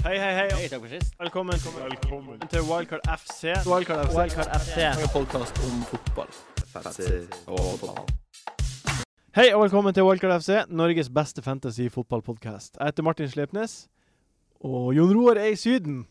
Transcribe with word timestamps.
Hei, 0.00 0.16
hei, 0.16 0.32
hei. 0.32 0.48
Hei, 0.56 0.68
takk 0.72 0.80
for 0.80 0.88
sist. 0.88 1.10
Velkommen, 1.20 1.58
til 2.48 2.62
Wildcard 2.64 3.02
FC. 3.20 3.50
Wildcard 3.68 4.06
FC. 4.06 4.14
Wildcard 4.16 4.54
FC. 4.56 4.76
En 4.88 5.10
podkast 5.12 5.58
om 5.60 5.82
fotball. 5.90 6.30
Hei 9.36 9.50
og 9.52 9.66
velkommen 9.66 9.92
til 9.92 10.06
Wildcard 10.08 10.40
FC, 10.40 10.62
Norges 10.72 11.10
beste 11.12 11.44
fantasy-fotballpodkast. 11.44 12.78
Jeg 12.78 12.88
heter 12.94 13.04
Martin 13.04 13.28
Slepnes, 13.28 13.74
og 14.64 14.94
Jon 14.96 15.12
Roar 15.18 15.36
er 15.42 15.52
i 15.52 15.58
Syden. 15.60 16.06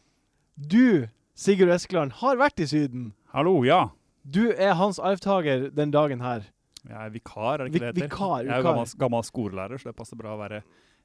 Du, 0.53 1.07
Sigurd 1.33 1.73
Eskeland, 1.73 2.13
har 2.21 2.37
vært 2.37 2.61
i 2.61 2.67
Syden. 2.69 3.15
Hallo, 3.33 3.55
ja. 3.65 3.87
Du 4.21 4.51
er 4.53 4.77
hans 4.77 5.01
arvtaker 5.01 5.71
den 5.73 5.89
dagen 5.97 6.21
her. 6.21 6.45
Jeg 6.85 7.07
er 7.07 7.09
vikar, 7.17 7.57
er 7.57 7.65
det 7.65 7.73
ikke 7.73 7.73
det 7.73 7.81
det 7.81 8.03
heter? 8.03 8.05
vikar, 8.05 8.37
vikar. 8.37 8.45
Jeg 8.45 8.53
er 8.53 8.61
jo 8.61 8.69
gammel, 8.69 8.93
gammel 9.01 9.25
skolelærer, 9.25 9.81
så 9.81 9.89
det 9.89 9.97
passer 9.97 10.21
bra 10.21 10.37
å 10.37 10.39
være 10.45 10.61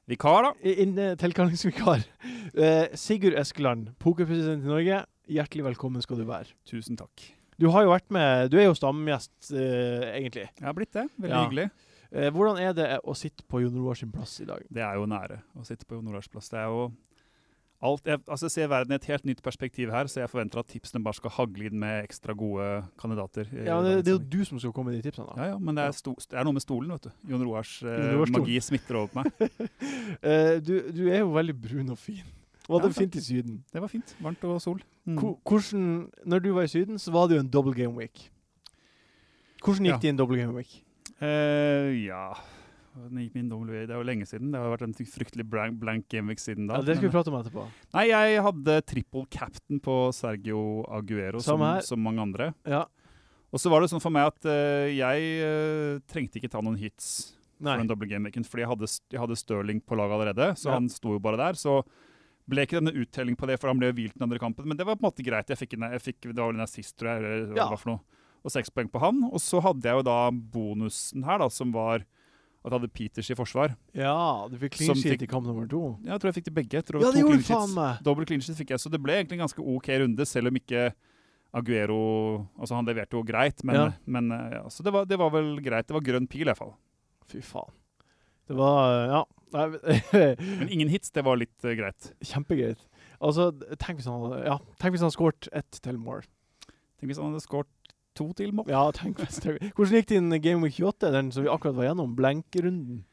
vikar, 0.07 0.43
da. 0.43 0.53
I- 0.63 1.15
tilkallingsvikar. 1.21 2.05
Eh, 2.55 2.87
Sigurd 2.95 3.33
Eskeland, 3.35 3.89
pokerpresident 3.99 4.63
i 4.63 4.69
Norge. 4.69 5.01
Hjertelig 5.27 5.63
velkommen 5.65 6.01
skal 6.01 6.21
du 6.21 6.23
være. 6.29 6.53
Tusen 6.69 6.95
takk. 6.95 7.25
Du 7.59 7.65
har 7.73 7.83
jo 7.83 7.89
vært 7.91 8.07
med 8.15 8.49
Du 8.53 8.55
er 8.61 8.69
jo 8.69 8.75
stamgjest, 8.77 9.49
eh, 9.51 10.05
egentlig. 10.21 10.45
Jeg 10.55 10.63
har 10.63 10.73
blitt 10.77 10.93
det. 10.95 11.03
Veldig 11.19 11.33
Ja. 11.35 11.41
hyggelig. 11.43 11.65
Eh, 12.13 12.29
hvordan 12.31 12.61
er 12.61 12.71
det 12.77 12.87
å 13.03 13.11
sitte 13.17 13.43
på 13.49 13.59
Jon 13.59 13.75
Roar 13.75 13.95
sin 13.99 14.11
plass 14.13 14.39
i 14.39 14.45
dag? 14.45 14.63
Det 14.71 14.81
er 14.85 14.95
jo 14.95 15.05
nære 15.05 15.41
å 15.59 15.65
sitte 15.67 15.83
på 15.85 15.97
Jon 15.97 16.07
Roars 16.13 16.29
plass. 16.31 16.47
Det 16.53 16.59
er 16.61 16.69
jo 16.71 16.93
alt 17.83 18.05
jeg, 18.07 18.19
altså 18.27 18.45
jeg 18.47 18.51
ser 18.51 18.69
verden 18.71 18.93
i 18.93 18.95
et 18.95 19.07
helt 19.09 19.25
nytt 19.27 19.41
perspektiv 19.43 19.91
her, 19.91 20.07
så 20.07 20.21
jeg 20.21 20.29
forventer 20.31 20.61
at 20.61 20.69
tipsene 20.71 21.03
bare 21.03 21.17
skal 21.17 21.33
hagle 21.35 21.67
inn 21.67 21.79
med 21.81 22.05
ekstra 22.07 22.33
gode 22.37 22.67
kandidater. 23.01 23.49
Ja, 23.51 23.81
det, 23.83 23.97
det 24.05 24.13
er 24.13 24.15
jo 24.15 24.23
du 24.31 24.45
som 24.47 24.59
skal 24.61 24.71
komme 24.73 24.91
med 24.93 25.01
de 25.01 25.09
tipsene. 25.09 25.27
da. 25.33 25.35
ja, 25.43 25.49
ja, 25.53 25.57
men 25.59 25.75
det 25.75 25.83
er, 25.83 25.91
sto, 25.97 26.15
det 26.15 26.39
er 26.39 26.47
noe 26.47 26.55
med 26.55 26.63
stolen, 26.63 26.93
vet 26.95 27.09
du. 27.09 27.11
Jon 27.33 27.43
Roars 27.45 27.73
eh, 27.83 28.23
magi 28.31 28.57
smitter 28.63 29.01
over 29.01 29.11
på 29.13 29.23
meg. 29.23 29.31
Eh, 30.25 30.57
du, 30.63 30.73
du 30.95 31.03
er 31.11 31.19
jo 31.19 31.31
veldig 31.35 31.53
brun 31.59 31.89
og 31.93 31.97
fin. 31.99 32.23
Var 32.65 32.81
Ja, 32.81 32.87
det 32.87 32.95
fint 32.97 33.15
i 33.19 33.21
Syden. 33.21 33.57
Det 33.73 33.81
var 33.81 33.89
fint. 33.91 34.15
Varmt 34.23 34.43
og 34.47 34.61
sol. 34.63 34.79
Mm. 35.05 35.19
Hvordan, 35.45 35.83
når 36.25 36.39
du 36.41 36.49
var 36.55 36.65
i 36.65 36.71
Syden, 36.71 36.97
så 37.01 37.11
var 37.13 37.27
det 37.29 37.37
jo 37.37 37.43
en 37.43 37.49
double 37.51 37.73
game 37.77 37.93
week. 37.97 38.29
Hvordan 39.61 39.85
gikk 39.85 39.93
Ja. 39.93 39.99
det 40.01 40.09
i 40.09 40.13
en 40.13 40.17
double 40.21 40.37
game 40.39 40.53
week? 40.55 40.79
Uh, 41.21 41.91
ja 42.05 42.33
Det 42.95 43.91
er 43.91 43.97
jo 43.97 44.05
lenge 44.07 44.25
siden. 44.29 44.51
Det 44.53 44.59
har 44.59 44.71
vært 44.71 44.85
en 44.87 44.95
fryktelig 44.95 45.45
blank, 45.51 45.79
blank 45.81 46.05
gameweek 46.11 46.39
siden 46.39 46.69
da. 46.69 46.79
Ja, 46.79 46.85
det 46.87 46.95
skal 46.97 47.09
vi 47.09 47.13
prate 47.13 47.31
om 47.31 47.37
etterpå. 47.41 47.65
Nei, 47.95 48.05
jeg 48.07 48.43
hadde 48.45 48.77
triple 48.87 49.25
captain 49.31 49.81
på 49.83 49.95
Sergio 50.15 50.85
Aguero, 50.95 51.41
som, 51.43 51.63
som 51.83 52.01
mange 52.01 52.23
andre. 52.23 52.53
Ja. 52.63 52.85
Og 53.51 53.61
så 53.61 53.71
var 53.71 53.83
det 53.83 53.91
sånn 53.91 54.03
for 54.03 54.15
meg 54.15 54.31
at 54.31 54.47
uh, 54.47 54.87
jeg 54.91 55.27
uh, 55.43 55.99
trengte 56.11 56.39
ikke 56.39 56.51
ta 56.51 56.63
noen 56.63 56.79
hits 56.79 57.35
Nei. 57.59 57.71
for 57.75 57.83
den 57.83 57.91
double 57.91 58.09
game-weeken, 58.09 58.47
fordi 58.47 58.65
jeg 58.65 58.71
hadde, 58.73 58.89
jeg 59.13 59.21
hadde 59.21 59.37
Stirling 59.39 59.79
på 59.83 59.95
laget 59.99 60.17
allerede, 60.17 60.49
så 60.59 60.71
Ja. 60.71 60.79
han 60.79 60.89
sto 60.91 61.15
jo 61.15 61.21
bare 61.23 61.39
der. 61.39 61.59
Så 61.59 61.77
ble 62.51 62.65
ikke 62.65 62.81
denne 62.81 62.95
uttelling 62.95 63.37
på 63.39 63.47
det, 63.49 63.59
for 63.61 63.71
han 63.71 63.79
ble 63.79 63.93
hvilt 63.95 64.17
den 64.17 64.27
andre 64.27 64.39
kampen. 64.41 64.67
Men 64.67 64.77
det 64.77 64.85
var 64.85 64.97
på 64.99 65.05
en 65.05 65.09
måte 65.09 65.25
greit. 65.25 65.49
Jeg 65.49 65.59
fikk, 65.61 65.77
en, 65.77 65.87
jeg 65.95 66.03
fikk 66.03 66.19
Det 66.29 66.35
var 66.35 66.51
vel 66.51 66.59
en 66.59 66.67
assist, 66.67 66.95
tror 66.99 67.11
jeg, 67.11 67.23
eller 67.23 67.47
hva 67.53 67.57
Ja. 67.57 67.63
det 67.63 67.75
var 67.75 67.81
for 67.81 67.91
noe. 67.95 68.21
Og 68.45 68.51
seks 68.53 68.69
poeng 68.69 68.91
på 68.91 69.01
han. 69.01 69.23
Og 69.31 69.41
så 69.41 69.61
hadde 69.63 69.87
jeg 69.87 69.97
jo 69.97 70.05
da 70.05 70.19
bonusen 70.31 71.23
her, 71.25 71.39
da, 71.41 71.47
som 71.49 71.71
var 71.73 72.05
at 72.65 72.71
jeg 72.73 72.79
hadde 72.79 72.91
Peters 72.97 73.27
i 73.29 73.35
forsvar. 73.37 73.75
Ja, 73.93 74.15
du 74.49 74.55
fikk 74.57 74.73
clean 74.79 74.97
sheet 74.97 75.21
i 75.21 75.27
kamp 75.29 75.45
nummer 75.45 75.67
to. 75.69 75.83
Ja, 76.03 76.15
Jeg 76.15 76.21
tror 76.23 76.31
jeg 76.31 76.37
fikk 76.39 76.47
de 76.49 76.55
begge. 76.57 76.79
Jeg 76.79 76.85
tror 76.87 77.03
Ja, 77.03 77.11
det 77.13 77.21
gjorde 77.21 77.45
faen 77.45 77.75
meg. 77.77 77.99
Dobbel 78.07 78.25
clean 78.25 78.41
sheet 78.41 78.57
fikk 78.57 78.73
jeg, 78.73 78.81
så 78.81 78.89
det 78.89 78.99
ble 79.03 79.19
egentlig 79.19 79.37
en 79.37 79.45
ganske 79.45 79.61
OK 79.61 79.89
runde, 80.01 80.25
selv 80.25 80.49
om 80.49 80.57
ikke 80.57 80.87
Aguero 81.55 81.99
Altså, 82.59 82.75
han 82.75 82.89
leverte 82.89 83.15
jo 83.15 83.23
greit, 83.23 83.63
men, 83.63 83.75
Ja. 83.75 83.85
men 84.05 84.31
eh, 84.31 84.57
ja, 84.57 84.63
Så 84.69 84.83
det 84.83 84.91
var, 84.91 85.05
det 85.05 85.17
var 85.21 85.29
vel 85.31 85.61
greit. 85.61 85.87
Det 85.87 85.93
var 85.95 86.01
grønn 86.03 86.27
pil, 86.27 86.41
i 86.41 86.49
hvert 86.51 86.57
fall. 86.59 86.73
Fy 87.29 87.41
faen. 87.45 87.71
Det 88.49 88.57
var 88.57 89.07
Ja. 89.13 89.23
Men 89.55 90.67
ingen 90.67 90.89
hits, 90.89 91.11
det 91.15 91.23
var 91.23 91.37
litt 91.39 91.63
uh, 91.63 91.71
greit. 91.77 92.09
Kjempegreit. 92.19 92.81
Altså, 93.23 93.51
tenk 93.79 94.01
hvis 94.01 94.09
han 94.09 94.19
hadde 94.25 94.41
Ja, 94.49 94.57
tenk 94.81 94.91
hvis 94.95 95.03
han 95.05 95.07
hadde 95.07 95.15
skåret 95.15 95.47
ett 95.55 95.77
til 95.85 95.99
mål. 96.01 96.25
Tenk 96.99 97.07
hvis 97.07 97.21
han 97.21 97.29
hadde 97.31 97.43
skåret 97.45 97.69
to 98.15 98.29
til 98.37 98.53
mål. 98.55 98.69
Ja, 98.71 98.85
tenk 98.95 99.19
hvis 99.21 99.41
det 99.43 99.57
Hvordan 99.75 99.99
gikk 99.99 100.07
din 100.13 100.29
Game 100.41 100.63
Week 100.63 100.77
28, 100.79 101.11
den 101.15 101.31
som 101.35 101.43
vi 101.45 101.51
akkurat 101.51 101.75
var 101.77 101.89
gjennom? 101.89 102.15
Blenkerunden? 102.17 103.03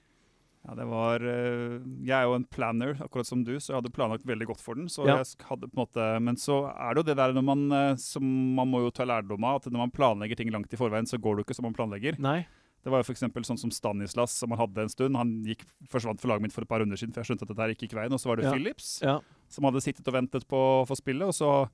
Ja, 0.62 0.76
det 0.78 0.84
var 0.86 1.18
eh, 1.26 1.80
Jeg 2.06 2.14
er 2.20 2.28
jo 2.28 2.36
en 2.38 2.44
planner, 2.46 2.94
akkurat 3.02 3.26
som 3.26 3.42
du, 3.42 3.56
så 3.58 3.72
jeg 3.72 3.80
hadde 3.80 3.90
planlagt 3.94 4.24
veldig 4.24 4.46
godt 4.52 4.60
for 4.62 4.78
den. 4.78 4.86
Så 4.86 5.02
Ja. 5.08 5.16
jeg 5.18 5.46
hadde 5.48 5.66
på 5.66 5.74
en 5.74 5.82
måte 5.82 6.22
Men 6.22 6.36
så 6.38 6.70
er 6.70 6.94
det 6.94 7.02
jo 7.02 7.08
det 7.10 7.16
der 7.18 7.32
når 7.34 7.42
man 7.48 7.64
eh, 7.72 7.96
som 7.98 8.22
Man 8.54 8.70
må 8.70 8.84
jo 8.84 8.90
ta 8.94 9.04
lærdom 9.04 9.42
av 9.44 9.56
at 9.58 9.66
når 9.72 9.78
man 9.86 9.90
planlegger 9.90 10.36
ting 10.38 10.50
langt 10.54 10.72
i 10.72 10.78
forveien, 10.78 11.06
så 11.10 11.19
går 11.19 11.36
det 11.36 11.42
jo 11.42 11.46
ikke 11.50 11.58
som 11.58 11.64
man 11.66 11.74
planlegger. 11.74 12.19
Nei? 12.22 12.46
Det 12.82 12.90
var 12.90 12.98
jo 12.98 13.04
for 13.06 13.14
sånn 13.46 13.58
som 13.58 13.70
Stanislas, 13.70 14.32
som 14.34 14.50
han 14.50 14.58
hadde 14.58 14.82
en 14.82 14.88
stund. 14.90 15.14
Han 15.16 15.44
gikk, 15.46 15.60
forsvant 15.88 16.19
for 16.20 16.26
laget 16.32 16.42
mitt 16.42 16.52
for 16.52 16.62
et 16.62 16.69
par 16.69 16.80
runder 16.82 16.98
siden, 16.98 17.12
for 17.14 17.22
jeg 17.22 17.30
skjønte 17.30 17.42
at 17.46 17.52
dette 17.52 17.62
her 17.62 17.74
gikk 17.74 17.84
ikke 17.86 17.98
veien. 18.00 18.12
Og 18.12 18.19
så 18.19 18.26
var 18.26 18.36
det 18.40 18.44
Ja. 18.48 18.52
Phillips, 18.52 18.88
Ja. 19.02 19.20
som 19.48 19.64
hadde 19.64 19.78
sittet 19.80 20.08
og 20.08 20.14
ventet 20.14 20.48
på 20.50 20.58
å 20.82 20.86
få 20.86 20.96
spille. 20.98 21.22
Og 21.22 21.30
så, 21.32 21.70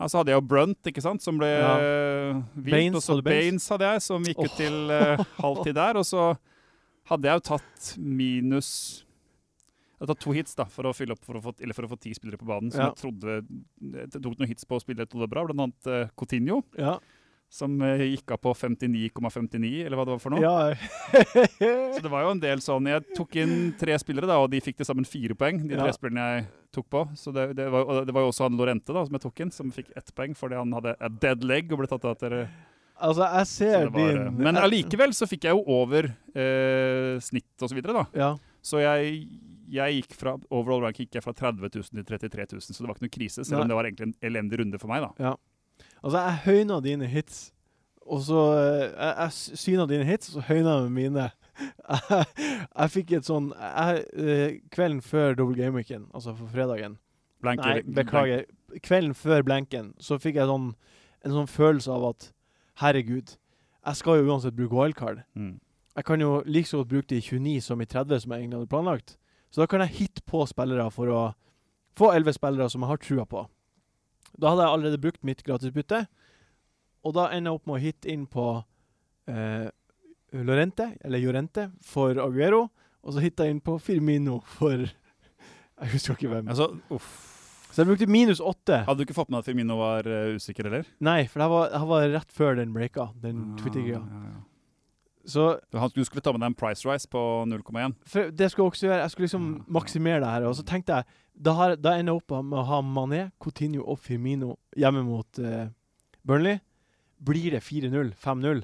ja, 0.00 0.06
så 0.08 0.20
hadde 0.22 0.32
jeg 0.32 0.40
jo 0.40 0.46
Brunt, 0.48 0.80
ikke 0.88 1.02
sant, 1.04 1.20
som 1.20 1.36
ble 1.36 1.50
Ja. 1.50 1.74
uh, 1.76 2.40
vilt. 2.56 2.72
Baines, 2.72 2.96
og 2.96 3.02
så 3.04 3.22
Baines? 3.26 3.68
Hadde 3.68 3.90
jeg, 3.92 4.02
som 4.06 4.24
gikk 4.24 4.40
ut 4.40 4.48
oh. 4.48 4.56
til 4.56 4.78
uh, 4.88 5.20
halvtid 5.44 5.76
der. 5.76 6.00
Og 6.00 6.06
så 6.08 6.24
hadde 7.10 7.28
jeg 7.28 7.40
jo 7.40 7.44
tatt 7.52 7.90
minus 8.00 8.70
Jeg 9.04 10.06
hadde 10.06 10.14
tatt 10.14 10.22
to 10.24 10.32
hits 10.32 10.56
da, 10.56 10.64
for 10.64 10.88
å 10.88 10.94
fylle 10.96 11.12
opp 11.12 11.24
for 11.26 11.36
å 11.36 11.42
få, 11.44 11.52
eller 11.60 11.76
for 11.76 11.84
å 11.84 11.90
få 11.92 12.00
ti 12.00 12.14
spillere 12.16 12.40
på 12.40 12.48
banen. 12.48 12.72
Som 12.72 12.80
Ja. 12.80 12.88
jeg 12.94 13.02
trodde 13.02 13.38
Jeg 14.00 14.12
tok 14.16 14.38
noen 14.38 14.48
hits 14.48 14.64
på 14.64 14.78
å 14.78 14.80
spille 14.80 15.04
trodde 15.04 15.28
bra, 15.28 15.44
blant 15.44 15.60
annet 15.68 15.90
uh, 15.92 16.08
Coutinho 16.16 16.62
Ja. 16.80 16.96
Som 17.50 17.72
eh, 17.82 18.04
gikk 18.12 18.30
av 18.36 18.38
på 18.44 18.52
59,59, 18.54 19.70
eller 19.86 19.98
hva 19.98 20.04
det 20.06 20.12
var 20.14 20.20
for 20.22 20.34
noe. 20.36 20.40
ja. 20.40 20.74
Så 21.96 22.02
det 22.04 22.12
var 22.12 22.22
jo 22.24 22.30
en 22.36 22.40
del 22.42 22.60
sånn 22.62 22.86
Jeg 22.86 23.02
tok 23.16 23.34
inn 23.42 23.54
tre 23.80 23.96
spillere, 23.98 24.28
da, 24.30 24.36
og 24.38 24.50
de 24.52 24.60
fikk 24.62 24.78
til 24.80 24.86
sammen 24.86 25.06
fire 25.08 25.34
poeng. 25.38 25.58
De 25.66 25.74
tre 25.74 25.88
Ja. 25.90 25.96
spillerne 25.96 26.26
jeg 26.36 26.46
tok 26.76 26.86
på. 26.94 27.02
Så 27.18 27.32
det, 27.34 27.48
det, 27.58 27.66
var, 27.74 28.04
det 28.06 28.14
var 28.14 28.22
jo 28.24 28.30
også 28.30 28.46
han 28.46 28.58
Lorente 28.60 28.94
da, 28.94 29.02
som 29.06 29.18
jeg 29.18 29.24
tok 29.26 29.42
inn, 29.44 29.50
som 29.54 29.72
fikk 29.74 29.90
ett 29.98 30.12
poeng 30.14 30.36
fordi 30.38 30.58
han 30.60 30.72
hadde 30.78 30.94
a 31.02 31.10
dead 31.10 31.42
leg 31.44 31.72
og 31.74 31.82
ble 31.82 31.90
tatt 31.90 32.06
av 32.06 32.14
etter 32.16 32.36
Altså, 33.00 33.24
jeg 33.24 33.46
ser 33.48 33.86
var, 33.88 33.96
din 33.96 34.26
eh, 34.28 34.40
Men 34.44 34.58
allikevel 34.60 35.14
så 35.16 35.24
fikk 35.26 35.46
jeg 35.48 35.56
jo 35.56 35.62
over 35.72 36.10
eh, 36.36 37.14
snitt 37.24 37.62
og 37.64 37.70
så 37.72 37.76
videre, 37.78 37.94
da. 37.96 38.04
Ja. 38.12 38.30
Så 38.60 38.82
jeg, 38.82 39.22
jeg 39.72 40.02
gikk 40.02 40.16
fra 40.20 40.34
overall 40.52 40.82
rank 40.84 40.98
gikk 41.00 41.16
jeg 41.16 41.24
fra 41.24 41.32
30 41.32 41.64
000 41.80 42.04
til 42.04 42.04
33 42.04 42.44
000, 42.58 42.60
så 42.60 42.76
det 42.84 42.90
var 42.90 42.98
ikke 42.98 43.06
noe 43.08 43.14
krise. 43.14 43.40
Selv 43.40 43.56
Nei. 43.56 43.62
om 43.64 43.70
det 43.72 43.78
var 43.78 43.88
egentlig 43.88 44.10
en 44.10 44.18
elendig 44.30 44.60
runde 44.60 44.80
for 44.82 44.92
meg, 44.92 45.06
da. 45.06 45.32
Altså, 46.02 46.18
jeg 46.18 46.38
høyna 46.46 46.80
dine 46.84 47.06
hits, 47.10 47.52
og 48.10 48.22
så 48.26 48.38
eh, 48.56 48.86
Jeg, 48.88 49.14
jeg 49.18 49.58
syna 49.60 49.86
dine 49.86 50.04
hits, 50.08 50.30
og 50.30 50.38
så 50.38 50.46
høyna 50.48 50.76
jeg 50.80 50.90
mine. 50.96 51.26
Jeg, 51.60 52.24
jeg 52.80 52.90
fikk 52.94 53.12
et 53.18 53.28
sånn 53.28 53.50
jeg, 53.52 54.04
eh, 54.16 54.54
Kvelden 54.72 55.02
før 55.04 55.34
double 55.36 55.58
game-weeken, 55.58 56.06
altså 56.16 56.32
for 56.38 56.48
fredagen 56.54 56.96
Blanker, 57.44 57.68
Nei, 57.68 57.82
blank- 57.82 57.96
beklager. 57.98 58.44
Kvelden 58.84 59.14
før 59.16 59.42
blanken 59.44 59.92
så 60.00 60.18
fikk 60.20 60.36
jeg 60.40 60.48
sånn, 60.48 60.70
en 61.24 61.36
sånn 61.36 61.48
følelse 61.50 61.92
av 61.92 62.04
at 62.10 62.30
herregud, 62.82 63.34
jeg 63.86 63.96
skal 64.00 64.20
jo 64.20 64.28
uansett 64.32 64.56
bruke 64.56 64.76
wildcard. 64.76 65.22
Mm. 65.36 65.54
Jeg 65.96 66.04
kan 66.06 66.20
jo 66.22 66.42
like 66.46 66.68
så 66.68 66.80
godt 66.82 66.90
bruke 66.92 67.08
det 67.10 67.18
i 67.20 67.24
29 67.38 67.60
som 67.64 67.80
i 67.80 67.88
30, 67.88 68.20
som 68.22 68.32
jeg 68.32 68.44
egentlig 68.44 68.60
hadde 68.60 68.70
planlagt. 68.72 69.16
Så 69.50 69.60
da 69.62 69.66
kan 69.66 69.82
jeg 69.84 69.96
hitte 69.96 70.22
på 70.28 70.44
spillere 70.48 70.86
for 70.94 71.10
å 71.12 71.22
få 71.98 72.12
11 72.14 72.36
spillere 72.38 72.68
som 72.70 72.84
jeg 72.84 72.92
har 72.92 73.00
trua 73.02 73.24
på. 73.28 73.42
Da 74.38 74.52
hadde 74.52 74.66
jeg 74.66 74.74
allerede 74.76 75.02
brukt 75.02 75.22
mitt 75.26 75.42
gratisbytte, 75.46 76.04
og 77.06 77.16
da 77.16 77.30
ender 77.32 77.50
jeg 77.50 77.58
opp 77.58 77.68
med 77.68 77.78
å 77.78 77.82
hitte 77.82 78.12
inn 78.12 78.26
på 78.30 78.46
eh, 79.30 79.66
Lorente, 80.36 80.90
eller 81.04 81.22
Jorente, 81.22 81.70
for 81.84 82.20
Aguero, 82.22 82.66
og 83.00 83.16
så 83.16 83.24
hitta 83.24 83.46
jeg 83.46 83.56
inn 83.56 83.64
på 83.64 83.78
Firmino 83.82 84.40
for 84.58 84.84
Jeg 85.80 85.94
husker 85.94 86.18
ikke 86.18 86.28
hvem. 86.28 86.50
Altså, 86.52 86.66
uff. 86.92 87.12
Så 87.70 87.80
jeg 87.80 87.88
brukte 87.88 88.06
minus 88.10 88.40
åtte. 88.42 88.82
Hadde 88.84 89.00
du 89.00 89.06
ikke 89.06 89.16
fått 89.16 89.30
med 89.32 89.40
at 89.40 89.46
Firmino 89.48 89.78
var 89.78 90.04
uh, 90.04 90.34
usikker, 90.36 90.66
eller? 90.68 90.88
Nei, 91.06 91.22
for 91.30 91.40
det 91.40 91.46
var, 91.52 91.70
det 91.72 91.80
var 91.88 92.06
rett 92.18 92.34
før 92.34 92.58
den 92.58 92.74
breaka, 92.74 93.06
den 93.22 93.54
Twitter-greia. 93.60 94.02
Ah, 94.02 94.24
ja, 94.26 94.32
ja. 94.34 94.42
Så 95.26 95.60
Du, 95.70 96.04
skulle 96.04 96.22
ta 96.24 96.32
med 96.32 96.40
deg 96.40 96.52
en 96.52 96.56
price 96.56 96.86
rise 96.88 97.08
på 97.08 97.20
0,1. 97.46 97.94
det 98.32 98.50
skulle 98.50 98.66
jeg 98.66 98.72
også 98.72 98.86
gjøre. 98.86 99.00
Jeg 99.00 99.10
skulle 99.10 99.26
liksom 99.28 99.50
maksimere 99.68 100.20
det 100.20 100.30
her. 100.30 100.46
Og 100.48 100.56
så 100.56 100.64
tenkte 100.64 101.00
jeg 101.00 101.04
Da, 101.40 101.52
har, 101.52 101.76
da 101.76 101.94
ender 101.96 102.14
jeg 102.14 102.22
opp 102.22 102.44
med 102.44 102.58
å 102.58 102.64
ha 102.68 102.80
Mané, 102.84 103.30
Coutinho 103.40 103.84
og 103.88 103.98
Firmino 103.98 104.58
hjemme 104.76 105.04
mot 105.06 105.38
uh, 105.40 105.68
Burnley. 106.26 106.58
Blir 107.20 107.54
det 107.54 107.62
4-0, 107.64 108.14
5-0, 108.16 108.62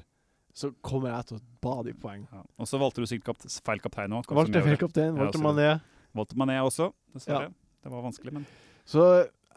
så 0.53 0.71
kommer 0.81 1.13
jeg 1.13 1.29
til 1.29 1.37
å 1.37 1.41
bade 1.61 1.93
i 1.93 1.97
poeng. 1.97 2.27
Ja. 2.33 2.43
Og 2.57 2.69
så 2.69 2.79
valgte 2.81 3.01
du 3.01 3.09
sikkert 3.09 3.35
kapt 3.35 3.57
feil 3.65 3.81
kaptein 3.81 4.13
òg. 4.17 4.29
Valgte 4.29 4.61
feilkaptein, 4.61 5.13
kaptein. 5.13 5.17
valgte 5.17 5.41
Mané. 5.41 5.71
Valgte 6.17 6.37
Mané 6.37 6.59
også, 6.65 6.91
dessverre. 7.13 7.49
Ja. 7.51 7.81
Det 7.85 7.93
var 7.93 8.05
vanskelig, 8.05 8.33
men 8.33 8.47
Så 8.85 9.03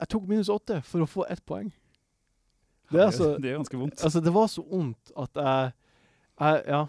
jeg 0.01 0.09
tok 0.13 0.27
minus 0.29 0.51
åtte 0.53 0.81
for 0.87 1.05
å 1.05 1.09
få 1.09 1.25
ett 1.33 1.43
poeng. 1.49 1.71
Det 2.91 3.05
altså 3.05 3.35
det 3.39 3.53
er 3.53 3.59
ganske 3.61 3.79
vondt. 3.79 4.03
Altså, 4.03 4.21
det 4.25 4.33
var 4.35 4.49
så 4.51 4.65
vondt 4.67 5.13
at 5.19 5.39
jeg, 5.39 5.73
jeg 6.41 6.65
Ja. 6.71 6.87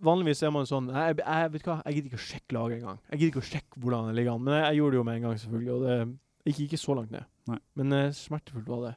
Vanligvis 0.00 0.40
er 0.42 0.52
man 0.54 0.64
sånn 0.64 0.86
jeg, 0.88 1.18
jeg, 1.20 1.48
vet 1.52 1.66
hva, 1.68 1.74
jeg 1.84 1.96
gidder 1.98 2.08
ikke 2.08 2.20
å 2.20 2.24
sjekke 2.24 2.56
laget 2.56 2.78
engang. 2.78 3.00
Jeg 3.10 3.18
gidder 3.18 3.32
ikke 3.34 3.42
å 3.42 3.50
sjekke 3.50 3.80
hvordan 3.82 4.06
det 4.08 4.14
ligger 4.16 4.32
an. 4.32 4.44
Men 4.46 4.54
jeg, 4.56 4.62
jeg 4.64 4.78
gjorde 4.78 4.94
det 4.94 5.00
jo 5.00 5.06
med 5.08 5.18
en 5.18 5.26
gang, 5.26 5.40
selvfølgelig. 5.42 5.72
Og 5.74 5.82
det 5.84 6.54
gikk 6.54 6.60
ikke 6.64 6.80
så 6.80 6.96
langt 6.96 7.12
ned. 7.12 7.26
Nei. 7.50 7.58
Men 7.76 7.96
uh, 7.96 8.04
smertefullt 8.16 8.70
var 8.70 8.86
det. 8.86 8.94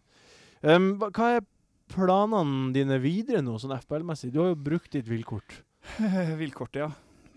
Um, 0.64 0.86
hva, 1.02 1.28
er 1.28 1.44
planene 1.92 2.72
dine 2.76 3.00
videre 3.04 3.42
nå, 3.44 3.58
sånn 3.60 3.76
FBL-messig? 3.76 4.32
Du 4.32 4.40
har 4.42 4.54
jo 4.54 4.60
brukt 4.70 4.94
ditt 4.96 5.10
villkort. 5.10 5.58
Vilkortet, 6.42 6.86
ja. 6.86 6.92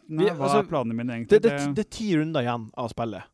Nei, 0.06 0.28
hva 0.30 0.46
altså, 0.46 0.60
er 0.62 0.68
planene 0.70 0.94
mine, 0.94 1.10
Det, 1.26 1.40
egentlig? 1.40 1.40
det, 1.42 1.72
det 1.74 1.82
er 1.82 1.90
ti 1.96 2.12
runder 2.14 2.46
igjen 2.46 2.68
av 2.78 2.92
spillet. 2.92 3.32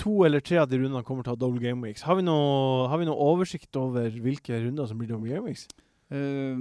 to 0.00 0.24
eller 0.24 0.40
tre 0.40 0.56
av 0.58 0.66
de 0.66 0.78
rundene 0.80 1.04
kommer 1.06 1.22
til 1.22 1.30
å 1.30 1.36
ha 1.36 1.38
double 1.38 1.62
game 1.62 1.86
weeks. 1.86 2.02
Har 2.08 2.16
vi 2.18 2.24
noe, 2.26 2.88
har 2.90 2.98
vi 2.98 3.06
noe 3.06 3.28
oversikt 3.30 3.76
over 3.78 4.10
hvilke 4.10 4.58
runder 4.64 4.88
som 4.88 4.98
blir 4.98 5.12
double 5.12 5.30
game 5.30 5.46
weeks? 5.46 5.68
Eh, 6.10 6.56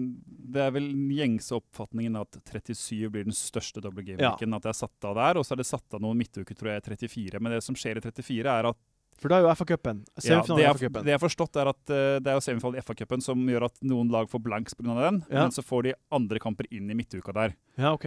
det 0.54 0.62
er 0.62 0.72
vel 0.76 0.88
gjengse 1.16 1.56
oppfatningen 1.58 2.16
at 2.22 2.38
37 2.46 3.10
blir 3.10 3.26
den 3.28 3.34
største 3.36 3.82
double 3.82 4.04
game-weeken. 4.06 4.54
At 4.56 4.64
det 4.68 4.70
er 4.74 4.78
satt 4.78 5.06
av 5.10 5.16
der, 5.18 5.40
og 5.42 5.46
så 5.48 5.56
er 5.56 5.62
det 5.64 5.68
satt 5.70 5.98
av 5.98 6.02
noen 6.04 6.18
midtuker, 6.22 6.56
tror 6.58 6.72
jeg, 6.76 6.84
34. 6.86 7.42
Men 7.42 7.56
det 7.58 7.64
som 7.66 7.76
skjer 7.78 7.98
i 7.98 8.06
34, 8.06 8.46
er 8.46 8.70
at 8.72 8.78
For 9.20 9.28
da 9.28 9.36
er 9.42 9.48
jo 9.50 9.52
FA-cupen. 9.52 10.06
ja, 10.16 10.22
Semifinalen 10.24 10.60
det, 10.62 10.64
jeg, 10.80 10.92
det 10.96 11.12
jeg 11.12 11.18
har 11.18 11.24
forstått, 11.26 11.58
er 11.60 11.68
at 11.74 11.82
uh, 11.92 12.20
det 12.24 12.30
er 12.32 12.38
jo 12.38 12.44
semifinalen 12.46 12.80
i 12.80 12.84
FA-cupen 12.88 13.22
som 13.26 13.42
gjør 13.52 13.66
at 13.68 13.82
noen 13.84 14.08
lag 14.14 14.30
får 14.32 14.40
blanks 14.46 14.78
pga. 14.80 14.94
den, 14.96 15.18
Ja. 15.28 15.42
men 15.44 15.52
så 15.52 15.60
får 15.66 15.84
de 15.90 15.94
andre 16.16 16.40
kamper 16.40 16.70
inn 16.72 16.88
i 16.90 16.96
midtuka 16.96 17.34
der. 17.36 17.56
Ja, 17.76 17.92
OK. 17.98 18.06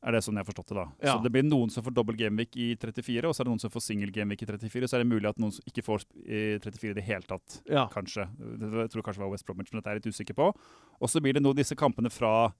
Er 0.00 0.12
det 0.14 0.20
sånn 0.22 0.34
jeg 0.38 0.44
har 0.46 0.52
forstått 0.52 0.68
det, 0.70 0.76
da. 0.78 0.84
Ja. 1.02 1.12
Så 1.16 1.22
det 1.24 1.32
blir 1.34 1.42
noen 1.42 1.70
som 1.74 1.82
får 1.82 1.90
dobbel 1.92 2.14
gameweek 2.16 2.54
i 2.56 2.76
34, 2.78 3.24
og 3.26 3.34
så 3.34 3.40
er 3.42 3.44
det 3.48 3.50
noen 3.50 3.60
som 3.60 3.70
får 3.74 3.82
single 3.82 4.12
gameweek 4.14 4.42
i 4.44 4.46
34. 4.46 4.86
Så 4.86 4.94
er 4.94 5.02
det 5.02 5.08
mulig 5.10 5.26
at 5.28 5.38
noen 5.42 5.50
som 5.52 5.64
ikke 5.66 5.82
får 5.82 6.04
i 6.22 6.58
34 6.62 6.90
i 6.90 6.94
det 6.94 7.02
hele 7.04 7.22
tatt, 7.26 7.62
Ja. 7.66 7.88
kanskje. 7.88 8.28
Det- 8.38 8.70
Jeg 8.86 8.90
tror 8.90 9.02
kanskje 9.02 9.18
det 9.18 9.26
var 9.26 9.30
West 9.34 9.44
Bromwich, 9.46 9.72
men 9.72 9.80
dette 9.82 9.90
er 9.90 9.94
jeg 9.98 10.04
litt 10.06 10.14
usikker 10.14 10.34
på. 10.38 10.54
Og 11.02 11.08
så 11.08 11.20
blir 11.20 11.34
det 11.34 11.42
nå 11.42 11.52
disse 11.52 11.74
kampene 11.74 12.10
fra 12.12 12.52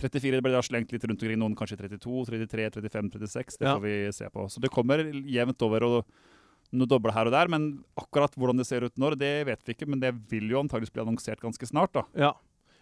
34 0.00 0.42
blir 0.42 0.50
da 0.52 0.60
slengt 0.62 0.90
litt 0.90 1.04
rundt 1.04 1.22
omkring, 1.22 1.38
noen 1.38 1.54
kanskje 1.54 1.78
32, 1.78 2.26
33, 2.26 2.70
35, 2.72 3.10
36. 3.12 3.56
Det 3.58 3.66
Ja. 3.68 3.76
får 3.76 3.82
vi 3.82 4.10
se 4.12 4.24
på. 4.28 4.50
Så 4.50 4.60
det 4.60 4.70
kommer 4.72 4.98
jevnt 5.24 5.62
over 5.62 5.82
og 5.84 6.04
noe 6.72 6.86
doble 6.88 7.12
her 7.12 7.26
og 7.26 7.30
der, 7.30 7.46
men 7.46 7.84
akkurat 7.96 8.34
hvordan 8.34 8.56
det 8.56 8.66
ser 8.66 8.82
ut 8.82 8.96
når, 8.98 9.16
det 9.16 9.46
vet 9.46 9.62
vi 9.64 9.74
ikke. 9.74 9.86
Men 9.86 10.00
det 10.00 10.12
vil 10.28 10.48
jo 10.50 10.58
antakeligvis 10.60 10.90
bli 10.92 11.04
annonsert 11.04 11.38
ganske 11.40 11.64
snart, 11.70 11.92
da. 11.92 12.02
ja. 12.16 12.32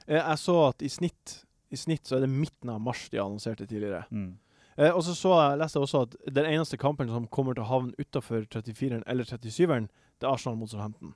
Eh, 0.08 0.14
Jeg 0.16 0.36
så 0.38 0.68
at 0.70 0.82
i 0.82 0.88
snitt, 0.88 1.44
i 1.72 1.78
snitt 1.80 2.06
så 2.08 2.16
er 2.18 2.24
det 2.26 2.30
midten 2.32 2.70
av 2.72 2.80
mars 2.84 3.06
de 3.12 3.18
annonserte 3.22 3.66
tidligere. 3.66 4.04
Mm. 4.10 4.34
Eh, 4.76 4.90
og 4.92 5.02
så, 5.04 5.14
så 5.16 5.32
jeg, 5.36 5.58
leste 5.60 5.78
jeg 5.80 5.86
også 5.88 6.02
at 6.06 6.14
den 6.36 6.46
eneste 6.48 6.78
kampen 6.80 7.08
som 7.08 7.26
kommer 7.32 7.56
til 7.56 7.64
å 7.64 7.70
havne 7.70 7.92
utafor 8.00 8.44
34-eren 8.52 9.02
eller 9.06 9.24
37-eren, 9.28 9.88
det 10.20 10.28
er 10.28 10.32
Arsenal 10.32 10.56
mot 10.60 10.70
Southampton. 10.70 11.14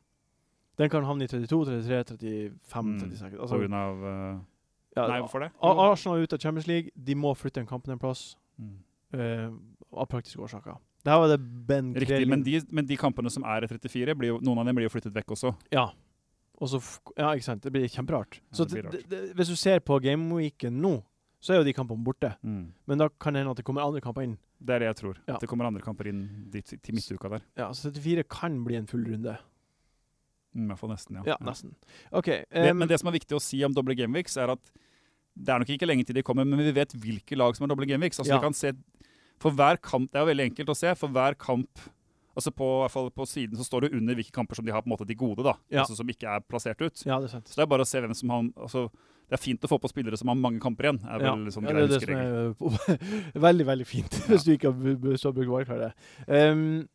Den 0.76 0.90
kan 0.92 1.06
havne 1.08 1.24
i 1.24 1.30
32, 1.30 1.62
33, 1.86 2.34
35, 2.68 2.90
Mm. 2.96 2.98
36 3.00 3.36
På 3.38 3.42
altså, 3.46 3.58
grunn 3.62 3.76
av 3.78 4.02
uh, 4.04 4.40
ja, 4.96 5.06
Nei, 5.08 5.20
hvorfor 5.22 5.40
det? 5.46 5.50
Arsenal 5.64 6.18
er 6.18 6.26
ute 6.28 6.36
av 6.36 6.42
Champions 6.44 6.66
League. 6.68 6.90
De 6.96 7.14
må 7.16 7.32
flytte 7.36 7.60
en 7.62 7.68
kamp 7.70 7.88
en 7.88 7.98
plass 8.02 8.34
Mm. 8.58 8.76
eh, 9.12 9.48
av 9.92 10.06
praktiske 10.08 10.40
årsaker. 10.40 10.76
Det 11.04 11.12
her 11.12 11.18
var 11.20 11.28
det 11.28 11.66
Ben 11.68 11.90
Riktig, 11.94 12.26
men 12.28 12.42
de, 12.42 12.60
men 12.72 12.86
de 12.88 12.96
kampene 12.96 13.30
som 13.30 13.44
er 13.44 13.64
i 13.64 13.68
34, 13.68 14.14
blir 14.16 14.28
jo, 14.34 14.38
noen 14.42 14.58
av 14.58 14.64
dem 14.66 14.74
blir 14.78 14.88
jo 14.88 14.92
flyttet 14.94 15.12
vekk 15.14 15.34
også. 15.36 15.52
Ja. 15.70 15.90
Og 16.56 16.70
så 16.72 16.80
ja, 17.18 17.32
ikke 17.36 17.44
sant. 17.44 17.62
Det 17.66 17.72
blir 17.74 17.88
kjemperart. 17.92 18.38
Ja, 18.40 18.56
Så 18.56 18.64
hvis 19.36 19.50
du 19.52 19.56
ser 19.60 19.82
på 19.84 19.98
gameweeken 20.00 20.78
nå, 20.80 21.02
så 21.40 21.52
er 21.52 21.60
jo 21.60 21.66
de 21.68 21.74
kampene 21.76 22.02
borte. 22.04 22.32
Men 22.42 22.98
da 22.98 23.08
kan 23.20 23.34
det 23.36 23.42
hende 23.42 23.52
at 23.52 23.60
det 23.60 23.66
kommer 23.68 23.84
andre 23.84 24.00
kamper 24.00 24.24
inn. 24.24 24.38
Det 24.56 24.72
er 24.72 24.80
det 24.80 24.88
jeg 24.88 24.96
tror. 25.02 25.18
Ja. 25.26 25.34
At 25.36 25.44
det 25.44 25.50
kommer 25.50 25.68
andre 25.68 25.82
kamper 25.84 26.08
inn 26.08 26.22
dit, 26.50 26.64
til 26.64 26.96
midtuka 26.96 27.28
der. 27.28 27.44
Ja, 27.60 27.68
så 27.76 27.90
74 27.92 28.24
kan 28.32 28.56
bli 28.64 28.78
en 28.78 28.88
full 28.88 29.04
runde. 29.04 29.36
Mm, 30.56 30.64
I 30.64 30.68
hvert 30.72 30.80
fall 30.80 30.92
nesten, 30.94 31.18
ja. 31.20 31.26
Ja, 31.34 31.36
nesten. 31.44 31.74
OK. 32.16 32.30
Det, 32.48 32.72
men 32.72 32.88
det 32.88 32.96
som 33.02 33.10
er 33.10 33.18
viktig 33.18 33.36
å 33.36 33.42
si 33.44 33.60
om 33.66 33.74
doble 33.76 33.94
gameweeks, 33.98 34.38
er 34.40 34.54
at 34.54 34.72
det 35.36 35.52
er 35.52 35.60
nok 35.60 35.72
ikke 35.74 35.88
lenge 35.90 36.06
til 36.08 36.16
de 36.16 36.24
kommer, 36.24 36.46
men 36.48 36.62
vi 36.64 36.72
vet 36.72 36.94
hvilke 36.96 37.36
lag 37.36 37.52
som 37.56 37.66
har 37.66 37.74
doble 37.74 37.84
gameweeks. 37.90 38.22
Altså, 38.22 38.40
Ja. 38.40 38.52
se, 38.56 38.72
for 39.38 39.52
hver 39.52 39.76
kamp, 39.76 40.10
Det 40.10 40.16
er 40.16 40.24
jo 40.24 40.32
veldig 40.32 40.46
enkelt 40.50 40.72
å 40.72 40.76
se. 40.76 40.94
For 40.96 41.08
hver 41.12 41.36
kamp 41.36 41.68
altså 42.36 42.52
på, 42.52 42.68
i 42.68 42.80
hvert 42.84 42.92
fall 42.92 43.10
på 43.16 43.26
siden 43.28 43.58
så 43.58 43.64
står 43.66 43.86
det 43.86 43.96
under 43.96 44.16
hvilke 44.18 44.34
kamper 44.34 44.58
som 44.58 44.66
de 44.66 44.74
har 44.74 44.84
på 44.84 44.90
en 44.90 44.94
måte 44.94 45.08
de 45.08 45.16
gode, 45.18 45.44
da. 45.46 45.56
Ja. 45.72 45.82
Altså 45.82 45.96
Som 45.98 46.10
ikke 46.12 46.28
er 46.28 46.44
plassert 46.44 46.80
ut. 46.82 47.04
ja, 47.06 47.18
det 47.20 47.30
er 47.30 47.34
sant. 47.38 47.48
Så 47.48 47.58
det 47.58 47.64
er 47.64 47.70
bare 47.72 47.86
å 47.86 47.88
se 47.88 48.02
hvem 48.02 48.16
som 48.16 48.32
har 48.34 48.42
altså, 48.54 48.88
Det 49.26 49.38
er 49.38 49.42
fint 49.42 49.64
å 49.64 49.70
få 49.70 49.78
på 49.82 49.90
spillere 49.90 50.18
som 50.20 50.30
har 50.30 50.36
mange 50.38 50.60
kamper 50.62 50.90
igjen. 50.90 51.00
er 51.02 51.24
Ja, 51.24 51.32
sånn 51.50 51.64
ja, 51.66 51.72
det 51.72 51.86
er 51.86 51.94
det 51.94 52.02
som 52.04 52.12
er 52.14 53.40
veldig, 53.48 53.66
veldig 53.66 53.86
fint, 53.88 54.20
hvis 54.28 54.44
du 54.46 54.52
ikke 54.54 54.70
har, 54.70 54.76
brukt 54.76 55.40
wildcardet. 55.40 55.96
Um, 56.28 56.86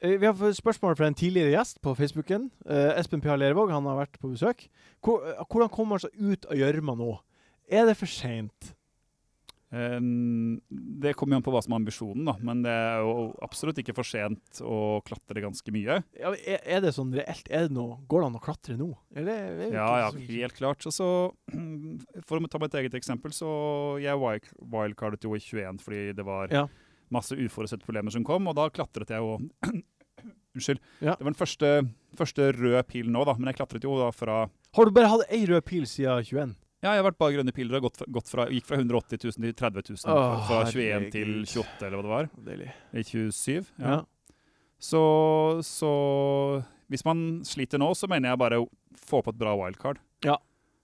eh, 0.00 0.16
vi 0.16 0.26
har 0.26 0.34
fått 0.34 0.58
spørsmål 0.58 0.96
fra 0.98 1.06
en 1.06 1.18
tidligere 1.18 1.54
gjest 1.54 1.78
på 1.84 1.94
Facebooken. 1.94 2.50
Uh, 2.66 2.96
Espen 2.98 3.22
P. 3.22 3.30
Lervåg 3.36 3.70
han 3.70 3.86
har 3.86 4.00
vært 4.00 4.18
på 4.18 4.32
besøk. 4.32 4.66
Hvor, 5.04 5.22
eh, 5.28 5.44
hvordan 5.46 5.70
kommer 5.70 6.00
han 6.00 6.08
seg 6.08 6.18
ut 6.18 6.48
av 6.50 6.58
gjørma 6.58 6.96
nå? 6.98 7.12
Er 7.70 7.86
det 7.86 8.00
for 8.00 8.10
seint? 8.10 8.74
Eh, 9.72 9.98
det 11.02 11.14
kommer 11.16 11.36
jo 11.36 11.40
an 11.40 11.44
på 11.46 11.52
hva 11.54 11.62
som 11.64 11.72
er 11.72 11.80
ambisjonen, 11.80 12.26
da. 12.28 12.34
Men 12.44 12.60
det 12.64 12.72
er 12.72 13.00
jo 13.00 13.30
absolutt 13.44 13.78
ikke 13.80 13.94
for 13.96 14.04
sent 14.08 14.60
å 14.60 15.00
klatre 15.06 15.44
ganske 15.44 15.72
mye. 15.74 16.00
Ja, 16.20 16.32
er, 16.36 16.82
det 16.84 16.92
sånn 16.96 17.14
reelt? 17.16 17.48
Er 17.48 17.68
det 17.68 17.76
noe, 17.76 17.96
går 18.10 18.24
det 18.24 18.28
an 18.28 18.36
å 18.36 18.42
klatre 18.44 18.76
nå? 18.80 18.90
Eller, 19.16 19.46
er 19.48 19.56
det 19.62 19.70
Ja, 19.78 19.88
ja, 20.04 20.10
helt 20.12 20.58
klart. 20.58 20.84
Så, 20.84 21.08
for 22.28 22.36
å 22.36 22.52
ta 22.52 22.60
mitt 22.62 22.76
eget 22.82 22.98
eksempel, 23.00 23.32
så 23.36 23.48
jeg 24.02 24.20
wildcardet 24.20 25.24
jo 25.24 25.36
i 25.38 25.40
21 25.42 25.80
fordi 25.82 26.04
det 26.18 26.26
var 26.28 26.52
Ja. 26.52 26.66
masse 27.12 27.36
uforutsette 27.36 27.86
problemer 27.86 28.12
som 28.12 28.24
kom, 28.28 28.46
og 28.48 28.56
da 28.60 28.68
klatret 28.68 29.08
jeg 29.14 29.24
jo 29.24 29.38
Unnskyld. 30.52 30.82
Ja. 31.00 31.14
Det 31.16 31.24
var 31.24 31.32
den 31.32 31.38
første, 31.38 31.68
første 32.18 32.50
røde 32.52 32.82
pilen 32.84 33.14
nå, 33.16 33.22
da, 33.24 33.32
men 33.38 33.48
jeg 33.48 33.56
klatret 33.56 33.86
jo 33.86 33.94
da 33.96 34.10
fra 34.12 34.42
Har 34.76 34.84
du 34.84 34.92
bare 34.92 35.08
hatt 35.08 35.30
ei 35.32 35.46
rød 35.48 35.64
pil 35.64 35.86
siden 35.88 36.20
21? 36.28 36.52
Ja, 36.82 36.92
jeg 36.96 37.02
har 37.02 37.06
vært 37.12 37.18
bare 37.22 37.34
grønne 37.36 37.52
piler 37.54 37.76
og 37.78 37.84
gått 37.86 37.96
fra, 38.00 38.06
gått 38.10 38.28
fra, 38.32 38.46
gikk 38.50 38.66
fra 38.66 38.76
180 38.80 39.20
000 39.22 39.32
til 39.46 39.52
30 39.54 39.84
000. 39.92 40.00
fra- 40.02 40.16
Åh, 40.18 40.46
fra 40.48 40.62
21 40.66 41.10
til 41.14 41.28
herregud. 41.28 41.52
28, 41.54 41.86
eller 41.86 41.96
hva 41.96 42.02
det 42.02 42.12
var. 42.14 42.30
Deilig. 42.48 42.70
I 42.92 43.02
27. 43.06 43.70
Ja. 43.78 43.92
Ja. 43.92 44.00
Så, 44.82 45.02
så 45.62 45.92
hvis 46.90 47.04
man 47.06 47.20
sliter 47.46 47.78
nå, 47.78 47.92
så 47.94 48.08
mener 48.10 48.32
jeg 48.32 48.40
bare 48.42 48.58
å 48.64 48.66
få 48.98 49.22
på 49.22 49.30
et 49.30 49.38
bra 49.38 49.54
wildcard. 49.58 50.00
Ja, 50.26 50.38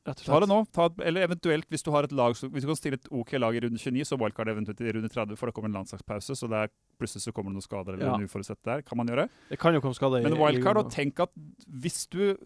Rett 0.09 0.23
og 0.23 0.25
slett. 0.25 0.31
Ta 0.33 0.41
det 0.41 0.49
nå. 0.49 0.59
Ta, 0.73 0.85
et- 0.89 1.01
eller 1.05 1.27
eventuelt, 1.27 1.67
hvis 1.69 1.83
du 1.85 1.91
har 1.93 2.07
et 2.07 2.13
lag, 2.17 2.33
så, 2.39 2.49
hvis 2.49 2.63
du 2.65 2.69
kan 2.71 2.79
stille 2.79 2.97
et 2.97 3.09
OK 3.13 3.35
lag 3.37 3.53
i 3.59 3.61
runde 3.61 3.77
29, 3.77 4.07
så 4.09 4.17
wildcard 4.17 4.49
eventuelt 4.49 4.81
i 4.81 4.93
runde 4.95 5.11
30, 5.13 5.37
for 5.37 5.51
det 5.51 5.55
kommer 5.59 5.69
en 5.69 5.77
landslagspause, 5.83 6.33
så 6.39 6.49
der 6.49 6.71
plutselig 6.97 7.27
så 7.27 7.33
kommer 7.35 7.51
det 7.53 7.59
noen 7.59 7.67
skader 7.67 7.93
eller 7.99 8.07
Ja. 8.07 8.15
en 8.15 8.25
uforutsett 8.25 8.63
der. 8.65 8.81
Kan 8.83 8.97
man 9.03 9.07
gjøre. 9.11 9.29
Det 9.51 9.59
kan 9.59 9.75
jo 9.75 9.81
komme 9.85 9.99
skader 9.99 10.21
i 10.21 10.23
Men 10.31 10.39
wildcard, 10.39 10.79
og 10.79 10.91
tenk 10.95 11.21
at 11.21 11.31
hvis 11.69 12.07
du 12.09 12.39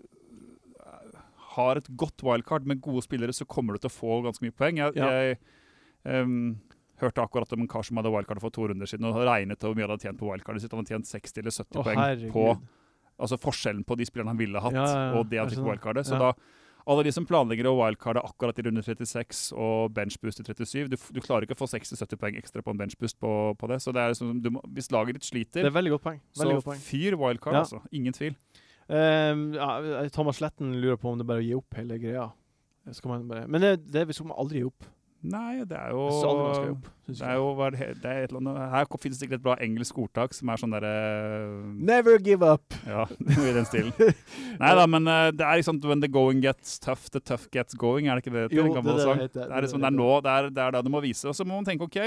har 1.57 1.81
et 1.81 1.89
godt 2.01 2.23
wildcard 2.27 2.67
med 2.69 2.81
gode 2.85 3.05
spillere, 3.05 3.35
så 3.37 3.47
kommer 3.49 3.77
du 3.77 3.83
til 3.85 3.91
å 3.93 3.95
få 3.95 4.21
ganske 4.27 4.45
mye 4.45 4.55
poeng. 4.57 4.81
Jeg, 4.81 4.97
Ja. 4.97 5.11
jeg 5.11 5.39
um, 6.05 6.57
hørte 7.03 7.25
akkurat 7.25 7.53
om 7.53 7.65
en 7.65 7.69
kar 7.71 7.83
som 7.87 7.99
hadde 8.01 8.13
wildcard 8.15 8.41
for 8.41 8.55
to 8.55 8.69
runder 8.71 8.87
siden, 8.89 9.07
og 9.09 9.21
regnet 9.27 9.59
hvor 9.61 9.75
mye 9.77 9.87
han 9.87 9.95
hadde 9.95 10.07
tjent 10.07 10.21
på 10.21 10.31
wildcardet 10.31 10.63
sitt. 10.65 10.73
Han 10.73 10.83
hadde 10.85 10.95
tjent 10.95 11.11
60 11.11 11.43
eller 11.43 11.57
70 11.59 11.79
Å, 11.79 11.85
poeng 11.87 12.03
herregud. 12.03 12.33
på 12.33 12.47
altså 13.23 13.39
forskjellen 13.39 13.85
på 13.87 13.97
de 13.99 14.09
spillerne 14.09 14.33
han 14.33 14.41
ville 14.41 14.61
hatt, 14.61 14.75
Ja, 14.75 14.87
ja, 14.89 15.07
og 15.19 15.29
det 15.31 15.39
han 15.39 15.49
det 15.49 15.57
fikk 15.57 15.65
på 15.65 15.73
wildcardet. 15.75 16.07
Så 16.09 16.19
da 16.19 16.33
alle 16.83 17.05
de 17.07 17.13
som 17.15 17.27
planlegger 17.29 17.69
å 17.71 17.77
wildcarde 17.79 18.23
akkurat 18.27 18.59
i 18.59 18.65
runde 18.67 18.83
36 18.83 19.53
og 19.55 19.93
benchboost 19.95 20.43
i 20.43 20.47
37, 20.49 20.89
du, 20.91 20.97
du 21.15 21.21
klarer 21.23 21.47
ikke 21.47 21.55
å 21.55 21.61
få 21.61 21.69
60-70 21.71 22.19
poeng 22.19 22.39
ekstra 22.41 22.65
på 22.65 22.75
en 22.75 22.81
benchboost 22.81 23.21
på, 23.23 23.31
på 23.59 23.71
det. 23.71 23.79
Så 23.85 23.95
det 23.95 24.03
er 24.03 24.15
liksom, 24.15 24.41
du 24.43 24.51
må, 24.57 24.63
hvis 24.75 24.91
laget 24.95 25.19
ditt 25.19 25.23
Det 25.27 25.31
sliter, 25.31 25.69
er 25.69 25.77
veldig 25.77 25.95
godt 25.95 26.07
poeng. 26.09 26.21
Veldig 26.41 26.57
så 26.57 26.59
godt 26.59 26.69
poeng. 26.73 26.83
fyr 26.89 27.19
wildcard, 27.21 27.61
altså. 27.63 27.83
Ingen 27.95 28.17
tvil. 28.19 28.35
Ehm, 28.89 29.53
ja, 29.55 30.09
Thomas 30.15 30.41
Letten 30.43 30.75
lurer 30.81 30.99
på 31.01 31.13
om 31.13 31.21
det 31.21 31.27
er 31.27 31.33
bare 31.35 31.45
å 31.45 31.47
gi 31.47 31.55
opp 31.59 31.79
hele 31.79 32.01
greia. 32.03 32.31
Bare, 32.83 33.47
men 33.47 33.63
det, 33.63 33.77
det 33.95 34.09
skal 34.11 34.33
man 34.33 34.39
aldri 34.43 34.63
gi 34.63 34.67
opp. 34.67 34.89
Nei, 35.23 35.63
det 35.71 35.77
er 35.79 35.93
jo 35.95 36.03
opp. 36.03 36.87
det 37.07 37.21
er 37.23 37.37
jo 37.39 37.51
er 37.63 37.75
det, 37.77 37.87
det 38.03 38.11
er 38.11 38.25
et 38.25 38.33
eller 38.33 38.41
annet, 38.41 38.73
Her 38.73 38.89
finnes 38.99 39.21
det 39.21 39.29
ikke 39.29 39.37
et 39.39 39.45
bra 39.45 39.55
engelsk 39.63 40.01
ordtak 40.03 40.35
som 40.35 40.51
er 40.51 40.59
sånn 40.59 40.75
derre 40.75 40.95
Never 41.79 42.19
give 42.19 42.43
up! 42.43 42.75
Ja, 42.89 43.05
i 43.47 43.53
den 43.55 43.69
stilen. 43.69 43.93
Nei 44.59 44.73
da, 44.75 44.89
men 44.91 45.07
eh, 45.07 45.29
det 45.31 45.47
er 45.47 45.61
liksom 45.61 45.79
When 45.87 46.03
the 46.03 46.11
going 46.11 46.43
gets 46.43 46.75
tough, 46.83 47.07
the 47.15 47.23
tough 47.23 47.47
gets 47.55 47.79
going. 47.79 48.11
Er 48.11 48.19
det 48.19 48.27
ikke 48.27 48.35
det? 48.35 48.49
det 48.51 48.59
Jo, 48.59 48.67
det 48.75 48.83
er 48.83 49.23
det 49.23 49.29
det. 49.29 49.31
Det 49.37 49.47
er 49.47 49.67
liksom 49.69 49.85
det 49.85 49.93
er 49.93 49.99
nå, 50.01 50.11
det 50.27 50.35
er, 50.35 50.51
det 50.51 50.65
er 50.67 50.75
da 50.75 50.83
du 50.83 50.91
må 50.91 51.05
vise. 51.07 51.29
Og 51.31 51.39
så 51.39 51.47
må 51.47 51.55
man 51.55 51.71
tenke 51.71 51.87
OK 51.87 52.01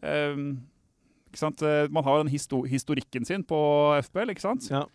um, 0.00 0.48
ikke 1.28 1.42
sant? 1.44 1.60
eh, 1.66 1.90
Man 1.92 2.08
har 2.08 2.22
den 2.22 2.32
histo 2.32 2.62
historikken 2.64 3.28
sin 3.28 3.44
på 3.44 3.58
FPL, 4.08 4.32
ikke 4.32 4.46
sant? 4.48 4.70
Ja. 4.72 4.86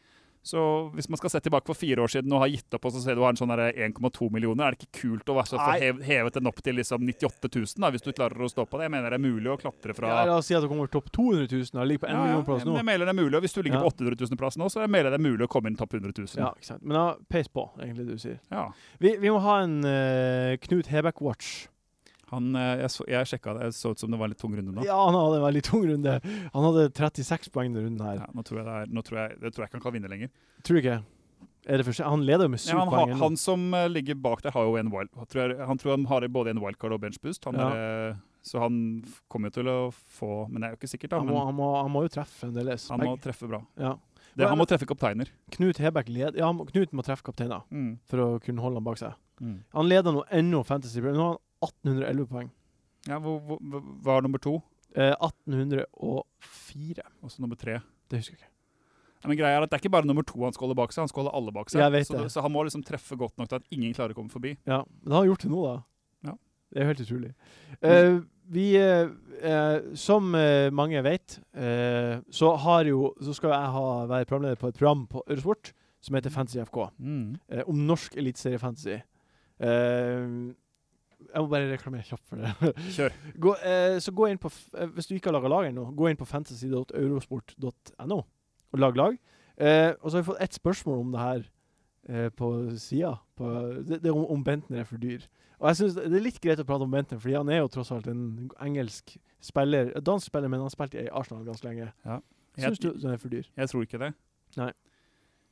Så 0.41 0.61
hvis 0.95 1.09
man 1.11 1.19
skal 1.19 1.29
se 1.33 1.39
tilbake 1.43 1.67
for 1.67 1.75
fire 1.75 1.99
år 1.99 2.07
siden 2.13 2.31
og 2.31 2.39
har 2.45 2.47
gitt 2.53 2.73
opp, 2.77 2.85
og 2.87 2.93
så 2.95 3.01
ser 3.03 3.17
du 3.17 3.21
har 3.25 3.33
en 3.33 3.39
sånn 3.39 3.51
der 3.51 3.73
1,2 3.75 4.29
millioner, 4.31 4.69
er 4.69 4.71
det 4.77 4.85
ikke 4.87 5.01
kult 5.01 5.29
å 5.29 5.35
være 5.35 5.49
så 5.51 5.59
hev, 5.81 5.99
hevet 6.07 6.37
den 6.39 6.47
opp 6.47 6.61
til 6.63 6.77
liksom 6.79 7.03
98 7.03 7.51
000, 7.51 7.73
da, 7.83 7.89
hvis 7.91 8.05
du 8.05 8.11
klarer 8.15 8.39
å 8.39 8.49
stå 8.49 8.63
på 8.65 8.79
det? 8.79 8.87
Jeg 8.87 8.93
mener 8.95 9.11
det 9.11 9.19
er 9.19 9.25
mulig 9.25 9.51
å 9.51 9.57
klatre 9.59 9.93
fra 9.97 10.07
Ja, 10.13 10.21
la 10.31 10.37
oss 10.39 10.47
si 10.47 10.55
at 10.55 10.63
du 10.63 10.69
kommer 10.71 10.87
topp 10.87 11.11
200 11.11 11.49
000 11.51 11.81
og 11.83 11.89
ligger 11.91 12.05
på 12.05 12.09
1 12.09 12.15
Ja, 12.15 12.21
million 12.23 12.45
plass 12.47 12.63
nå. 12.65 12.77
jeg 12.79 12.87
mener 12.87 13.05
det 13.05 13.13
er 13.15 13.19
mulig, 13.19 13.35
og 13.35 13.43
Hvis 13.43 13.53
du 13.57 13.61
ligger 13.61 13.77
Ja. 13.79 13.83
på 13.83 13.91
800 13.91 14.15
000-plass 14.31 14.57
nå, 14.63 14.69
så 14.71 14.87
mener 14.87 15.09
jeg 15.09 15.17
det 15.17 15.19
er 15.19 15.27
mulig 15.27 15.43
å 15.45 15.51
komme 15.51 15.67
inn 15.73 15.75
topp 15.79 15.93
100 15.99 16.13
000. 16.15 16.39
Ja, 16.39 16.53
ikke 16.55 16.71
sant. 16.71 16.83
Men 16.87 16.95
da, 16.95 17.03
peis 17.29 17.51
på, 17.51 17.67
egentlig, 17.83 18.07
det 18.07 18.15
du 18.15 18.23
sier. 18.23 18.39
Ja. 18.49 18.69
Vi, 19.03 19.17
vi 19.19 19.29
må 19.35 19.43
ha 19.43 19.59
en 19.65 19.77
uh, 19.83 20.55
Knut 20.63 20.87
Hebekk-watch. 20.87 21.67
Han, 22.31 22.49
eh, 22.55 22.75
jeg, 22.83 22.89
så, 22.93 23.05
jeg 23.09 23.25
sjekka 23.31 23.53
det, 23.57 23.67
jeg 23.69 23.73
så 23.79 23.91
ut 23.93 23.99
som 24.03 24.11
det 24.13 24.19
var 24.21 24.29
en 24.29 24.33
litt 24.35 24.41
tung 24.41 24.55
runde 24.57 24.73
nå. 24.75 24.83
Ja, 24.85 24.97
han 25.05 25.15
hadde 25.17 25.37
en 25.39 25.45
veldig 25.47 25.63
tung 25.65 25.85
runde. 25.89 26.17
Han 26.53 26.67
hadde 26.69 26.87
36 26.93 27.49
poeng 27.55 27.73
denne 27.73 27.87
runden 27.87 28.05
her. 28.05 28.19
Ja, 28.23 28.27
nå 28.37 28.43
tror 28.45 28.59
jeg 28.61 28.67
det 28.69 28.75
er, 28.81 28.91
nå 28.93 29.01
tror 29.07 29.19
jeg, 29.23 29.39
det 29.41 29.53
tror 29.55 29.63
jeg 29.65 29.69
ikke 29.71 29.79
han 29.79 29.85
kan 29.87 29.95
vinne 29.97 30.11
lenger. 30.11 30.29
Tror 30.63 30.77
du 30.77 30.81
ikke? 30.83 30.99
Er 31.69 31.77
det 31.81 31.85
for? 31.85 32.03
Han 32.09 32.23
leder 32.25 32.47
jo 32.47 32.53
med 32.53 32.61
syv 32.63 32.73
Ja, 32.77 32.79
han, 32.85 32.93
poeng. 32.93 33.17
han 33.19 33.35
som 33.37 33.67
eh, 33.77 33.87
ligger 33.91 34.15
bak 34.15 34.41
der, 34.45 34.51
har 34.55 34.63
jo 34.69 34.77
en 34.79 34.89
wild. 34.93 35.09
Tror 35.29 35.41
jeg, 35.43 35.57
han 35.67 35.77
tror 35.81 35.91
han 35.97 36.05
har 36.09 36.27
både 36.31 36.53
en 36.55 36.61
wildcard 36.63 36.93
og 36.95 37.01
benchboost. 37.03 37.45
Han 37.49 37.55
Ja. 37.59 37.69
er, 37.69 38.09
eh, 38.11 38.15
så 38.41 38.61
han 38.63 39.03
kommer 39.27 39.49
jo 39.51 39.57
til 39.59 39.67
å 39.67 39.79
få 39.91 40.47
Men 40.49 40.61
det 40.61 40.67
er 40.69 40.71
jo 40.71 40.77
ikke 40.79 40.87
sikkert, 40.93 41.09
da. 41.11 41.17
han, 41.19 41.27
må, 41.27 41.41
han, 41.45 41.53
må, 41.57 41.67
han 41.83 41.91
må 41.91 42.05
jo 42.05 42.13
treffe 42.13 42.45
fremdeles. 42.45 42.87
han 42.89 43.01
må 43.03 43.17
treffe 43.21 43.47
bra. 43.51 43.59
ja. 43.77 43.95
Det, 44.37 44.45
han 44.47 44.57
må 44.61 44.63
treffe 44.69 44.85
kapteiner. 44.87 45.27
Knut 45.51 45.79
Hebekk 45.81 46.07
leder 46.07 46.37
Ja, 46.39 46.47
Knut 46.53 46.91
må 46.95 47.03
treffe 47.03 47.25
kapteiner 47.25 47.63
Mm. 47.73 47.97
for 48.07 48.17
å 48.23 48.27
kunne 48.39 48.61
holde 48.61 48.77
han 48.79 48.85
bak 48.85 48.97
seg. 49.01 49.13
Mm. 49.41 49.57
Han 49.73 49.89
leder 49.89 50.13
nå 50.15 50.23
ennå 50.31 50.61
Fantasy. 50.65 51.01
Nå 51.01 51.11
har 51.17 51.31
han 51.33 51.37
1811 51.65 52.29
poeng. 52.29 52.51
Ja, 53.07 53.17
hvor, 53.23 53.39
hvor, 53.39 53.83
hva 54.03 54.17
er 54.17 54.25
nummer 54.25 54.41
to? 54.43 54.59
Eh, 54.95 55.13
1804. 55.15 55.85
Å, 55.99 56.23
Og 57.23 57.33
så 57.33 57.43
nummer 57.43 57.59
tre. 57.59 57.79
Det 58.09 58.21
husker 58.21 58.35
jeg 58.35 58.41
ikke. 58.41 58.51
Ja, 59.19 59.27
men 59.27 59.35
greia 59.35 59.57
er 59.57 59.65
at 59.65 59.71
Det 59.71 59.75
er 59.75 59.83
ikke 59.83 59.91
bare 59.97 60.07
nummer 60.07 60.23
to 60.23 60.39
han 60.45 60.55
skal 60.55 60.69
holde 60.69 60.77
bak 60.79 60.93
seg, 60.95 61.03
han 61.03 61.11
skal 61.11 61.25
holde 61.25 61.35
alle 61.35 61.53
bak 61.55 61.71
seg. 61.71 61.97
Så, 62.07 62.21
så 62.31 62.43
han 62.43 62.53
må 62.53 62.63
liksom 62.63 62.85
treffe 62.87 63.17
godt 63.19 63.35
nok 63.39 63.49
til 63.51 63.59
at 63.59 63.73
ingen 63.75 63.95
klarer 63.95 64.15
å 64.15 64.19
komme 64.21 64.31
forbi. 64.31 64.53
Ja, 64.63 64.83
Men 65.03 65.11
han 65.11 65.17
har 65.19 65.31
gjort 65.33 65.43
det 65.43 65.51
nå, 65.51 65.63
da. 65.65 65.73
Ja. 66.29 66.35
Det 66.69 66.79
er 66.79 66.85
jo 66.85 66.91
helt 66.93 67.03
utrolig. 67.03 67.31
Uh, 67.83 68.21
vi, 68.49 68.65
uh, 68.79 69.11
uh, 69.43 69.91
som 69.99 70.31
mange 70.71 71.03
vet, 71.03 71.35
så, 72.31 72.53
har 72.63 72.87
jo, 72.87 73.11
så 73.19 73.35
skal 73.35 73.53
jeg 73.57 73.75
ha, 73.75 73.85
være 74.07 74.29
programleder 74.31 74.61
på 74.63 74.71
et 74.71 74.79
program 74.79 75.03
på 75.11 75.25
Eurosport 75.27 75.73
som 76.01 76.15
heter 76.15 76.29
Fantasy 76.29 76.59
FK. 76.63 76.77
eh, 77.49 77.63
om 77.67 77.75
norsk 77.87 78.15
eliteseriefantasy. 78.17 78.99
Uh, 79.59 80.53
jeg 81.33 81.41
må 81.43 81.47
bare 81.51 81.69
reklamere 81.71 82.03
kjapt 82.07 82.25
for 82.29 82.41
det. 82.41 82.73
Kjør. 82.95 83.15
gå, 83.45 83.53
eh, 83.65 83.97
så 84.01 84.11
gå 84.15 84.27
inn 84.31 84.37
på, 84.41 84.49
eh, 84.77 84.87
Hvis 84.95 85.07
du 85.09 85.15
ikke 85.15 85.29
har 85.31 85.37
laga 85.37 85.51
lag 85.51 85.67
ennå, 85.69 85.85
gå 85.97 86.09
inn 86.09 86.17
på 86.19 86.25
fantasy.eurosport.no 86.29 88.19
og 88.71 88.79
lag 88.79 88.95
lag. 88.97 89.17
Eh, 89.57 89.91
og 90.01 90.11
så 90.11 90.17
har 90.17 90.21
vi 90.23 90.27
fått 90.31 90.41
ett 90.45 90.53
spørsmål 90.57 90.99
om 91.03 91.11
det 91.11 91.19
her 91.23 91.43
eh, 92.09 92.29
på 92.29 92.49
sida. 92.77 93.15
Det, 93.39 94.01
det 94.03 94.05
er 94.11 94.15
om, 94.15 94.25
om 94.29 94.43
Bentner 94.45 94.83
er 94.83 94.87
for 94.89 95.01
dyr. 95.01 95.25
Og 95.59 95.67
jeg 95.67 95.75
synes 95.81 95.95
Det 95.97 96.05
er 96.15 96.23
litt 96.23 96.39
greit 96.39 96.61
å 96.61 96.67
prate 96.67 96.85
om 96.85 96.91
Bentner, 96.93 97.19
fordi 97.19 97.35
han 97.35 97.49
er 97.51 97.59
jo 97.63 97.71
tross 97.73 97.91
alt 97.91 98.07
en 98.07 98.49
engelsk 98.63 99.17
spiller. 99.43 99.91
Dansk 100.05 100.29
spiller, 100.31 100.51
men 100.51 100.61
han 100.63 100.71
spilte 100.71 101.01
i 101.01 101.09
Arsenal 101.11 101.43
ganske 101.47 101.67
lenge. 101.67 101.89
Ja. 102.05 102.19
Syns 102.59 102.79
Jeg, 102.79 102.93
du 102.95 103.07
han 103.07 103.15
er 103.15 103.19
for 103.21 103.31
dyr? 103.33 103.49
jeg 103.57 103.69
tror 103.71 103.83
ikke 103.85 103.99
det. 104.05 104.13
Nei. 104.59 104.71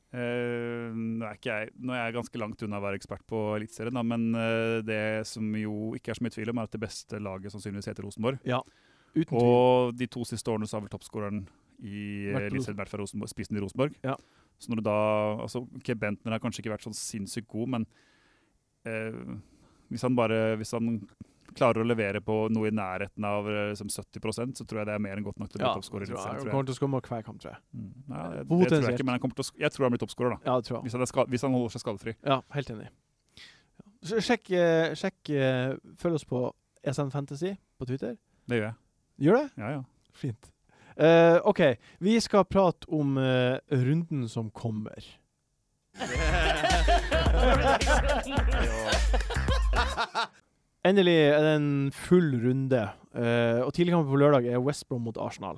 Eh, 0.08 0.88
nå, 0.96 1.20
er 1.28 1.36
ikke 1.36 1.52
jeg, 1.52 1.72
nå 1.84 1.92
er 1.92 2.06
jeg 2.06 2.16
ganske 2.16 2.40
langt 2.40 2.62
unna 2.64 2.78
å 2.80 2.84
være 2.86 2.96
ekspert 2.96 3.24
på 3.28 3.42
Eliteserien, 3.58 3.98
men 4.08 4.28
uh, 4.32 4.78
det 4.86 5.26
som 5.28 5.44
jo 5.58 5.92
ikke 5.98 6.14
er 6.14 6.18
så 6.18 6.24
mye 6.24 6.32
tvil 6.32 6.52
om, 6.54 6.60
er 6.62 6.68
at 6.70 6.76
det 6.76 6.80
beste 6.80 7.20
laget 7.20 7.52
sannsynligvis 7.52 7.90
heter 7.90 8.06
Rosenborg. 8.06 8.40
Uten 9.12 9.28
tvil. 9.28 9.42
Og 9.42 9.92
de 9.98 10.08
to 10.08 10.24
siste 10.28 10.52
årene 10.52 10.68
så 10.68 10.78
har 10.78 10.86
vel 10.86 10.92
toppskåreren 10.94 11.44
i 11.84 12.32
Eliteserien 12.32 12.80
vært 12.80 12.92
fra 12.92 13.02
Rosenborg, 13.02 13.32
spissen 13.34 13.60
i 13.60 13.62
Rosenborg. 13.62 14.00
Ja. 14.06 14.16
Så 14.58 14.72
når 14.72 14.80
du 14.80 14.88
da 14.88 14.98
altså, 15.44 15.62
ok, 15.78 15.92
Bentner 16.00 16.34
har 16.34 16.42
kanskje 16.42 16.64
ikke 16.64 16.72
vært 16.72 16.88
sånn 16.88 16.96
sinnssykt 16.96 17.50
god, 17.52 17.76
men 17.76 17.88
uh, 18.88 19.36
hvis 19.88 20.04
han 20.04 20.16
bare 20.16 20.58
Hvis 20.60 20.74
han 20.76 20.98
klarer 21.56 21.80
å 21.82 21.86
levere 21.86 22.20
på 22.24 22.34
noe 22.52 22.68
i 22.68 22.74
nærheten 22.74 23.24
av 23.24 23.46
eh, 23.48 23.70
liksom 23.72 23.88
70% 23.92 24.60
så 24.60 24.66
tror 24.68 24.82
jeg 24.82 24.88
det 24.90 24.94
er 24.96 25.02
mer 25.04 25.16
enn 25.16 25.26
godt 25.26 25.40
nok 25.40 25.50
til 25.52 25.58
å 25.58 25.62
bli 25.62 25.68
Ja, 25.68 25.74
toppskårer. 25.78 26.12
Han 26.18 26.50
kommer 26.50 26.68
til 26.68 26.74
å 26.74 26.78
skåre 26.78 27.02
hver 27.08 27.22
kamp, 27.26 27.38
tror 27.42 27.54
jeg. 27.54 27.60
Mm. 27.72 27.90
Nei, 28.12 28.24
det, 28.34 28.42
det 28.44 28.72
tror 28.72 28.88
jeg 28.88 28.98
ikke, 28.98 29.06
men 29.08 29.14
han 29.16 29.22
å, 29.28 29.46
sk- 29.48 29.60
jeg 29.64 29.70
tror 29.74 29.82
han 29.88 29.94
blir 29.94 30.02
toppskårer, 30.04 30.30
da. 30.36 30.40
Ja, 30.44 30.52
det 30.58 30.64
tror 30.68 30.78
jeg. 30.78 30.84
Hvis 30.88 30.96
han, 30.98 31.04
er 31.04 31.10
ska, 31.12 31.20
hvis 31.32 31.44
han 31.46 31.56
holder 31.56 31.74
seg 31.74 31.84
skadefri. 31.84 32.12
Ja, 32.26 32.38
helt 32.56 32.74
enig. 32.74 32.88
Sjekk, 34.08 34.44
eh, 34.54 34.92
sjekk 34.94 35.30
eh, 35.34 35.72
Følg 35.98 36.14
oss 36.20 36.26
på 36.28 36.44
ESN 36.86 37.10
Fantasy 37.10 37.56
på 37.78 37.88
Twitter. 37.88 38.14
Det 38.48 38.54
gjør 38.60 38.68
jeg. 38.70 38.76
Gjør 39.26 39.40
det? 39.40 39.48
Ja, 39.58 39.68
ja. 39.78 39.82
Fint. 40.18 40.52
Uh, 40.98 41.38
OK, 41.46 41.60
vi 42.02 42.16
skal 42.22 42.42
prate 42.50 42.86
om 42.90 43.14
uh, 43.22 43.54
runden 43.70 44.26
som 44.30 44.50
kommer. 44.50 44.98
Endelig 50.88 51.14
er 51.28 51.42
det 51.44 51.54
en 51.58 51.72
full 51.94 52.32
runde, 52.44 52.86
Uh, 53.18 53.64
og 53.64 53.72
tidligkampen 53.74 54.12
på 54.12 54.18
lørdag 54.20 54.46
er 54.46 54.60
West 54.62 54.84
Brom 54.86 55.06
mot 55.08 55.16
Arsenal. 55.18 55.56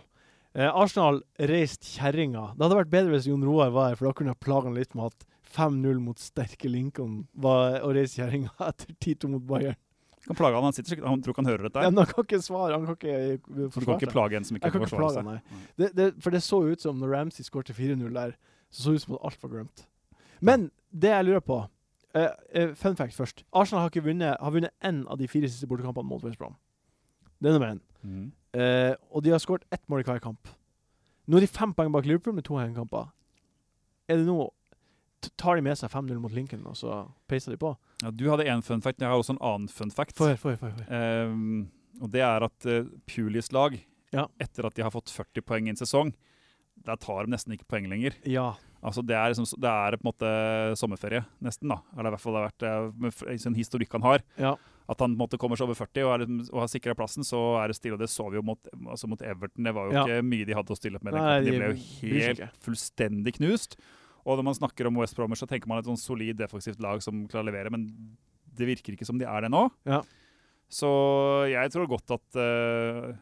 Uh, 0.56 0.70
Arsenal 0.70 1.20
reiste 1.50 1.84
kjerringa. 1.98 2.52
Det 2.54 2.64
hadde 2.64 2.78
vært 2.78 2.92
bedre 2.92 3.12
hvis 3.12 3.26
Jon 3.28 3.44
Roar 3.44 3.72
var 3.74 3.90
her, 3.90 3.98
for 3.98 4.08
da 4.08 4.14
kunne 4.16 4.32
jeg 4.32 4.40
plaga 4.40 4.70
han 4.70 4.78
litt 4.78 4.94
med 4.96 5.10
at 5.10 5.26
5-0 5.50 6.00
mot 6.00 6.22
sterke 6.22 6.70
Lincoln 6.70 7.24
var 7.34 7.82
å 7.84 7.90
reise 7.92 8.22
kjerringa 8.22 8.54
etter 8.70 8.94
10-2 8.94 9.32
mot 9.34 9.44
Bayern. 9.50 9.76
Kan 10.24 10.36
plage 10.36 10.56
han, 10.56 10.66
han 10.68 10.76
sitter 10.76 10.94
sikkert, 10.94 11.08
han 11.08 11.22
tror 11.24 11.34
ikke 11.34 11.42
han 11.42 11.50
hører 11.50 11.66
dette. 11.66 11.82
Ja, 11.84 11.90
men 11.92 12.02
han 12.02 12.10
kan 12.12 12.26
ikke 12.26 12.40
svare. 12.44 12.76
Han 12.76 12.86
kan 12.86 12.96
ikke 12.98 13.12
forsvare 13.42 13.70
For 13.72 13.80
du 13.80 13.88
kan 13.88 14.00
ikke 14.00 14.14
plage 14.14 14.38
en 14.38 14.46
som 14.46 14.58
ikke 14.58 14.70
kan 14.70 14.76
kan 14.76 14.84
forsvare 14.86 15.12
seg. 15.16 15.28
nei. 15.30 15.62
Det, 15.80 15.90
det, 15.96 16.08
for 16.20 16.36
det 16.36 16.42
så 16.44 16.60
ut 16.68 16.84
som 16.84 17.00
når 17.00 17.14
Ramsey 17.16 17.46
skåret 17.46 17.72
4-0 17.76 18.04
der, 18.14 18.34
så 18.70 18.84
så 18.86 18.94
ut 18.94 19.04
som 19.04 19.16
at 19.16 19.30
alt 19.30 19.44
var 19.44 19.54
glemt. 19.56 19.86
Men 20.44 20.68
det 20.92 21.12
jeg 21.12 21.28
lurer 21.28 21.44
på 21.44 21.62
eh, 22.14 22.74
Fun 22.74 22.96
fact 22.96 23.14
først. 23.14 23.44
Arsenal 23.52 23.84
har 23.84 23.90
ikke 23.92 24.04
vunnet 24.04 24.36
Har 24.40 24.50
vunnet 24.54 24.72
én 24.84 25.02
av 25.06 25.18
de 25.18 25.28
fire 25.28 25.48
siste 25.48 25.68
bortekampene 25.70 26.08
mot 26.08 26.22
West 26.24 26.38
Brom. 26.38 26.56
Det 27.40 27.48
er 27.48 27.56
nummer 27.56 27.74
én. 27.74 27.80
Mm. 28.02 28.32
Uh, 28.56 28.94
og 29.14 29.22
de 29.24 29.30
har 29.30 29.38
skåret 29.38 29.64
ett 29.72 29.82
mål 29.88 30.02
i 30.02 30.06
hver 30.08 30.18
kamp. 30.20 30.48
Nå 31.30 31.38
er 31.38 31.44
de 31.44 31.50
fem 31.50 31.72
poeng 31.76 31.92
bak 31.94 32.08
Liverpool 32.08 32.34
med 32.34 32.44
to 32.44 32.56
hengekamper. 32.58 33.12
Er 34.10 34.18
det 34.20 34.26
nå 34.26 34.48
Tar 35.36 35.58
de 35.58 35.62
med 35.62 35.76
seg 35.76 35.90
5-0 35.92 36.16
mot 36.16 36.32
Lincoln, 36.32 36.62
og 36.64 36.78
så 36.80 37.02
peiser 37.28 37.52
de 37.52 37.58
på? 37.60 37.74
Ja, 38.00 38.08
du 38.08 38.22
hadde 38.30 38.46
én 38.48 38.62
fun 38.64 38.80
fact, 38.80 39.02
jeg 39.02 39.10
har 39.10 39.20
også 39.20 39.34
en 39.34 39.42
annen 39.44 39.68
fun 39.68 39.90
fact. 39.92 40.14
For, 40.16 40.32
for, 40.40 40.56
for. 40.56 40.78
Ehm, 40.88 41.66
og 42.00 42.08
det 42.14 42.22
er 42.24 42.46
at 42.46 42.64
uh, 42.64 42.88
Pulis 43.04 43.52
lag, 43.52 43.76
Ja. 44.16 44.24
etter 44.40 44.64
at 44.64 44.78
de 44.78 44.82
har 44.82 44.94
fått 44.94 45.12
40 45.12 45.44
poeng 45.44 45.68
i 45.68 45.74
en 45.74 45.76
sesong, 45.76 46.14
der 46.86 46.96
tar 46.96 47.28
de 47.28 47.34
nesten 47.34 47.52
ikke 47.52 47.68
poeng 47.68 47.90
lenger. 47.92 48.16
Ja. 48.24 48.54
Altså 48.82 49.02
Det 49.04 49.12
er, 49.16 49.28
liksom, 49.34 49.44
det 49.60 49.68
er 49.70 49.96
på 49.98 50.04
en 50.06 50.08
måte 50.12 50.28
sommerferie, 50.80 51.24
nesten. 51.44 51.68
da. 51.68 51.80
Eller 51.98 52.08
i 52.08 52.14
hvert 52.14 52.22
fall 52.22 52.32
det 52.36 52.40
har 52.40 52.50
vært 52.50 52.64
eh, 52.64 52.92
med 52.96 53.40
sånn 53.44 53.56
historikk 53.58 53.92
han 53.98 54.06
har. 54.06 54.22
ja. 54.40 54.54
At 54.90 54.98
han 55.04 55.12
på 55.12 55.20
en 55.20 55.20
måte 55.22 55.38
kommer 55.38 55.54
seg 55.54 55.68
over 55.68 55.76
40 55.78 56.02
og, 56.02 56.08
er, 56.10 56.22
liksom, 56.24 56.38
og 56.50 56.60
har 56.64 56.70
sikra 56.72 56.94
plassen, 56.98 57.22
så 57.22 57.38
er 57.62 57.70
det 57.70 57.76
stille. 57.78 57.94
Og 57.94 58.00
det 58.02 58.08
så 58.10 58.24
vi 58.26 58.40
jo 58.40 58.42
mot, 58.42 58.58
altså 58.90 59.06
mot 59.06 59.20
Everton. 59.22 59.62
Det 59.68 59.72
var 59.76 59.86
jo 59.86 59.92
Ja. 59.94 60.02
ikke 60.02 60.24
mye 60.26 60.46
de 60.48 60.56
hadde 60.58 60.74
å 60.74 60.78
stille 60.80 60.96
opp 60.98 61.04
med. 61.06 61.14
Nei, 61.14 61.36
de 61.44 61.50
De 61.52 61.58
ble 61.60 61.68
jo 61.68 61.76
helt 62.10 62.56
fullstendig 62.64 63.36
knust. 63.36 63.76
Og 64.26 64.34
når 64.40 64.42
man 64.48 64.54
snakker 64.58 64.88
om 64.90 64.98
West 64.98 65.14
Bromwich, 65.14 65.38
så 65.38 65.46
tenker 65.46 65.68
man 65.70 65.78
et 65.78 65.86
sånn 65.86 65.96
solid 66.00 66.36
defensivt 66.42 66.80
lag 66.82 66.98
som 67.06 67.22
klarer 67.30 67.46
å 67.46 67.50
levere, 67.52 67.70
men 67.70 67.86
det 68.58 68.66
virker 68.66 68.96
ikke 68.98 69.06
som 69.06 69.16
de 69.20 69.24
er 69.30 69.46
det 69.46 69.52
nå. 69.54 69.62
Ja. 69.86 70.02
Så 70.70 70.90
jeg 71.52 71.70
tror 71.70 71.86
godt 71.86 72.10
at 72.18 72.36
eh, 72.42 73.14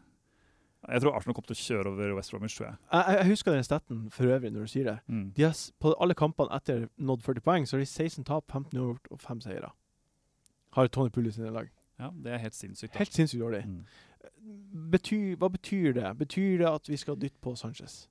Jeg 0.88 1.02
tror 1.02 1.16
Arsenal 1.18 1.34
kommer 1.34 1.48
til 1.50 1.56
å 1.58 1.62
kjøre 1.64 1.90
over 1.90 2.12
West 2.16 2.30
Bromwich, 2.30 2.54
tror 2.56 2.66
jeg. 2.68 2.76
Jeg, 2.92 3.16
jeg 3.18 3.26
husker 3.32 3.52
den 3.52 3.64
staten 3.66 4.04
for 4.14 4.24
øvrig 4.30 4.52
når 4.54 4.60
du 4.60 4.70
sier 4.70 4.84
det. 4.84 4.98
Mm. 5.10 5.24
De 5.36 5.42
har, 5.42 5.56
på 5.82 5.94
alle 6.00 6.14
kampene 6.14 6.54
etter 6.54 6.84
nådd 6.98 7.22
40 7.26 7.40
poeng, 7.42 7.66
så 7.66 7.76
har 7.76 7.82
de 7.82 7.86
16 7.90 8.24
tap, 8.24 8.44
15 8.52 8.78
uavgjort 8.78 9.10
og 9.10 9.20
5 9.20 9.40
seire. 9.48 9.72
Har 10.78 10.86
Tony 10.94 11.10
Pulis 11.10 11.34
sine 11.34 11.50
lag. 11.50 11.66
Ja, 11.98 12.10
det 12.14 12.32
er 12.32 12.38
helt 12.44 12.54
sinnssykt. 12.54 12.92
da. 12.94 12.98
Helt 13.02 13.12
sinnssykt 13.16 13.42
dårlig. 13.42 13.64
Mm. 13.66 13.82
Betyr, 14.92 15.34
hva 15.40 15.48
betyr 15.50 15.92
det? 15.98 16.12
Betyr 16.20 16.58
det 16.62 16.68
at 16.70 16.88
vi 16.88 16.96
skal 17.00 17.18
dytte 17.20 17.40
på 17.42 17.56
Sanchez? 17.58 18.04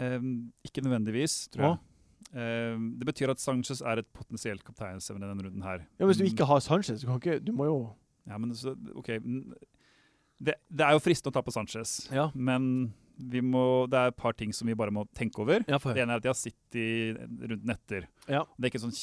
Um, 0.00 0.52
ikke 0.64 0.80
nødvendigvis, 0.80 1.48
tror 1.52 1.66
jeg. 1.66 1.76
Um, 2.74 2.94
det 2.98 3.06
betyr 3.10 3.30
at 3.34 3.40
Sanchez 3.40 3.80
er 3.84 4.00
et 4.00 4.06
potensielt 4.16 4.64
kapteinsevne 4.64 5.26
i 5.26 5.28
denne 5.28 5.44
runden 5.46 5.62
her. 5.66 5.84
Ja, 6.00 6.06
Hvis 6.06 6.16
du 6.16 6.24
Mm. 6.24 6.30
ikke 6.32 6.44
har 6.48 6.58
Sanchez, 6.60 7.00
du 7.00 7.06
kan 7.06 7.16
ikke 7.20 7.38
Du 7.44 7.52
må 7.52 7.64
jo 7.64 7.92
Ja, 8.26 8.38
men 8.38 8.54
så, 8.54 8.74
ok. 8.94 9.08
Det, 10.42 10.54
det 10.72 10.86
er 10.86 10.96
jo 10.96 11.02
fristende 11.04 11.32
å 11.34 11.36
ta 11.36 11.42
på 11.44 11.52
Sanchez, 11.52 12.08
Ja. 12.12 12.30
men 12.34 12.94
vi 13.20 13.42
må, 13.44 13.84
det 13.92 13.98
er 14.00 14.08
et 14.08 14.16
par 14.16 14.32
ting 14.32 14.52
som 14.56 14.66
vi 14.70 14.72
bare 14.74 14.90
må 14.90 15.02
tenke 15.12 15.42
over. 15.42 15.60
Ja, 15.68 15.76
Det 15.76 15.98
ene 16.00 16.14
er 16.14 16.16
at 16.16 16.24
de 16.24 16.30
har 16.32 16.38
City 16.38 17.12
runden 17.18 17.68
etter. 17.74 18.06
Ja. 18.26 18.46
Det 18.56 18.64
er 18.64 18.70
ikke 18.72 18.80
en 18.80 18.86
sånn 18.90 18.96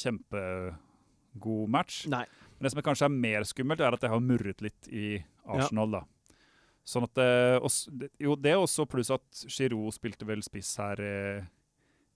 kjempegod 1.38 1.68
match. 1.70 2.00
Nei. 2.10 2.24
Men 2.58 2.66
det 2.66 2.72
som 2.72 2.80
er 2.82 2.86
kanskje 2.88 3.06
er 3.06 3.14
mer 3.14 3.46
skummelt, 3.46 3.80
er 3.80 3.94
at 3.94 4.02
det 4.02 4.10
har 4.10 4.18
murret 4.24 4.60
litt 4.64 4.88
i 4.90 5.22
Arsenal. 5.46 5.90
da. 6.00 6.00
Sånn 6.88 7.04
at 7.04 7.20
også, 7.62 7.92
Jo, 8.18 8.34
det 8.34 8.50
er 8.54 8.58
også 8.58 8.86
pluss 8.88 9.10
at 9.14 9.44
Giroud 9.46 9.92
spilte 9.94 10.26
vel 10.26 10.40
spiss 10.42 10.74
her 10.80 10.98
eh, 11.04 11.44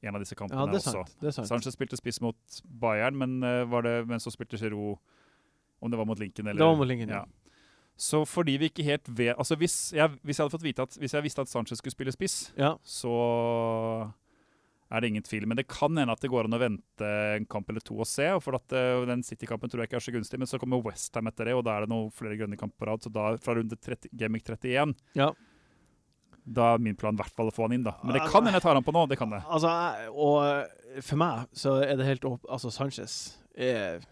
i 0.03 0.09
en 0.09 0.17
av 0.17 0.23
disse 0.25 0.35
kampene 0.35 0.59
Ja, 0.59 0.67
det 0.67 0.81
er 0.81 0.97
også. 0.97 1.05
Det 1.21 1.29
er 1.29 1.37
sant. 1.37 1.49
Sanchez 1.51 1.77
spilte 1.77 1.99
spiss 2.01 2.21
mot 2.25 2.61
Bayern, 2.65 3.15
men, 3.21 3.43
eh, 3.45 3.63
var 3.69 3.83
det, 3.87 4.07
men 4.09 4.19
så 4.19 4.33
spilte 4.33 4.59
Giroud 4.59 4.97
Om 5.83 5.91
det 5.93 5.99
var 5.99 6.07
mot 6.09 6.19
Lincoln 6.19 6.49
eller 6.49 6.59
Det 6.59 6.67
var 6.67 6.77
mot 6.81 6.89
Lincoln, 6.89 7.09
ja. 7.13 7.23
ja. 7.23 7.42
Så 8.03 8.25
fordi 8.27 8.57
vi 8.59 8.67
ikke 8.73 8.83
helt 8.87 9.07
vet 9.15 9.39
Altså 9.39 9.55
hvis 9.61 9.77
jeg, 9.95 10.11
hvis 10.27 10.39
jeg 10.41 10.43
hadde 10.43 10.55
fått 10.57 10.65
vite 10.67 10.83
at 10.89 10.97
Hvis 10.99 11.13
jeg 11.15 11.23
visste 11.23 11.45
at 11.45 11.51
Sanchez 11.53 11.79
skulle 11.79 11.95
spille 11.95 12.15
spiss, 12.15 12.37
Ja. 12.59 12.73
så 12.83 13.13
er 14.93 15.01
det 15.01 15.09
ingen 15.09 15.25
tvil. 15.25 15.47
Men 15.49 15.57
det 15.57 15.65
kan 15.71 15.95
hende 15.97 16.13
at 16.13 16.21
det 16.21 16.29
går 16.29 16.45
an 16.49 16.57
å 16.57 16.61
vente 16.61 17.07
en 17.39 17.47
kamp 17.49 17.71
eller 17.73 17.81
to 17.81 17.95
og 18.03 18.09
se. 18.11 18.27
og 18.35 18.43
For 18.45 18.59
at 18.59 18.75
eh, 18.77 19.05
Den 19.09 19.23
City-kampen 19.25 19.71
tror 19.73 19.81
jeg 19.81 19.89
ikke 19.89 19.97
er 20.03 20.05
så 20.05 20.13
gunstig, 20.13 20.41
men 20.43 20.51
så 20.51 20.61
kommer 20.61 20.83
Westham 20.85 21.31
etter 21.31 21.49
det, 21.49 21.55
og 21.57 21.63
da 21.65 21.79
er 21.79 21.87
det 21.87 21.93
noen 21.95 22.11
flere 22.13 22.37
grønne 22.37 22.59
kamper 22.61 22.77
på 22.83 22.91
rad. 22.91 23.07
Så 23.07 23.13
da, 23.15 23.31
fra 23.41 23.55
runde 23.57 23.79
30, 23.79 24.11
Gamic 24.21 24.45
31 24.51 24.93
ja. 25.17 25.31
da 26.45 26.75
er 26.75 26.85
min 26.85 26.99
plan 26.99 27.17
i 27.17 27.23
hvert 27.23 27.33
fall 27.39 27.49
å 27.49 27.55
få 27.57 27.65
han 27.69 27.79
inn. 27.79 27.87
da. 27.87 27.95
Men 28.05 28.19
det 28.19 28.27
kan 28.27 28.45
hende 28.45 28.59
jeg 28.61 28.67
tar 28.67 28.77
han 28.77 28.85
på 28.85 28.93
nå. 28.93 29.07
det 29.09 29.17
kan 29.23 29.33
det. 29.33 29.41
Altså, 29.49 29.73
og 30.13 30.37
eh, 30.51 31.01
for 31.01 31.23
meg 31.25 31.47
så 31.57 31.79
er 31.87 31.97
det 31.97 32.11
helt 32.11 32.29
åp... 32.29 32.45
Altså, 32.53 32.75
Sanchez 32.75 33.17
er 33.57 34.05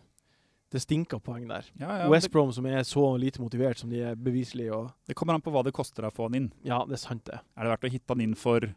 Det 0.71 0.79
stinker 0.85 1.19
poeng 1.19 1.49
der. 1.51 1.67
Ja, 1.81 1.97
ja, 2.05 2.09
West 2.13 2.31
Brom, 2.31 2.53
som 2.55 2.67
er 2.71 2.85
så 2.87 3.03
lite 3.19 3.41
motivert 3.43 3.81
som 3.81 3.91
de 3.91 4.05
er 4.07 4.15
beviselig, 4.15 4.69
det 5.09 5.17
kommer 5.19 5.35
an 5.35 5.43
på 5.43 5.51
hva 5.51 5.65
det 5.67 5.73
koster 5.75 6.07
å 6.07 6.13
få 6.15 6.29
han 6.29 6.37
inn. 6.39 6.53
Ja, 6.63 6.85
det 6.87 6.95
er 6.95 7.03
sant, 7.03 7.25
det. 7.27 7.41
Er 7.59 7.67
det 7.67 7.73
verdt 7.73 7.89
å 7.89 7.91
hitte 7.91 8.15
han 8.15 8.23
inn 8.23 8.37
for 8.39 8.69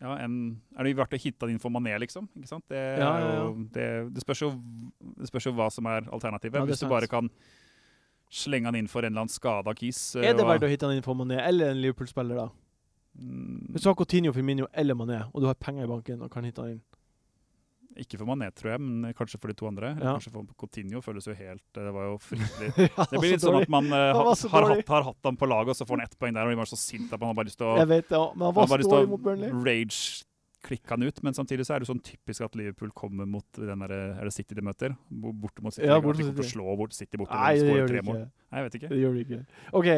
ja, 0.00 0.16
en, 0.22 0.34
Er 0.78 0.84
det 0.86 0.96
verdt 0.98 1.14
å 1.14 1.20
hitte 1.22 1.46
han 1.46 1.54
inn 1.54 1.62
for 1.62 1.70
Mané, 1.74 1.94
liksom? 2.02 2.26
Ikke 2.38 2.50
sant? 2.50 2.64
Det, 2.70 2.82
Ja, 2.98 3.12
jo, 3.22 3.54
det, 3.74 3.86
det, 4.14 4.22
spørs 4.26 4.42
jo, 4.42 4.50
det 5.18 5.30
spørs 5.30 5.46
jo 5.46 5.54
hva 5.58 5.70
som 5.74 5.86
er 5.90 6.06
alternativet. 6.10 6.58
Ja, 6.58 6.62
er 6.66 6.70
Hvis 6.72 6.82
du 6.82 6.90
bare 6.90 7.06
kan 7.10 7.30
slenge 8.30 8.66
han 8.70 8.76
inn 8.78 8.90
for 8.90 9.02
en 9.06 9.12
eller 9.12 9.24
annen 9.24 9.32
skada 9.32 9.72
kis 9.78 10.16
eh, 10.16 10.26
Er 10.28 10.34
det 10.34 10.42
og- 10.44 10.50
verdt 10.50 10.66
å 10.66 10.70
hitte 10.70 10.86
han 10.86 10.98
inn 10.98 11.06
for 11.06 11.14
Mané 11.18 11.38
eller 11.46 11.70
en 11.70 11.80
Liverpool-spiller, 11.82 12.42
da? 12.42 12.48
Mm, 13.18 13.70
Hvis 13.72 13.82
du 13.82 13.88
har 13.88 13.94
Coutinho, 13.98 14.32
Firmino 14.34 14.66
eller 14.74 14.94
Mané, 14.94 15.22
og 15.32 15.40
du 15.42 15.46
har 15.46 15.54
penger 15.54 15.84
i 15.86 15.90
banken 15.90 16.22
og 16.22 16.30
kan 16.30 16.44
hitte 16.44 16.62
han 16.62 16.74
inn 16.76 16.82
Ikke 17.98 18.18
for 18.20 18.28
Mané, 18.30 18.48
tror 18.54 18.72
jeg, 18.74 18.82
men 18.84 19.14
kanskje 19.18 19.40
for 19.42 19.50
de 19.50 19.56
to 19.58 19.66
andre. 19.68 19.92
Ja. 19.98 20.14
kanskje 20.14 20.32
for 20.34 20.46
Coutinho 20.60 21.02
føles 21.02 21.26
jo 21.26 21.34
helt 21.34 21.62
Det 21.74 21.92
var 21.94 22.08
jo 22.12 22.16
fryktelig 22.22 22.70
Ja, 22.86 23.06
Det 23.10 23.18
blir 23.18 23.34
litt 23.34 23.44
sånn 23.44 23.58
at 23.60 23.72
man 23.72 23.90
uh, 23.90 23.98
har, 24.14 24.30
har, 24.54 24.68
hatt, 24.72 24.94
har 24.94 25.08
hatt 25.10 25.28
ham 25.30 25.38
på 25.40 25.48
laget, 25.50 25.74
og 25.74 25.80
så 25.80 25.88
får 25.88 25.98
han 25.98 26.06
ett 26.06 26.16
poeng 26.18 26.36
der, 26.36 26.46
og 26.46 26.52
blir 26.52 26.60
bare 26.62 26.70
så 26.70 26.78
sint 26.80 27.12
at 27.12 27.20
man 27.20 27.32
har 27.32 27.38
bare 27.40 27.50
lyst 27.50 27.60
til 27.60 27.68
å 27.70 27.76
Jeg 27.80 27.90
vet 27.90 28.14
ja, 28.14 28.24
men 28.34 28.48
han 28.48 28.56
var 28.56 29.64
rage-klikke 29.68 30.94
han 30.94 31.02
ut. 31.06 31.20
Men 31.22 31.36
samtidig 31.36 31.66
så 31.66 31.76
er 31.76 31.82
det 31.82 31.88
sånn 31.90 32.00
typisk 32.04 32.46
at 32.46 32.56
Liverpool 32.58 32.90
kommer 32.96 33.28
mot 33.28 33.46
den 33.58 33.84
der, 33.84 33.94
Er 34.18 34.24
det 34.24 34.34
City 34.34 34.56
de 34.58 34.64
møter? 34.64 34.94
Bo- 35.10 35.34
Borte 35.34 35.62
mot 35.64 35.74
City. 35.74 35.86
Ja, 35.88 36.00
borte 36.02 36.24
mot 36.24 36.38
City. 36.38 36.48
slå 36.54 36.76
bort 36.78 36.96
City 36.96 37.20
borte 37.20 37.34
Nei, 37.36 37.52
det 37.58 37.76
gjør 37.76 37.94
mål. 38.08 38.22
ikke. 38.22 38.30
Nei, 38.48 38.62
jeg 38.62 38.68
vet 38.68 38.80
ikke. 38.80 38.88
Det 38.94 39.02
gjør 39.02 39.14
de 39.18 39.26
ikke. 39.26 39.42
OK, 39.82 39.92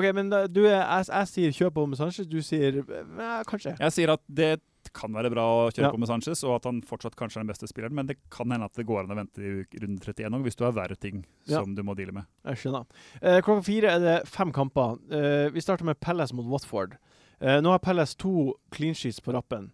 okay 0.00 0.12
men 0.18 0.32
da, 0.32 0.44
du 0.50 0.64
jeg, 0.64 0.80
jeg, 0.80 1.08
jeg 1.12 1.32
sier 1.32 1.56
kjøp 1.60 1.80
om 1.84 1.96
Sanchez, 1.98 2.28
du 2.28 2.40
sier 2.44 2.82
eh, 2.82 3.40
kanskje. 3.48 3.76
Jeg 3.78 3.96
sier 3.98 4.16
at 4.16 4.24
det 4.26 4.52
kan 4.92 5.12
være 5.12 5.30
bra 5.30 5.42
å 5.42 5.70
kjøre 5.70 5.84
Ja. 5.86 5.90
på 5.92 5.98
med 5.98 6.08
Sanchez, 6.08 6.42
og 6.44 6.56
at 6.56 6.64
han 6.64 6.80
fortsatt 6.82 7.14
kanskje 7.16 7.36
er 7.38 7.44
den 7.44 7.52
beste 7.52 7.68
spilleren, 7.68 7.92
men 7.94 8.06
det 8.06 8.16
kan 8.30 8.50
hende 8.50 8.64
at 8.64 8.72
det 8.74 8.86
går 8.86 9.04
an 9.04 9.14
å 9.14 9.16
vente 9.16 9.38
i 9.42 9.64
runde 9.80 10.00
31 10.00 10.32
òg, 10.34 10.42
hvis 10.42 10.56
du 10.56 10.64
har 10.64 10.72
verre 10.72 10.96
ting 10.98 11.24
Ja. 11.46 11.60
som 11.60 11.74
du 11.74 11.82
må 11.82 11.94
deale 11.94 12.12
med. 12.12 12.24
Jeg 12.44 12.56
skjønner. 12.56 12.86
Eh, 13.22 13.40
klokka 13.40 13.64
fire 13.64 13.84
er 13.94 13.98
det 14.00 14.28
fem 14.28 14.50
kamper. 14.52 14.98
Eh, 15.10 15.50
vi 15.50 15.60
starter 15.60 15.84
med 15.84 16.00
Palace 16.00 16.32
mot 16.34 16.46
Watford. 16.46 16.96
Eh, 17.40 17.60
nå 17.60 17.70
har 17.70 17.78
Palace 17.78 18.14
to 18.16 18.54
clean 18.70 18.94
sheets 18.94 19.20
på 19.20 19.32
rappen. 19.32 19.70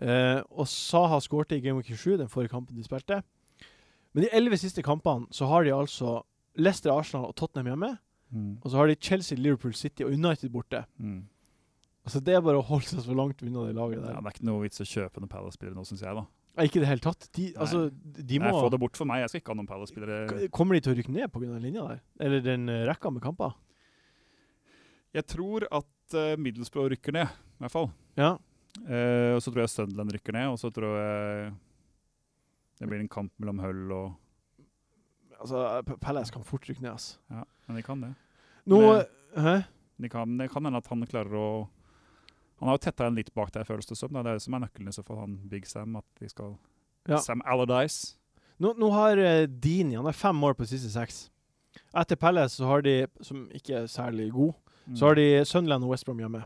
Eh, 0.00 0.42
og 0.52 0.66
Saha 0.66 1.18
skårte 1.20 1.56
i 1.56 1.60
Game 1.60 1.76
Week 1.76 1.86
27, 1.86 2.16
den 2.18 2.28
forrige 2.28 2.50
kampen 2.50 2.76
de 2.76 2.82
spilte. 2.84 3.22
Men 4.14 4.24
de 4.24 4.30
elleve 4.32 4.58
siste 4.58 4.82
kampene 4.82 5.26
så 5.30 5.46
har 5.48 5.64
de 5.64 5.70
altså 5.70 6.22
Leicester, 6.56 6.90
Arsenal 6.90 7.26
og 7.26 7.34
Tottenham 7.36 7.66
hjemme. 7.66 7.98
Og 8.62 8.70
så 8.70 8.76
har 8.76 8.86
de 8.88 8.94
Chelsea, 8.96 9.38
Liverpool 9.38 9.72
City 9.72 10.02
og 10.04 10.10
United 10.12 10.50
borte. 10.52 10.84
Mm. 11.00 11.22
Altså 12.08 12.22
Det 12.24 12.32
er 12.32 12.44
bare 12.44 12.56
å 12.56 12.64
holde 12.64 12.88
seg 12.88 13.02
så 13.04 13.14
langt 13.16 13.42
unna 13.44 13.66
det 13.68 13.74
laget 13.76 14.00
der. 14.00 14.14
Ja, 14.14 14.20
det 14.24 14.30
er 14.30 14.36
ikke 14.38 14.48
noe 14.48 14.62
vits 14.64 14.80
å 14.80 14.86
kjøpe 14.88 15.20
noen 15.20 15.28
Palace-spillere 15.28 15.76
nå, 15.76 15.84
syns 15.84 16.00
jeg. 16.06 16.16
da. 16.16 16.24
Nei, 16.56 16.64
ikke 16.66 16.80
i 16.80 16.82
det 16.82 16.88
hele 16.88 17.04
tatt. 17.04 17.26
De, 17.36 17.44
altså, 17.60 17.82
de 17.92 18.38
Nei, 18.40 18.48
må 18.48 18.62
Få 18.64 18.70
det 18.72 18.80
bort 18.80 18.96
for 18.96 19.08
meg. 19.10 19.20
Jeg 19.22 19.30
skal 19.30 19.42
ikke 19.42 19.52
ha 19.52 19.58
noen 19.58 19.68
Palace-spillere. 19.68 20.48
Kommer 20.54 20.78
de 20.78 20.80
til 20.86 20.94
å 20.94 20.98
rykke 20.98 21.12
ned 21.14 21.28
pga. 21.34 21.44
den 21.44 21.66
linja 21.66 21.84
der? 21.84 22.00
Eller 22.24 22.42
den 22.42 22.64
eh, 22.72 22.86
rekka 22.88 23.12
med 23.12 23.22
kamper? 23.22 23.52
Jeg 25.18 25.28
tror 25.28 25.68
at 25.68 26.16
uh, 26.16 26.32
Middlesbrough 26.40 26.88
rykker 26.94 27.14
ned, 27.18 27.28
i 27.28 27.64
hvert 27.66 27.76
fall. 27.76 27.90
Ja. 28.18 28.32
Uh, 28.80 29.36
og 29.36 29.44
så 29.44 29.52
tror 29.52 29.66
jeg 29.66 29.74
Sunderland 29.74 30.16
rykker 30.16 30.36
ned, 30.38 30.48
og 30.54 30.58
så 30.60 30.72
tror 30.72 30.96
jeg 30.96 31.52
det 32.78 32.88
blir 32.88 33.02
en 33.02 33.10
kamp 33.10 33.32
mellom 33.42 33.60
Hull 33.64 33.84
og 33.92 34.08
Altså, 35.38 35.60
Palace 36.02 36.34
kan 36.34 36.42
fort 36.42 36.64
rykke 36.66 36.82
ned, 36.82 36.96
altså. 36.96 37.20
Ja, 37.30 37.44
men 37.68 37.76
de 37.78 37.82
kan 37.86 38.00
det. 38.02 38.08
Nå 38.66 38.78
Hæ? 39.38 39.60
De 40.02 40.08
kan, 40.10 40.32
det 40.40 40.48
kan 40.50 40.66
hende 40.66 40.80
at 40.82 40.88
han 40.90 41.04
klarer 41.06 41.36
å 41.38 41.48
Han 42.58 42.68
har 42.68 42.76
jo 42.78 42.82
tetta 42.90 43.06
en 43.06 43.14
litt 43.14 43.32
bak 43.34 43.52
der, 43.54 43.64
føles 43.64 43.86
det 43.86 43.96
som. 43.96 44.10
Det 44.12 44.18
er 44.24 44.32
det 44.34 44.42
som 44.42 44.54
er 44.54 44.64
nøkkelen 44.66 44.88
i 44.88 45.02
fall, 45.06 45.18
han 45.20 45.36
Big 45.48 45.66
Sam. 45.66 45.96
At 45.96 46.04
de 46.20 46.28
skal 46.28 46.56
Ja. 47.08 47.18
Sam 47.18 47.40
Allardyce. 47.46 48.16
Nå, 48.60 48.72
nå 48.76 48.90
har 48.92 49.16
uh, 49.18 49.46
Dini 49.46 49.94
Han 49.94 50.06
er 50.06 50.12
fem 50.12 50.34
mål 50.36 50.54
på 50.58 50.64
de 50.66 50.72
siste 50.76 50.90
seks. 50.90 51.30
Etter 51.94 52.16
Palace 52.16 52.56
så 52.58 52.66
har 52.66 52.82
de, 52.82 53.06
som 53.22 53.44
ikke 53.54 53.84
er 53.84 53.86
særlig 53.86 54.32
god, 54.32 54.52
så 54.96 55.06
har 55.06 55.14
de 55.14 55.44
Sunderland 55.46 55.84
og 55.84 55.90
West 55.92 56.04
Brom 56.08 56.18
hjemme. 56.18 56.42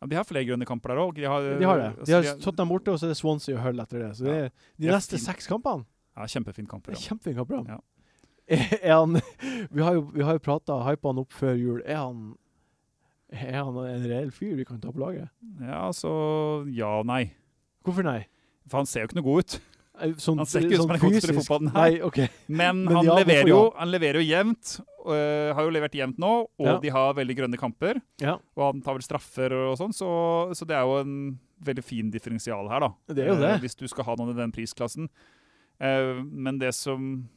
ja, 0.00 0.06
de 0.08 0.16
har 0.16 0.24
flere 0.24 0.44
grønne 0.48 0.64
kamper 0.66 0.88
der 0.94 0.96
òg. 1.02 1.14
De 1.14 1.24
har, 1.28 1.40
De 1.58 1.64
har 1.66 1.78
det. 1.78 1.90
altså, 1.98 2.04
De 2.06 2.12
har 2.30 2.38
Tottenham 2.40 2.68
borte, 2.68 2.88
og 2.90 2.98
så 2.98 3.06
er 3.06 3.12
det 3.12 3.16
Swansea 3.20 3.56
og 3.58 3.62
Hull 3.62 3.80
etter 3.80 3.98
det. 4.06 4.16
Så 4.16 4.24
det 4.24 4.34
Ja. 4.34 4.44
er 4.46 4.50
de 4.80 4.86
neste 4.96 5.16
fin- 5.18 5.26
seks 5.26 5.46
kampene 5.46 5.84
Ja, 6.16 6.22
kjempefin 6.24 6.66
kamp. 6.68 6.86
kampprogram. 6.86 7.66
Ja. 7.68 7.78
er. 8.48 8.78
Er 8.82 8.94
han 8.98 9.20
Vi 9.70 9.82
har 9.82 9.94
jo, 9.94 10.00
vi 10.14 10.22
har 10.22 10.32
jo 10.32 10.38
prata, 10.38 10.80
hypa 10.88 11.08
han 11.08 11.18
opp 11.18 11.32
før 11.32 11.54
jul. 11.58 11.82
Er 11.86 11.96
han 11.96 12.34
Er 13.32 13.56
han 13.64 13.76
en 13.80 14.02
reell 14.10 14.30
fyr 14.30 14.54
vi 14.58 14.64
kan 14.68 14.80
ta 14.80 14.90
på 14.92 15.00
laget? 15.00 15.28
ja, 15.60 15.86
så 15.96 16.10
ja 16.68 16.98
og 17.00 17.06
nei. 17.08 17.32
Hvorfor 17.84 18.04
nei? 18.04 18.26
For 18.68 18.78
han 18.82 18.86
ser 18.86 19.02
jo 19.02 19.08
ikke 19.10 19.16
noe 19.20 19.24
god 19.30 19.44
ut. 19.46 19.54
Eh, 20.02 20.12
Sånn, 20.20 20.38
Han 20.40 20.46
ser 20.48 20.64
ikke 20.64 20.76
ut 20.78 20.82
som 20.84 20.90
han 20.92 21.00
kommer 21.00 21.16
til 21.20 21.22
å 21.22 21.26
spille 21.26 21.42
fotball, 21.44 21.64
nei. 21.68 21.72
Nei, 21.74 22.00
OK. 22.06 22.18
Men, 22.48 22.84
Men 22.84 22.96
han, 22.96 23.04
ja, 23.08 23.16
leverer 23.20 23.48
jo, 23.50 23.58
han 23.76 23.90
leverer 23.92 24.20
jo 24.22 24.26
jevnt. 24.28 24.74
øh, 25.04 25.52
har 25.56 25.62
jo 25.66 25.72
levert 25.74 25.96
jevnt 25.98 26.18
nå, 26.22 26.30
og 26.58 26.66
Ja. 26.66 26.78
de 26.78 26.88
har 26.94 27.14
veldig 27.14 27.36
grønne 27.36 27.58
kamper. 27.58 28.00
Ja. 28.20 28.36
Og 28.56 28.62
han 28.72 28.82
tar 28.82 28.94
vel 28.94 29.02
straffer 29.02 29.52
og 29.52 29.76
sånn, 29.80 29.92
så, 29.92 30.08
så 30.54 30.64
det 30.68 30.76
er 30.76 30.82
jo 30.86 31.00
en 31.00 31.38
veldig 31.62 31.84
fin 31.84 32.10
differensial 32.10 32.68
her, 32.70 32.80
da. 32.80 32.92
Det 33.14 33.24
er 33.24 33.28
jo 33.32 33.34
Eh, 33.34 33.40
det. 33.40 33.60
hvis 33.64 33.76
du 33.76 33.86
skal 33.88 34.04
ha 34.04 34.14
noen 34.16 34.30
i 34.36 34.38
den 34.40 34.52
prisklassen. 34.52 35.08
Uh, 35.82 36.22
men 36.24 36.58
det 36.58 36.74
som 36.74 37.28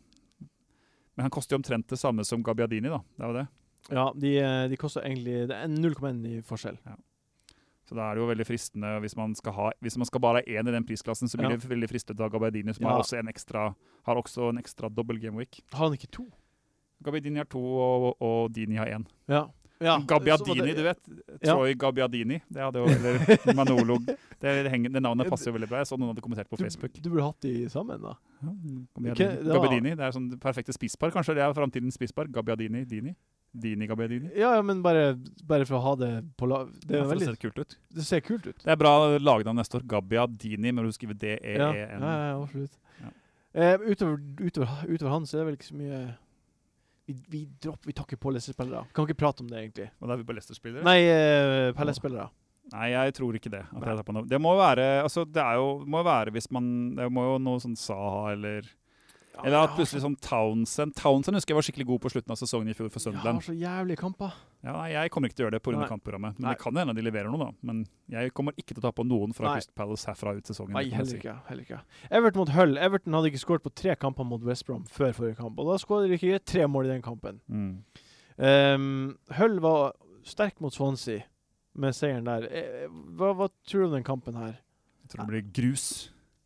Men 1.18 1.24
han 1.24 1.32
koster 1.32 1.56
jo 1.56 1.60
omtrent 1.64 1.88
det 1.88 1.98
samme 1.98 2.24
som 2.28 2.44
Gabbiadini, 2.44 2.90
da. 2.92 3.00
Det 3.18 3.24
er 3.24 3.28
jo 3.32 3.38
det. 3.40 3.48
Ja, 3.92 4.12
de, 4.18 4.38
eh, 4.40 4.68
de 4.72 4.78
koster 4.78 5.02
egentlig 5.06 5.48
Det 5.48 5.56
er 5.56 5.68
0,1 5.68 6.24
i 6.26 6.42
forskjell. 6.42 6.78
Så 7.86 7.94
da 7.94 8.08
er 8.10 8.16
det 8.16 8.22
jo 8.24 8.28
veldig 8.32 8.46
fristende 8.48 9.00
hvis 9.04 9.16
man 9.16 9.36
skal 9.38 9.54
ha 9.54 9.72
Hvis 9.84 9.98
man 10.02 10.06
skal 10.10 10.20
bare 10.24 10.42
ha 10.42 10.42
én 10.50 10.68
i 10.68 10.72
den 10.74 10.84
prisklassen, 10.88 11.30
så 11.30 11.38
blir 11.38 11.52
Ja. 11.52 11.58
det 11.58 11.70
veldig 11.70 11.90
fristende 11.92 12.22
av 12.26 12.32
Gabbiadini, 12.32 12.74
som 12.74 12.84
Ja. 12.86 12.90
har 12.96 13.00
også 13.04 13.20
en 13.20 13.28
ekstra 13.28 13.76
Har 14.06 14.16
også 14.16 14.50
en 14.50 14.58
ekstra 14.58 14.90
dobbel 14.90 15.20
gameweek. 15.20 15.62
Har 15.74 15.86
han 15.90 15.94
ikke 15.98 16.10
to? 16.12 16.26
Gabbiadini 17.04 17.38
har 17.38 17.46
to, 17.46 17.60
og, 17.60 18.18
og 18.22 18.52
Dini 18.54 18.76
har 18.78 18.86
én. 18.88 19.06
Ja. 19.28 19.48
ja. 19.82 20.00
Gabbiadini, 20.00 20.74
du 20.74 20.82
vet. 20.84 21.00
Ja. 21.44 21.54
Troy 21.54 21.74
Gabbiadini. 21.76 22.40
Det 22.52 22.62
hadde 22.62 22.80
jo, 22.80 22.86
eller 22.86 23.54
Manolo. 23.60 23.98
Det, 24.40 24.72
henger, 24.72 24.90
det 24.94 25.02
navnet 25.04 25.28
passer 25.30 25.52
jo 25.52 25.58
veldig 25.58 25.70
bra. 25.70 25.78
Jeg 25.84 25.88
så 25.88 25.98
noen 26.00 26.14
hadde 26.16 26.22
kommentert 26.22 26.50
på 26.50 26.58
Facebook. 26.58 26.94
du 27.02 27.10
burde 27.10 27.24
hatt 27.24 27.42
de 27.42 27.68
sammen, 27.70 28.02
da. 28.02 28.14
Ja, 28.42 28.50
Gabbiadini. 28.96 29.16
det 29.44 29.46
var- 29.46 29.54
Gabbiadini. 29.60 29.96
Det 29.96 30.00
er 30.08 30.12
sånn 30.12 30.30
det 30.32 30.40
perfekte 30.40 30.74
spisspar. 30.74 31.12
Kanskje 31.12 31.36
det 31.36 31.44
er 31.44 31.54
framtidens 31.54 31.94
spisspar. 32.00 32.26
Gabbiadini, 32.32 32.86
Dini. 32.86 33.16
Dini 33.62 33.88
Gabbiadini. 33.88 34.30
Ja, 34.36 34.52
ja, 34.58 34.62
men 34.66 34.82
bare, 34.86 35.14
bare 35.48 35.66
for 35.70 35.78
å 35.80 35.84
ha 35.86 35.94
det 36.02 36.10
på 36.40 36.48
la... 36.52 36.64
Det, 36.84 36.98
Ja, 37.00 37.06
veldig... 37.08 37.26
det 37.26 37.36
ser 37.36 37.40
kult 37.42 37.60
ut. 37.64 37.78
det 37.96 38.06
ser 38.08 38.24
kult 38.26 38.48
ut. 38.50 38.58
Det 38.64 38.72
er 38.74 38.80
bra 38.82 38.94
lagnavn 39.22 39.58
neste 39.62 39.80
år. 39.80 39.86
Gabbiadini, 39.96 40.72
men 40.76 40.86
du 40.86 40.92
skriver 40.96 41.16
Ja, 41.16 41.72
D-E-E-N. 41.72 42.04
ja, 42.04 42.14
ja, 42.28 42.36
absolutt. 42.44 42.78
Ja. 43.02 43.12
Eh, 43.56 43.76
utover, 43.88 44.18
utover, 44.44 44.72
utover 44.92 45.12
han 45.16 45.26
så 45.30 45.38
er 45.38 45.44
det 45.44 45.48
vel 45.52 45.60
ikke 45.60 45.70
så 45.72 45.78
mye 45.80 46.00
Vi, 47.06 47.14
vi, 47.30 47.44
dropper, 47.62 47.88
vi 47.88 47.94
tar 47.96 48.08
ikke 48.10 48.18
på 48.20 48.32
Leicester-spillere. 48.34 48.88
Kan 48.98 49.06
ikke 49.08 49.20
prate 49.22 49.44
om 49.46 49.50
det, 49.52 49.60
egentlig. 49.62 49.92
Og 50.02 50.10
da 50.10 50.16
er 50.16 50.24
vi 50.24 50.28
på 50.28 50.34
Leicester-spillere? 50.36 50.84
Nei, 50.88 50.98
eh, 51.06 51.70
Pelle-spillere. 51.78 52.26
Nei, 52.74 52.88
jeg 52.96 53.14
tror 53.14 53.36
ikke 53.38 53.52
det. 53.54 53.60
At 53.70 53.84
jeg 53.86 54.00
tar 54.00 54.08
på 54.08 54.16
noe. 54.18 54.26
Det 54.26 54.40
må 54.42 54.56
være 54.58 54.88
altså, 55.04 55.22
det 55.30 55.38
er 55.44 55.60
jo, 55.62 55.68
må 55.86 56.02
jo 56.02 56.08
være 56.08 56.32
hvis 56.34 56.48
man 56.56 56.66
Det 56.98 57.06
må 57.14 57.28
jo 57.28 57.36
noe 57.46 57.62
sånn 57.62 57.76
Saha 57.78 58.32
eller 58.34 58.66
Eller 59.44 59.66
at 59.66 59.74
plutselig 59.76 60.02
sånn 60.04 60.16
Townsend 60.24 60.96
Townsend 60.96 61.36
husker 61.38 61.54
jeg 61.54 61.58
var 61.60 61.66
skikkelig 61.68 61.88
god 61.90 62.02
på 62.06 62.12
slutten 62.14 62.34
av 62.36 62.40
sesongen 62.40 62.70
i 62.72 62.76
fjor 62.78 62.92
for 62.94 63.04
Jeg 63.12 63.20
har 63.20 63.42
så 63.44 63.56
jævlig 63.58 63.98
kamper. 64.00 64.38
Ja, 64.66 64.78
jeg 64.90 65.12
kommer 65.14 65.30
ikke 65.30 65.38
til 65.38 65.46
å 65.46 65.48
gjøre 65.50 65.58
det 65.58 65.64
pga. 65.66 65.88
Kampprogrammet. 65.90 66.40
Men 66.40 66.48
Nei. 66.48 66.54
det 66.56 66.62
kan 66.64 66.80
hende 66.80 66.96
de 66.98 67.04
leverer 67.06 67.30
noe, 67.30 67.50
da. 67.50 67.50
Men 67.68 67.84
jeg 68.10 68.34
kommer 68.38 68.56
ikke 68.58 68.74
til 68.74 68.82
å 68.82 68.86
ta 68.88 68.94
på 68.96 69.06
noen 69.06 69.36
fra. 69.38 69.54
Crystal 69.54 69.76
Palace 69.78 70.10
herfra 70.10 70.34
ut 70.38 70.50
sesongen. 70.50 70.74
Nei, 70.78 70.88
heller 70.94 71.20
ikke. 71.20 71.36
heller 71.50 71.68
ikke. 71.68 71.82
Everton 72.10 72.42
mot 72.42 72.54
Hull. 72.56 72.78
Everton 72.82 73.18
hadde 73.20 73.32
ikke 73.34 73.44
skåret 73.44 73.66
på 73.68 73.74
tre 73.76 73.96
kamper 74.00 74.26
mot 74.26 74.42
West 74.48 74.66
Brom 74.66 74.88
før 74.90 75.14
forrige 75.14 75.38
kamp. 75.42 75.60
Og 75.62 75.70
da 75.70 75.78
skåret 75.82 76.10
de 76.10 76.18
ikke 76.18 76.42
tre 76.42 76.66
mål 76.72 76.90
i 76.90 76.94
den 76.96 77.06
kampen. 77.06 77.40
Mm. 77.46 77.78
Um, 78.42 78.90
Hull 79.38 79.62
var 79.64 79.94
sterk 80.26 80.58
mot 80.64 80.74
Swansea 80.74 81.22
med 81.76 81.96
seieren 81.96 82.26
der. 82.26 82.48
Eh, 82.50 82.86
Hva, 83.20 83.34
hva 83.38 83.50
tror 83.68 83.86
du 83.86 83.90
om 83.92 83.98
den 84.00 84.08
kampen 84.08 84.38
her? 84.40 84.58
Jeg 85.06 85.12
tror 85.14 85.26
det 85.26 85.32
blir 85.34 85.50
grus. 85.54 85.88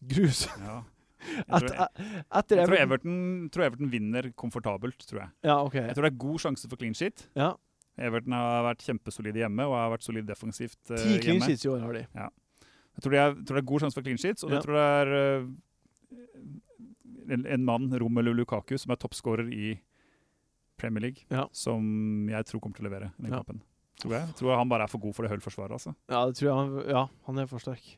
Grus. 0.10 0.48
Ja. 0.60 0.82
Jeg 1.20 1.70
etter 1.70 2.62
jeg 2.62 2.68
tror 2.70 2.78
Everton 2.80 2.84
Everton, 2.84 3.50
tror 3.54 3.66
Everton 3.68 3.90
vinner 3.92 4.30
komfortabelt, 4.40 4.98
tror 5.10 5.20
jeg. 5.26 5.30
Ja, 5.44 5.58
okay. 5.66 5.84
Jeg 5.88 5.96
tror 5.98 6.08
det 6.08 6.14
er 6.14 6.22
god 6.24 6.40
sjanse 6.46 6.70
for 6.70 6.80
clean 6.80 6.94
sheet. 6.96 7.26
Ja. 7.36 7.54
Everton 8.00 8.32
har 8.38 8.64
vært 8.70 8.86
kjempesolide 8.88 9.42
hjemme 9.44 9.66
og 9.68 9.76
har 9.76 9.90
vært 9.92 10.06
solid 10.08 10.26
defensivt 10.30 10.80
hjemme 10.88 11.02
Ti 11.04 11.18
clean 11.26 11.42
sheets 11.44 11.66
i 11.66 11.70
år 11.74 11.82
har 11.84 11.94
de. 11.98 12.06
Jeg 12.16 13.04
tror 13.04 13.12
det, 13.16 13.20
er, 13.20 13.34
tror 13.44 13.56
det 13.60 13.64
er 13.64 13.68
god 13.74 13.84
sjanse 13.84 13.96
for 14.00 14.04
clean 14.08 14.18
sheets, 14.22 14.44
og 14.44 14.50
Ja. 14.52 14.56
jeg 14.56 14.64
tror 14.64 14.76
det 14.80 14.88
er 14.88 15.12
uh, 15.44 15.50
en, 17.36 17.46
en 17.46 17.66
mann, 17.66 17.90
Romelu 18.02 18.34
Lukaku, 18.34 18.78
som 18.80 18.92
er 18.96 19.00
toppskårer 19.02 19.52
i 19.54 19.74
Premier 20.80 21.02
League, 21.10 21.26
Ja. 21.32 21.48
som 21.52 22.30
jeg 22.32 22.46
tror 22.48 22.62
kommer 22.64 22.80
til 22.80 22.88
å 22.88 22.90
levere 22.90 23.12
i 23.20 23.24
den 23.24 23.32
Ja. 23.34 23.38
kampen. 23.44 23.62
Tror 24.00 24.14
jeg. 24.16 24.36
tror 24.40 24.56
han 24.56 24.70
bare 24.72 24.84
er 24.84 24.88
for 24.88 24.98
god 25.04 25.14
for 25.16 25.24
det 25.28 25.32
Hull-forsvaret. 25.34 25.72
altså. 25.76 25.94
Ja, 26.08 26.26
det 26.26 26.38
tror 26.40 26.48
jeg 26.48 26.56
han, 26.56 26.90
ja, 26.90 27.02
han 27.28 27.38
er 27.38 27.46
for 27.52 27.60
sterk. 27.60 27.98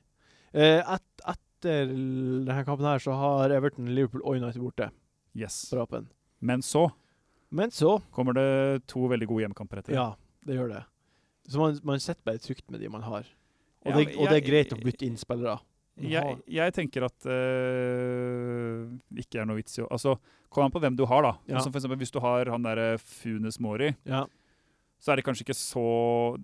Eh, 0.53 0.81
et, 0.81 1.21
etter 1.61 1.91
denne 1.93 2.63
kampen 2.65 2.85
her 2.89 2.99
så 3.03 3.13
har 3.15 3.53
Everton, 3.53 3.87
Liverpool 3.93 4.23
og 4.25 4.35
United 4.41 4.61
borte 4.65 4.89
Yes. 5.37 5.61
på 5.71 5.77
rappen. 5.79 6.09
Men 6.41 6.59
så 6.65 6.89
Men 7.53 7.69
så 7.71 8.01
kommer 8.11 8.33
det 8.33 8.87
to 8.87 9.05
veldig 9.11 9.27
gode 9.29 9.43
hjemmekamper 9.45 9.79
etter. 9.83 9.93
Ja, 9.95 10.09
det 10.47 10.55
gjør 10.57 10.69
det. 10.73 10.83
Så 11.51 11.59
man, 11.61 11.77
man 11.83 11.99
sitter 11.99 12.21
bare 12.25 12.39
trygt 12.41 12.65
med 12.71 12.79
de 12.81 12.89
man 12.89 13.03
har. 13.05 13.27
Og, 13.85 13.91
Ja, 13.91 13.97
det, 13.97 14.07
og 14.15 14.25
jeg, 14.25 14.29
det 14.29 14.37
er 14.37 14.45
greit 14.49 14.73
å 14.75 14.79
bytte 14.81 15.05
inn 15.07 15.17
spillere. 15.17 15.59
Jeg, 16.01 16.37
jeg 16.47 16.73
tenker 16.73 17.03
at 17.05 17.25
øh, 17.29 18.87
ikke 19.21 19.41
er 19.41 19.47
noe 19.49 19.59
vits 19.59 19.75
i 19.77 19.83
å 19.83 19.89
Altså, 19.91 20.15
Kom 20.51 20.65
an 20.65 20.71
på 20.73 20.81
hvem 20.83 20.95
du 20.99 21.05
har, 21.07 21.23
da. 21.23 21.31
Ja. 21.47 21.55
Altså 21.59 21.69
for 21.71 21.79
eksempel, 21.79 21.99
hvis 22.01 22.11
du 22.11 22.19
har 22.19 22.49
han 22.51 22.63
derre 22.65 22.97
Funes 22.99 23.55
Mori, 23.63 23.93
Ja. 24.03 24.25
Så 25.01 25.11
er 25.11 25.17
det 25.17 25.25
kanskje 25.25 25.41
ikke 25.47 25.57
så 25.57 25.83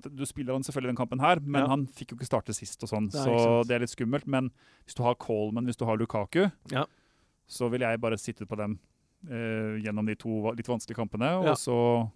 Du 0.02 0.26
spiller 0.26 0.54
han 0.58 0.64
selvfølgelig 0.66 0.90
den 0.96 1.00
kampen 1.00 1.20
her, 1.22 1.40
men 1.40 1.62
Ja. 1.62 1.68
han 1.68 1.86
fikk 1.88 2.12
jo 2.12 2.18
ikke 2.18 2.26
starte 2.30 2.54
sist, 2.58 2.82
og 2.84 2.90
sånn, 2.90 3.10
så 3.14 3.64
det 3.68 3.76
er 3.76 3.80
litt 3.86 3.94
skummelt. 3.94 4.26
Men 4.28 4.50
hvis 4.86 4.96
du 4.98 5.04
har 5.04 5.14
Coleman, 5.16 5.66
hvis 5.70 5.78
du 5.78 5.86
har 5.86 5.96
Lukaku, 5.98 6.50
Ja. 6.72 6.86
så 7.48 7.70
vil 7.70 7.82
jeg 7.82 8.02
bare 8.02 8.18
sitte 8.18 8.46
på 8.50 8.58
dem 8.58 8.80
øh, 9.30 9.78
gjennom 9.84 10.06
de 10.06 10.16
to 10.16 10.52
litt 10.56 10.68
vanskelige 10.68 10.96
kampene, 10.98 11.30
Ja. 11.44 11.52
og 11.52 11.58
så 11.58 12.12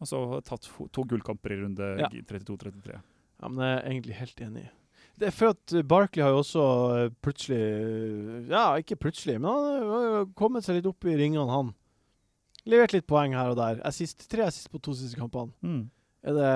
og 0.00 0.06
så 0.08 0.42
tatt 0.42 0.62
to, 0.92 1.04
gullkamper 1.04 1.52
i 1.52 1.62
runde 1.62 1.98
Ja. 2.00 2.08
32-33. 2.08 3.00
ja, 3.42 3.48
men 3.48 3.58
jeg 3.58 3.84
er 3.84 3.90
egentlig 3.90 4.14
helt 4.14 4.36
enig. 4.40 4.68
Det 5.18 5.26
er 5.28 5.30
for 5.32 5.48
at 5.50 5.86
Barkley 5.86 6.22
har 6.22 6.30
jo 6.30 6.38
også 6.40 7.04
eh, 7.06 7.10
plutselig 7.22 7.60
eh, 7.60 8.48
Ja, 8.48 8.74
ikke 8.80 8.96
plutselig, 8.96 9.38
men 9.40 9.50
han 9.50 10.14
har 10.14 10.26
kommet 10.34 10.64
seg 10.64 10.76
litt 10.76 10.86
opp 10.86 11.04
i 11.04 11.16
ringene, 11.16 11.46
han. 11.50 11.74
Levert 12.66 12.92
litt 12.92 13.06
poeng 13.06 13.32
her 13.34 13.50
og 13.50 13.56
der. 13.56 13.80
Assist, 13.88 14.28
tre 14.30 14.42
assist 14.48 14.70
på 14.70 14.80
to 14.82 14.92
siste 14.92 15.16
kampene. 15.18 15.52
Mm. 15.64 15.88
Er 16.24 16.32
det 16.36 16.52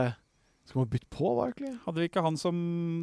Skal 0.66 0.78
man 0.80 0.88
bytte 0.88 1.08
på 1.12 1.28
Barkley? 1.36 1.74
Hadde 1.84 2.00
vi 2.00 2.06
ikke 2.08 2.22
han 2.24 2.38
som 2.40 2.56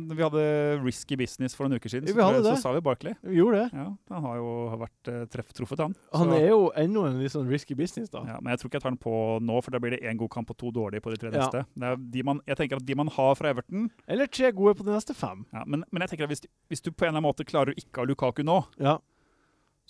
Vi 0.09 0.17
hadde 0.23 0.81
Risky 0.81 1.13
Business 1.15 1.53
for 1.53 1.67
noen 1.69 1.77
uker 1.77 1.89
siden, 1.93 2.07
så, 2.09 2.15
det. 2.33 2.41
så 2.47 2.55
sa 2.57 2.71
vi 2.73 2.81
Barkley. 2.81 3.13
Vi 3.21 3.35
gjorde 3.37 3.59
det. 3.69 3.77
Ja, 3.77 3.83
han 4.09 4.23
har 4.25 4.35
jo 4.39 4.53
vært 4.81 5.09
eh, 5.13 5.25
treff, 5.29 5.51
truffet, 5.53 5.77
han. 5.77 5.93
Han 6.13 6.29
Så- 6.31 6.39
er 6.41 6.47
jo 6.49 6.71
ennå 6.75 7.03
en 7.05 7.19
litt 7.21 7.31
sånn 7.35 7.45
risky 7.47 7.75
business, 7.77 8.09
da. 8.09 8.23
Ja, 8.25 8.39
men 8.41 8.49
jeg 8.49 8.59
tror 8.63 8.69
ikke 8.71 8.79
jeg 8.79 8.81
tar 8.87 8.95
den 8.95 8.97
på 8.97 9.13
nå, 9.45 9.61
for 9.61 9.69
da 9.71 9.77
blir 9.77 9.91
det 9.93 10.01
én 10.01 10.17
god 10.17 10.31
kamp 10.33 10.49
og 10.49 10.57
to 10.57 10.71
dårlige 10.73 11.01
på 11.05 11.13
de 11.13 11.17
tre 11.21 11.29
Ja. 11.29 11.37
neste. 11.45 11.65
Det 11.77 11.83
er 11.91 11.95
de 11.97 12.23
man, 12.23 12.41
jeg 12.47 12.57
tenker 12.57 12.75
at 12.81 12.85
De 12.85 12.95
man 12.95 13.07
har 13.07 13.35
fra 13.35 13.49
Everton 13.53 13.91
Eller 14.07 14.25
tre 14.25 14.51
gode 14.51 14.73
på 14.81 14.83
de 14.83 14.91
neste 14.97 15.13
fem. 15.13 15.45
ja, 15.53 15.63
men, 15.67 15.83
men 15.91 16.01
jeg 16.01 16.09
tenker 16.17 16.23
at 16.23 16.29
hvis, 16.33 16.41
hvis 16.67 16.81
du 16.81 16.89
på 16.91 17.05
en 17.05 17.13
eller 17.13 17.21
annen 17.21 17.29
måte 17.29 17.45
klarer 17.45 17.73
å 17.73 17.77
ikke 17.77 17.97
ha 18.01 18.05
Lukaku 18.09 18.41
nå, 18.43 18.65
Ja. 18.79 18.97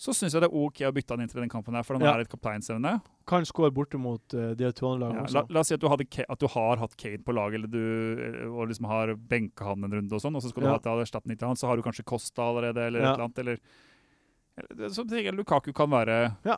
Så 0.02 0.16
syns 0.18 0.34
jeg 0.34 0.42
det 0.42 0.48
er 0.50 0.56
OK 0.58 0.80
å 0.88 0.92
bytte 0.96 1.14
han 1.14 1.22
inn 1.22 1.30
til 1.30 1.44
den 1.44 1.52
kampen 1.52 1.76
her, 1.78 1.84
for 1.86 1.94
han 2.00 2.02
Ja. 2.08 2.16
er 2.18 2.24
et 2.26 2.32
kapteinsevne. 2.32 2.96
Kan 3.30 3.46
skåre 3.46 3.70
borte 3.76 4.00
mot 4.02 4.34
uh, 4.34 4.56
de 4.58 4.72
to 4.74 4.88
andre 4.90 5.06
lagene 5.12 5.22
Ja, 5.22 5.28
la, 5.36 5.44
også. 5.44 5.54
la 5.54 5.60
oss 5.62 5.68
si 5.70 5.76
at 5.78 5.84
du, 5.84 5.88
hadde, 5.94 6.08
at 6.26 6.40
du 6.42 6.48
har 6.56 6.82
hatt 6.82 6.96
Kane 6.98 7.22
på 7.28 7.36
laget, 7.38 7.60
eller 7.62 7.70
du 7.70 7.84
eh, 8.26 8.48
og 8.50 8.68
liksom 8.72 8.88
har 8.90 9.14
benka 9.16 9.68
han 9.70 9.86
en 9.86 9.94
runde, 10.00 10.18
og 10.18 10.24
sånn, 10.24 10.36
og 10.36 10.42
så 10.42 10.50
skal 10.50 10.64
du 10.66 10.70
ha 10.72 10.80
til 10.82 11.04
erstatning 11.06 11.38
til 11.38 11.48
han, 11.52 11.56
så 11.60 11.70
har 11.70 11.78
du 11.78 11.84
kanskje 11.86 12.04
Costa 12.10 12.42
allerede, 12.50 12.88
eller 12.90 13.00
Ja. 13.06 13.14
et 13.14 13.20
eller 13.20 13.26
annet. 13.30 13.40
Eller, 13.46 14.90
så 14.90 15.06
tenker 15.08 15.30
jeg 15.30 15.38
Lukaku 15.38 15.72
kan 15.74 15.90
være 15.94 16.36
Ja. 16.46 16.58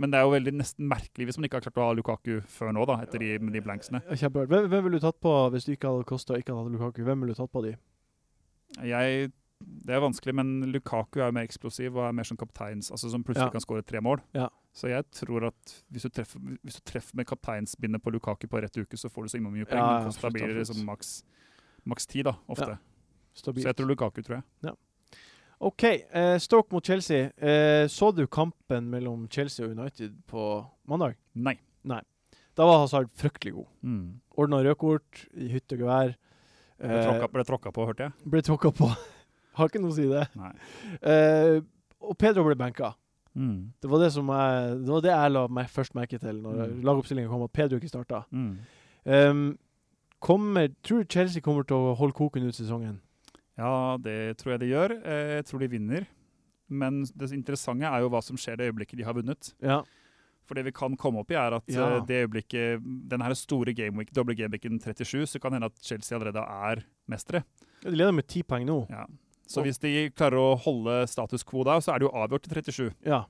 Men 0.00 0.10
det 0.10 0.18
er 0.18 0.22
jo 0.24 0.30
veldig 0.32 0.52
nesten 0.56 0.86
merkelig 0.88 1.26
hvis 1.28 1.36
man 1.38 1.44
ikke 1.48 1.58
har 1.60 1.64
klart 1.66 1.80
å 1.80 1.88
ha 1.88 1.92
Lukaku 1.96 2.40
før 2.48 2.72
nå, 2.72 2.84
da, 2.88 2.94
etter 3.04 3.18
de, 3.20 3.36
de 3.52 3.60
blanksene. 3.60 4.00
Ja, 4.08 4.28
Hvem, 4.32 4.68
hvem 4.70 4.84
ville 4.86 4.96
du 5.00 5.04
tatt 5.04 5.18
på 5.20 5.32
hvis 5.52 5.66
du 5.68 5.72
ikke 5.74 5.90
hadde 5.90 6.06
Costa 6.08 6.32
og 6.32 6.40
ikke 6.40 6.54
hadde 6.56 6.72
Lukaku? 6.72 7.02
Hvem 7.04 7.20
ville 7.20 7.34
du 7.36 7.40
tatt 7.40 7.52
på 7.52 7.62
de? 7.66 7.74
Jeg, 8.88 9.32
det 9.62 9.94
er 9.96 10.00
vanskelig, 10.02 10.34
men 10.34 10.72
Lukaku 10.72 11.20
er 11.20 11.26
jo 11.30 11.32
mer 11.36 11.46
eksplosiv 11.48 11.96
og 11.96 12.08
er 12.08 12.12
mer 12.12 12.24
som 12.28 12.36
kapteins, 12.36 12.90
altså 12.90 13.10
som 13.10 13.22
plutselig 13.24 13.48
Ja. 13.48 13.54
kan 13.54 13.60
skåre 13.64 13.82
tre 13.84 14.00
mål. 14.00 14.20
Ja. 14.34 14.48
Så 14.74 14.88
jeg 14.88 15.04
tror 15.12 15.46
at 15.48 15.82
hvis 15.92 16.02
du 16.02 16.08
treffer, 16.08 16.40
hvis 16.64 16.76
du 16.80 16.82
treffer 16.84 17.16
med 17.16 17.26
kapteinsbindet 17.26 18.02
på 18.02 18.10
Lukaku 18.12 18.46
på 18.48 18.60
rett 18.62 18.76
uke, 18.76 18.96
så 18.96 19.10
får 19.10 19.22
du 19.22 19.28
så 19.28 19.36
innmari 19.38 19.58
mye 19.60 19.66
poeng. 19.68 19.78
Ja, 19.78 20.00
ja, 20.04 20.10
da 20.22 20.30
blir 20.30 20.48
det 20.48 20.56
liksom 20.66 20.84
maks, 20.86 21.22
maks 21.86 22.06
ti, 22.06 22.22
da, 22.22 22.34
ofte. 22.48 22.70
Ja. 22.70 22.78
Så 23.34 23.52
jeg 23.56 23.76
tror 23.76 23.86
Lukaku, 23.88 24.22
tror 24.22 24.42
jeg. 24.42 24.74
OK. 25.62 25.84
Eh, 25.84 26.38
Stoke 26.38 26.72
mot 26.74 26.84
Chelsea. 26.84 27.30
Eh, 27.36 27.86
så 27.88 28.10
du 28.14 28.26
kampen 28.26 28.88
mellom 28.90 29.28
Chelsea 29.30 29.64
og 29.66 29.76
United 29.78 30.16
på 30.26 30.66
mandag? 30.88 31.14
Nei. 31.34 31.54
Nei. 31.84 32.00
Da 32.56 32.66
var 32.66 32.80
Hazard 32.82 33.08
fryktelig 33.16 33.54
god. 33.54 33.66
Mm. 33.82 34.20
Ordna 34.36 34.58
rødkort 34.64 35.22
i 35.38 35.48
hytte 35.52 35.76
og 35.78 35.84
gevær. 35.86 36.14
Ble 36.82 36.90
Eh, 36.98 37.04
tråkka, 37.06 37.28
ble 37.30 37.44
tråkka 37.46 37.70
på, 37.72 37.86
hørte 37.86 38.08
jeg. 38.08 38.12
ble 38.28 38.40
tråkka 38.42 38.72
på. 38.74 38.88
Har 39.58 39.68
ikke 39.68 39.80
noe 39.82 39.90
å 39.92 39.96
si 39.96 40.06
det. 40.08 40.26
Eh, 41.02 41.60
og 42.02 42.16
Pedro 42.18 42.44
ble 42.46 42.56
benka. 42.58 42.94
Mm. 43.36 43.72
Det 43.80 43.88
var 43.88 43.98
det 44.02 44.10
som 44.12 44.28
jeg, 44.28 44.72
det 44.84 44.92
var 44.92 45.00
det 45.04 45.12
jeg 45.14 45.32
la 45.32 45.42
meg 45.48 45.70
først 45.72 45.94
merke 45.96 46.18
til 46.20 46.40
når 46.42 46.58
Mm. 46.66 46.82
lagoppstillinga 46.84 47.28
kom, 47.30 47.42
at 47.46 47.52
Pedro 47.52 47.78
ikke 47.80 47.88
starta. 47.92 48.24
Mm. 48.32 48.58
Um, 49.04 49.58
kommer, 50.20 50.68
tror 50.84 51.02
du 51.02 51.08
Chelsea 51.10 51.40
kommer 51.42 51.64
til 51.66 51.76
å 51.76 51.94
holde 51.98 52.14
koken 52.14 52.44
ut 52.46 52.54
sesongen? 52.54 53.00
Ja, 53.58 53.96
det 54.00 54.36
tror 54.40 54.52
jeg 54.54 54.60
de 54.60 54.70
gjør. 54.72 54.94
Eh, 55.04 55.36
Jeg 55.38 55.44
tror 55.46 55.60
de 55.60 55.68
vinner. 55.68 56.06
Men 56.72 57.02
det 57.04 57.32
interessante 57.36 57.84
er 57.84 58.00
jo 58.00 58.08
hva 58.08 58.22
som 58.24 58.36
skjer 58.36 58.56
det 58.56 58.70
øyeblikket 58.72 58.96
de 58.96 59.04
har 59.04 59.12
vunnet. 59.14 59.52
Ja. 59.60 59.82
For 60.48 60.54
det 60.54 60.64
vi 60.64 60.72
kan 60.72 60.96
komme 60.96 61.20
opp 61.20 61.30
i, 61.30 61.34
er 61.36 61.54
at 61.54 61.64
Ja. 61.68 61.96
eh, 61.98 62.04
det 62.06 62.22
øyeblikket 62.28 62.80
Den 63.08 63.20
her 63.20 63.34
store 63.34 63.72
gameweek, 63.74 64.12
doble 64.12 64.34
gameweeken 64.34 64.78
37, 64.80 65.26
så 65.26 65.38
kan 65.40 65.52
det 65.52 65.60
hende 65.60 65.66
at 65.72 65.82
Chelsea 65.82 66.16
allerede 66.18 66.40
er 66.40 66.82
mestere. 67.08 67.44
De 67.82 67.90
leder 67.90 68.12
med 68.12 68.26
ti 68.26 68.42
poeng 68.42 68.64
nå. 68.66 68.86
Ja. 68.90 69.04
Så 69.48 69.62
hvis 69.64 69.78
de 69.82 70.10
klarer 70.16 70.38
å 70.40 70.56
holde 70.62 71.02
status 71.10 71.42
quo 71.44 71.64
da, 71.66 71.78
så 71.82 71.92
er 71.94 72.00
det 72.02 72.06
jo 72.08 72.14
avgjort 72.16 72.46
til 72.46 72.62
37. 72.62 72.92
Ja. 73.06 73.24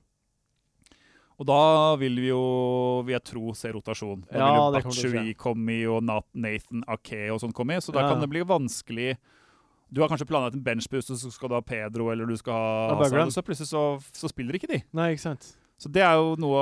Og 1.41 1.47
da 1.49 1.95
vil 1.99 2.15
vi 2.21 2.29
jo, 2.29 2.41
vil 3.07 3.15
jeg 3.15 3.23
tro, 3.25 3.53
se 3.57 3.71
rotasjon. 3.73 4.21
Da 4.29 4.37
Ja, 4.37 4.49
vil 4.69 4.83
jo 4.83 4.89
Batshuayi 4.91 5.33
komme 5.35 5.73
i, 5.73 5.85
og 5.89 6.03
Nathan 6.05 6.83
Ake 6.93 7.25
og 7.33 7.41
sånn 7.41 7.55
komme 7.57 7.75
i, 7.75 7.81
så 7.81 7.91
da 7.91 8.03
Ja. 8.05 8.09
kan 8.13 8.21
det 8.21 8.29
bli 8.29 8.41
vanskelig 8.45 9.17
Du 9.93 10.01
har 10.01 10.09
kanskje 10.09 10.25
planlagt 10.25 10.55
en 10.55 10.63
benchboost, 10.63 11.11
og 11.11 11.17
så 11.21 11.29
skal 11.31 11.49
du 11.49 11.53
ha 11.55 11.61
Pedro, 11.61 12.07
eller 12.09 12.25
du 12.25 12.35
skal 12.35 12.53
ha 12.53 12.95
Hazard, 12.97 13.27
og 13.27 13.33
så 13.35 13.43
plutselig 13.45 13.67
så, 13.69 14.01
så 14.11 14.27
spiller 14.27 14.55
ikke 14.57 14.67
de. 14.71 14.79
Nei, 14.91 15.11
ikke 15.13 15.21
sant? 15.21 15.51
Så 15.77 15.91
det 15.91 16.01
er 16.01 16.15
jo 16.17 16.31
noe 16.41 16.57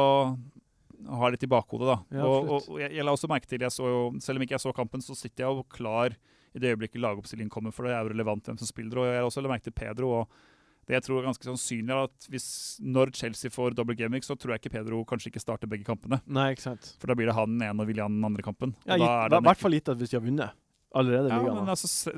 å 1.07 1.15
ha 1.15 1.29
litt 1.31 1.43
i 1.43 1.47
bakhodet, 1.47 1.87
da. 1.87 1.95
Ja, 2.17 2.25
og, 2.27 2.67
og 2.67 2.79
jeg, 2.81 2.91
jeg 2.91 3.05
la 3.05 3.13
også 3.15 3.29
merke 3.31 3.47
til, 3.47 3.61
jeg 3.63 3.71
så 3.71 3.87
jo, 3.87 4.01
selv 4.19 4.35
om 4.35 4.43
ikke 4.43 4.57
jeg 4.57 4.65
så 4.65 4.73
kampen, 4.75 4.99
så 4.99 5.15
sitter 5.15 5.45
jeg 5.45 5.55
jo 5.55 5.63
klar 5.71 6.17
i 6.55 6.59
det 6.61 6.73
øyeblikket 6.73 7.01
lagoppstillingen 7.01 7.51
kommer, 7.53 7.71
for 7.75 7.87
det 7.87 7.93
er 7.95 8.03
jo 8.03 8.11
relevant 8.13 8.47
hvem 8.49 8.57
som 8.59 8.67
spiller. 8.69 8.99
Og 8.99 9.07
jeg 9.07 9.19
har 9.21 9.27
også 9.27 9.43
merket 9.43 9.53
merke 9.53 9.69
til 9.69 9.77
Pedro. 9.77 10.09
og 10.21 10.41
det 10.89 10.95
jeg 10.97 11.03
tror 11.05 11.21
er 11.21 11.27
ganske 11.29 11.45
sannsynlig 11.45 11.93
er 11.93 12.07
at 12.09 12.25
hvis, 12.33 12.47
Når 12.81 13.11
Chelsea 13.15 13.51
får 13.53 13.75
double 13.77 13.95
gaming, 13.95 14.23
så 14.25 14.35
tror 14.35 14.55
jeg 14.55 14.63
ikke 14.63 14.73
Pedro 14.79 15.03
kanskje 15.05 15.29
ikke 15.31 15.43
starter 15.43 15.69
begge 15.69 15.85
kampene. 15.85 16.19
Nei, 16.25 16.51
ikke 16.55 16.65
sant? 16.65 16.95
For 16.99 17.07
da 17.07 17.15
blir 17.15 17.29
det 17.29 17.35
han 17.37 17.53
den 17.53 17.61
ene 17.67 17.85
og 17.85 17.87
William 17.87 18.11
den 18.17 18.25
andre 18.25 18.43
kampen. 18.43 18.73
Ja, 18.89 18.97
I 18.97 19.29
hvert 19.45 19.61
fall 19.61 19.77
gitt 19.77 19.91
at 19.93 20.01
hvis 20.01 20.11
de 20.11 20.17
har 20.19 20.25
vunnet 20.25 20.57
allerede 20.91 21.29
ja, 21.31 21.53
men 21.55 21.69
altså, 21.71 22.11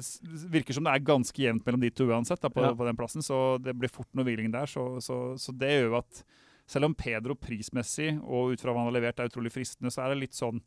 virker 0.50 0.74
som 0.74 0.88
det 0.88 0.96
er 0.96 1.04
ganske 1.06 1.38
jevnt 1.38 1.66
mellom 1.68 1.84
de 1.84 1.92
to 1.94 2.08
uansett 2.10 2.42
da, 2.42 2.50
på, 2.50 2.64
Ja. 2.64 2.72
på 2.74 2.88
den 2.88 2.98
plassen, 2.98 3.22
så 3.22 3.62
det 3.62 3.76
blir 3.78 3.92
fort 3.92 4.10
noe 4.18 4.26
hviling 4.26 4.50
der. 4.50 4.66
Så, 4.66 5.00
så, 5.04 5.38
så 5.38 5.54
det 5.54 5.70
gjør 5.76 5.92
jo 5.92 6.00
at 6.00 6.24
selv 6.66 6.88
om 6.90 6.96
Pedro 6.98 7.36
prismessig 7.38 8.16
og 8.24 8.56
ut 8.56 8.64
fra 8.64 8.74
hva 8.74 8.82
han 8.82 8.90
har 8.90 8.98
levert 8.98 9.20
er 9.20 9.30
utrolig 9.30 9.52
fristende, 9.54 9.92
så 9.94 10.02
er 10.06 10.14
det 10.14 10.24
litt 10.24 10.38
sånn 10.38 10.64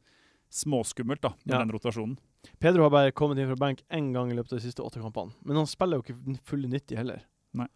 småskummelt 0.51 1.21
da, 1.23 1.33
med 1.45 1.55
Ja. 1.55 1.59
den 1.59 1.71
rotasjonen. 1.73 2.19
Pedro 2.61 2.83
har 2.83 2.91
bare 2.91 3.13
kommet 3.13 3.39
inn 3.39 3.49
fra 3.49 3.57
benk 3.57 3.83
én 3.91 4.13
gang 4.13 4.31
i 4.31 4.35
løpet 4.35 4.53
av 4.53 4.59
de 4.61 4.65
siste 4.69 4.83
åtte 4.83 5.01
kampene. 5.03 5.33
Men 5.45 5.57
han 5.57 5.67
spiller 5.67 5.99
jo 5.99 6.03
ikke 6.03 6.39
fulle 6.45 6.69
90 6.69 6.97
heller. 6.97 7.23
Nei. 7.55 7.67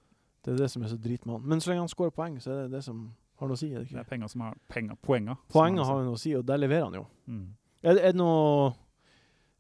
Det 0.44 0.52
er 0.54 0.56
det 0.62 0.70
som 0.70 0.82
er 0.82 0.88
så 0.88 0.96
drit 1.00 1.26
med 1.26 1.34
han. 1.40 1.48
Men 1.48 1.58
så 1.60 1.70
lenge 1.70 1.80
han 1.80 1.88
skårer 1.88 2.12
poeng, 2.14 2.38
så 2.40 2.50
er 2.52 2.62
det 2.68 2.70
det 2.78 2.84
som 2.84 3.12
har 3.40 3.48
noe 3.48 3.56
å 3.56 3.58
si. 3.58 3.72
Er 3.74 3.80
det 3.80 3.88
Det 3.90 3.98
er 3.98 4.04
penger 4.04 4.28
som 4.28 4.40
har 4.42 4.54
penger, 4.68 4.96
poenger. 5.02 5.36
Poenger 5.48 5.84
har 5.84 6.04
noe 6.04 6.14
å 6.14 6.18
si, 6.18 6.34
og 6.36 6.46
der 6.46 6.58
leverer 6.58 6.84
han 6.84 6.94
jo. 6.94 7.06
Mm. 7.26 7.54
Er 7.82 7.94
det, 7.94 8.02
er 8.04 8.12
det 8.12 8.16
noe 8.16 8.74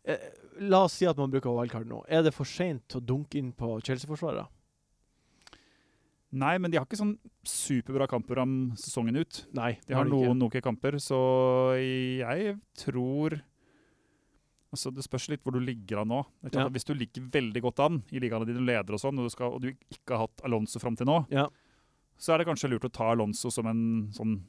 er, 0.04 0.18
La 0.60 0.84
oss 0.84 0.92
si 0.92 1.06
at 1.06 1.16
man 1.16 1.30
bruker 1.30 1.50
wildcard 1.50 1.86
nå. 1.88 2.02
Er 2.08 2.22
det 2.22 2.34
for 2.34 2.44
seint 2.44 2.88
å 2.94 3.00
dunke 3.00 3.36
inn 3.38 3.52
på 3.52 3.80
Chelsea-forsvarere? 3.82 4.46
Nei, 6.32 6.58
men 6.62 6.70
de 6.70 6.78
har 6.78 6.86
ikke 6.86 6.98
sånn 7.00 7.16
superbra 7.42 8.06
kampprogram 8.06 8.72
sesongen 8.78 9.16
ut. 9.18 9.46
Nei, 9.52 9.72
De 9.86 9.94
har 9.94 10.04
noen 10.06 10.38
noe 10.38 10.60
kamper, 10.62 10.92
så 11.02 11.18
jeg 11.80 12.58
tror 12.78 13.40
Altså, 14.70 14.92
Det 14.94 15.02
spørs 15.02 15.24
litt 15.32 15.42
hvor 15.42 15.56
du 15.56 15.58
ligger 15.58 16.02
an 16.04 16.12
nå. 16.12 16.20
Ja. 16.54 16.68
Hvis 16.70 16.84
du 16.86 16.92
ligger 16.94 17.24
veldig 17.34 17.60
godt 17.64 17.80
an 17.82 17.96
i 18.14 18.20
ligaene 18.22 18.46
dine, 18.46 18.62
leder 18.62 18.94
og 18.94 19.00
sånn, 19.02 19.18
og 19.18 19.26
du, 19.26 19.32
skal, 19.34 19.56
og 19.56 19.64
du 19.64 19.72
ikke 19.72 20.14
har 20.14 20.28
hatt 20.28 20.44
Alonso 20.46 20.78
fram 20.78 20.94
til 20.94 21.06
nå, 21.10 21.26
Ja. 21.32 21.48
så 22.16 22.34
er 22.34 22.38
det 22.38 22.46
kanskje 22.46 22.70
lurt 22.70 22.86
å 22.86 22.92
ta 22.92 23.10
Alonso 23.10 23.50
som 23.50 23.66
en 23.66 23.82
sånn 24.14 24.40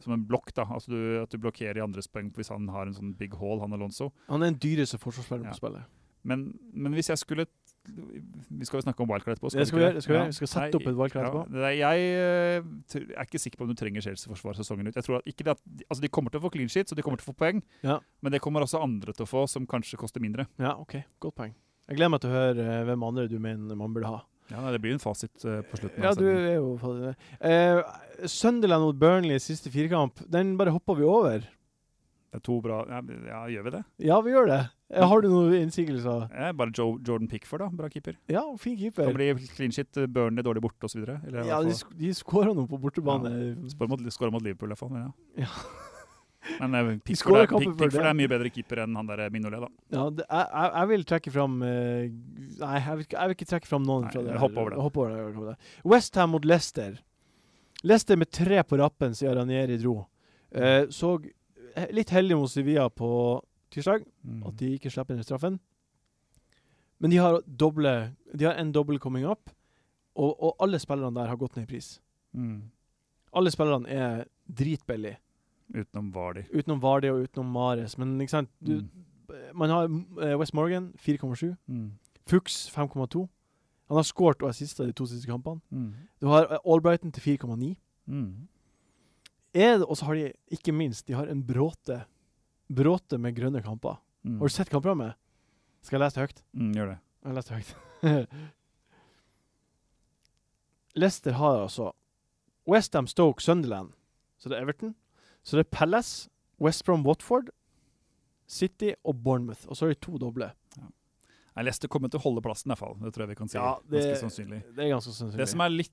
som 0.00 0.12
en 0.14 0.24
blokk. 0.24 0.52
da, 0.54 0.64
altså 0.64 0.88
du, 0.88 1.22
At 1.22 1.30
du 1.30 1.38
blokkerer 1.38 1.76
i 1.76 1.80
andres 1.84 2.06
poeng 2.08 2.30
hvis 2.32 2.48
han 2.48 2.68
har 2.68 2.86
en 2.86 2.94
sånn 2.94 3.16
big 3.16 3.34
hall, 3.34 3.60
han 3.60 3.72
Alonso. 3.72 4.12
Han 4.28 4.42
er 4.42 4.50
den 4.50 4.58
dyreste 4.60 4.98
forsvarsspilleren 5.00 5.44
Ja. 5.44 5.50
på 5.52 5.60
spillet. 5.60 5.84
Men, 6.24 6.58
men 6.72 6.92
hvis 6.92 7.08
jeg 7.08 7.18
skulle 7.18 7.46
Vi 7.82 8.66
skal 8.68 8.78
jo 8.78 8.82
snakke 8.84 9.02
om 9.02 9.10
wildcard 9.10 9.34
etterpå. 9.34 9.50
Det 9.50 9.66
skal 9.66 9.78
vi 9.78 9.84
gjøre, 9.84 10.02
skal 10.04 10.14
vi 10.14 10.18
ja. 10.18 10.26
Vi 10.30 10.36
skal 10.36 10.50
sette 10.52 10.78
opp 10.78 10.86
et 10.86 10.98
wildcard 10.98 11.26
etterpå. 11.26 11.42
Ja, 11.48 11.62
nei, 11.64 11.72
jeg 11.80 12.04
uh, 12.94 13.16
er 13.16 13.26
ikke 13.26 13.40
sikker 13.42 13.58
på 13.58 13.66
om 13.66 13.72
du 13.72 13.78
trenger 13.78 14.04
Chelsea-forsvar 14.04 14.58
sesongen 14.58 14.90
ut. 14.90 14.98
Jeg 14.98 15.06
tror 15.08 15.18
at 15.18 15.26
ikke 15.32 15.46
det 15.48 15.56
at, 15.56 15.62
altså 15.88 16.04
De 16.04 16.10
kommer 16.14 16.34
til 16.34 16.42
å 16.42 16.44
få 16.44 16.52
clean 16.54 16.70
sheet, 16.70 16.92
så 16.92 16.98
de 16.98 17.04
kommer 17.04 17.18
til 17.20 17.26
å 17.26 17.32
få 17.32 17.38
poeng. 17.42 17.62
Ja. 17.82 17.98
Men 18.22 18.36
det 18.36 18.42
kommer 18.44 18.64
også 18.64 18.82
andre 18.82 19.14
til 19.16 19.26
å 19.26 19.30
få, 19.30 19.46
som 19.50 19.66
kanskje 19.68 19.98
koster 20.00 20.22
mindre. 20.22 20.46
Ja, 20.62 20.76
OK. 20.78 21.00
Godt 21.22 21.38
poeng. 21.40 21.56
Jeg 21.90 21.98
gleder 21.98 22.14
meg 22.14 22.22
til 22.22 22.30
å 22.30 22.36
høre 22.36 22.68
uh, 22.68 22.84
hvem 22.90 23.08
andre 23.08 23.26
du 23.30 23.38
mener 23.42 23.78
man 23.78 23.96
burde 23.96 24.12
ha. 24.12 24.22
Ja, 24.52 24.60
nei, 24.60 24.74
Det 24.74 24.82
blir 24.84 24.94
en 24.96 25.02
fasit 25.02 25.34
uh, 25.46 25.60
på 25.66 25.80
slutten. 25.80 26.04
Ja, 26.04 26.12
du 26.18 26.26
er 26.28 26.54
jo. 26.58 27.14
Eh, 27.40 27.82
Sunderland 28.28 28.86
mot 28.86 28.98
Burnley 29.00 29.40
siste 29.42 29.72
firkamp, 29.72 30.22
den 30.30 30.56
bare 30.60 30.74
hopper 30.74 30.98
vi 30.98 31.08
over. 31.08 31.46
Det 32.32 32.38
er 32.38 32.44
to 32.46 32.54
bra 32.64 32.78
ja, 32.88 32.98
ja, 33.28 33.40
gjør 33.52 33.64
vi 33.66 33.70
det? 33.74 33.80
Ja, 34.08 34.16
vi 34.24 34.32
gjør 34.32 34.46
det. 34.48 34.60
Eh, 34.88 35.04
Har 35.04 35.20
du 35.20 35.28
noen 35.28 35.52
innsigelser? 35.58 36.30
Ja, 36.32 36.48
bare 36.56 36.72
Joe, 36.72 36.96
Jordan 37.04 37.28
Pickford, 37.28 37.60
da. 37.60 37.68
Bra 37.76 37.90
keeper. 37.92 38.16
Ja, 38.32 38.46
fin 38.56 38.78
Kan 38.78 38.86
keeper. 38.86 39.12
bli 39.12 39.48
clean 39.52 39.72
shit, 39.72 39.90
eh, 40.00 40.08
Burnley 40.08 40.44
dårlig 40.46 40.62
borte 40.64 40.88
osv. 40.88 41.04
Ja, 41.04 41.60
de, 41.60 41.74
sk 41.76 41.92
de 41.98 42.12
skåra 42.16 42.54
noe 42.56 42.64
på 42.70 42.80
bortebane. 42.80 43.32
Skårer 43.74 43.92
mot, 43.92 44.06
skårer 44.16 44.32
mot 44.32 44.44
Liverpool, 44.44 44.70
i 44.70 44.72
hvert 44.72 44.80
fall. 44.80 44.94
Men, 44.94 45.10
ja. 45.10 45.44
Ja. 45.44 45.50
men 46.62 46.78
eh, 46.78 46.90
Pickford, 47.04 47.42
er, 47.42 47.52
Pick, 47.52 47.76
Pickford 47.76 48.08
er 48.14 48.16
mye 48.16 48.32
bedre 48.32 48.54
keeper 48.54 48.80
enn 48.86 48.96
han 48.96 49.12
der 49.12 49.26
Minolet, 49.34 49.66
da. 49.66 49.70
Ja, 49.92 50.08
det, 50.08 50.24
jeg, 50.32 50.72
jeg, 50.72 50.90
vil 50.94 51.06
trekke 51.12 51.34
fram 51.36 51.60
eh, 51.68 52.08
Nei, 52.64 52.74
jeg 52.80 53.02
vil, 53.02 53.10
jeg 53.12 53.28
vil 53.28 53.36
ikke 53.36 53.50
trekke 53.52 53.68
fram 53.74 53.84
noen 53.84 54.08
Nei, 54.08 54.14
fra 54.16 54.24
det. 54.24 54.40
hopp 54.40 54.56
over 54.56 54.72
det. 54.72 54.80
Hopp 54.86 55.02
over 55.04 55.12
det. 55.12 55.20
hopp 55.28 55.42
over 55.44 55.52
det. 55.52 55.74
Westham 55.84 56.32
mot 56.32 56.48
Leicester. 56.48 56.96
Leicester 57.82 58.16
med 58.16 58.32
tre 58.32 58.64
på 58.64 58.80
rappen 58.80 59.14
siden 59.18 59.36
Ranieri 59.42 59.76
dro. 59.82 60.00
Uh, 60.52 60.88
så 60.92 61.14
eh, 61.18 61.30
litt 61.92 62.10
heldig 62.10 62.36
mot 62.36 62.50
Sevilla 62.50 62.88
på 62.88 63.40
tirsdag, 63.72 64.04
Mm. 64.24 64.42
at 64.46 64.56
de 64.56 64.74
ikke 64.78 64.90
slipper 64.90 65.14
inn 65.14 65.22
straffen. 65.24 65.60
Men 67.00 67.10
de 67.10 67.16
har 67.16 67.40
doble 67.46 68.14
De 68.36 68.44
har 68.44 68.54
en 68.54 68.72
dobbel 68.72 68.98
coming 68.98 69.24
up, 69.26 69.50
og, 70.16 70.42
og 70.42 70.56
alle 70.60 70.78
spillerne 70.78 71.14
der 71.14 71.26
har 71.28 71.36
gått 71.36 71.56
ned 71.56 71.64
i 71.64 71.72
pris. 71.74 72.00
Mm. 72.34 72.62
Alle 73.34 73.50
spillerne 73.50 73.88
er 73.88 74.24
dritbillige, 74.48 75.16
Utenom 75.74 76.12
Vardy. 76.14 76.42
utenom 76.52 76.80
Vardy 76.82 77.08
og 77.08 77.22
utenom 77.24 77.46
Mares. 77.52 77.98
Men 77.98 78.20
ikke 78.20 78.30
sant 78.30 78.50
du, 78.60 78.72
Mm. 78.82 78.90
Man 79.54 79.70
har 79.70 79.84
eh, 80.20 80.36
West 80.38 80.52
Morgan 80.54 80.92
4,7. 80.98 81.54
Mm. 81.66 81.92
Fuchs 82.26 82.68
5,2. 82.70 83.28
Han 83.88 83.96
har 83.96 84.02
skåret 84.02 84.42
og 84.42 84.48
assista 84.50 84.84
de 84.84 84.92
to 84.92 85.06
siste 85.06 85.26
kampene. 85.26 85.60
Mm. 85.70 85.94
Du 86.20 86.26
har 86.28 86.44
eh, 86.52 86.58
Albrighton 86.68 87.12
til 87.12 87.38
4,9. 87.38 87.74
Mm. 88.06 88.48
Og 89.54 89.96
så 89.98 90.04
har 90.08 90.14
de, 90.16 90.30
ikke 90.50 90.72
minst, 90.72 91.04
de 91.06 91.12
har 91.18 91.26
en 91.28 91.42
bråte 91.44 92.04
Bråte 92.72 93.18
med 93.20 93.34
grønne 93.36 93.60
kamper. 93.62 93.98
Mm. 94.24 94.38
Har 94.40 94.48
du 94.48 94.52
sett 94.54 94.70
kampprogrammet? 94.72 95.12
Skal 95.84 95.98
jeg 95.98 96.02
lese 96.06 96.16
det 96.16 96.22
høyt? 96.24 96.38
Mm, 96.56 96.70
gjør 96.78 96.88
det. 96.92 96.98
Jeg 97.26 97.32
leser 97.36 97.50
det 97.52 97.58
høyt. 97.60 97.72
Leicester 101.02 101.32
har 101.36 101.54
altså 101.66 101.86
Westham, 102.68 103.06
Stoke, 103.10 103.42
Sunderland. 103.42 103.90
Så 104.38 104.48
det 104.48 104.56
er 104.58 104.62
Everton. 104.64 104.94
Så 105.42 105.56
det 105.58 105.64
er 105.66 105.70
Palace, 105.74 106.28
West 106.62 106.84
Brom, 106.86 107.02
Watford, 107.06 107.46
City 108.46 108.92
og 109.04 109.18
Bournemouth. 109.24 109.66
Og 109.68 109.76
så 109.76 109.84
har 109.86 109.90
de 109.94 110.00
to 110.00 110.16
doble. 110.22 110.48
Ja. 110.78 110.86
Leicester 111.62 111.88
kommer 111.92 112.08
til 112.12 112.20
å 112.20 112.24
holde 112.24 112.42
plassen, 112.44 112.70
i 112.70 112.72
hvert 112.72 112.82
fall. 112.86 112.96
Det 113.02 113.10
tror 113.12 113.22
jeg 113.26 113.32
vi 113.34 113.40
kan 113.42 113.48
si. 113.52 113.58
Ja, 113.58 113.74
det- 113.84 114.00
Ganske 114.06 114.20
sannsynlig. 114.22 114.60
Det 114.76 114.82
er 114.86 114.90
ganske 114.94 115.12
sannsynlig. 115.12 115.38
Det 115.42 115.48
som 115.48 115.60
er 115.60 115.68
litt 115.74 115.92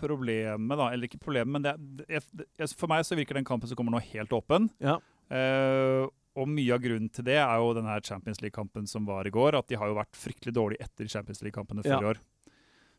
problemet, 0.00 0.78
da, 0.80 0.88
eller 0.92 1.10
ikke 1.10 1.20
problemet, 1.22 1.52
men 1.54 1.66
det, 1.66 1.74
det, 2.06 2.70
for 2.78 2.90
meg 2.90 3.04
så 3.06 3.18
virker 3.18 3.38
den 3.38 3.48
kampen 3.48 3.70
som 3.70 3.78
kommer 3.78 3.96
nå 3.96 4.02
helt 4.12 4.32
åpen. 4.36 4.70
Ja. 4.82 4.98
Uh, 5.28 6.08
og 6.38 6.48
mye 6.50 6.74
av 6.74 6.82
grunnen 6.82 7.10
til 7.12 7.26
det 7.26 7.38
er 7.40 7.54
jo 7.58 7.74
denne 7.76 7.98
Champions 8.06 8.40
League-kampen 8.44 8.86
som 8.88 9.06
var 9.08 9.26
i 9.26 9.32
går. 9.34 9.58
At 9.58 9.70
de 9.70 9.78
har 9.80 9.90
jo 9.90 9.96
vært 9.98 10.18
fryktelig 10.18 10.54
dårlige 10.54 10.86
etter 10.86 11.08
Champions 11.10 11.42
League-kampene 11.42 11.82
Ja. 11.84 11.96
før 11.96 12.04
i 12.04 12.10
år. 12.12 12.20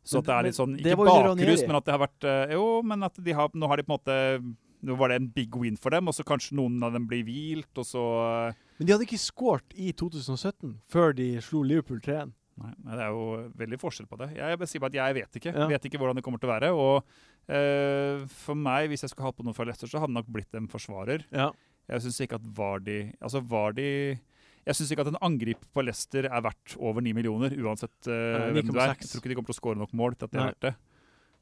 Så 0.03 0.21
det 0.23 0.33
er 0.33 0.47
litt 0.47 0.57
sånn, 0.57 0.77
ikke 0.79 0.95
bakrus, 0.95 1.65
men 1.67 1.77
at 1.77 1.85
det 1.85 1.93
har 1.93 2.01
vært 2.01 2.25
eh, 2.25 2.53
Jo, 2.55 2.81
men 2.87 3.03
at 3.03 3.19
de 3.19 3.35
har, 3.35 3.51
nå 3.53 3.67
har 3.67 3.77
de 3.77 3.83
på 3.83 3.91
en 3.91 3.99
måte 3.99 4.15
Nå 4.79 4.95
var 4.95 5.11
det 5.11 5.17
en 5.19 5.27
big 5.35 5.57
win 5.59 5.75
for 5.75 5.91
dem, 5.91 6.07
og 6.07 6.15
så 6.15 6.23
kanskje 6.23 6.55
noen 6.55 6.79
av 6.87 6.93
dem 6.95 7.03
blir 7.05 7.25
hvilt, 7.27 7.71
og 7.75 7.83
så 7.83 8.03
eh, 8.47 8.59
Men 8.79 8.87
de 8.87 8.93
hadde 8.95 9.07
ikke 9.09 9.19
skåret 9.19 9.75
i 9.75 9.91
2017, 9.91 10.77
før 10.87 11.11
de 11.17 11.33
slo 11.43 11.65
Liverpool 11.67 11.99
3-1. 11.99 12.31
Nei, 12.59 12.71
men 12.83 12.97
det 12.97 13.05
er 13.05 13.15
jo 13.15 13.25
veldig 13.59 13.79
forskjell 13.79 14.07
på 14.09 14.17
det. 14.19 14.29
Jeg 14.35 14.67
sier 14.67 14.83
bare 14.83 14.91
at 14.91 14.99
jeg 14.99 15.17
vet 15.19 15.37
ikke. 15.39 15.53
Ja. 15.55 15.67
Vet 15.71 15.85
ikke 15.87 16.01
hvordan 16.01 16.19
det 16.19 16.23
kommer 16.25 16.41
til 16.41 16.49
å 16.49 16.53
være. 16.53 16.71
Og 16.75 16.95
eh, 17.55 18.25
for 18.41 18.59
meg, 18.59 18.89
hvis 18.91 19.05
jeg 19.05 19.13
skulle 19.13 19.29
hatt 19.29 19.37
på 19.39 19.45
noe 19.47 19.55
fra 19.55 19.67
Leicester, 19.69 19.91
så 19.91 20.01
hadde 20.01 20.11
det 20.11 20.19
nok 20.19 20.33
blitt 20.35 20.59
en 20.59 20.67
forsvarer. 20.71 21.23
Ja. 21.31 21.51
Jeg 21.89 22.03
syns 22.05 22.19
ikke 22.21 22.37
at 22.37 22.43
Vardi 22.53 22.99
Altså, 23.17 23.39
Vardi 23.49 23.87
Jeg 24.13 24.77
syns 24.77 24.91
ikke 24.93 25.01
at 25.01 25.09
en 25.09 25.23
angrip 25.25 25.63
på 25.73 25.81
Leicester 25.81 26.27
er 26.29 26.43
verdt 26.45 26.75
over 26.77 27.01
9 27.01 27.15
millioner, 27.17 27.55
uansett 27.63 28.11
eh, 28.11 28.51
hvem 28.53 28.69
du 28.69 28.75
er. 28.77 28.93
Jeg 28.93 29.07
tror 29.07 29.23
ikke 29.23 29.31
de 29.31 29.39
kommer 29.39 29.53
til 29.53 29.57
å 29.57 29.61
skåre 29.61 29.81
nok 29.81 29.95
mål 29.97 30.19
til 30.19 30.29
at 30.29 30.35
de 30.35 30.39
er 30.39 30.43
Nei. 30.43 30.51
verdt 30.51 30.67
det. 30.67 30.75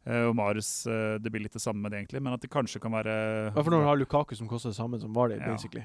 Uh, 0.07 0.29
og 0.29 0.37
Marius, 0.39 0.69
uh, 0.87 1.17
det 1.19 1.27
blir 1.33 1.43
litt 1.43 1.57
det 1.57 1.59
samme 1.59 1.83
med 1.83 1.91
det, 1.91 1.99
egentlig, 1.99 2.21
men 2.23 2.31
at 2.31 2.39
det 2.39 2.47
kanskje 2.47 2.79
kan 2.79 2.93
være 2.95 3.15
For 3.57 3.73
når 3.73 3.81
du 3.83 3.87
har 3.89 3.97
Lukaku 3.99 4.37
som 4.39 4.47
koster 4.47 4.71
det 4.71 4.77
samme 4.77 5.01
som 5.01 5.11
var 5.11 5.33
det, 5.33 5.41
Ja. 5.41 5.49
basically. 5.51 5.83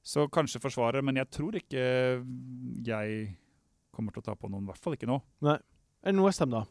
Så 0.00 0.24
kanskje 0.32 0.62
forsvarer, 0.62 1.04
men 1.04 1.20
jeg 1.20 1.28
tror 1.28 1.58
ikke 1.58 1.82
jeg 2.86 3.36
kommer 4.00 4.16
til 4.16 4.24
å 4.24 4.28
ta 4.32 4.34
på 4.40 4.48
noen. 4.50 4.64
I 4.66 4.72
hvert 4.72 4.84
fall 4.88 4.96
ikke 4.98 5.08
nå. 5.10 5.20
Nei. 5.46 5.58
Enn 6.08 6.20
Westham, 6.24 6.50
da? 6.56 6.64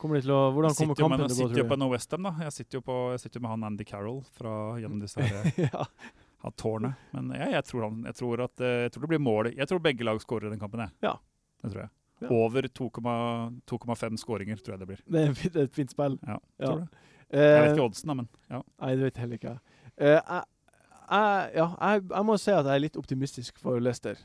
Kommer 0.00 0.16
de 0.20 0.24
til 0.26 0.32
å, 0.32 0.40
hvordan 0.54 0.74
kommer 0.76 0.96
kampen 0.96 1.22
til 1.22 1.24
å 1.24 1.28
gå, 1.28 1.36
sitter 1.38 1.60
jo 1.62 1.66
på 1.68 1.76
tror 1.76 1.88
du? 1.88 1.92
Westham, 1.94 2.26
da. 2.28 2.32
Jeg 2.46 2.52
sitter 2.56 2.78
jo 2.78 2.82
på, 2.86 2.96
jeg 3.14 3.20
sitter 3.22 3.42
med 3.44 3.52
han 3.54 3.64
Andy 3.70 3.84
Carroll 3.88 4.20
fra 4.36 4.52
gjennom 4.80 5.00
disse 5.02 5.24
her, 5.24 5.48
ja. 5.66 5.86
ha 6.44 6.52
tårnet. 6.60 7.00
Men 7.16 7.32
jeg, 7.36 7.52
jeg, 7.56 7.66
tror 7.68 7.86
han, 7.88 8.02
jeg, 8.08 8.16
tror 8.20 8.44
at, 8.46 8.64
eh, 8.64 8.76
jeg 8.86 8.92
tror 8.94 9.06
det 9.06 9.10
blir 9.14 9.22
mål. 9.24 9.50
Jeg 9.56 9.68
tror 9.70 9.82
begge 9.84 10.06
lag 10.08 10.20
skårer 10.24 10.48
i 10.48 10.52
den 10.54 10.60
kampen. 10.62 10.84
Jeg. 10.86 10.94
Ja. 11.04 11.14
Det 11.64 11.72
tror 11.74 11.82
jeg. 11.84 11.92
Ja. 12.20 12.28
Over 12.36 12.68
2,5 12.68 14.20
skåringer, 14.20 14.60
tror 14.60 14.76
jeg 14.76 14.82
det 14.82 14.88
blir. 14.90 15.02
Det 15.08 15.20
er 15.24 15.64
et 15.64 15.76
fint- 15.76 15.92
spill. 15.92 16.18
Ja, 16.26 16.36
Ja. 16.60 16.66
tror 16.66 16.82
det. 16.84 16.88
Eh, 17.30 17.40
Jeg 17.40 17.62
vet 17.62 17.76
ikke 17.76 17.86
oddsen, 17.88 18.10
da, 18.10 18.14
men 18.18 18.28
ja. 18.50 18.62
Nei, 18.82 18.90
det 18.96 19.04
vet 19.06 19.14
jeg 19.14 19.22
heller 19.24 19.38
ikke. 19.40 19.54
Uh, 20.00 20.06
jeg, 20.10 20.42
jeg, 21.10 21.52
ja, 21.60 21.66
jeg, 21.80 22.02
jeg 22.10 22.26
må 22.26 22.36
si 22.42 22.50
at 22.50 22.66
jeg 22.66 22.74
er 22.74 22.82
litt 22.84 22.96
optimistisk 23.00 23.60
for 23.62 23.80
Leicester. 23.80 24.18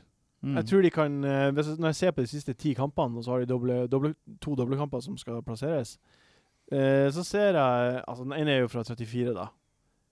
Mm. 0.46 0.54
Jeg 0.60 0.66
tror 0.70 0.82
de 0.84 0.90
kan 0.94 1.24
eh, 1.26 1.50
hvis, 1.50 1.68
Når 1.78 1.88
jeg 1.88 1.98
ser 1.98 2.10
på 2.14 2.22
de 2.22 2.30
siste 2.30 2.52
ti 2.54 2.74
kampene, 2.74 3.18
og 3.18 3.24
så 3.24 3.32
har 3.34 3.42
de 3.42 3.50
doble, 3.50 3.86
doble, 3.90 4.14
to 4.40 4.54
doblekamper 4.54 5.00
som 5.02 5.16
skal 5.18 5.42
plasseres, 5.42 5.96
eh, 6.70 7.10
så 7.10 7.24
ser 7.26 7.58
jeg 7.58 8.02
Altså, 8.06 8.22
den 8.24 8.32
ene 8.32 8.52
er 8.52 8.60
jo 8.62 8.68
fra 8.70 8.84
34, 8.86 9.34
da. 9.34 9.48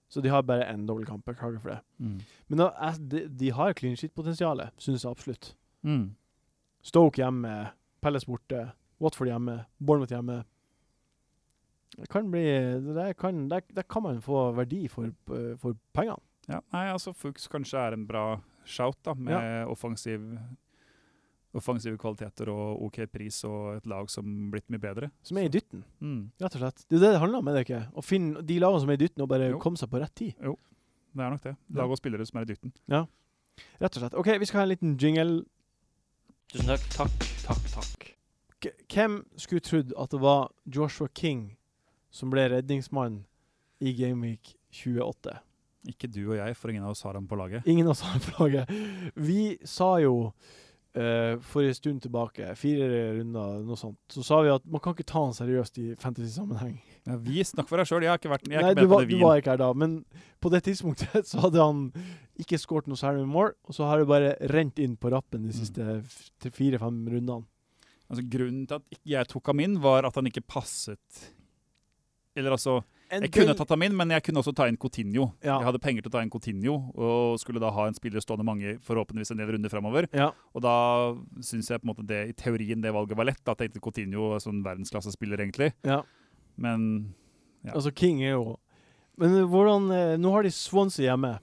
Så 0.09 0.21
de 0.21 0.29
har 0.29 0.41
bare 0.41 0.67
én 0.73 0.85
dobbeltkamp. 0.87 1.25
Beklager 1.25 1.59
for 1.59 1.69
det. 1.69 1.79
Mm. 1.97 2.19
Men 2.47 2.59
da, 2.59 2.91
de, 2.99 3.29
de 3.29 3.51
har 3.51 3.73
clean 3.73 3.95
shit-potensialet, 3.95 4.75
syns 4.77 5.03
jeg 5.03 5.11
absolutt. 5.11 5.55
Mm. 5.83 6.15
Stoke 6.83 7.21
hjemme, 7.21 7.53
Pelles 8.01 8.25
borte, 8.25 8.71
Watford 9.01 9.31
hjemme, 9.31 9.63
Bournemouth 9.79 10.13
hjemme. 10.13 10.43
Det 11.95 12.09
kan 12.11 12.27
bli 12.31 12.43
det 12.83 12.95
Der 12.95 13.13
kan, 13.13 13.49
kan 13.89 14.03
man 14.03 14.21
få 14.21 14.51
verdi 14.51 14.87
for, 14.87 15.09
for 15.57 15.77
pengene. 15.93 16.19
Ja, 16.47 16.59
nei, 16.73 16.91
altså 16.91 17.13
Fuchs 17.13 17.47
kanskje 17.47 17.79
er 17.79 17.95
en 17.95 18.05
bra 18.07 18.41
shout, 18.65 18.97
da, 19.05 19.13
med 19.13 19.67
offensiv, 19.71 20.21
offensive 21.55 21.97
kvaliteter 22.01 22.49
og 22.51 22.81
OK 22.89 22.97
pris 23.11 23.37
og 23.47 23.77
et 23.77 23.85
lag 23.87 24.09
som 24.11 24.27
blitt 24.51 24.67
mye 24.73 24.81
bedre. 24.83 25.09
Som 25.23 25.37
er 25.39 25.47
i 25.47 25.49
dytten, 25.53 25.83
Mm. 26.01 26.31
rett 26.41 26.55
og 26.55 26.61
slett. 26.61 26.85
Det 26.89 26.97
er 26.97 26.99
det 27.05 27.11
det 27.13 27.19
handler 27.21 27.39
om, 27.39 27.47
er 27.47 27.53
det 27.53 27.65
ikke? 27.67 27.83
Å 27.95 28.03
finne 28.03 28.41
de 28.45 28.59
lagene 28.59 28.81
som 28.81 28.89
er 28.89 28.93
i 28.93 29.03
dytten, 29.05 29.21
og 29.21 29.29
bare 29.29 29.49
Jo. 29.51 29.59
komme 29.59 29.77
seg 29.77 29.89
på 29.89 29.99
rett 30.01 30.15
tid. 30.15 30.33
Jo, 30.43 30.57
Det 31.15 31.21
er 31.23 31.29
nok 31.29 31.41
det. 31.43 31.55
Lag 31.73 31.89
og 31.89 31.97
spillere 31.97 32.25
som 32.27 32.37
er 32.39 32.41
i 32.41 32.45
dytten. 32.53 32.73
Ja, 32.87 33.05
Rett 33.79 33.95
og 33.95 34.01
slett. 34.03 34.13
OK, 34.19 34.27
vi 34.37 34.45
skal 34.45 34.59
ha 34.59 34.63
en 34.63 34.69
liten 34.69 34.97
jingle. 34.99 35.45
Tusen 36.51 36.67
takk. 36.67 36.81
Takk, 36.89 37.09
takk, 37.45 37.71
takk. 37.71 38.15
K 38.59 38.69
hvem 38.89 39.25
skulle 39.37 39.61
trodd 39.61 39.93
at 39.97 40.09
det 40.09 40.19
var 40.19 40.51
Joshua 40.67 41.07
King 41.15 41.55
som 42.11 42.29
ble 42.31 42.49
redningsmann 42.49 43.23
i 43.79 43.93
Gameweek 43.93 44.55
28? 44.73 45.39
Ikke 45.87 46.09
du 46.11 46.21
og 46.31 46.37
jeg, 46.39 46.55
for 46.57 46.71
ingen 46.73 46.83
av 46.83 46.95
oss 46.95 47.03
har 47.05 47.13
ham 47.17 47.27
på 47.29 47.37
laget. 47.39 47.65
Ingen 47.69 47.87
av 47.87 47.91
oss 47.97 48.01
har 48.07 48.19
på 48.25 48.43
laget. 48.45 48.71
Vi 49.15 49.57
sa 49.67 49.91
jo 50.01 50.13
uh, 50.31 51.35
for 51.45 51.61
en 51.67 51.75
stund 51.77 52.01
tilbake, 52.05 52.51
fire 52.57 52.87
runder, 53.19 53.59
noe 53.67 53.77
sånt, 53.79 53.99
så 54.09 54.23
sa 54.25 54.39
vi 54.45 54.49
at 54.53 54.65
man 54.71 54.81
kan 54.81 54.95
ikke 54.95 55.05
ta 55.11 55.21
han 55.25 55.35
seriøst 55.37 55.77
i 55.83 55.87
fantasy-sammenheng. 56.01 56.77
Ja, 57.05 57.17
vi 57.21 57.43
snakker 57.45 57.69
for 57.69 57.77
deg 57.83 57.89
sjøl. 57.91 58.05
Jeg 58.07 58.13
har 58.15 58.21
ikke 58.21 58.31
vært 58.33 58.47
jeg 58.49 58.61
Nei, 58.63 58.71
ikke 58.73 58.81
du 58.81 58.87
var, 58.87 58.95
på 58.95 58.95
var, 58.95 59.05
vin. 59.11 59.19
du 59.19 59.25
var 59.27 59.41
ikke 59.41 59.53
her 59.53 59.61
da, 59.61 59.71
men 59.85 59.97
på 60.41 60.49
det 60.55 60.63
tidspunktet 60.65 61.27
så 61.31 61.43
hadde 61.45 61.61
han 61.67 61.83
ikke 62.41 62.57
skåret 62.59 62.87
noe 62.91 62.99
særlig 62.99 63.21
med 63.27 63.33
mål, 63.35 63.53
og 63.69 63.77
så 63.77 63.85
har 63.91 64.01
det 64.01 64.09
bare 64.09 64.33
rent 64.51 64.79
inn 64.83 64.97
på 64.99 65.11
rappen 65.13 65.45
de 65.45 65.53
Mm. 65.53 65.59
siste 65.61 66.51
fire-fem 66.55 66.97
rundene. 67.13 67.45
Altså, 68.09 68.21
grunnen 68.29 68.65
til 68.69 68.75
at 68.81 68.83
ikke 68.93 69.13
jeg 69.15 69.27
tok 69.31 69.47
ham 69.53 69.61
inn, 69.63 69.77
var 69.81 70.05
at 70.05 70.13
han 70.19 70.27
ikke 70.29 70.43
passet 70.45 71.21
Eller 72.37 72.53
altså 72.53 72.83
Jeg 73.11 73.31
kunne 73.31 73.53
tatt 73.57 73.69
ham 73.69 73.83
inn, 73.85 73.93
men 73.95 74.09
jeg 74.15 74.23
kunne 74.25 74.41
også 74.41 74.53
ta 74.57 74.65
inn 74.67 74.77
Coutinho. 74.81 75.27
Ja. 75.45 75.59
Jeg 75.59 75.67
hadde 75.67 75.81
penger 75.83 76.01
til 76.05 76.09
å 76.09 76.13
ta 76.15 76.21
inn 76.25 76.31
Coutinho, 76.33 76.75
og 76.97 77.37
skulle 77.39 77.61
da 77.61 77.69
ha 77.75 77.85
en 77.87 77.93
spiller 77.97 78.23
stående 78.23 78.45
mange, 78.47 78.75
forhåpentligvis 78.81 79.31
en 79.35 79.37
del 79.43 79.51
runder 79.53 79.69
fremover. 79.69 80.07
Ja, 80.15 80.31
Og 80.57 80.63
da 80.65 80.73
syns 81.45 81.69
jeg 81.69 81.81
på 81.81 81.85
en 81.85 81.91
måte 81.93 82.07
det, 82.09 82.21
i 82.31 82.33
teorien 82.33 82.81
det 82.81 82.93
valget 82.95 83.17
var 83.17 83.29
lett. 83.29 83.43
Da 83.45 83.53
tenkte 83.55 83.79
Coutinho 83.83 84.33
sånn 84.41 84.63
verdensklassespiller, 84.65 85.37
egentlig. 85.45 85.73
ja. 85.85 86.01
Men 86.57 87.13
Ja. 87.65 87.73
Altså, 87.73 87.91
King 87.91 88.21
er 88.23 88.35
jo 88.37 88.57
Men 89.17 89.33
eh, 89.35 89.43
hvordan 89.49 89.91
eh, 89.91 90.17
Nå 90.17 90.31
har 90.31 90.43
de 90.43 90.51
Swansea 90.51 91.09
hjemme. 91.11 91.39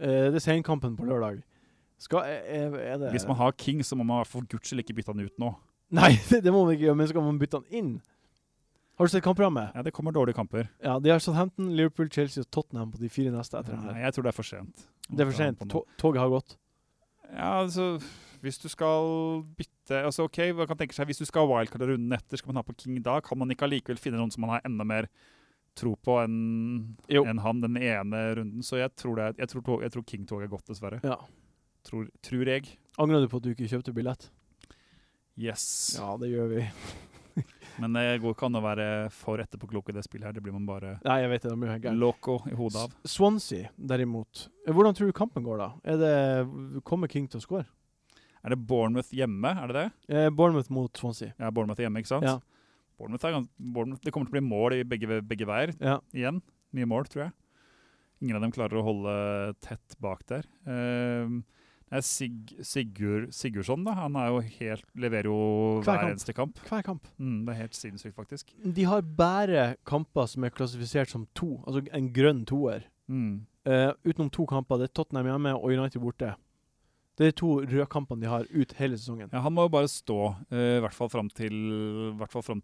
Eh, 0.00 0.30
det 0.30 0.40
er 0.40 0.42
senkampen 0.42 0.96
på 0.96 1.04
lørdag. 1.06 1.42
Skal, 1.98 2.24
er, 2.26 2.74
er 2.74 2.98
det 2.98 3.10
hvis 3.14 3.26
man 3.26 3.36
har 3.36 3.52
King, 3.52 3.82
så 3.84 3.96
må 3.96 4.04
man 4.04 4.24
for 4.26 4.42
guds 4.50 4.68
skyld 4.68 4.82
ikke 4.82 4.94
bytte 4.98 5.12
han 5.14 5.22
ut 5.24 5.38
nå. 5.38 5.54
Nei, 5.94 6.10
det, 6.30 6.42
det 6.44 6.52
må 6.52 6.64
man 6.64 6.74
ikke 6.74 6.88
gjøre, 6.88 6.96
men 6.98 7.08
skal 7.08 7.22
man 7.22 7.38
bytte 7.38 7.60
han 7.62 7.70
inn? 7.70 7.92
Har 8.96 9.06
du 9.06 9.10
sett 9.10 9.24
kampprogrammet? 9.24 9.72
Ja, 9.74 9.82
Det 9.82 9.92
kommer 9.92 10.12
dårlige 10.14 10.36
kamper. 10.38 10.68
Ja, 10.82 10.98
de 11.02 11.10
har 11.10 11.18
Southampton, 11.18 11.72
Liverpool, 11.76 12.08
Chelsea 12.14 12.42
og 12.44 12.50
Tottenham 12.54 12.92
på 12.92 12.98
de 13.00 13.08
fire 13.10 13.32
neste 13.34 13.58
etter 13.58 13.74
den 13.74 13.82
her. 13.88 14.02
jeg 14.04 14.14
tror 14.14 14.22
det 14.22 14.28
er 14.30 14.36
for 14.36 14.46
sent. 14.46 14.84
Det 15.10 15.20
er 15.20 15.30
for 15.30 15.38
sent. 15.38 15.64
Toget 15.98 16.20
har 16.22 16.28
gått. 16.30 16.56
Ja, 17.34 17.48
altså 17.64 18.00
Hvis 18.44 18.58
du 18.60 18.68
skal 18.68 19.42
bytte 19.56 20.04
altså 20.04 20.24
ok, 20.28 20.38
man 20.54 20.66
kan 20.68 20.76
tenke 20.76 20.94
seg 20.94 21.06
Hvis 21.08 21.18
du 21.18 21.24
skal 21.24 21.46
ha 21.48 21.54
wildcard 21.58 21.80
runden 21.88 22.12
etter, 22.12 22.36
skal 22.36 22.52
man 22.52 22.56
ha 22.60 22.62
på 22.62 22.74
King 22.76 22.98
da? 23.02 23.18
Kan 23.24 23.38
man 23.40 23.48
ikke 23.50 23.64
allikevel 23.66 23.98
finne 23.98 24.20
noen 24.20 24.30
som 24.30 24.42
man 24.44 24.50
har 24.54 24.60
enda 24.68 24.84
mer 24.84 25.08
tro 25.74 25.96
på 25.96 26.18
enn 26.22 26.94
en 27.08 27.38
han 27.42 27.60
den 27.64 27.76
ene 27.80 28.20
runden? 28.38 28.62
Så 28.62 28.76
jeg 28.78 28.94
tror, 28.94 29.16
det, 29.16 29.38
jeg 29.40 29.48
tror, 29.48 29.62
tog- 29.66 29.82
jeg 29.82 29.90
tror 29.96 30.04
King-toget 30.06 30.44
er 30.46 30.52
gått, 30.52 30.66
dessverre. 30.68 31.00
Ja. 31.02 31.16
Tror, 31.84 32.06
tror 32.22 32.46
jeg. 32.46 32.68
Angrer 32.98 33.24
du 33.24 33.28
på 33.28 33.36
at 33.40 33.42
du 33.42 33.50
ikke 33.56 33.66
kjøpte 33.72 33.92
billett? 33.96 34.28
Yes. 35.36 35.96
Ja, 35.98 36.14
det 36.20 36.30
gjør 36.30 36.52
vi. 36.54 36.68
Men 37.82 37.96
det 37.96 38.04
går 38.22 38.34
ikke 38.36 38.46
an 38.46 38.58
å 38.58 38.62
være 38.62 38.86
for 39.14 39.42
etterpåklok 39.42 39.88
i 39.90 39.94
det 39.96 40.04
spillet 40.06 40.28
her. 40.28 40.34
Det 40.36 40.42
blir 40.44 40.54
man 40.54 40.66
bare 40.68 40.96
Nei, 41.04 41.16
jeg 41.24 41.30
vet 41.32 41.46
det. 41.46 41.52
det 41.54 41.78
blir 41.82 41.96
loco 41.98 42.36
i 42.50 42.54
hodet 42.58 42.84
av. 42.84 42.94
Swansea, 43.10 43.70
derimot. 43.76 44.48
Eh, 44.66 44.72
Hvordan 44.74 44.94
tror 44.94 45.10
du 45.10 45.16
kampen 45.16 45.46
går, 45.46 45.58
da? 45.64 45.70
Det, 45.98 46.82
kommer 46.86 47.10
King 47.10 47.26
til 47.30 47.42
å 47.42 47.44
score? 47.46 47.66
Er 48.44 48.52
det 48.54 48.60
Bournemouth 48.68 49.10
hjemme? 49.16 49.54
Er 49.64 49.70
det 49.72 49.76
det? 49.80 49.86
Eh, 50.14 50.28
Bournemouth 50.30 50.70
mot 50.74 50.92
Swansea. 51.00 51.32
Ja, 51.40 51.50
Bournemouth 51.50 51.80
hjemme, 51.82 52.02
ikke 52.04 52.12
sant? 52.12 52.28
Ja. 52.28 52.38
Bournemouth 53.00 53.24
er 53.26 53.40
Bournemouth, 53.58 54.04
det 54.04 54.12
kommer 54.14 54.28
til 54.30 54.36
å 54.36 54.38
bli 54.38 54.44
mål 54.46 54.76
i 54.78 54.84
begge, 54.86 55.18
begge 55.26 55.48
veier 55.48 55.74
Ja. 55.80 55.98
igjen. 56.14 56.42
Mye 56.74 56.86
mål, 56.90 57.08
tror 57.10 57.26
jeg. 57.26 57.34
Ingen 58.22 58.36
av 58.38 58.44
dem 58.44 58.52
klarer 58.54 58.78
å 58.78 58.84
holde 58.86 59.14
tett 59.64 59.96
bak 60.00 60.22
der. 60.30 60.46
Uh, 60.68 61.40
det 61.90 61.98
er 62.00 62.04
Sig 62.06 62.32
Sigurd 62.64 63.32
Sigurdsson, 63.32 63.84
da. 63.86 63.92
Han 63.92 64.16
er 64.16 64.26
jo 64.32 64.40
helt, 64.40 64.84
leverer 64.94 65.28
jo 65.28 65.36
Hver 65.80 65.84
hver 65.84 66.00
kamp. 66.00 66.10
eneste 66.10 66.32
kamp. 66.32 66.58
Hver 66.68 66.82
kamp. 66.82 67.08
Mm, 67.18 67.44
det 67.46 67.52
er 67.54 67.60
helt 67.60 67.76
sinnssykt, 67.76 68.16
faktisk. 68.16 68.54
De 68.64 68.84
har 68.84 69.00
bare 69.02 69.76
kamper 69.86 70.26
som 70.26 70.44
er 70.44 70.54
klassifisert 70.54 71.10
som 71.12 71.26
to, 71.34 71.60
altså 71.66 71.84
en 71.94 72.12
grønn 72.12 72.44
toer. 72.46 72.88
Mm. 73.08 73.46
Uh, 73.68 73.92
utenom 74.04 74.30
to 74.30 74.46
kamper. 74.46 74.76
Det 74.80 74.90
er 74.90 74.94
Tottenham 74.94 75.26
hjemme 75.26 75.54
og 75.56 75.70
United 75.72 76.00
borte. 76.00 76.34
Det 77.14 77.26
er 77.26 77.30
de 77.30 77.36
to 77.38 77.50
rødkampene 77.62 78.24
de 78.24 78.30
har 78.30 78.46
ut 78.50 78.72
hele 78.78 78.96
sesongen. 78.98 79.28
Ja, 79.30 79.42
Han 79.44 79.54
må 79.54 79.68
jo 79.68 79.70
bare 79.70 79.90
stå, 79.90 80.16
eh, 80.50 80.78
i 80.78 80.82
hvert 80.82 80.96
fall 80.96 81.10
fram 81.12 81.28
til, 81.30 81.54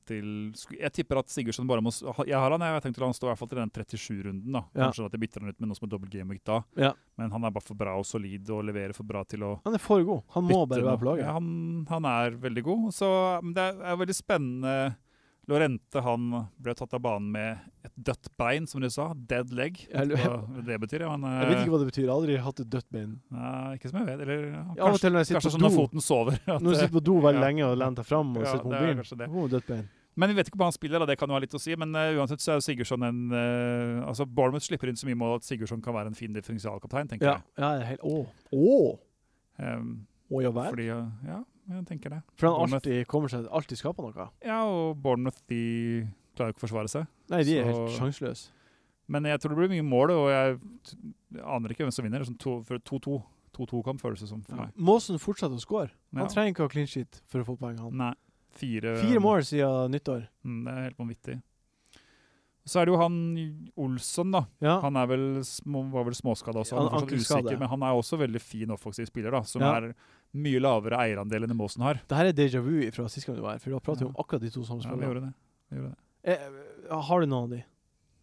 til 0.09 0.27
Jeg 0.81 0.93
tipper 0.97 1.21
at 1.21 1.31
Sigurdsson 1.31 1.69
bare 1.71 1.85
må 1.85 1.93
Jeg 2.27 2.35
har 2.35 2.51
han, 2.51 2.61
jeg 2.61 2.75
har 2.75 2.83
tenkt 2.83 2.99
til 2.99 3.07
han 3.07 3.15
stå 3.15 3.29
i 3.29 3.31
hvert 3.31 3.39
fall 3.39 3.53
til 3.53 3.61
den 3.63 3.71
37-runden. 3.71 4.53
da. 4.53 4.65
Ja. 4.75 4.89
Kanskje 4.89 5.07
at 5.07 5.15
jeg 5.15 5.23
bytter 5.23 5.45
han 5.45 5.55
ut 5.55 5.61
med 5.61 5.71
noe 5.71 5.79
som 5.79 5.87
er 5.87 5.93
dobbelt 5.95 6.13
gameweek 6.15 6.43
da. 6.45 6.63
Ja. 6.77 6.93
Men 7.17 7.31
han 7.31 7.45
er 7.45 7.55
bare 7.55 7.67
for 7.69 7.79
bra 7.79 7.95
og 7.99 8.07
solid 8.09 8.51
og 8.51 8.65
leverer 8.67 8.97
for 8.97 9.07
bra 9.07 9.23
til 9.25 9.45
å 9.47 9.53
Han 9.65 9.77
er 9.79 9.85
for 9.85 10.03
god. 10.03 10.25
Han 10.35 10.49
må 10.49 10.65
bare 10.67 10.83
være 10.83 10.99
på 10.99 11.11
laget. 11.13 11.25
Ja, 11.29 11.37
han, 11.39 11.87
han 11.89 12.11
er 12.11 12.35
veldig 12.43 12.67
god. 12.67 12.91
Så 12.97 13.07
men 13.45 13.55
det 13.55 13.69
er, 13.71 13.81
er 13.93 14.03
veldig 14.03 14.19
spennende. 14.19 14.75
Lorente 15.51 16.03
han 16.05 16.27
ble 16.63 16.75
tatt 16.79 16.95
av 16.95 17.03
banen 17.05 17.29
med 17.35 17.59
et 17.85 17.93
dødt 17.99 18.31
bein, 18.39 18.67
som 18.71 18.83
de 18.85 18.91
sa. 18.93 19.09
Dead 19.15 19.53
leg. 19.57 19.81
Jeg- 19.91 20.09
Vet 20.09 20.23
du 20.23 20.31
hva 20.31 20.65
det 20.67 20.81
betyr? 20.85 21.05
Ja, 21.07 21.17
men, 21.17 21.31
Jeg 21.41 21.51
vet 21.51 21.63
ikke 21.65 21.75
hva 21.75 21.81
det 21.83 21.89
betyr. 21.91 22.03
Jeg 22.05 22.11
har 22.11 22.17
aldri 22.21 22.37
hatt 22.47 22.61
et 22.61 22.71
dødt 22.71 22.91
bein. 22.95 23.15
Nei, 23.31 23.77
ikke 23.77 23.91
som 23.91 24.01
jeg 24.01 24.07
vet. 24.13 24.21
Eller 24.27 24.45
ja, 24.51 24.65
kanskje, 24.79 25.11
når 25.11 25.31
kanskje 25.35 25.55
sånn 25.57 25.65
når 25.67 25.77
foten 25.77 26.05
sover. 26.05 26.39
at 26.47 26.63
når 26.63 26.71
du 26.71 26.77
sitter 26.79 26.97
på 27.01 27.05
do 27.05 27.21
veldig 27.21 27.41
Ja. 27.41 27.47
lenge 27.49 27.65
og 27.67 27.79
lener 27.79 27.97
deg 27.97 28.07
fram 28.07 28.37
og 28.37 28.45
Ja, 28.45 28.53
sitter 28.53 28.65
på 28.65 28.71
det 28.71 28.81
mobilen, 28.81 29.49
du 29.51 29.57
dødt 29.57 29.67
bein. 29.67 29.89
Men 30.17 30.29
vi 30.31 30.35
vet 30.35 30.49
ikke 30.51 30.59
om 30.59 30.67
han 30.67 30.73
spiller, 30.75 30.99
da. 31.01 31.07
det 31.07 31.19
kan 31.19 31.31
jo 31.31 31.37
ha 31.37 31.41
litt 31.41 31.55
å 31.55 31.61
si. 31.63 31.75
Men 31.79 31.95
uh, 31.95 32.11
uansett 32.19 32.43
så 32.43 32.57
er 32.57 32.65
Sigurdsson 32.65 33.05
en 33.07 33.21
uh, 33.33 34.07
Altså 34.09 34.27
Bournemouth 34.27 34.67
slipper 34.67 34.91
inn 34.91 34.99
så 34.99 35.07
mye 35.09 35.19
mål 35.19 35.39
at 35.39 35.47
Sigurdsson 35.47 35.83
kan 35.83 35.95
være 35.97 36.11
en 36.13 36.19
fin 36.19 36.35
differensialkaptein, 36.35 37.09
tenker 37.09 37.31
Ja, 37.31 37.37
ja 37.57 37.71
det 37.79 37.83
er 37.87 37.91
helt 37.95 38.05
Å! 38.05 38.27
Å! 38.53 38.99
jeg. 39.61 39.79
Um, 39.81 40.07
Å 40.31 40.43
ja 40.45 40.51
vel? 40.55 40.71
fordi, 40.75 40.89
uh, 40.95 41.09
ja, 41.27 41.39
jeg 41.79 41.87
tenker 41.87 42.11
det. 42.11 42.23
For 42.37 42.49
han 42.49 42.73
alltid 42.73 43.07
kommer 43.07 43.29
seg 43.29 43.47
Alltid 43.51 43.79
skaper 43.79 44.03
noe. 44.03 44.29
Ja, 44.45 44.65
og 44.65 44.97
Bournemouth 45.03 45.41
de 45.49 46.09
klarer 46.37 46.53
ikke 46.55 46.65
å 46.65 46.69
forsvare 46.69 46.89
seg. 46.89 47.07
Nei, 47.31 47.43
de 47.45 47.59
er 47.59 47.65
Så- 47.65 47.73
helt 47.87 47.99
sjanseløse. 47.99 48.49
Men 49.09 49.25
jeg 49.25 49.41
tror 49.41 49.51
det 49.51 49.59
blir 49.59 49.83
mye 49.83 49.89
mål, 49.89 50.11
og 50.11 50.29
jeg 50.31 50.59
aner 51.45 51.69
ikke 51.69 51.85
hvem 51.85 51.93
som 51.93 52.05
vinner. 52.05 52.21
Sånn 52.25 52.39
to- 52.39 52.63
for 52.63 52.79
2-2. 52.79 53.23
2-2-kamp 53.53 54.01
føles 54.01 54.21
det 54.21 54.29
som 54.29 54.41
for 54.43 54.55
Ja. 54.55 54.63
meg. 54.63 54.75
Måsen 54.77 55.19
fortsetter 55.19 55.57
å 55.57 55.61
score. 55.61 55.91
Ja. 56.15 56.21
Han 56.21 56.29
trenger 56.29 56.55
ikke 56.55 56.63
ha 56.63 56.69
clean 56.69 56.87
sheet 56.87 57.21
for 57.27 57.43
å 57.43 57.45
få 57.45 57.59
poeng. 57.59 57.79
Han. 57.81 57.97
Nei. 57.97 58.15
Fire, 58.53 58.97
Fire 58.97 59.19
mål 59.21 59.43
siden 59.43 59.91
nyttår. 59.91 60.29
Mm, 60.45 60.65
det 60.65 60.73
er 60.75 60.83
helt 60.85 60.97
vanvittig. 60.99 61.43
Så 62.67 62.81
er 62.81 62.85
det 62.87 62.93
jo 62.93 62.99
han 63.01 63.71
Olsson, 63.77 64.31
da. 64.31 64.45
Ja. 64.61 64.81
Han 64.81 64.95
vel 64.95 65.43
var 65.91 66.05
vel 66.05 66.15
småskada 66.15 66.61
også, 66.63 66.77
han 66.79 66.91
Han- 67.01 67.09
usikker, 67.09 67.59
men 67.59 67.69
han 67.69 67.83
er 67.83 67.95
også 67.97 68.19
veldig 68.19 68.41
fin 68.41 68.69
offensiv 68.69 69.07
spiller, 69.07 69.31
da, 69.33 69.43
som 69.43 69.63
Ja. 69.63 69.77
er 69.79 69.95
mye 70.35 70.61
lavere 70.63 70.97
eierandel 70.99 71.45
enn 71.45 71.57
Måsen 71.59 71.83
har. 71.83 72.01
Det 72.07 72.17
her 72.17 72.27
er 72.31 72.33
déjà 72.37 72.61
vu 72.63 72.91
fra 72.95 73.09
sist 73.09 73.27
gang 73.27 73.37
du 73.37 73.43
var 73.43 73.53
her, 73.57 73.59
for 73.59 73.71
da 73.71 73.81
har 73.83 73.97
vi 73.97 74.05
Ja. 74.05 74.09
om 74.09 74.15
akkurat 74.15 74.41
de 74.41 74.51
to 74.51 74.63
samme 74.63 74.83
Ja, 74.85 74.95
det. 75.21 75.33
Det. 75.71 75.97
Eh, 76.25 76.39
har 76.91 77.21
du 77.21 77.27
noen 77.27 77.45
av 77.45 77.51
de? 77.51 77.65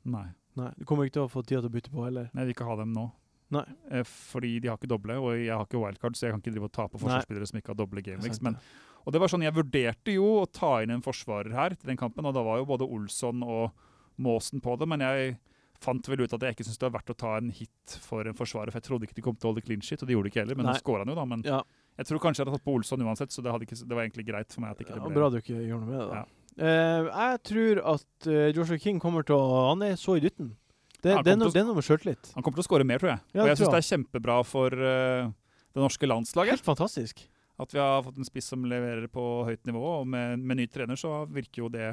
Nei. 0.06 0.28
Nei. 0.56 0.72
Du 0.78 0.86
kommer 0.86 1.06
ikke 1.06 1.14
til 1.20 1.24
å 1.28 1.30
få 1.32 1.44
tid 1.46 1.60
til 1.62 1.70
å 1.70 1.74
bytte 1.74 1.92
på 1.92 2.04
heller. 2.06 2.30
Jeg 2.34 2.46
vil 2.46 2.54
ikke 2.54 2.66
ha 2.68 2.76
dem 2.78 2.94
nå. 2.94 3.12
Nei. 3.52 3.64
Eh, 3.92 4.04
fordi 4.04 4.60
de 4.62 4.68
har 4.70 4.78
ikke 4.78 4.88
doble, 4.90 5.16
og 5.20 5.36
jeg 5.38 5.50
har 5.56 5.66
ikke 5.66 5.80
wildcard, 5.80 6.16
så 6.16 6.28
jeg 6.28 6.32
kan 6.32 6.42
ikke 6.42 6.52
drive 6.54 6.64
og 6.66 6.72
ta 6.72 6.88
på 6.88 7.00
Nei. 7.00 7.04
forsvarsspillere 7.08 7.48
som 7.48 7.60
ikke 7.60 7.68
har 7.68 7.76
doble 7.76 8.02
Det 8.02 8.06
gameweeks. 8.18 8.42
Men, 8.42 8.58
og 9.06 9.14
det 9.14 9.20
var 9.22 9.28
sånn, 9.28 9.44
Jeg 9.44 9.54
vurderte 9.54 10.14
jo 10.14 10.44
å 10.44 10.52
ta 10.52 10.82
inn 10.84 10.92
en 10.92 11.02
forsvarer 11.02 11.52
her 11.54 11.70
til 11.76 11.88
den 11.88 11.98
kampen, 11.98 12.26
og 12.26 12.34
da 12.34 12.44
var 12.44 12.58
jo 12.58 12.66
både 12.66 12.88
Olsson 12.90 13.44
og 13.44 13.72
Måsen 14.20 14.60
på 14.62 14.78
det, 14.80 14.88
men 14.88 15.00
jeg 15.00 15.38
fant 15.80 16.02
vel 16.10 16.22
ut 16.26 16.34
at 16.34 16.42
jeg 16.42 16.56
ikke 16.56 16.66
syntes 16.66 16.80
det 16.80 16.92
var 16.92 17.00
verdt 17.00 17.14
å 17.14 17.18
ta 17.18 17.38
en 17.38 17.52
hit 17.52 17.70
for 18.02 18.26
en 18.28 18.34
forsvarer, 18.34 18.72
for 18.72 18.80
jeg 18.82 18.88
trodde 18.90 19.04
ikke 19.06 19.14
de 19.14 19.22
kom 19.22 19.36
til 19.36 19.48
å 19.48 19.54
holde 19.54 19.64
clean 19.64 19.80
shit, 19.82 20.02
og 20.02 20.08
de 20.08 20.14
gjorde 20.16 20.24
det 20.26 20.34
ikke 20.34 20.42
heller, 20.42 20.56
men 20.58 20.66
Nei. 20.66 20.74
nå 20.74 20.82
skåra 20.82 21.06
han 21.06 21.08
jo, 21.08 21.16
da. 21.16 21.26
Men 21.26 21.44
Ja, 21.46 21.62
jeg 21.98 22.10
tror 22.10 22.22
kanskje 22.22 22.44
jeg 22.44 22.48
hadde 22.48 22.60
tatt 22.60 22.68
på 22.68 22.76
Olsson 22.78 23.04
uansett, 23.06 23.34
så 23.34 23.42
det, 23.42 23.54
ikke, 23.66 23.80
det 23.82 23.98
var 23.98 24.06
egentlig 24.06 24.28
greit 24.28 24.54
for 24.54 24.64
meg 24.64 24.76
at 24.76 24.84
ikke 24.84 24.94
det 24.94 25.02
ja, 25.02 25.14
bra 25.16 25.30
du 25.34 25.40
ikke 25.40 25.56
gjør 25.56 25.82
noe 25.82 25.88
med 25.90 25.98
det, 25.98 26.06
da. 26.12 26.20
Ja. 26.22 26.26
Uh, 26.58 27.10
jeg 27.10 27.42
tror 27.52 27.82
at 27.94 28.30
uh, 28.30 28.46
Joshua 28.54 28.82
King 28.82 29.02
kommer 29.02 29.26
til 29.26 29.38
å 29.38 29.68
Han 29.68 29.84
er 29.86 29.98
så 30.02 30.16
i 30.18 30.24
dytten. 30.24 30.56
Det, 31.04 31.12
ja, 31.14 31.22
det, 31.22 31.36
er 31.36 31.38
no, 31.38 31.50
det 31.54 31.62
er 31.62 31.68
noe 31.68 31.78
med 31.78 31.86
sjøltillit. 31.86 32.32
Han 32.34 32.46
kommer 32.46 32.58
til 32.58 32.66
å 32.66 32.68
skåre 32.68 32.86
mer, 32.88 33.02
tror 33.02 33.12
jeg. 33.12 33.22
Ja, 33.38 33.44
og 33.44 33.52
jeg 33.52 33.60
syns 33.60 33.74
det 33.76 33.82
er 33.82 33.88
kjempebra 33.92 34.38
for 34.48 34.74
uh, 34.74 35.30
det 35.78 35.84
norske 35.84 36.10
landslaget. 36.10 36.58
Helt 36.58 36.66
fantastisk. 36.66 37.22
At 37.62 37.74
vi 37.74 37.82
har 37.82 38.02
fått 38.06 38.18
en 38.22 38.26
spiss 38.26 38.50
som 38.54 38.66
leverer 38.70 39.06
på 39.10 39.24
høyt 39.46 39.70
nivå, 39.70 39.84
og 40.02 40.10
med, 40.10 40.42
med 40.42 40.62
ny 40.62 40.68
trener 40.70 40.98
så 40.98 41.24
virker 41.30 41.64
jo 41.64 41.72
det 41.74 41.92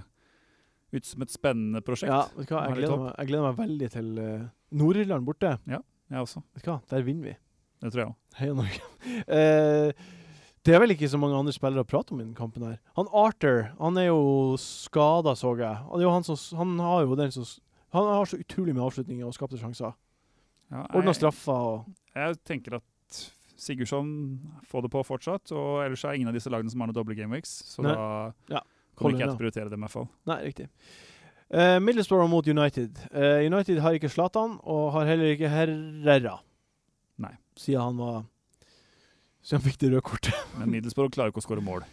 ut 0.95 1.09
som 1.09 1.25
et 1.25 1.33
spennende 1.33 1.81
prosjekt. 1.85 2.13
Ja, 2.13 2.29
Jeg 2.41 2.49
gleder, 2.49 2.97
meg, 3.01 3.15
jeg 3.19 3.31
gleder 3.33 3.47
meg 3.49 3.61
veldig 3.61 3.89
til 3.97 4.11
uh, 4.21 4.49
Nord-Irland 4.81 5.29
borte. 5.29 5.57
Jeg 5.69 6.21
også. 6.21 6.45
Der 6.91 7.05
vinner 7.05 7.33
vi. 7.33 7.37
Det 7.85 7.93
tror 7.93 8.01
jeg 8.01 8.11
òg. 8.11 8.19
Heia 8.41 8.55
Norge. 8.57 8.85
Eh, 9.29 10.05
det 10.65 10.73
er 10.73 10.81
vel 10.81 10.95
ikke 10.95 11.11
så 11.13 11.19
mange 11.21 11.37
andre 11.37 11.53
spillere 11.53 11.85
å 11.85 11.89
prate 11.89 12.15
om 12.15 12.23
i 12.23 12.25
den 12.25 12.37
kampen 12.37 12.65
her. 12.65 12.79
Han 12.97 13.11
Arthur 13.13 13.67
han 13.77 13.99
er 14.01 14.09
jo 14.09 14.55
skada, 14.61 15.35
så 15.37 15.53
jeg. 15.61 15.77
Han, 15.93 16.25
som, 16.25 16.39
han 16.57 16.79
har 16.81 17.05
jo 17.05 17.19
den 17.21 17.35
som 17.35 17.45
Han 17.95 18.09
har 18.09 18.25
så 18.27 18.41
utrolig 18.41 18.73
mye 18.75 18.89
avslutninger 18.89 19.29
og 19.29 19.37
skapte 19.37 19.61
sjanser. 19.61 19.93
Ja, 20.73 20.87
Ordna 20.97 21.13
straffer 21.15 21.69
og 21.69 21.93
jeg 22.15 22.39
tenker 22.47 22.79
at 22.81 23.21
Sigurdsson 23.59 24.09
får 24.67 24.87
det 24.87 24.91
på 24.93 25.03
fortsatt, 25.07 25.53
og 25.55 25.83
ellers 25.85 26.03
er 26.07 26.17
ingen 26.17 26.31
av 26.31 26.37
disse 26.37 26.51
lagene 26.51 26.73
som 26.73 26.83
har 26.83 26.91
noen 26.91 26.97
doble 26.97 27.17
gameweeks, 27.19 27.53
så 27.71 27.85
Nei. 27.85 27.93
da 27.95 28.57
Ja, 28.57 28.63
kommer 28.99 29.15
ikke 29.15 29.25
jeg 29.25 29.31
til 29.31 29.37
å 29.37 29.43
prioritere 29.43 29.73
dem 29.73 29.83
i 29.83 29.87
hvert 29.87 29.95
fall. 29.95 30.09
Nei, 30.31 30.39
riktig. 30.49 30.69
Uh, 31.55 31.79
Middlesbrough 31.83 32.27
mot 32.31 32.49
United. 32.51 32.99
Uh, 33.15 33.45
United 33.47 33.79
har 33.85 33.95
ikke 33.95 34.11
Zlatan, 34.11 34.59
og 34.63 34.93
har 34.97 35.07
heller 35.11 35.35
ikke 35.37 35.51
Herrera. 35.53 36.39
Siden 37.57 37.81
han 37.81 37.97
var 38.01 38.25
Siden 39.45 39.61
han 39.61 39.67
fikk 39.69 39.79
det 39.83 39.91
røde 39.93 40.05
kortet. 40.07 40.39
Men 40.59 40.71
Middlesbrough 40.73 41.13
klarer 41.15 41.33
ikke 41.35 41.43
å 41.43 41.47
skåre 41.49 41.65
mål. 41.65 41.85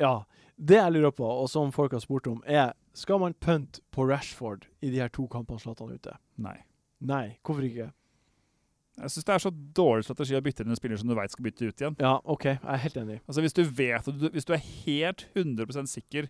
Ja. 0.00 0.24
Det 0.60 0.76
jeg 0.76 0.92
lurer 0.92 1.12
på, 1.16 1.24
og 1.24 1.46
som 1.48 1.70
folk 1.72 1.94
har 1.96 2.02
spurt 2.04 2.26
om, 2.28 2.42
er 2.44 2.74
Skal 2.92 3.20
man 3.22 3.32
punt 3.40 3.78
på 3.94 4.04
Rashford 4.10 4.66
i 4.82 4.90
de 4.90 4.98
her 5.00 5.08
to 5.08 5.24
kampene 5.30 5.60
Zlatan 5.62 5.88
er 5.92 6.00
ute? 6.02 6.16
Nei. 6.42 6.56
Nei, 7.00 7.38
hvorfor 7.46 7.64
ikke? 7.64 7.86
Jeg 9.00 9.12
syns 9.14 9.24
det 9.24 9.32
er 9.32 9.42
så 9.46 9.52
dårlig 9.78 10.04
strategi 10.04 10.34
å 10.36 10.42
bytte 10.44 10.64
inn 10.66 10.74
en 10.74 10.76
spiller 10.76 10.98
som 11.00 11.08
du 11.08 11.14
veit 11.16 11.32
skal 11.32 11.46
bytte 11.46 11.68
ut 11.70 11.80
igjen. 11.80 11.96
Ja, 12.02 12.18
OK, 12.28 12.44
jeg 12.50 12.58
er 12.60 12.82
helt 12.82 12.98
enig. 13.00 13.20
Altså 13.24 13.40
Hvis 13.46 13.54
du 13.56 13.62
vet 13.64 14.10
hvis 14.34 14.44
du 14.44 14.52
er 14.52 14.60
helt 14.60 15.24
100% 15.38 15.88
sikker 15.88 16.28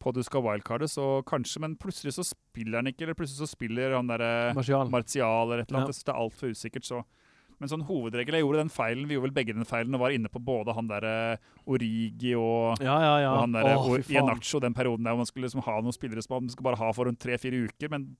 på 0.00 0.10
at 0.10 0.16
du 0.16 0.22
skal 0.26 0.42
wildcarde, 0.42 0.88
så 0.90 1.20
kanskje, 1.28 1.60
men 1.62 1.76
plutselig 1.78 2.16
så 2.16 2.24
spiller 2.26 2.80
han 2.80 2.88
ikke, 2.90 3.04
eller 3.04 3.14
plutselig 3.18 3.44
så 3.44 3.50
spiller 3.52 3.94
han 3.94 4.08
derre 4.10 4.54
Martial. 4.56 4.90
Martial 4.90 5.44
eller 5.52 5.62
et 5.62 5.68
eller 5.70 5.78
Ja. 5.78 5.84
annet. 5.84 5.92
Jeg 5.92 6.00
synes 6.00 6.08
det 6.08 6.14
er 6.16 6.22
altfor 6.24 6.56
usikkert, 6.56 6.88
så 6.88 7.04
Men 7.60 7.68
sånn 7.68 7.82
hovedregel 7.84 8.32
Jeg 8.38 8.42
gjorde 8.42 8.62
den 8.62 8.70
feilen, 8.72 9.06
vi 9.06 9.14
gjorde 9.18 9.28
vel 9.28 9.36
begge 9.36 9.52
den 9.54 9.66
feilen, 9.68 9.94
og 9.94 10.00
var 10.00 10.10
inne 10.16 10.30
på 10.32 10.40
både 10.40 10.72
han 10.74 10.88
derre 10.88 11.38
Origi 11.68 12.34
og, 12.34 12.80
Ja, 12.80 12.96
ja, 13.04 13.14
ja. 13.20 13.30
og 13.34 13.40
han 13.44 13.52
derre. 13.52 13.76
Iheanacho, 14.00 14.60
den 14.64 14.74
perioden 14.74 15.04
der 15.04 15.12
hvor 15.12 15.20
man 15.22 15.26
skulle 15.28 15.46
liksom 15.46 15.62
ha 15.66 15.76
noen 15.84 15.92
spillere 15.96 16.22
som 16.24 16.38
man 16.40 16.48
skal 16.50 16.64
bare 16.64 16.80
ha 16.80 16.90
for 16.96 17.04
rundt 17.10 17.20
tre-fire 17.20 17.66
uker, 17.68 17.90
men 17.92 18.10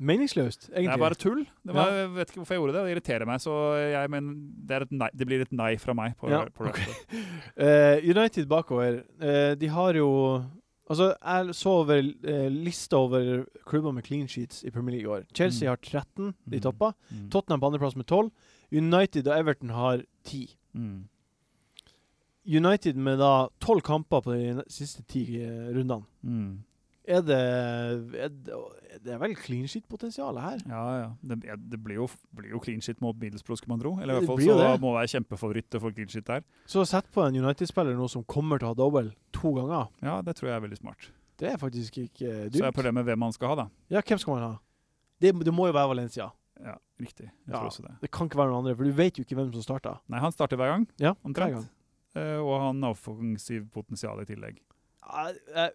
Meningsløst, 0.00 0.68
egentlig. 0.70 0.84
det 0.86 0.94
er 0.94 1.00
bare 1.02 1.16
tull. 1.18 1.40
Det 1.66 1.74
var. 1.74 1.88
Jeg 1.90 2.10
vet 2.14 2.28
ikke 2.30 2.38
hvorfor 2.38 2.54
jeg 2.54 2.60
gjorde 2.60 2.74
det, 2.76 2.82
det 2.86 2.92
irriterer 2.94 3.26
meg, 3.26 3.40
så 3.42 3.54
jeg 3.82 4.10
mener 4.14 4.36
det, 4.68 4.76
et 4.84 4.92
nei, 4.94 5.08
det 5.18 5.26
blir 5.26 5.40
et 5.42 5.52
nei 5.58 5.72
fra 5.82 5.94
meg. 5.98 6.14
på, 6.20 6.28
på 6.54 6.68
ok. 6.68 6.78
Rashford. 6.78 7.16
Eh, 7.66 8.04
United 8.06 8.46
bakover, 8.46 9.00
Uh, 9.18 9.54
de 9.58 9.66
har 9.74 9.94
jo 9.98 10.44
Altså, 10.88 11.10
jeg 11.20 11.52
så 11.54 11.72
over 11.82 11.98
eh, 11.98 12.46
lista 12.48 12.96
over 12.96 13.42
klubber 13.66 13.92
med 13.92 14.04
clean 14.06 14.26
sheets 14.26 14.62
i 14.64 14.70
Premier 14.70 14.94
League 14.96 15.04
i 15.04 15.18
år. 15.18 15.26
Chelsea 15.36 15.66
Mm. 15.68 15.72
har 15.74 15.76
13, 15.82 16.34
de 16.48 16.56
Mm. 16.56 16.62
toppa. 16.62 16.94
Mm. 17.12 17.28
Tottenham 17.30 17.60
på 17.60 17.66
andreplass 17.68 17.96
med 17.96 18.06
12. 18.06 18.30
United 18.72 19.28
og 19.28 19.38
Everton 19.38 19.70
har 19.70 20.02
10. 20.28 20.56
Mm. 20.76 21.08
United 22.48 22.96
med 22.96 23.20
da 23.20 23.48
12 23.60 23.82
kamper 23.84 24.24
på 24.24 24.32
de 24.32 24.64
siste 24.72 25.04
ti 25.08 25.24
eh, 25.42 25.68
rundene. 25.74 26.04
Mm. 26.22 26.64
Er 27.08 27.22
det, 27.24 27.36
er 28.20 28.28
det 28.28 28.56
Det 29.04 29.12
er 29.14 29.20
vel 29.20 29.34
clean 29.36 29.68
shit-potensialet 29.68 30.42
her? 30.42 30.58
Ja, 30.68 30.82
ja. 30.98 31.08
Det, 31.22 31.38
det 31.72 31.78
blir, 31.80 32.02
jo, 32.02 32.08
blir 32.36 32.50
jo 32.52 32.60
clean 32.60 32.82
shit 32.84 33.00
mot 33.00 33.16
Middlesbrough, 33.16 33.56
skulle 33.56 33.76
man 33.76 33.80
tro. 33.80 33.94
Eller 33.96 34.14
i 34.14 34.18
hvert 34.18 34.28
fall 34.28 34.42
så 34.44 34.80
må 34.82 34.92
være 34.96 35.12
kjempefavoritt 35.14 35.68
til 35.70 35.80
å 35.80 35.84
få 35.86 35.92
clean 35.96 36.10
shit 36.12 36.26
der. 36.28 36.44
Så 36.68 36.84
sett 36.88 37.08
på 37.14 37.24
en 37.24 37.36
United-spiller 37.36 37.96
nå 37.96 38.08
som 38.12 38.24
kommer 38.28 38.60
til 38.60 38.68
å 38.68 38.74
ha 38.74 38.78
double 38.80 39.12
to 39.32 39.54
ganger. 39.56 39.88
Ja, 40.04 40.18
det 40.24 40.36
tror 40.36 40.50
jeg 40.50 40.56
er 40.58 40.64
veldig 40.66 40.80
smart. 40.80 41.08
Det 41.38 41.52
er 41.52 41.60
faktisk 41.60 42.00
ikke 42.02 42.28
eh, 42.28 42.48
Så 42.52 42.66
er 42.66 42.74
problemet 42.74 43.06
hvem 43.06 43.20
man 43.22 43.32
skal 43.32 43.54
ha, 43.54 43.60
da. 43.62 43.68
Ja, 43.94 44.02
hvem 44.02 44.20
skal 44.20 44.34
man 44.34 44.44
ha? 44.44 44.52
Det, 45.22 45.32
det 45.46 45.54
må 45.54 45.68
jo 45.70 45.76
være 45.76 45.94
Valencia. 45.94 46.28
Ja, 46.64 46.74
riktig. 47.00 47.28
Jeg 47.28 47.52
Ja. 47.52 47.58
tror 47.60 47.68
også 47.70 47.82
det. 47.86 47.94
Det 48.02 48.10
kan 48.10 48.26
ikke 48.28 48.38
være 48.40 48.50
noen 48.50 48.64
andre, 48.64 48.74
for 48.76 48.84
du 48.84 48.92
vet 48.92 49.16
jo 49.18 49.22
ikke 49.24 49.36
hvem 49.38 49.52
som 49.52 49.62
starta. 49.62 49.98
Nei, 50.08 50.18
han 50.20 50.32
starter 50.32 50.56
hver 50.58 50.72
gang, 50.74 50.86
Ja, 50.98 51.12
omtrent. 51.24 51.52
hver 51.54 51.60
gang. 51.62 51.68
Uh, 52.16 52.40
og 52.42 52.60
han 52.66 52.82
har 52.82 52.90
offensiv 52.96 53.68
potensial 53.70 54.18
i 54.20 54.24
tillegg. 54.24 54.56
Jeg, 54.58 55.36
jeg, 55.54 55.70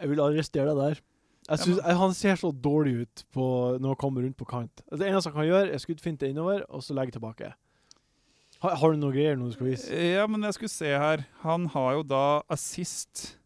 jeg 0.00 0.08
vil 0.08 0.20
arrestere 0.20 0.66
deg 0.70 0.76
der. 0.76 1.00
Jeg 1.48 1.58
synes, 1.58 1.80
jeg, 1.82 1.96
han 1.96 2.12
ser 2.14 2.36
så 2.38 2.52
dårlig 2.52 2.92
ut 3.02 3.24
på, 3.32 3.44
når 3.80 3.88
han 3.88 3.96
kommer 3.96 4.22
rundt 4.22 4.36
på 4.36 4.46
kant. 4.46 4.82
Altså, 4.86 4.98
Det 5.02 5.08
eneste 5.08 5.30
han 5.32 5.38
kan 5.40 5.48
gjøre, 5.50 5.72
er 5.74 5.78
skuddfinte 5.82 6.28
innover, 6.30 6.62
og 6.70 6.82
så 6.82 6.94
legge 6.94 7.12
tilbake. 7.16 7.52
Har, 8.60 8.76
har 8.76 8.92
du 8.92 8.96
noe 9.00 9.10
greier 9.10 9.36
nå 9.40 9.46
du 9.48 9.52
skal 9.56 9.66
vise? 9.66 9.90
Eh, 9.90 10.12
Ja, 10.14 10.26
men 10.28 10.42
jeg 10.46 10.54
skulle 10.54 10.68
se 10.70 10.86
her. 10.94 11.24
Han 11.42 11.66
har 11.72 11.94
jo 11.96 12.02
da 12.04 12.42
assist. 12.48 13.36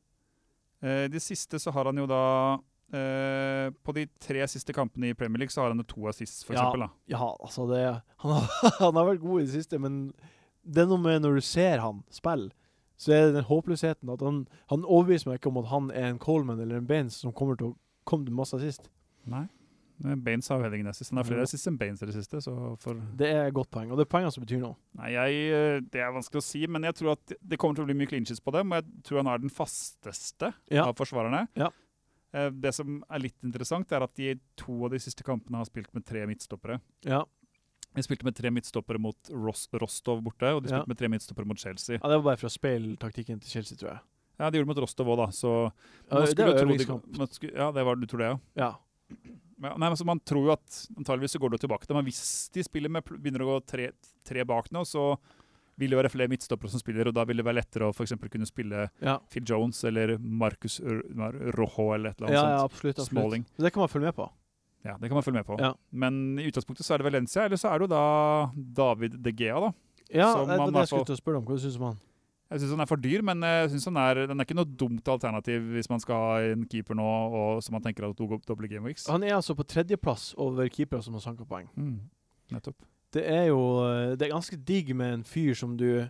Eh, 0.83 1.07
de 1.09 1.21
siste 1.23 1.57
så 1.63 1.73
har 1.73 1.85
han 1.89 1.97
jo 1.97 2.07
da 2.11 2.59
eh, 2.95 3.71
På 3.85 3.95
de 3.97 4.07
tre 4.23 4.47
siste 4.51 4.73
kampene 4.77 5.11
i 5.11 5.15
Premier 5.19 5.39
League 5.45 5.53
så 5.55 5.63
har 5.65 5.73
han 5.75 5.83
to 5.85 6.07
assists, 6.09 6.45
for 6.47 6.55
Ja. 6.55 6.63
eksempel. 6.63 6.87
Da. 6.87 6.91
Ja, 7.15 7.31
altså 7.41 7.67
det 7.71 7.83
han 8.25 8.31
har, 8.37 8.47
han 8.85 8.95
har 9.01 9.09
vært 9.13 9.21
god 9.25 9.41
i 9.43 9.47
det 9.49 9.55
siste, 9.57 9.79
men 9.83 10.13
det 10.65 10.85
er 10.85 10.87
noe 10.91 10.99
med 11.03 11.23
når 11.23 11.35
du 11.41 11.41
ser 11.45 11.79
han 11.83 12.03
spille, 12.11 12.51
så 12.97 13.13
er 13.13 13.27
det 13.27 13.35
den 13.41 13.45
håpløsheten 13.51 14.09
at 14.15 14.23
han, 14.23 14.47
han 14.71 14.85
overbeviser 14.87 15.29
meg 15.29 15.41
ikke 15.41 15.51
om 15.51 15.59
at 15.61 15.67
han 15.73 15.91
er 15.91 16.09
en 16.13 16.19
Coleman 16.23 16.61
eller 16.63 16.79
en 16.79 16.87
Baines 16.89 17.17
som 17.21 17.33
kommer 17.35 17.59
til 17.59 17.73
å 17.73 17.77
komme 18.07 18.25
til 18.25 18.33
masse 18.39 18.55
assist. 18.57 18.89
Nei. 19.27 19.47
Baines 19.99 20.49
har 20.51 20.59
jo 20.59 20.65
heller 20.65 20.75
ingen 20.81 20.91
assist. 20.91 21.11
Han 21.13 21.19
har 21.21 21.25
flere 21.29 21.45
assist 21.47 21.69
enn 21.71 21.77
Baines 21.79 22.01
i 22.03 22.07
det 22.09 22.15
siste. 22.17 22.41
Så 22.43 22.53
for 22.83 22.99
Det 23.17 23.29
er 23.31 23.47
et 23.47 23.55
godt 23.55 23.71
poeng, 23.71 23.93
og 23.93 23.97
det 23.99 24.07
er 24.07 24.11
poengene 24.11 24.33
som 24.35 24.43
betyr 24.43 24.59
noe. 24.63 24.75
Nei, 24.99 25.13
jeg, 25.15 25.37
eh, 25.55 25.81
Det 25.81 26.01
er 26.03 26.11
vanskelig 26.13 26.41
å 26.43 26.43
si, 26.43 26.65
men 26.67 26.83
jeg 26.83 26.95
tror 26.99 27.13
at 27.13 27.33
det 27.41 27.59
kommer 27.59 27.77
til 27.79 27.85
å 27.85 27.87
bli 27.87 27.95
mye 27.95 28.11
clinches 28.11 28.41
på 28.43 28.53
dem. 28.53 28.73
Og 28.73 28.81
jeg 28.83 29.05
tror 29.07 29.23
han 29.23 29.31
er 29.35 29.39
den 29.39 29.51
fasteste 29.55 30.53
Ja. 30.71 30.87
av 30.89 30.97
forsvarerne. 30.99 31.47
Ja. 31.57 31.71
Eh, 32.35 32.51
Det 32.51 32.72
som 32.74 32.99
er 33.09 33.22
litt 33.22 33.37
interessant, 33.47 33.91
er 33.95 34.03
at 34.03 34.14
de 34.18 34.35
to 34.59 34.85
av 34.85 34.91
de 34.91 34.99
siste 35.03 35.22
kampene 35.26 35.61
har 35.61 35.68
spilt 35.68 35.93
med 35.95 36.05
tre 36.05 36.24
midtstoppere. 36.26 36.80
Ja, 37.07 37.24
De 37.95 38.03
spilte 38.03 38.24
med 38.26 38.35
tre 38.35 38.51
midtstoppere 38.51 38.99
mot 38.99 39.14
Ros 39.30 39.68
Rostov 39.78 40.20
borte, 40.26 40.49
og 40.51 40.64
de 40.64 40.68
Ja. 40.70 40.80
spilte 40.80 40.89
med 40.89 40.99
tre 40.99 41.09
midtstoppere 41.09 41.47
mot 41.47 41.57
Chelsea. 41.59 41.95
ja 42.03 42.09
Det 42.09 42.16
var 42.18 42.22
bare 42.35 42.37
for 42.39 42.49
å 42.49 42.51
speile 42.59 42.97
taktikken 42.99 43.39
til 43.41 43.51
Chelsea, 43.51 43.76
tror 43.78 43.93
jeg. 43.95 44.01
Ja, 44.41 44.51
De 44.51 44.59
gjorde 44.59 44.66
det 44.66 44.74
mot 44.74 44.82
Rostov 44.82 45.07
òg, 45.07 45.16
da. 45.16 45.26
Så 45.30 45.72
Ja, 46.11 46.24
det 46.26 46.37
var 46.39 46.49
er 46.49 46.66
de, 46.66 46.74
øvingskamp. 46.74 47.30
skulle, 47.32 47.55
ja, 47.55 47.70
det 47.70 47.85
var, 47.85 47.95
du 47.95 48.07
tror 48.07 48.18
det, 48.18 48.26
ja? 48.26 48.39
Ja. 48.57 48.74
Ja, 49.62 49.76
nei, 49.78 49.89
altså 49.89 50.05
Man 50.05 50.18
tror 50.20 50.45
jo 50.45 50.51
at 50.51 50.66
antageligvis 50.99 51.37
så 51.37 51.39
går 51.39 51.51
det 51.53 51.61
tilbake 51.61 51.87
til 51.87 51.95
Men 51.95 52.05
hvis 52.05 52.51
de 52.53 52.62
spiller 52.64 52.91
med, 52.91 53.05
begynner 53.05 53.41
å 53.47 53.61
gå 53.61 53.64
tre, 53.64 53.93
tre 54.24 54.43
bak 54.45 54.68
nå, 54.72 54.80
så 54.85 55.16
vil 55.81 55.91
det 55.91 55.99
være 55.99 56.12
flere 56.12 56.31
midtstoppere 56.31 56.70
som 56.70 56.83
spiller, 56.83 57.09
og 57.11 57.16
da 57.16 57.25
vil 57.29 57.41
det 57.41 57.45
være 57.47 57.59
lettere 57.61 57.89
å 57.89 57.95
for 57.97 58.07
kunne 58.07 58.47
spille 58.47 58.89
Ja, 59.03 59.18
Phil 59.31 59.45
Jones 59.49 59.83
eller 59.85 60.16
Marcus 60.18 60.81
Rojo 60.81 61.93
eller 61.95 62.11
et 62.14 62.20
eller 62.20 62.33
ja, 62.33 62.41
annet 62.41 62.55
ja 62.55 62.59
sånt. 62.59 62.72
absolutt. 62.72 62.99
absolutt. 62.99 63.09
Smalling. 63.11 63.47
Det 63.57 63.72
kan 63.72 63.81
man 63.85 63.89
følge 63.89 64.11
med 64.11 64.14
på. 64.14 64.31
Ja, 64.85 64.99
Det 65.01 65.09
kan 65.09 65.16
man 65.16 65.22
følge 65.22 65.41
med 65.41 65.47
på. 65.47 65.57
Ja. 65.59 65.75
Men 65.91 66.39
i 66.39 66.49
utgangspunktet 66.51 66.85
så 66.85 66.95
er 66.95 66.99
det 66.99 67.05
Valencia, 67.09 67.45
eller 67.45 67.57
så 67.57 67.68
er 67.72 67.79
det 67.79 67.89
jo 67.89 67.95
da 67.95 68.05
David 68.55 69.16
De 69.25 69.33
Gea, 69.33 69.61
da. 69.61 69.72
Ja, 70.12 70.33
som 70.33 70.49
det 70.49 70.59
det, 70.59 70.72
det 70.75 70.83
jeg 70.85 70.91
skulle 70.93 71.09
til 71.09 71.16
å 71.16 71.22
spørre 71.22 71.41
om. 71.41 71.47
Hva 71.49 71.57
syns 71.59 71.79
du 71.79 71.81
om 71.81 71.87
han? 71.89 72.03
Jeg 72.53 72.61
syns 72.61 72.75
han 72.77 72.83
er 72.85 72.89
for 72.91 73.01
dyr, 73.01 73.22
men 73.25 73.41
jeg 73.43 73.70
synes 73.72 73.87
han 73.89 73.97
er, 73.99 74.20
den 74.29 74.39
er 74.39 74.47
ikke 74.47 74.57
noe 74.59 74.68
dumt 74.68 75.09
alternativ 75.09 75.64
hvis 75.75 75.89
man 75.91 76.03
skal 76.03 76.20
ha 76.20 76.51
en 76.53 76.66
keeper 76.70 76.95
nå 76.99 77.07
og 77.35 77.62
som 77.64 77.75
man 77.75 77.83
tenker 77.83 78.05
at 78.07 78.16
to 78.18 78.29
doble 78.47 78.68
game 78.68 78.85
weeks. 78.85 79.09
Han 79.11 79.25
er 79.25 79.39
altså 79.39 79.57
på 79.57 79.64
tredjeplass 79.64 80.35
over 80.37 80.68
keepere 80.68 81.03
som 81.03 81.16
har 81.16 81.25
sanka 81.25 81.47
poeng. 81.49 81.70
Mm. 81.75 81.97
Nettopp. 82.53 82.85
Det 83.15 83.23
er 83.31 83.47
jo 83.49 83.61
Det 84.19 84.27
er 84.27 84.33
ganske 84.35 84.59
digg 84.59 84.95
med 84.97 85.21
en 85.21 85.25
fyr 85.25 85.55
som 85.59 85.77
du 85.79 86.09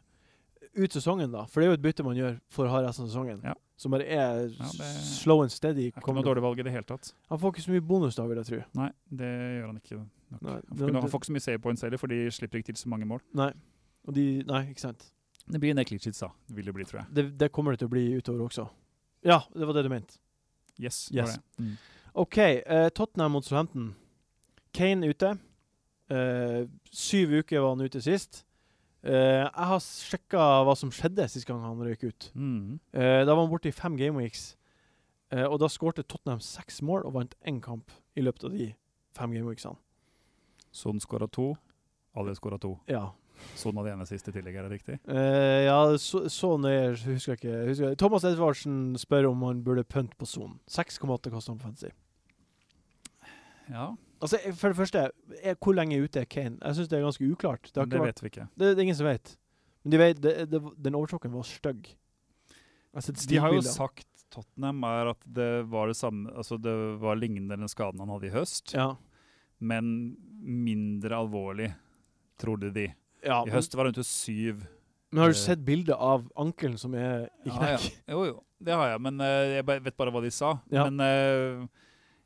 Ut 0.75 0.91
sesongen, 0.91 1.31
da. 1.31 1.45
For 1.47 1.61
det 1.63 1.69
er 1.69 1.71
jo 1.71 1.77
et 1.79 1.83
bytte 1.85 2.03
man 2.03 2.17
gjør 2.19 2.41
for 2.51 2.67
å 2.67 2.73
ha 2.73 2.81
resten 2.83 3.05
av 3.05 3.11
sesongen. 3.13 3.45
Ja. 3.47 3.53
Som 3.79 3.93
bare 3.95 4.07
er 4.11 4.49
Ja, 4.49 4.71
det- 4.75 4.89
slow 5.07 5.43
and 5.43 5.53
steady. 5.53 5.87
Er 5.93 6.01
ikke 6.01 6.15
noe 6.15 6.25
dårlig 6.27 6.43
valg 6.43 6.59
i 6.59 6.65
det 6.67 6.73
hele 6.73 6.83
tatt. 6.83 7.13
Han 7.31 7.39
får 7.39 7.53
ikke 7.55 7.63
så 7.63 7.71
mye 7.71 7.81
bonus 7.87 8.17
da, 8.17 8.27
vil 8.27 8.41
jeg 8.43 8.47
tro. 8.47 8.59
Nei, 8.75 8.89
det 9.09 9.31
gjør 9.61 9.67
han 9.67 9.77
ikke. 9.79 9.99
Nok. 10.01 10.43
Nei, 10.43 10.51
han, 10.53 10.77
får, 10.77 10.93
han 11.01 11.11
får 11.11 11.21
ikke 11.21 11.31
så 11.31 11.37
mye 11.37 11.47
save 11.47 11.59
points 11.63 11.83
heller, 11.83 11.97
for 12.03 12.07
de 12.09 12.19
slipper 12.31 12.59
ikke 12.59 12.75
til 12.75 12.83
så 12.83 12.89
mange 12.91 13.07
mål. 13.07 13.21
Nei. 13.35 13.53
De 14.11 14.43
Nei, 14.43 14.63
ikke 14.75 14.81
sant. 14.81 15.07
Det 15.47 15.61
blir 15.61 15.71
en 15.71 15.77
del 15.77 15.85
clean 15.85 16.01
da. 16.21 16.29
Det 16.49 16.57
vil 16.57 16.65
det 16.65 16.75
bli, 16.75 16.85
tror 16.85 17.01
jeg. 17.05 17.15
Det, 17.15 17.39
det 17.39 17.53
kommer 17.53 17.73
det 17.73 17.79
til 17.85 17.89
å 17.89 17.95
bli 17.95 18.05
utover 18.19 18.47
også. 18.49 18.69
Ja, 19.25 19.43
det 19.55 19.67
var 19.67 19.75
det 19.77 19.85
du 19.85 19.91
mente. 19.93 20.19
Yes. 20.81 21.11
Yes. 21.15 21.37
Det. 21.37 21.65
Mm. 21.65 21.77
OK, 22.15 22.39
Uh, 22.67 22.89
Tottenham 22.91 23.33
mot 23.33 23.45
Southampton. 23.45 23.95
Kane 24.73 25.07
ute. 25.07 25.39
Eh, 26.13 26.67
syv 26.93 27.39
uker 27.41 27.63
var 27.63 27.75
han 27.75 27.87
ute 27.87 28.03
sist. 28.05 28.45
Uh, 29.05 29.45
jeg 29.45 29.67
har 29.69 29.81
sjekka 29.85 30.43
hva 30.65 30.73
som 30.81 30.89
skjedde 30.89 31.27
sist 31.29 31.45
gang 31.45 31.61
han 31.61 31.81
røyk 31.85 32.07
ut. 32.09 32.31
Mm. 32.33 32.79
Uh, 32.97 33.21
da 33.29 33.35
var 33.35 33.43
han 33.43 33.51
borte 33.53 33.69
i 33.69 33.75
fem 33.77 33.99
gameweeks. 34.01 34.55
Og 35.35 35.57
da 35.59 35.67
skårte 35.67 36.05
Tottenham 36.07 36.39
seks 36.45 36.77
mål 36.87 37.09
og 37.09 37.17
vant 37.17 37.33
én 37.49 37.57
kamp 37.59 37.91
i 38.15 38.23
løpet 38.23 38.45
av 38.47 38.53
de 38.55 38.69
fem 39.19 39.33
gameweeksene. 39.35 39.75
Son 40.71 41.01
skåra 41.03 41.27
to. 41.27 41.49
Alle 42.15 42.37
skåra 42.39 42.61
to. 42.63 42.77
Ja. 42.87 43.09
Son 43.59 43.75
hadde 43.81 43.97
ene 43.97 44.07
siste 44.07 44.31
tillegget 44.31 44.61
tillegg, 44.61 44.61
er 44.61 44.69
det 44.69 44.77
riktig? 44.77 44.99
Ja, 45.67 45.81
så, 45.99 46.23
så 46.31 46.53
nøye 46.61 46.93
husker 46.93 47.35
jeg 47.35 47.41
ikke. 47.41 47.57
Husker 47.73 47.89
jeg. 47.89 47.99
Thomas 47.99 48.29
Edvardsen 48.29 48.79
spør 49.01 49.33
om 49.33 49.43
han 49.49 49.65
burde 49.67 49.83
pønte 49.83 50.15
på 50.21 50.29
sonen. 50.29 50.61
6,8 50.71 51.35
koster 51.35 51.51
han 51.51 51.59
på 51.59 51.67
fantasy. 51.67 51.91
Ja, 53.73 53.89
Altså, 54.25 54.41
for 54.57 54.73
det 54.73 54.79
første, 54.79 55.01
er, 55.43 55.57
hvor 55.61 55.77
lenge 55.77 55.99
ute 56.01 56.23
er 56.23 56.29
Kane? 56.31 56.57
Jeg 56.63 56.79
syns 56.79 56.89
det 56.89 56.97
er 56.97 57.05
ganske 57.05 57.27
uklart. 57.29 57.69
Det, 57.69 57.85
det 57.93 58.01
vet 58.01 58.23
vi 58.23 58.31
ikke. 58.33 58.47
det, 58.57 58.71
det 58.73 58.79
er 58.79 58.87
ingen 58.87 58.97
som 58.97 59.09
vet. 59.11 59.35
Men 59.85 59.93
de 59.93 60.01
vet, 60.01 60.23
det, 60.25 60.61
den 60.81 60.97
overtråkken 60.97 61.33
var 61.35 61.45
stygg. 61.45 61.91
De 63.29 63.41
har 63.43 63.53
jo 63.53 63.63
sagt 63.67 64.07
Tottenham 64.35 64.85
er 64.87 65.11
at 65.13 65.27
det 65.37 65.49
var 65.71 65.91
det 65.91 65.97
samme 65.99 66.31
Altså 66.35 66.57
det 66.59 66.75
var 67.03 67.19
lignende 67.19 67.59
den 67.59 67.71
skaden 67.71 68.03
han 68.03 68.13
hadde 68.15 68.31
i 68.31 68.35
høst, 68.35 68.75
Ja. 68.75 68.95
men 69.59 70.17
mindre 70.41 71.17
alvorlig, 71.17 71.73
trodde 72.39 72.73
de. 72.75 72.89
ja 73.25 73.43
I 73.47 73.51
høst 73.51 73.75
var 73.75 73.85
det 73.87 73.97
rundt 73.97 74.07
syv. 74.07 74.65
men 75.11 75.23
har 75.23 75.31
du 75.31 75.37
eh, 75.37 75.43
sett 75.43 75.65
bildet 75.65 75.95
av 75.97 76.27
ankelen 76.37 76.79
som 76.79 76.95
er 76.95 77.29
i 77.45 77.49
Ja, 77.49 77.77
ja. 77.77 77.79
Jo, 78.11 78.25
jo, 78.25 78.43
det 78.59 78.75
har 78.75 78.95
jeg, 78.95 79.01
men 79.01 79.21
uh, 79.21 79.27
jeg 79.27 79.67
vet 79.67 79.97
bare 79.97 80.11
hva 80.11 80.23
de 80.25 80.31
sa. 80.31 80.59
Ja. 80.71 80.89
Men 80.89 81.01
eh, 81.01 81.67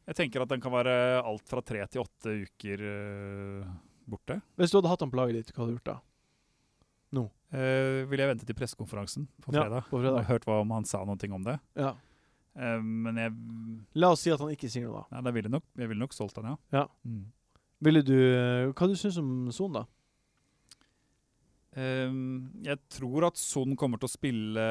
jeg 0.08 0.16
tenker 0.16 0.44
at 0.44 0.50
den 0.50 0.62
kan 0.64 0.72
være 0.72 0.92
alt 1.20 1.48
fra 1.48 1.60
tre 1.64 1.84
til 1.92 2.02
åtte 2.02 2.34
uker 2.48 2.84
uh, 2.84 3.72
borte. 4.08 4.40
Hvis 4.56 4.72
du 4.72 4.78
hadde 4.80 4.92
hatt 4.92 5.04
han 5.04 5.12
på 5.12 5.20
laget 5.20 5.42
ditt, 5.42 5.52
hva 5.52 5.64
hadde 5.64 5.74
du 5.74 5.78
gjort 5.78 5.90
da? 5.92 5.98
Uh, 7.48 8.04
vil 8.10 8.20
jeg 8.20 8.28
vente 8.28 8.44
til 8.44 8.56
pressekonferansen 8.58 9.24
på 9.40 9.54
fredag, 9.54 9.78
Ja, 9.80 9.88
på 9.88 9.96
fredag. 10.02 10.18
og 10.20 10.28
hørt 10.28 10.44
hva 10.44 10.58
om 10.60 10.72
han 10.76 10.84
sa 10.84 11.00
noe 11.08 11.16
om 11.32 11.46
det. 11.46 11.54
Ja. 11.80 11.94
Uh, 12.52 12.82
men 12.84 13.16
jeg, 13.16 13.32
La 13.96 14.10
oss 14.12 14.20
si 14.26 14.32
at 14.34 14.42
han 14.42 14.52
ikke 14.52 14.68
sier 14.68 14.84
noe, 14.84 15.00
da. 15.00 15.16
ja, 15.16 15.22
da 15.24 15.32
ville 15.32 15.52
nok, 15.52 15.64
jeg 15.78 15.88
ville 15.88 16.02
nok 16.02 16.16
solgt 16.16 16.36
han, 16.36 16.50
ja. 16.52 16.82
Ja. 16.82 16.82
Mm. 17.08 17.22
Ville 17.86 18.02
du 18.02 18.16
eh, 18.18 18.72
Hva 18.74 18.88
du 18.90 18.96
syns 18.98 19.14
du 19.14 19.22
om 19.22 19.52
Son, 19.54 19.76
da? 19.76 19.84
Jeg 21.78 22.80
tror 22.90 23.28
at 23.28 23.38
Son 23.38 23.76
kommer 23.78 24.00
til 24.02 24.08
å 24.08 24.10
spille 24.10 24.62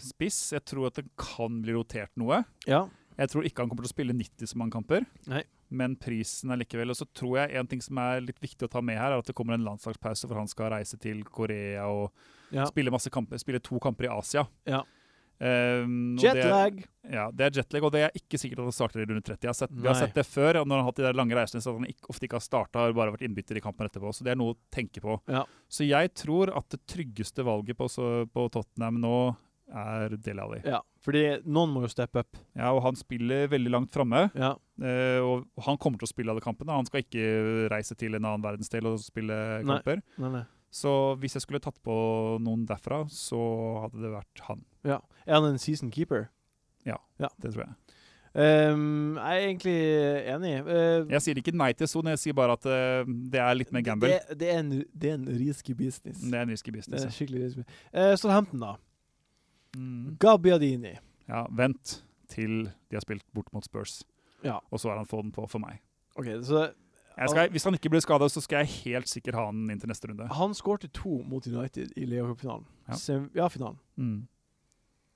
spiss. 0.00 0.54
Jeg 0.54 0.64
tror 0.64 0.86
at 0.88 0.96
det 0.96 1.10
kan 1.20 1.58
bli 1.60 1.74
rotert 1.76 2.08
noe. 2.16 2.38
Ja. 2.64 2.86
Jeg 3.18 3.32
tror 3.32 3.46
ikke 3.46 3.64
han 3.64 3.70
kommer 3.70 3.86
til 3.86 3.90
å 3.90 3.96
spille 3.96 4.14
90 4.14 4.52
så 4.52 4.58
mange 4.60 4.76
kamper, 4.76 5.06
Nei. 5.26 5.42
men 5.74 5.96
prisen 5.98 6.52
er 6.54 6.60
likevel. 6.60 6.92
Og 6.94 7.00
så 7.00 7.06
tror 7.18 7.40
jeg 7.40 7.58
en 7.58 7.70
ting 7.70 7.82
som 7.82 7.98
er 8.02 8.22
litt 8.22 8.38
viktig 8.42 8.68
å 8.68 8.70
ta 8.70 8.82
med 8.84 9.00
her, 9.00 9.10
er 9.10 9.22
at 9.24 9.26
det 9.26 9.34
kommer 9.38 9.58
en 9.58 9.66
landslagspause 9.66 10.28
for 10.28 10.38
han 10.38 10.50
skal 10.50 10.70
reise 10.76 11.00
til 11.02 11.24
Korea 11.26 11.88
og 11.90 12.12
ja. 12.54 12.68
spille, 12.70 12.94
kamper, 13.10 13.42
spille 13.42 13.62
to 13.64 13.80
kamper 13.82 14.06
i 14.06 14.12
Asia. 14.14 14.46
Ja. 14.68 14.84
Um, 15.38 16.16
det- 16.16 16.34
Jetlag! 16.34 16.84
Ja, 17.08 17.30
det 17.30 17.44
er 17.46 17.50
jetlag, 17.62 17.84
og 17.84 17.92
det 17.92 18.00
er 18.02 18.10
ikke 18.14 18.38
sikkert 18.38 18.58
at 18.58 18.68
han 18.68 18.74
starter 18.74 19.00
i 19.00 19.06
runde 19.06 19.22
30. 19.22 19.38
Jeg 19.46 19.48
har 19.48 19.54
sett, 19.54 19.70
vi 19.70 19.86
har 19.86 19.94
sett 19.94 20.14
det 20.14 20.26
før, 20.26 20.60
og 20.60 20.66
når 20.66 20.76
han 20.76 20.82
har 20.82 20.88
hatt 20.90 20.96
de 20.98 21.06
der 21.06 21.16
lange 21.16 21.34
reisene, 21.38 21.62
så 21.62 21.72
han 21.72 21.86
ikke, 21.86 22.10
ofte 22.10 22.26
ikke 22.26 22.36
har 22.36 22.44
starta, 22.44 22.82
har 22.82 22.92
bare 22.92 23.14
vært 23.14 23.22
innbytter 23.24 23.56
i 23.56 23.62
kampen 23.62 23.86
etterpå. 23.86 24.12
Så 24.12 24.26
det 24.26 24.34
er 24.34 24.40
noe 24.40 24.56
å 24.56 24.58
tenke 24.74 25.00
på. 25.00 25.14
Ja. 25.30 25.44
Så 25.70 25.86
jeg 25.86 26.12
tror 26.18 26.50
at 26.58 26.68
det 26.74 26.82
tryggeste 26.90 27.46
valget 27.46 27.78
på, 27.78 27.86
så, 27.88 28.26
på 28.26 28.48
Tottenham 28.50 28.98
nå 29.00 29.14
er 29.68 30.14
Dele 30.16 30.44
Alli. 30.44 30.60
Ja, 30.64 30.80
fordi 31.04 31.22
noen 31.44 31.72
må 31.74 31.82
jo 31.84 31.90
steppe 31.92 32.22
up. 32.24 32.38
Ja, 32.56 32.70
og 32.72 32.82
han 32.86 32.98
spiller 32.98 33.48
veldig 33.52 33.72
langt 33.74 33.92
framme. 33.94 34.26
Ja. 34.38 34.54
Eh, 34.82 35.18
og 35.24 35.48
han 35.66 35.78
kommer 35.80 36.00
til 36.00 36.08
å 36.08 36.12
spille 36.12 36.32
alle 36.32 36.44
kampene. 36.44 36.76
Han 36.76 36.88
skal 36.88 37.04
ikke 37.04 37.68
reise 37.72 37.96
til 37.98 38.16
en 38.16 38.24
annen 38.24 38.44
verdensdel 38.44 38.88
og 38.92 39.00
spille 39.02 39.36
kamper. 39.66 40.02
Nei, 40.22 40.32
nei. 40.38 40.44
Så 40.70 40.90
hvis 41.20 41.36
jeg 41.38 41.46
skulle 41.46 41.62
tatt 41.64 41.78
på 41.84 41.94
noen 42.44 42.66
derfra, 42.68 43.04
så 43.12 43.38
hadde 43.84 44.02
det 44.04 44.12
vært 44.12 44.42
han. 44.48 44.64
Ja. 44.84 44.98
Er 45.24 45.38
han 45.38 45.54
en 45.54 45.62
season 45.62 45.92
keeper? 45.94 46.28
Ja, 46.88 46.98
Det 47.42 47.52
tror 47.52 47.64
jeg. 47.66 47.74
Um, 48.38 49.16
jeg 49.16 49.34
er 49.34 49.46
egentlig 49.48 49.76
enig. 50.30 50.50
Uh, 50.68 51.08
Jeg 51.10 51.22
sier 51.24 51.38
ikke 51.40 51.54
nei 51.56 51.72
til 51.74 51.88
Son, 51.90 52.06
jeg 52.12 52.20
sier 52.20 52.36
bare 52.36 52.54
at 52.58 52.66
uh, 52.68 53.08
det 53.32 53.40
er 53.42 53.56
litt 53.56 53.72
mer 53.74 53.82
gamble. 53.82 54.10
Det, 54.12 54.36
det, 54.38 54.50
er 54.52 54.60
en, 54.60 54.70
det 54.92 55.10
er 55.10 55.16
en 55.16 55.26
risky 55.40 55.74
business. 55.74 56.20
Det 56.22 56.36
er 56.36 56.44
en 56.44 56.52
risky 56.52 56.74
business. 56.74 57.06
ja. 57.08 57.10
skikkelig 57.14 57.46
risky. 57.46 57.64
Uh, 57.90 58.12
Southampton, 58.20 58.62
da. 58.62 58.76
Mm. 59.78 60.16
Gabbiadini. 60.20 60.96
Ja, 61.28 61.44
vent 61.54 62.00
til 62.32 62.66
de 62.90 62.98
har 62.98 63.04
spilt 63.04 63.24
bort 63.36 63.52
mot 63.54 63.64
Spurs, 63.64 64.02
Ja, 64.44 64.58
og 64.70 64.80
så 64.80 64.90
er 64.92 65.00
han 65.00 65.06
få 65.06 65.22
den 65.22 65.32
på 65.34 65.46
for 65.50 65.62
meg. 65.62 65.80
OK. 66.18 66.26
Så 66.46 66.68
skal, 67.26 67.50
hvis 67.50 67.64
han 67.66 67.74
ikke 67.74 67.90
blir 67.90 68.02
skada, 68.02 68.28
så 68.30 68.40
skal 68.40 68.62
jeg 68.62 68.84
helt 68.84 69.10
sikkert 69.10 69.34
ha 69.34 69.48
han 69.48 69.70
inn 69.70 69.80
til 69.80 69.90
neste 69.90 70.10
runde. 70.10 70.28
han 70.30 70.54
skårte 70.54 70.90
to 70.94 71.22
mot 71.26 71.46
United 71.46 71.90
i 71.96 72.04
Leacup-finalen. 72.06 72.66
Ja. 72.88 73.18
Ja, 73.34 73.48
finalen. 73.48 73.78
Mm. 73.96 74.28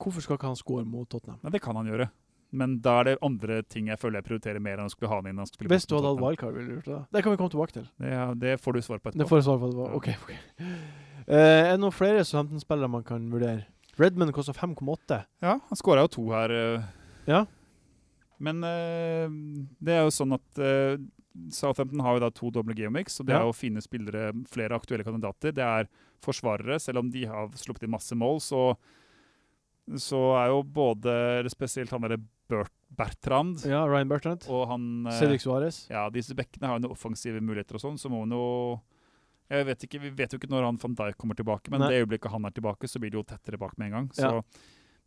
Hvorfor 0.03 0.21
skal 0.21 0.35
ikke 0.35 0.51
han 0.51 0.59
score 0.59 0.83
mot 0.85 1.09
Tottenham? 1.09 1.39
Nei, 1.43 1.51
det 1.51 1.61
kan 1.61 1.75
han 1.75 1.87
gjøre. 1.87 2.09
Men 2.53 2.75
da 2.85 2.99
er 2.99 3.03
det 3.07 3.13
andre 3.25 3.61
ting 3.65 3.87
jeg 3.89 3.97
føler 3.97 4.19
jeg 4.19 4.27
prioriterer 4.27 4.61
mer 4.61 4.77
enn 4.77 4.89
å 4.89 4.93
skulle 4.93 5.09
ha 5.09 5.21
han 5.21 5.29
inn. 5.31 5.39
han 5.41 5.47
skulle 5.49 5.71
Best 5.71 5.87
Hvis 5.87 5.89
du 5.89 5.95
hadde 5.97 6.11
hatt 6.11 6.21
wildcard, 6.21 6.53
ville 6.53 6.69
du 6.69 6.75
gjort 6.75 6.89
det? 6.91 6.99
Det 7.15 7.23
kan 7.23 7.33
vi 7.33 7.39
komme 7.39 7.53
tilbake 7.53 7.77
til. 7.79 7.87
Det, 8.03 8.17
det 8.43 8.57
får 8.61 8.77
du 8.77 8.81
svar 8.85 8.99
på 8.99 9.09
etterpå. 9.09 9.23
Det 9.23 9.29
får 9.29 9.39
jeg 9.39 9.45
svar 9.47 9.61
på. 9.63 9.69
etterpå. 9.71 9.87
OK. 9.97 10.09
ok. 10.21 10.33
Uh, 11.23 11.33
er 11.39 11.71
det 11.71 11.79
noen 11.81 11.95
flere 11.95 12.25
Southampton-spillere 12.27 12.91
man 12.93 13.07
kan 13.07 13.25
vurdere? 13.31 13.65
Redmond 13.99 14.33
koster 14.33 14.53
5,8. 14.57 15.19
Ja, 15.43 15.59
han 15.69 15.77
skåra 15.79 16.05
jo 16.05 16.11
to 16.15 16.23
her. 16.33 16.49
eh. 16.51 16.85
Ja. 17.29 17.43
Men 18.43 18.63
uh, 18.65 19.29
det 19.79 19.93
er 19.93 20.01
jo 20.07 20.11
sånn 20.11 20.33
at 20.35 20.59
uh, 20.59 20.97
Southampton 21.53 22.01
har 22.03 22.17
jo 22.17 22.23
da 22.25 22.29
to 22.33 22.49
doble 22.53 22.75
geomix, 22.77 23.19
og 23.21 23.27
det 23.29 23.33
Ja. 23.35 23.41
er 23.43 23.47
jo 23.49 23.53
fine 23.55 23.81
spillere, 23.81 24.31
flere 24.51 24.75
aktuelle 24.75 25.05
kandidater. 25.05 25.53
Det 25.55 25.63
er 25.63 25.87
forsvarere, 26.23 26.79
selv 26.81 26.99
om 27.03 27.09
de 27.13 27.25
har 27.29 27.49
sluppet 27.59 27.83
inn 27.87 27.93
masse 27.93 28.15
mål, 28.17 28.41
så, 28.43 28.73
så 29.99 30.19
er 30.41 30.51
jo 30.53 30.61
både 30.63 31.15
spesielt 31.51 31.91
han 31.93 32.01
derre 32.05 32.19
Bert, 32.49 32.69
Bertrand 32.93 33.61
Ja, 33.65 33.85
Ryan 33.87 34.09
Bertrand. 34.11 34.43
og 34.51 34.67
han 34.69 35.07
uh, 35.07 35.13
Cedric 35.15 35.41
Suárez. 35.45 35.85
Ja, 35.89 36.09
disse 36.13 36.35
bekkene 36.37 36.67
har 36.69 36.77
jo 36.77 36.83
noen 36.87 36.93
offensive 36.97 37.39
muligheter 37.41 37.79
og 37.79 37.81
sånn, 37.85 37.97
så 38.01 38.11
må 38.11 38.25
man 38.25 38.35
jo 38.35 38.43
jeg 39.49 39.65
vet 39.65 39.83
ikke, 39.83 39.99
Vi 40.01 40.09
vet 40.09 40.31
jo 40.31 40.37
ikke 40.39 40.49
når 40.49 40.63
han 40.65 40.77
van 40.77 40.95
Dijk 40.95 41.17
kommer 41.17 41.35
tilbake, 41.35 41.69
men 41.69 41.79
Nei. 41.81 41.89
det 41.91 42.01
øyeblikket 42.07 42.31
han 42.31 42.45
er 42.45 42.51
tilbake, 42.51 42.87
så 42.87 42.99
blir 42.99 43.11
det 43.11 43.19
jo 43.19 43.23
tettere 43.23 43.57
bak 43.59 43.77
med 43.77 43.87
en 43.87 43.91
gang. 43.91 44.09
Så, 44.13 44.21
Ja. 44.31 44.41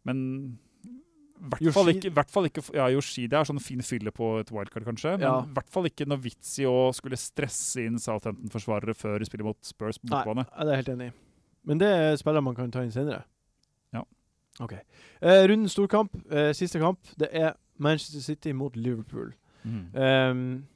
Men 0.04 0.58
hvert 1.50 1.72
fall 1.74 1.88
ikke, 1.92 2.10
hvert 2.14 2.30
fall 2.30 2.44
ikke 2.48 2.62
Ja, 2.74 2.86
Yoshida 2.88 3.40
er 3.40 3.44
sånn 3.44 3.60
fin 3.60 3.80
fylle 3.82 4.10
på 4.14 4.38
et 4.40 4.50
wildcard, 4.50 4.84
kanskje. 4.84 5.18
Men 5.18 5.20
Ja. 5.20 5.40
i 5.42 5.52
hvert 5.52 5.68
fall 5.68 5.84
ikke 5.84 6.06
noe 6.06 6.18
vits 6.18 6.58
i 6.58 6.64
å 6.64 6.94
skulle 6.94 7.16
stresse 7.16 7.84
inn 7.84 7.98
Southampton-forsvarere 7.98 8.94
før 8.94 9.18
de 9.18 9.24
spiller 9.26 9.44
mot 9.44 9.58
Spurs 9.62 9.98
på 9.98 10.08
Nei, 10.08 10.22
bortebane. 10.24 10.46
jeg 10.46 10.68
er 10.68 10.76
helt 10.76 10.88
enig 10.88 11.08
i. 11.08 11.12
Men 11.66 11.78
det 11.78 11.88
er 11.88 12.16
spiller 12.16 12.40
man 12.42 12.54
kan 12.54 12.70
ta 12.70 12.80
inn 12.82 12.90
senere. 12.92 13.24
Ja. 13.92 14.02
OK. 14.60 14.72
Eh, 15.20 15.46
runden 15.48 15.68
storkamp, 15.68 16.14
eh, 16.30 16.52
siste 16.52 16.78
kamp, 16.78 17.00
det 17.18 17.28
er 17.34 17.54
Manchester 17.78 18.20
City 18.20 18.52
mot 18.52 18.74
Liverpool. 18.76 19.32
Mm. 19.66 19.94
Um, 19.96 20.66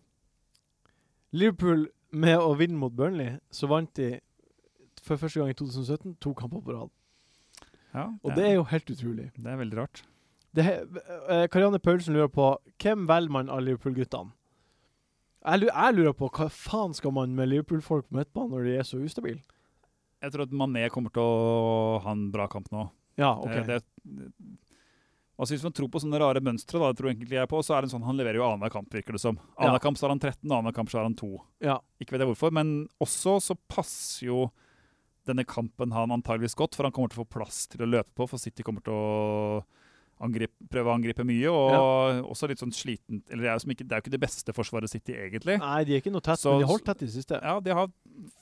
Liverpool, 1.33 1.87
med 2.13 2.39
å 2.39 2.55
vinne 2.59 2.79
mot 2.79 2.93
Burnley, 2.97 3.37
så 3.55 3.69
vant 3.71 3.91
de 3.97 4.19
for 5.03 5.17
første 5.21 5.41
gang 5.41 5.51
i 5.53 5.57
2017 5.57 6.17
to 6.21 6.33
kamper 6.37 6.61
på 6.65 6.75
rad. 6.77 6.91
Ja, 7.95 8.09
Og 8.23 8.35
det 8.37 8.45
er 8.47 8.55
jo 8.55 8.65
helt 8.71 8.91
utrolig. 8.93 9.31
det 9.37 9.47
er 9.51 9.57
veldig 9.59 9.79
rart. 9.79 10.03
Det 10.55 10.65
eh, 10.67 11.47
Karianne 11.51 11.79
Paulsen 11.79 12.15
lurer 12.15 12.29
på 12.31 12.53
hvem 12.83 13.07
velger 13.09 13.31
man 13.31 13.51
av 13.51 13.63
Liverpool-guttene? 13.63 14.33
Jeg, 15.41 15.69
jeg 15.71 15.95
lurer 15.97 16.13
på 16.13 16.29
hva 16.29 16.49
faen 16.53 16.93
skal 16.95 17.15
man 17.17 17.33
med 17.35 17.49
Liverpool-folk 17.49 18.09
på 18.11 18.19
midtbanen 18.19 18.51
når 18.53 18.67
de 18.67 18.75
er 18.77 18.87
så 18.89 18.99
ustabile? 19.01 19.41
Jeg 20.21 20.35
tror 20.35 20.45
at 20.45 20.53
Mané 20.53 20.89
kommer 20.93 21.15
til 21.15 21.23
å 21.25 22.01
ha 22.05 22.13
en 22.13 22.27
bra 22.35 22.45
kamp 22.53 22.67
nå. 22.75 22.89
Ja, 23.17 23.33
OK. 23.41 23.55
Det, 23.67 23.79
Det, 24.05 24.29
altså 25.41 25.55
Hvis 25.57 25.63
man 25.65 25.73
tror 25.73 25.89
på 25.89 26.01
sånne 26.03 26.21
rare 26.21 26.41
mønstre, 26.45 26.79
da, 26.79 26.93
det 26.93 26.99
tror 27.01 27.11
egentlig 27.15 27.39
jeg 27.41 27.49
på, 27.49 27.63
så 27.65 27.77
er 27.79 27.83
det 27.83 27.91
sånn 27.95 28.05
han 28.05 28.17
leverer 28.21 28.37
jo 28.37 28.45
annenhver 28.45 28.71
kamp, 28.77 28.91
virker 28.93 29.17
det 29.17 29.21
som. 29.25 29.39
Annenhver 29.59 29.81
Ja. 29.81 29.85
kamp 29.89 29.97
så 29.97 30.03
har 30.07 30.11
han 30.15 30.21
13, 30.21 30.45
annenhver 30.51 30.75
kamp 30.75 30.91
så 30.91 30.99
har 31.01 31.05
han 31.09 31.15
2. 31.17 31.41
ja. 31.63 31.79
Ikke 32.01 32.13
vet 32.13 32.21
jeg 32.21 32.29
hvorfor, 32.35 32.53
men 32.53 32.89
også 33.01 33.41
så 33.41 33.57
passer 33.69 34.27
jo 34.27 34.51
denne 35.27 35.45
kampen 35.45 35.93
han 35.93 36.11
antageligvis 36.11 36.55
godt, 36.57 36.75
for 36.75 36.83
han 36.85 36.93
kommer 36.93 37.09
til 37.11 37.21
å 37.21 37.25
få 37.27 37.31
plass 37.39 37.67
til 37.69 37.81
å 37.85 37.89
løpe 37.91 38.13
på, 38.17 38.29
for 38.29 38.39
City 38.39 38.63
kommer 38.63 38.83
til 38.83 38.93
å 38.93 39.65
angripe, 40.21 40.53
prøve 40.69 40.91
å 40.91 40.95
angripe 40.99 41.25
mye, 41.25 41.49
og 41.49 42.27
også 42.29 42.49
litt 42.51 42.59
sånn 42.61 42.73
sliten 42.77 43.23
Eller 43.31 43.43
det 43.47 43.51
er 43.53 43.57
ikke, 43.73 43.87
det 43.89 43.93
er 43.93 44.01
jo 44.01 44.05
ikke 44.05 44.11
det 44.17 44.21
beste 44.21 44.53
forsvaret 44.53 44.91
City, 44.91 45.15
egentlig. 45.15 45.59
Nei, 45.59 45.85
de 45.85 45.95
er 45.97 46.01
ikke 46.03 46.13
noe 46.13 46.21
tett, 46.21 46.39
Så- 46.39 46.51
men 46.53 46.61
de 46.61 46.67
holdt 46.69 46.85
tett 46.85 47.03
i 47.03 47.07
det 47.07 47.15
siste. 47.15 47.41
Ja, 47.43 47.59
de 47.61 47.71
har 47.73 47.89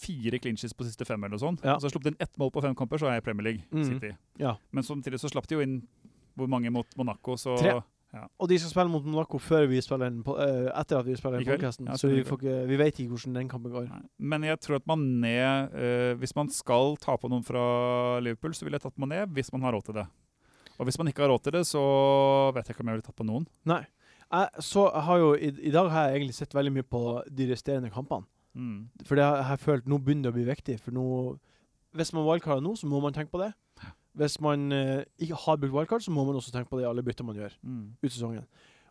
fire 0.00 0.38
clinches 0.40 0.72
på 0.74 0.82
siste 0.84 1.06
fem, 1.06 1.22
eller 1.22 1.36
noe 1.36 1.38
sånt. 1.38 1.62
Ja. 1.62 1.76
Så 1.78 1.90
sluppet 1.90 2.06
inn 2.08 2.16
ett 2.18 2.36
mål 2.36 2.50
på 2.50 2.62
fem 2.62 2.74
kamper, 2.74 2.98
så 2.98 3.06
er 3.06 3.14
jeg 3.20 3.24
Premier 3.24 3.44
League 3.44 3.62
Mhm. 3.70 3.84
City. 3.84 4.16
Ja. 4.38 4.56
Men 4.72 4.82
samtidig 4.82 5.20
så 5.20 5.30
slapp 5.30 5.46
de 5.46 5.54
jo 5.54 5.60
inn 5.62 5.86
hvor 6.38 6.50
mange 6.50 6.70
mot 6.72 6.98
Monaco, 6.98 7.36
så 7.40 7.56
Tre. 7.58 7.78
Og 8.40 8.48
de 8.48 8.56
skal 8.56 8.70
spille 8.70 8.88
mot 8.88 9.04
Monaco 9.04 9.38
før 9.42 9.66
vi 9.68 9.80
spiller 9.84 10.08
den 10.08 10.22
på, 10.24 10.32
eh, 10.40 10.70
etter 10.80 10.96
at 10.96 11.06
vi 11.06 11.16
spiller 11.18 11.42
den 11.42 11.50
podkasten. 11.50 11.90
Ja, 11.90 11.96
så 12.00 12.08
vi, 12.08 12.22
får 12.24 12.38
ikke, 12.40 12.54
vi 12.70 12.78
vet 12.80 13.00
ikke 13.02 13.12
hvordan 13.12 13.36
den 13.36 13.50
kampen 13.50 13.74
går. 13.74 13.84
Nei. 13.90 14.00
Men 14.32 14.46
jeg 14.48 14.60
tror 14.64 14.78
at 14.78 14.86
Mané 14.88 15.34
uh, 15.68 16.14
Hvis 16.16 16.34
man 16.36 16.48
skal 16.48 16.96
ta 17.02 17.18
på 17.20 17.28
noen 17.28 17.44
fra 17.44 18.18
Liverpool, 18.24 18.56
så 18.56 18.64
ville 18.64 18.80
jeg 18.80 18.86
tatt 18.86 18.96
Mané 18.96 19.26
hvis 19.36 19.52
man 19.52 19.66
har 19.66 19.76
råd 19.76 19.90
til 19.90 19.98
det. 20.00 20.06
Og 20.78 20.88
hvis 20.88 20.98
man 20.98 21.10
ikke 21.10 21.26
har 21.26 21.32
råd 21.34 21.44
til 21.44 21.58
det, 21.58 21.64
så 21.68 21.84
vet 22.56 22.68
jeg 22.68 22.76
ikke 22.76 22.86
om 22.86 22.92
jeg 22.92 22.98
ville 22.98 23.08
tatt 23.10 23.20
på 23.20 23.28
noen. 23.28 23.46
Nei. 23.68 23.82
Jeg, 24.28 24.64
så 24.64 24.88
har 24.88 25.20
jo, 25.20 25.30
i, 25.34 25.52
I 25.68 25.74
dag 25.74 25.90
har 25.92 26.08
jeg 26.08 26.20
egentlig 26.20 26.38
sett 26.38 26.56
veldig 26.56 26.74
mye 26.78 26.88
på 26.88 27.02
de 27.28 27.52
resterende 27.52 27.92
kampene. 27.92 28.24
Mm. 28.56 28.88
For 29.04 29.18
det 29.18 29.26
har 29.26 29.42
jeg 29.42 29.48
har 29.50 29.60
følt 29.62 29.88
nå 29.88 30.00
begynner 30.00 30.28
det 30.28 30.32
å 30.32 30.38
bli 30.38 30.48
viktig. 30.48 30.78
For 30.82 30.96
nå 30.96 31.04
Hvis 31.96 32.12
man 32.16 32.26
valgkarer 32.26 32.64
nå, 32.64 32.74
så 32.76 32.88
må 32.88 33.00
man 33.04 33.12
tenke 33.16 33.32
på 33.32 33.40
det. 33.42 33.52
Hvis 34.18 34.40
man 34.42 34.72
eh, 34.74 35.04
ikke 35.22 35.36
har 35.44 35.56
brukt 35.62 35.72
wildcard, 35.74 36.02
så 36.02 36.10
må 36.10 36.24
man 36.26 36.34
også 36.40 36.50
tenke 36.52 36.68
på 36.70 36.78
det 36.80 36.84
i 36.86 36.90
alle 36.90 37.02
bytter 37.06 37.24
man 37.24 37.36
gjør 37.38 37.52
Mm. 37.62 37.92
ut 38.02 38.10
sesongen. 38.10 38.44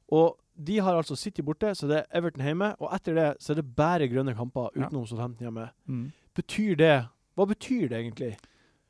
Og 0.09 0.37
de 0.55 0.77
har 0.79 0.95
altså 0.95 1.17
City 1.19 1.41
borte, 1.43 1.73
så 1.75 1.87
det 1.89 1.97
er 1.99 2.05
Everton 2.17 2.45
hjemme. 2.45 2.69
Og 2.79 2.93
etter 2.95 3.13
det 3.17 3.25
så 3.43 3.51
er 3.51 3.55
det 3.59 3.75
bare 3.75 4.07
grønne 4.07 4.33
kamper 4.37 4.69
Ja. 4.75 4.87
utenom 4.87 5.05
Southampton 5.05 5.43
hjemme. 5.49 5.69
Mm. 5.87 6.11
Betyr 6.35 6.77
det 6.77 7.07
Hva 7.37 7.45
betyr 7.45 7.89
det 7.89 7.97
egentlig? 7.99 8.37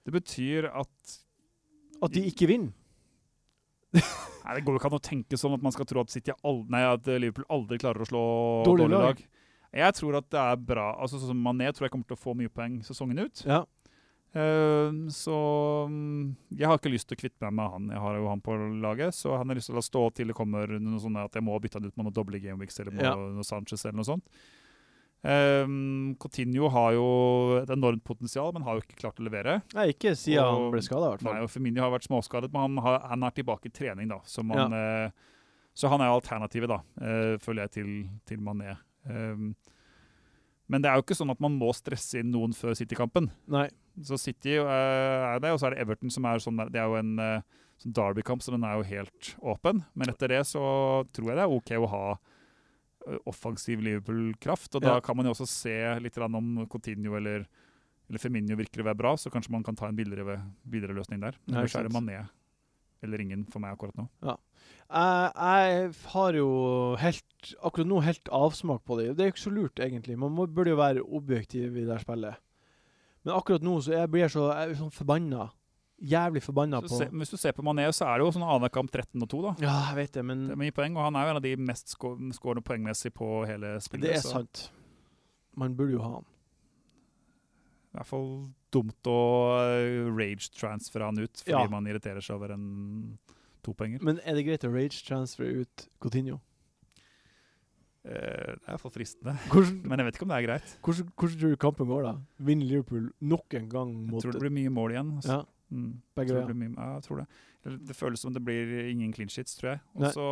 Det 0.06 0.14
betyr 0.14 0.70
at 0.72 1.18
At 2.04 2.12
de 2.14 2.22
ikke 2.30 2.48
vinner? 2.48 2.72
Nei, 3.94 4.56
Det 4.56 4.64
går 4.64 4.76
jo 4.76 4.80
ikke 4.80 4.92
an 4.92 5.00
å 5.00 5.04
tenke 5.04 5.38
sånn 5.40 5.56
at 5.58 5.64
man 5.64 5.74
skal 5.76 5.86
tro 5.90 6.02
at, 6.04 6.12
City 6.14 6.32
aldri, 6.46 6.70
nei, 6.70 6.84
at 6.86 7.08
Liverpool 7.08 7.48
aldri 7.50 7.80
klarer 7.82 8.04
å 8.04 8.08
slå 8.08 8.22
dårlig, 8.68 8.86
dårlig 8.86 8.92
lag. 9.00 9.16
lag. 9.18 9.24
Jeg 9.78 9.94
tror 9.98 10.16
at 10.18 10.30
det 10.32 10.40
er 10.40 10.56
bra. 10.56 10.86
Altså 11.02 11.20
sånn 11.20 11.34
som 11.34 11.42
Mané 11.44 11.68
tror 11.76 11.86
jeg 11.88 11.92
kommer 11.92 12.08
til 12.08 12.16
å 12.16 12.22
få 12.22 12.36
mye 12.40 12.50
poeng 12.50 12.78
sesongen 12.88 13.20
ut. 13.26 13.44
Ja. 13.46 13.66
Eh, 14.34 14.92
så 15.14 15.38
mm, 15.90 16.36
jeg 16.60 16.68
har 16.68 16.78
ikke 16.78 16.92
lyst 16.92 17.08
til 17.10 17.18
å 17.18 17.22
kvitte 17.22 17.48
meg 17.48 17.56
med 17.58 17.72
han. 17.74 17.88
Jeg 17.96 18.04
har 18.04 18.18
jo 18.20 18.28
han 18.30 18.42
på 18.44 18.58
laget, 18.84 19.16
så 19.16 19.38
han 19.38 19.48
har 19.50 19.56
lyst 19.58 19.72
til 19.72 19.80
å 19.80 19.86
stå 19.86 20.04
til 20.18 20.28
det 20.32 20.36
kommer 20.38 20.68
noe 20.80 21.00
sånt 21.02 21.18
at 21.22 21.34
jeg 21.40 21.46
må 21.48 21.56
bytte 21.64 21.80
han 21.80 21.88
ut 21.88 21.96
med 21.98 22.10
noen 22.10 22.18
doble 22.20 22.40
gameweeks 22.44 22.80
eller 22.84 23.02
Ja. 23.02 23.16
noe 23.16 23.44
Sanchez 23.48 23.86
eller 23.86 23.98
noe 24.02 24.10
sånt. 24.12 24.26
Um, 25.28 26.14
Coutinho 26.22 26.70
har 26.70 26.92
jo 26.94 27.06
et 27.64 27.72
enormt 27.74 28.04
potensial, 28.06 28.52
men 28.54 28.62
har 28.64 28.78
jo 28.78 28.84
ikke 28.86 29.00
klart 29.02 29.18
å 29.20 29.26
levere. 29.26 29.62
Nei, 29.74 29.88
ikke 29.92 30.14
siden 30.16 30.44
Og- 30.44 30.62
han 30.62 30.72
ble 30.72 30.82
skada, 30.86 31.08
i 31.08 31.18
hvert 31.18 31.24
Nei, 31.26 31.42
og 31.42 31.50
Firmini 31.50 31.80
har 31.82 31.90
vært 31.92 32.08
småskadet, 32.08 32.52
men 32.54 32.62
han, 32.62 32.78
har, 32.78 33.00
han 33.10 33.24
er 33.24 33.32
tilbake 33.32 33.66
i 33.66 33.70
trening, 33.74 34.08
da. 34.08 34.20
Så, 34.24 34.46
man, 34.46 34.72
eh, 34.72 35.10
så 35.74 35.90
han 35.90 36.02
er 36.02 36.14
alternativet, 36.14 36.68
da, 36.70 36.78
uh, 37.02 37.38
føler 37.42 37.66
jeg, 37.66 37.72
til, 37.72 38.10
til 38.28 38.38
Mané. 38.38 38.78
Um, 39.10 39.56
men 40.68 40.84
det 40.84 40.90
er 40.90 41.00
jo 41.00 41.06
ikke 41.06 41.16
sånn 41.18 41.32
at 41.32 41.42
man 41.44 41.56
må 41.60 41.70
stresse 41.76 42.20
inn 42.20 42.32
noen 42.34 42.56
før 42.56 42.76
City-kampen. 42.78 43.30
Nei. 43.52 43.68
Så 44.04 44.20
City 44.22 44.58
uh, 44.60 44.68
er 44.68 45.40
det, 45.44 45.54
og 45.54 45.62
så 45.62 45.70
er 45.70 45.76
det 45.76 45.84
Everton 45.86 46.12
som 46.14 46.28
er 46.30 46.42
sånn 46.44 46.60
Det 46.70 46.78
er 46.78 46.86
jo 46.92 46.98
en 47.00 47.14
uh, 47.18 47.62
sånn 47.82 47.96
Derby-kamp, 47.98 48.44
så 48.44 48.54
den 48.54 48.66
er 48.68 48.78
jo 48.78 48.88
helt 48.90 49.32
åpen. 49.42 49.84
Men 49.98 50.12
etter 50.14 50.34
det 50.36 50.44
så 50.50 50.64
tror 51.16 51.32
jeg 51.32 51.40
det 51.40 51.46
er 51.46 51.56
OK 51.56 51.72
å 51.78 51.90
ha 51.94 52.04
eh, 52.16 53.20
offensiv 53.30 53.82
Liverpool-kraft. 53.86 54.76
Og 54.76 54.86
da 54.86 54.98
Ja. 54.98 55.04
kan 55.06 55.18
man 55.18 55.30
jo 55.30 55.36
også 55.36 55.48
se 55.50 55.78
litt 56.04 56.18
om 56.18 56.68
Coutinho 56.70 57.16
eller, 57.18 57.48
eller 58.10 58.20
Feminio 58.22 58.58
virker 58.58 58.82
å 58.82 58.90
være 58.90 59.02
bra, 59.02 59.14
så 59.18 59.30
kanskje 59.34 59.54
man 59.54 59.64
kan 59.64 59.76
ta 59.78 59.88
en 59.88 59.96
billigere, 59.98 60.40
billigere 60.66 60.98
løsning 60.98 61.22
der. 61.22 61.38
Ellers 61.50 61.76
er 61.76 61.88
det. 61.88 61.94
Mané 61.94 62.26
eller 63.04 63.22
ingen 63.24 63.46
for 63.52 63.60
meg 63.64 63.76
akkurat 63.76 63.98
nå. 64.00 64.08
Jeg, 64.24 64.38
jeg 65.36 65.92
har 66.14 66.34
jo 66.40 66.50
helt, 67.02 67.54
akkurat 67.60 67.88
nå 67.90 68.00
helt 68.06 68.30
avsmak 68.32 68.84
på 68.88 68.98
det. 69.00 69.10
Det 69.18 69.24
er 69.26 69.30
jo 69.32 69.36
ikke 69.36 69.44
så 69.46 69.54
lurt, 69.54 69.80
egentlig. 69.84 70.18
Man 70.20 70.32
må, 70.36 70.48
burde 70.48 70.72
jo 70.72 70.80
være 70.80 71.04
objektiv 71.04 71.76
i 71.76 71.84
det 71.86 71.92
her 71.98 72.04
spillet. 72.06 72.40
Men 73.26 73.36
akkurat 73.36 73.66
nå 73.68 73.78
så 73.84 73.92
jeg 73.98 74.10
blir 74.14 74.24
jeg 74.26 74.32
så 74.38 74.48
jeg 74.56 74.78
sånn 74.80 74.94
forbanna. 74.96 75.50
Jævlig 75.98 76.44
forbanna 76.46 76.78
på 76.86 76.92
se, 76.94 77.08
hvis 77.10 77.32
du 77.34 77.38
ser 77.42 77.56
på 77.58 77.64
Mané, 77.66 77.88
så 77.90 78.06
er 78.06 78.20
det 78.20 78.28
jo 78.28 78.34
sånn 78.36 78.46
annenhver 78.46 78.86
13 78.86 79.24
og 79.26 79.30
2, 79.34 79.40
da. 79.48 79.54
Ja, 79.66 79.76
jeg 79.90 79.98
vet 79.98 80.12
det, 80.20 80.24
men 80.30 80.44
Det 80.46 80.54
er 80.54 80.60
mye 80.62 80.76
poeng, 80.78 80.96
og 80.96 81.08
han 81.08 81.18
er 81.18 81.26
jo 81.26 81.32
en 81.34 81.40
av 81.42 81.46
de 81.48 81.54
mest 81.58 81.96
skårende 81.98 82.64
poengmessig 82.64 83.12
på 83.18 83.32
hele 83.50 83.80
spillet. 83.82 84.06
det 84.06 84.16
er 84.20 84.22
så- 84.22 84.36
sant. 84.38 84.70
Man 85.58 85.74
burde 85.76 85.98
jo 85.98 86.04
ha 86.06 86.12
han. 86.20 86.26
I 87.98 88.00
hvert 88.04 88.10
fall 88.12 88.28
dumt 88.72 89.08
å 89.10 89.16
eh, 89.58 90.06
rage-transfere 90.14 91.08
han 91.10 91.18
ut 91.24 91.40
fordi 91.42 91.50
Ja. 91.56 91.68
man 91.72 91.88
irriterer 91.90 92.22
seg 92.22 92.36
over 92.38 92.52
en 92.54 93.18
topenger. 93.66 94.04
Men 94.06 94.20
er 94.24 94.36
det 94.38 94.46
greit 94.46 94.66
å 94.68 94.70
rage-transfere 94.72 95.64
ut 95.66 95.88
Coutinho? 96.00 96.38
Eh, 98.08 98.54
det 98.54 98.62
er 98.64 98.72
iallfall 98.76 98.94
fristende. 98.94 99.34
Hvordan, 99.52 99.82
Men 99.90 100.00
jeg 100.00 100.08
vet 100.08 100.16
ikke 100.20 100.28
om 100.28 100.32
det 100.32 100.38
er 100.38 100.46
greit. 100.48 100.76
hvordan, 100.86 101.10
hvordan 101.18 101.40
tror 101.42 101.50
du 101.56 101.60
kampen 101.66 101.90
går, 101.90 102.06
da? 102.08 102.14
Vinner 102.40 102.70
Liverpool 102.70 103.10
nok 103.22 103.58
en 103.60 103.68
gang 103.74 103.94
Jeg 104.14 104.22
tror 104.24 104.38
det 104.38 104.44
blir 104.46 104.54
mye 104.62 104.72
mål 104.78 104.96
igjen. 104.96 105.14
Altså. 105.20 105.40
Ja, 105.42 105.44
Mm. 105.68 105.98
begge 106.16 106.30
Tror 106.32 106.48
det 106.48 106.56
veier. 106.56 106.76
ja, 106.80 106.94
jeg 106.96 107.04
tror 107.04 107.18
det. 107.20 107.28
Det 107.90 107.96
føles 107.98 108.22
som 108.24 108.32
det 108.32 108.40
blir 108.42 108.70
ingen 108.88 109.12
clean 109.12 109.28
sheets, 109.28 109.58
tror 109.60 109.74
jeg. 109.74 109.82
Og 109.98 110.14
så 110.16 110.28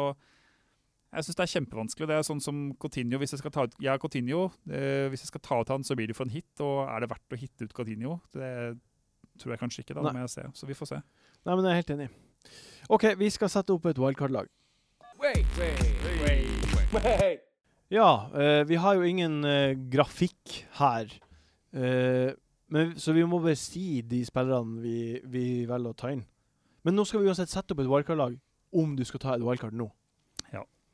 Jeg 1.16 1.26
syns 1.26 1.38
det 1.38 1.44
er 1.46 1.54
kjempevanskelig. 1.54 2.08
Det 2.12 2.18
er 2.18 2.28
sånn 2.28 2.44
som 2.44 2.60
Coutinho. 2.82 3.20
Hvis 3.22 3.36
jeg 3.36 3.42
skal 3.42 3.54
ta 3.56 3.64
ut 3.68 3.78
Jeg 3.80 3.94
er 3.94 4.02
Coutinho. 4.02 4.50
Eh, 4.68 5.08
hvis 5.14 5.24
jeg 5.24 5.32
skal 5.32 5.44
ta 5.46 5.62
ut 5.62 5.72
han, 5.72 5.86
så 5.88 5.96
blir 5.96 6.12
det 6.12 6.18
for 6.18 6.28
en 6.28 6.34
hit. 6.34 6.52
Og 6.66 6.84
er 6.90 7.06
det 7.06 7.12
verdt 7.14 7.36
å 7.36 7.40
hitte 7.40 7.68
ut 7.68 7.76
Coutinho? 7.76 8.20
Det 8.36 8.52
tror 9.40 9.56
jeg 9.56 9.62
kanskje 9.64 9.86
ikke, 9.86 9.96
da. 9.98 10.06
Må 10.12 10.26
jeg 10.26 10.34
se. 10.36 10.46
Så 10.56 10.68
vi 10.68 10.78
får 10.78 10.92
se. 10.92 11.02
Nei, 11.46 11.56
men 11.56 11.66
jeg 11.66 11.72
er 11.72 11.82
helt 11.82 11.96
enig. 11.96 12.10
OK, 12.90 13.10
vi 13.20 13.32
skal 13.34 13.52
sette 13.52 13.74
opp 13.74 13.88
et 13.90 14.00
wildcard-lag. 14.00 14.52
Ja, 17.94 18.10
eh, 18.34 18.64
vi 18.68 18.76
har 18.82 18.98
jo 18.98 19.06
ingen 19.06 19.44
eh, 19.46 19.76
grafikk 19.92 20.66
her. 20.80 21.12
Eh, 21.74 22.32
men, 22.68 22.96
så 23.00 23.14
vi 23.14 23.26
må 23.26 23.40
bare 23.40 23.58
si 23.60 24.02
de 24.02 24.24
spillerne 24.26 24.82
vi, 24.82 25.22
vi 25.24 25.46
velger 25.70 25.94
å 25.94 25.98
ta 25.98 26.12
inn. 26.14 26.24
Men 26.86 26.98
nå 26.98 27.06
skal 27.06 27.22
vi 27.22 27.30
uansett 27.30 27.52
sette 27.52 27.74
opp 27.74 27.84
et 27.84 27.90
wildcard-lag 27.90 28.38
om 28.76 28.96
du 28.98 29.06
skal 29.08 29.22
ta 29.22 29.36
et 29.36 29.46
wildcard 29.46 29.78
nå. 29.78 29.88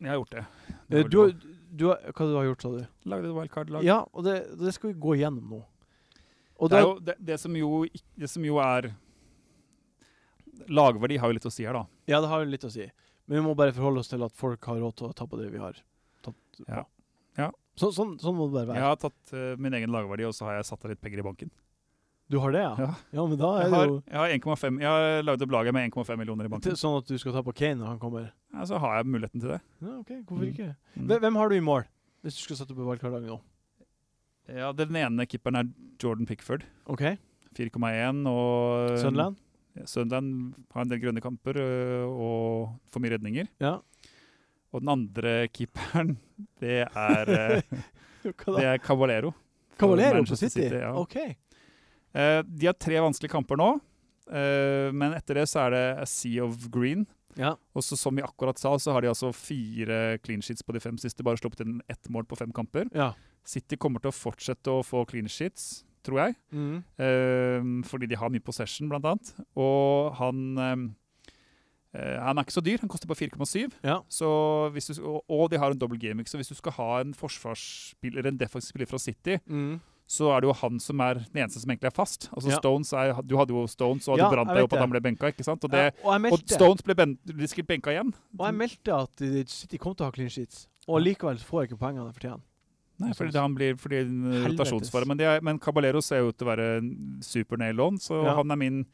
Jeg 0.02 0.10
har 0.10 0.18
gjort 0.18 0.34
det. 0.34 0.46
det 0.90 1.02
Eh, 1.02 1.10
du, 1.14 1.52
du 1.72 1.86
hva 1.88 2.26
du 2.28 2.34
har 2.36 2.48
gjort, 2.50 2.64
sa 2.66 2.72
du? 2.74 2.82
Lagde 3.10 3.30
et 3.30 3.36
wildcard-lag. 3.36 3.86
Ja, 3.86 4.02
og 4.12 4.26
det, 4.26 4.40
det 4.60 4.74
skal 4.76 4.92
vi 4.92 5.00
gå 5.04 5.16
igjennom 5.20 5.54
nå. 5.56 5.62
Det, 6.70 6.82
jo, 6.82 6.98
det, 7.02 7.38
som 7.42 7.56
jo, 7.58 7.86
det 8.22 8.28
som 8.30 8.44
jo 8.46 8.60
er 8.62 8.92
Lagverdi 10.70 11.18
har 11.18 11.32
jo 11.32 11.38
litt 11.40 11.48
å 11.50 11.52
si 11.54 11.66
her, 11.66 11.74
da. 11.74 11.88
ja, 12.06 12.20
det 12.22 12.30
har 12.30 12.44
jo 12.44 12.52
litt 12.52 12.66
å 12.68 12.70
si. 12.70 12.86
Men 13.26 13.40
vi 13.40 13.46
må 13.48 13.56
bare 13.58 13.74
forholde 13.74 14.04
oss 14.04 14.12
til 14.12 14.22
at 14.22 14.36
folk 14.38 14.68
har 14.70 14.78
råd 14.78 14.98
til 15.00 15.08
å 15.10 15.16
ta 15.18 15.26
på 15.30 15.40
det 15.40 15.48
vi 15.50 15.62
har 15.62 15.80
tatt. 16.22 16.62
Ja. 16.68 16.84
Ja. 17.40 17.48
Så, 17.80 17.90
sånn, 17.96 18.14
sånn 18.22 18.38
må 18.38 18.46
det 18.50 18.60
bare 18.60 18.70
være. 18.70 18.78
Jeg 18.78 18.90
har 18.92 19.00
tatt 19.02 19.34
uh, 19.34 19.56
min 19.62 19.74
egen 19.78 19.94
lagverdi, 19.94 20.28
og 20.28 20.36
så 20.38 20.50
har 20.50 20.60
jeg 20.60 20.68
satt 20.70 20.86
av 20.86 20.94
litt 20.94 21.02
penger 21.02 21.24
i 21.24 21.26
banken. 21.26 21.54
Du 22.32 22.38
har 22.40 22.54
det, 22.56 22.62
ja? 22.64 22.72
Ja. 22.80 22.90
Ja, 23.18 23.24
men 23.28 23.38
da 23.42 23.48
er 23.60 23.66
Jeg 23.66 23.72
det 23.74 23.80
jo 23.90 23.96
jeg 24.08 24.20
har 24.22 24.30
1,5 24.56 24.78
Jeg 24.80 24.88
har 24.88 25.24
lagd 25.28 25.42
opp 25.44 25.52
laget 25.52 25.74
med 25.76 25.90
1,5 25.92 26.18
millioner 26.22 26.48
i 26.48 26.52
banken. 26.54 26.78
sånn 26.80 26.98
at 27.02 27.10
du 27.12 27.18
skal 27.20 27.34
ta 27.36 27.42
på 27.44 27.54
Kane 27.60 27.76
når 27.82 27.90
han 27.92 28.00
kommer. 28.00 28.30
Ja, 28.54 28.64
så 28.70 28.80
har 28.80 28.96
jeg 29.02 29.10
muligheten 29.12 29.42
til 29.44 29.50
det. 29.56 29.62
Ja, 29.84 29.98
OK, 30.00 30.12
hvorfor 30.26 30.46
Mm. 30.46 30.52
ikke? 30.54 30.70
Mm. 30.96 31.08
Hvem, 31.20 31.36
har 31.42 31.50
du 31.50 31.56
i 31.56 31.60
mål, 31.60 31.84
hvis 32.24 32.38
du 32.40 32.44
skal 32.46 32.56
sette 32.62 32.72
opp 32.72 32.80
et 32.80 32.88
wildcard-lag 32.88 33.28
nå? 33.28 33.40
Ja, 34.52 34.72
Den 34.72 34.96
ene 34.96 35.26
keeperen 35.28 35.56
er 35.60 35.68
Jordan 36.02 36.26
Pickford. 36.26 36.64
OK? 36.88 37.04
4,1. 37.56 38.26
og 38.28 38.98
Sunderland? 39.00 39.36
Ja, 39.76 39.86
Sunderland 39.86 40.54
har 40.74 40.82
en 40.82 40.90
del 40.90 41.00
grønne 41.00 41.22
kamper, 41.24 41.56
øh, 41.60 42.08
og 42.08 42.80
får 42.92 43.02
mye 43.04 43.12
redninger. 43.18 43.48
Ja. 43.60 43.78
Og 44.74 44.82
den 44.82 44.90
andre 44.90 45.48
keeperen, 45.52 46.18
det 46.60 46.88
er, 46.96 47.26
Hva 48.24 48.56
det 48.56 48.66
er 48.66 48.78
Cavalero. 48.80 49.34
Cavalero 49.78 50.24
på 50.24 50.36
City? 50.38 50.62
City? 50.62 50.76
ja. 50.80 50.94
OK. 50.96 51.16
Eh, 52.14 52.42
de 52.44 52.68
har 52.68 52.74
tre 52.80 53.00
vanskelige 53.00 53.32
kamper 53.32 53.58
nå, 53.60 53.70
eh, 54.32 54.92
men 54.92 55.14
etter 55.18 55.40
det 55.40 55.48
så 55.52 55.66
er 55.68 55.76
det 55.76 55.84
A 56.02 56.06
Sea 56.10 56.44
of 56.46 56.70
Green. 56.74 57.06
Ja. 57.40 57.54
Og 57.74 57.84
så 57.88 57.96
som 57.96 58.16
vi 58.18 58.22
akkurat 58.26 58.60
sa, 58.60 58.74
så 58.76 58.92
har 58.92 59.02
de 59.02 59.08
altså 59.08 59.30
fire 59.34 60.18
clean 60.20 60.42
sheets 60.44 60.62
på 60.68 60.74
de 60.76 60.82
fem 60.84 60.98
siste. 61.00 61.24
Bare 61.24 61.40
sluppet 61.40 61.62
inn 61.64 61.78
ett 61.88 62.10
mål 62.12 62.26
på 62.28 62.36
fem 62.38 62.52
kamper. 62.52 62.90
ja. 62.94 63.14
City 63.44 63.74
kommer 63.76 63.98
til 64.04 64.12
å 64.12 64.14
fortsette 64.14 64.70
å 64.70 64.84
få 64.86 65.00
clean 65.10 65.26
sheets, 65.26 65.84
tror 66.06 66.20
jeg. 66.28 66.36
Mm. 66.54 66.84
eh, 67.02 67.64
fordi 67.90 68.06
de 68.12 68.16
har 68.20 68.30
mye 68.30 68.44
possession, 68.44 68.88
blant 68.92 69.08
annet. 69.10 69.32
Og 69.58 70.12
han 70.20 70.58
eh, 70.62 70.76
eh, 71.98 72.20
Han 72.22 72.38
er 72.38 72.44
ikke 72.46 72.54
så 72.60 72.62
dyr, 72.62 72.78
han 72.84 72.90
koster 72.92 73.08
bare 73.10 73.18
4,7. 73.24 73.72
ja. 73.84 73.96
Så 74.14 74.70
hvis 74.76 74.92
du, 74.92 75.02
og, 75.02 75.24
og 75.28 75.50
de 75.50 75.58
har 75.58 75.72
en 75.74 75.80
double 75.82 75.98
gaming, 75.98 76.28
så 76.30 76.38
hvis 76.38 76.50
du 76.54 76.56
skal 76.60 76.72
ha 76.78 77.00
en 77.02 77.16
forsvarsspiller, 77.18 78.28
en 78.30 78.38
defensiv 78.38 78.70
spiller 78.76 78.86
fra 78.92 79.00
City, 79.00 79.40
Mm. 79.48 79.80
Så 80.12 80.28
er 80.36 80.42
det 80.44 80.50
jo 80.50 80.56
han 80.60 80.80
som 80.84 81.00
er 81.06 81.22
den 81.22 81.40
eneste 81.46 81.62
som 81.64 81.72
egentlig 81.72 81.88
er 81.88 81.96
fast. 81.96 82.28
Altså 82.36 82.52
Ja. 82.52 82.58
Stones 82.60 82.92
er, 82.92 83.14
Du 83.24 83.38
hadde 83.40 83.54
jo 83.56 83.64
Stones, 83.72 84.08
og 84.12 84.18
Ja, 84.20 84.28
du 84.30 84.36
brant 84.36 84.50
deg 84.52 84.66
opp 84.66 84.74
at 84.76 84.80
han 84.84 84.92
ble 84.92 85.00
benka. 85.00 85.30
ikke 85.32 85.46
sant? 85.48 85.64
Og, 85.64 85.72
det, 85.72 85.86
Ja, 85.96 86.10
og 86.18 86.34
og 86.34 86.40
Stones 86.52 86.82
ble, 86.84 86.96
ben, 87.00 87.18
sikkert 87.48 87.68
benka 87.68 87.92
igjen. 87.96 88.14
og 88.38 88.46
jeg 88.50 88.56
meldte 88.60 88.92
at 88.98 89.22
eh, 89.22 89.44
City 89.48 89.78
kom 89.78 89.96
til 89.96 90.04
å 90.04 90.10
ha 90.10 90.12
clean 90.12 90.30
sheets, 90.30 90.68
og 90.88 91.00
likevel 91.02 91.40
får 91.40 91.62
jeg 91.64 91.70
ikke 91.72 91.80
poengene 91.80 92.12
jeg 92.12 92.18
fortjener. 92.20 92.42
Nei, 93.02 93.14
fordi 93.18 93.34
han 93.40 93.56
blir 93.56 93.74
fordi 93.82 93.96
Helvetes. 94.06 94.52
rotasjonsfare. 94.60 95.08
Men, 95.08 95.20
er, 95.22 95.40
men 95.42 95.58
Caballero 95.58 96.02
ser 96.02 96.20
jo 96.22 96.28
ut 96.30 96.38
til 96.38 96.46
å 96.46 96.52
være 96.52 96.78
en 96.78 96.92
super 97.26 97.58
nail 97.58 97.80
on, 97.82 97.98
så 97.98 98.24
Ja. 98.24 98.36
han 98.36 98.52
er 98.52 98.56
min 98.58 98.86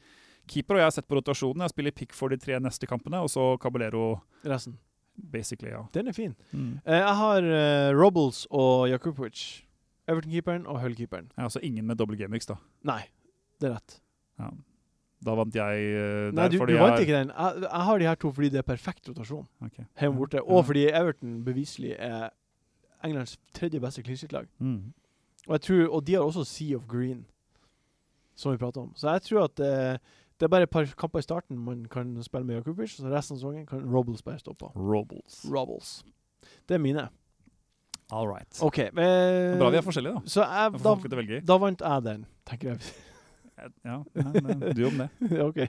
keeper. 0.47 0.75
Og 0.75 0.79
jeg 0.79 0.85
har 0.85 0.91
sett 0.91 1.07
på 1.09 1.17
rotasjonen. 1.19 1.59
Jeg 1.65 1.69
spiller 1.73 1.91
pick 1.91 2.13
for 2.13 2.29
de 2.29 2.37
tre 2.37 2.57
neste 2.59 2.87
kampene, 2.87 3.19
og 3.19 3.27
så 3.27 3.59
Caballero 3.59 4.21
Resten. 4.45 4.77
basically, 5.17 5.71
ja. 5.71 5.83
Den 5.91 6.07
er 6.07 6.13
fin. 6.13 6.35
Mm. 6.53 6.79
Eh, 6.85 6.93
jeg 7.01 7.15
har 7.15 7.41
uh, 7.43 7.91
Robles 7.99 8.45
og 8.49 8.87
Jakubovic. 8.87 9.63
Everton-keeperen 10.07 10.65
og 10.67 10.81
Hull-keeperen. 10.81 11.31
Ja, 11.37 11.43
altså 11.43 11.59
ingen 11.63 11.85
med 11.87 11.99
double 11.99 12.17
gamix, 12.17 12.47
da. 12.47 12.55
Nei, 12.87 13.01
det 13.61 13.69
er 13.69 13.77
rett. 13.77 13.99
Ja. 14.39 14.51
Da 15.25 15.33
vant 15.33 15.55
jeg 15.55 15.85
uh, 15.97 16.33
Nei, 16.35 16.45
du, 16.53 16.59
du 16.61 16.75
vant 16.77 16.99
ikke 17.01 17.15
den. 17.15 17.31
Jeg, 17.33 17.63
jeg 17.63 17.85
har 17.87 17.97
de 17.99 18.05
her 18.05 18.19
to 18.21 18.31
fordi 18.31 18.49
det 18.53 18.61
er 18.61 18.67
perfekt 18.67 19.09
rotasjon. 19.09 19.47
Ok. 19.65 19.79
Hjemme 19.99 20.19
borte. 20.19 20.43
Og 20.43 20.65
fordi 20.65 20.85
Everton 20.91 21.39
beviselig 21.45 21.95
er 21.97 22.29
Englands 23.03 23.37
tredje 23.53 23.81
beste 23.81 24.03
clean. 24.05 24.47
Mm. 24.59 24.93
Og, 25.47 25.59
og 25.89 26.07
de 26.07 26.13
har 26.13 26.21
også 26.21 26.43
Sea 26.43 26.77
of 26.77 26.85
Green, 26.87 27.25
som 28.35 28.51
vi 28.51 28.57
prater 28.57 28.81
om. 28.81 28.93
Så 28.95 29.09
jeg 29.09 29.21
tror 29.21 29.43
at 29.43 29.59
uh, 29.59 29.97
det 30.37 30.45
er 30.45 30.47
bare 30.47 30.67
et 30.67 30.69
par 30.69 30.85
kamper 30.97 31.19
i 31.19 31.25
starten 31.25 31.57
man 31.57 31.85
kan 31.85 32.23
spille 32.23 32.45
med 32.45 32.55
Jakubic, 32.55 32.89
så 32.89 33.09
resten 33.09 33.33
av 33.33 33.39
sesongen 33.39 33.65
kan 33.65 33.85
Robles 33.95 34.21
bare 34.21 34.39
stå 34.39 34.53
på. 34.53 34.69
Robles. 34.75 35.45
Robles. 35.49 36.05
Det 36.69 36.75
er 36.75 36.83
mine. 36.83 37.07
All 38.11 38.27
right. 38.29 38.47
OK. 38.63 38.79
men, 38.95 39.57
Bra 39.59 39.71
vi 39.73 39.79
er 39.79 39.83
forskjellige, 39.83 40.15
da. 40.15 40.31
Så 40.31 40.43
jeg, 40.45 40.73
Da 40.77 40.93
folk 40.95 41.03
til 41.03 41.17
å 41.17 41.19
velge 41.19 41.39
i. 41.39 41.43
da 41.43 41.57
vant 41.59 41.83
jeg 41.83 42.05
den, 42.05 42.25
tenker 42.47 42.73
jeg. 42.73 42.93
Ja, 43.83 43.95
du 44.77 44.83
om 44.85 44.99
det. 45.01 45.07
OK. 45.47 45.63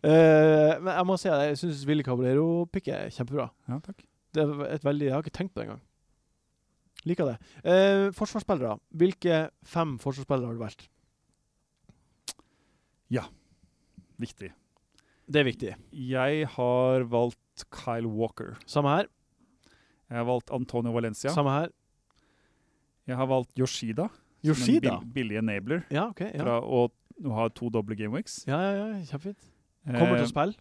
Uh, 0.00 0.80
men 0.80 0.90
jeg 0.94 1.06
må 1.10 1.18
si 1.20 1.28
at 1.28 1.42
jeg 1.50 1.60
syns 1.60 1.82
Willy 1.86 2.06
Caballero-pikket 2.06 2.94
er 2.96 3.12
kjempebra. 3.14 3.50
Ja, 3.68 3.78
takk. 3.84 4.00
Det 4.34 4.42
er 4.42 4.64
et 4.72 4.86
veldig, 4.86 5.10
Jeg 5.10 5.14
har 5.14 5.22
ikke 5.22 5.36
tenkt 5.36 5.54
på 5.54 5.60
det 5.60 5.68
engang. 5.68 5.84
Liker 7.04 7.34
det. 7.34 7.36
Uh, 7.60 8.08
forsvarsspillere. 8.16 8.78
Hvilke 8.96 9.44
fem 9.68 9.98
forsvarsspillere 10.02 10.48
har 10.50 10.56
du 10.56 10.64
valgt? 10.64 10.88
Viktig. 14.20 14.52
Det 15.26 15.40
er 15.40 15.46
viktig. 15.46 15.72
Jeg 15.92 16.48
har 16.54 17.06
valgt 17.10 17.64
Kyle 17.74 18.08
Walker. 18.08 18.54
Samme 18.66 18.92
her. 18.92 19.08
Jeg 20.10 20.20
har 20.20 20.26
valgt 20.28 20.52
Antonio 20.54 20.92
Valencia. 20.94 21.32
Samme 21.34 21.50
her. 21.50 21.72
Jeg 23.06 23.16
har 23.16 23.26
valgt 23.26 23.52
Yoshida. 23.58 24.08
som 24.44 24.74
en 24.74 24.80
bill- 24.80 25.12
billig 25.14 25.36
enabler. 25.40 25.84
Ja, 25.90 26.08
OK. 26.10 26.20
Ja. 26.20 26.42
Fra 26.42 26.60
å 26.60 26.90
ha 27.32 27.48
to 27.48 27.70
doble 27.70 27.94
game 27.96 28.12
weeks. 28.12 28.44
ja, 28.46 28.58
ja, 28.60 28.86
ja, 28.86 29.04
kjempefint. 29.04 29.38
Kommer 29.86 30.16
til 30.16 30.24
å 30.24 30.28
Eh, 30.28 30.32
spille. 30.32 30.54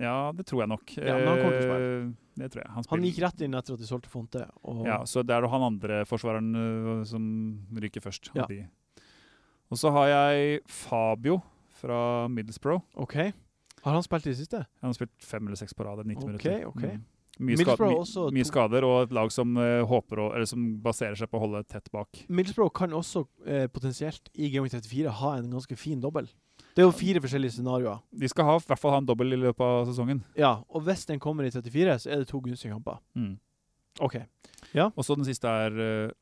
Ja, 0.00 0.32
det 0.32 0.46
tror 0.46 0.60
jeg 0.62 0.68
nok. 0.68 0.96
Ja, 0.96 1.14
men 1.18 1.26
han 1.26 1.38
kommer 1.38 1.58
til 1.58 1.68
å 1.68 1.72
spille? 1.72 2.14
Det 2.38 2.50
tror 2.52 2.62
jeg. 2.62 2.70
Han, 2.70 2.84
Han 2.90 3.00
gikk 3.02 3.18
rett 3.24 3.40
inn 3.42 3.54
etter 3.54 3.72
at 3.74 3.80
de 3.80 3.86
solgte 3.86 4.08
Fonte. 4.08 4.44
Ja, 4.86 4.98
så 5.04 5.24
det 5.26 5.34
er 5.34 5.42
jo 5.42 5.48
han 5.48 5.62
andre 5.62 6.04
forsvareren 6.06 6.54
øh, 6.54 7.04
som 7.06 7.66
ryker 7.74 8.00
først. 8.00 8.30
Ja. 8.34 8.46
Og 9.70 9.76
så 9.76 9.90
har 9.90 10.06
jeg 10.06 10.60
Fabio 10.66 11.40
fra 11.80 12.28
Middlesbrough. 12.28 12.82
OK. 12.96 13.14
Har 13.82 13.92
han 13.92 14.02
spilt 14.02 14.26
i 14.26 14.30
det 14.30 14.38
siste? 14.38 14.64
Han 14.82 14.88
har 14.90 14.94
spilt 14.94 15.10
fem 15.22 15.46
eller 15.46 15.56
seks 15.56 15.74
på 15.74 15.84
rad. 15.84 16.04
90 16.06 16.16
okay, 16.16 16.26
minutter. 16.26 16.66
ok. 16.66 16.82
Mm. 16.82 17.04
Mye, 17.38 17.56
skad, 17.60 17.80
my, 17.80 18.30
mye 18.34 18.46
skader 18.48 18.84
og 18.86 18.96
et 19.04 19.12
lag 19.14 19.30
som 19.30 19.52
øh, 19.62 19.84
håper 19.86 20.20
å, 20.24 20.26
eller 20.34 20.48
som 20.50 20.64
baserer 20.82 21.14
seg 21.18 21.30
på 21.30 21.38
å 21.38 21.44
holde 21.44 21.62
tett 21.70 21.86
bak. 21.94 22.24
Middlesbrough 22.26 22.72
kan 22.74 22.94
også 22.98 23.22
eh, 23.46 23.68
potensielt 23.70 24.30
i 24.34 24.50
Game 24.50 24.66
Week 24.66 24.74
34 24.74 25.14
ha 25.20 25.32
en 25.38 25.48
ganske 25.52 25.78
fin 25.78 26.02
dobbel. 26.02 26.26
Det 26.74 26.82
er 26.82 26.88
jo 26.88 26.94
fire 26.94 27.22
forskjellige 27.22 27.56
scenarioer. 27.56 28.02
De 28.10 28.30
skal 28.30 28.46
ha, 28.46 28.58
i 28.58 28.66
hvert 28.70 28.82
fall 28.82 28.96
ha 28.96 29.00
en 29.02 29.08
dobbel 29.08 29.34
i 29.34 29.40
løpet 29.40 29.64
av 29.64 29.86
sesongen. 29.88 30.24
Ja, 30.38 30.56
og 30.68 30.84
hvis 30.86 31.06
den 31.08 31.22
kommer 31.22 31.46
i 31.46 31.50
34, 31.54 31.96
så 32.04 32.12
er 32.14 32.22
det 32.22 32.28
to 32.30 32.42
gunstige 32.42 32.74
kamper. 32.74 33.00
Mm. 33.18 33.34
OK. 34.02 34.20
Og 34.92 35.02
så 35.06 35.16
den 35.18 35.26
siste 35.26 35.50
er 35.50 35.78
uh, 35.78 36.14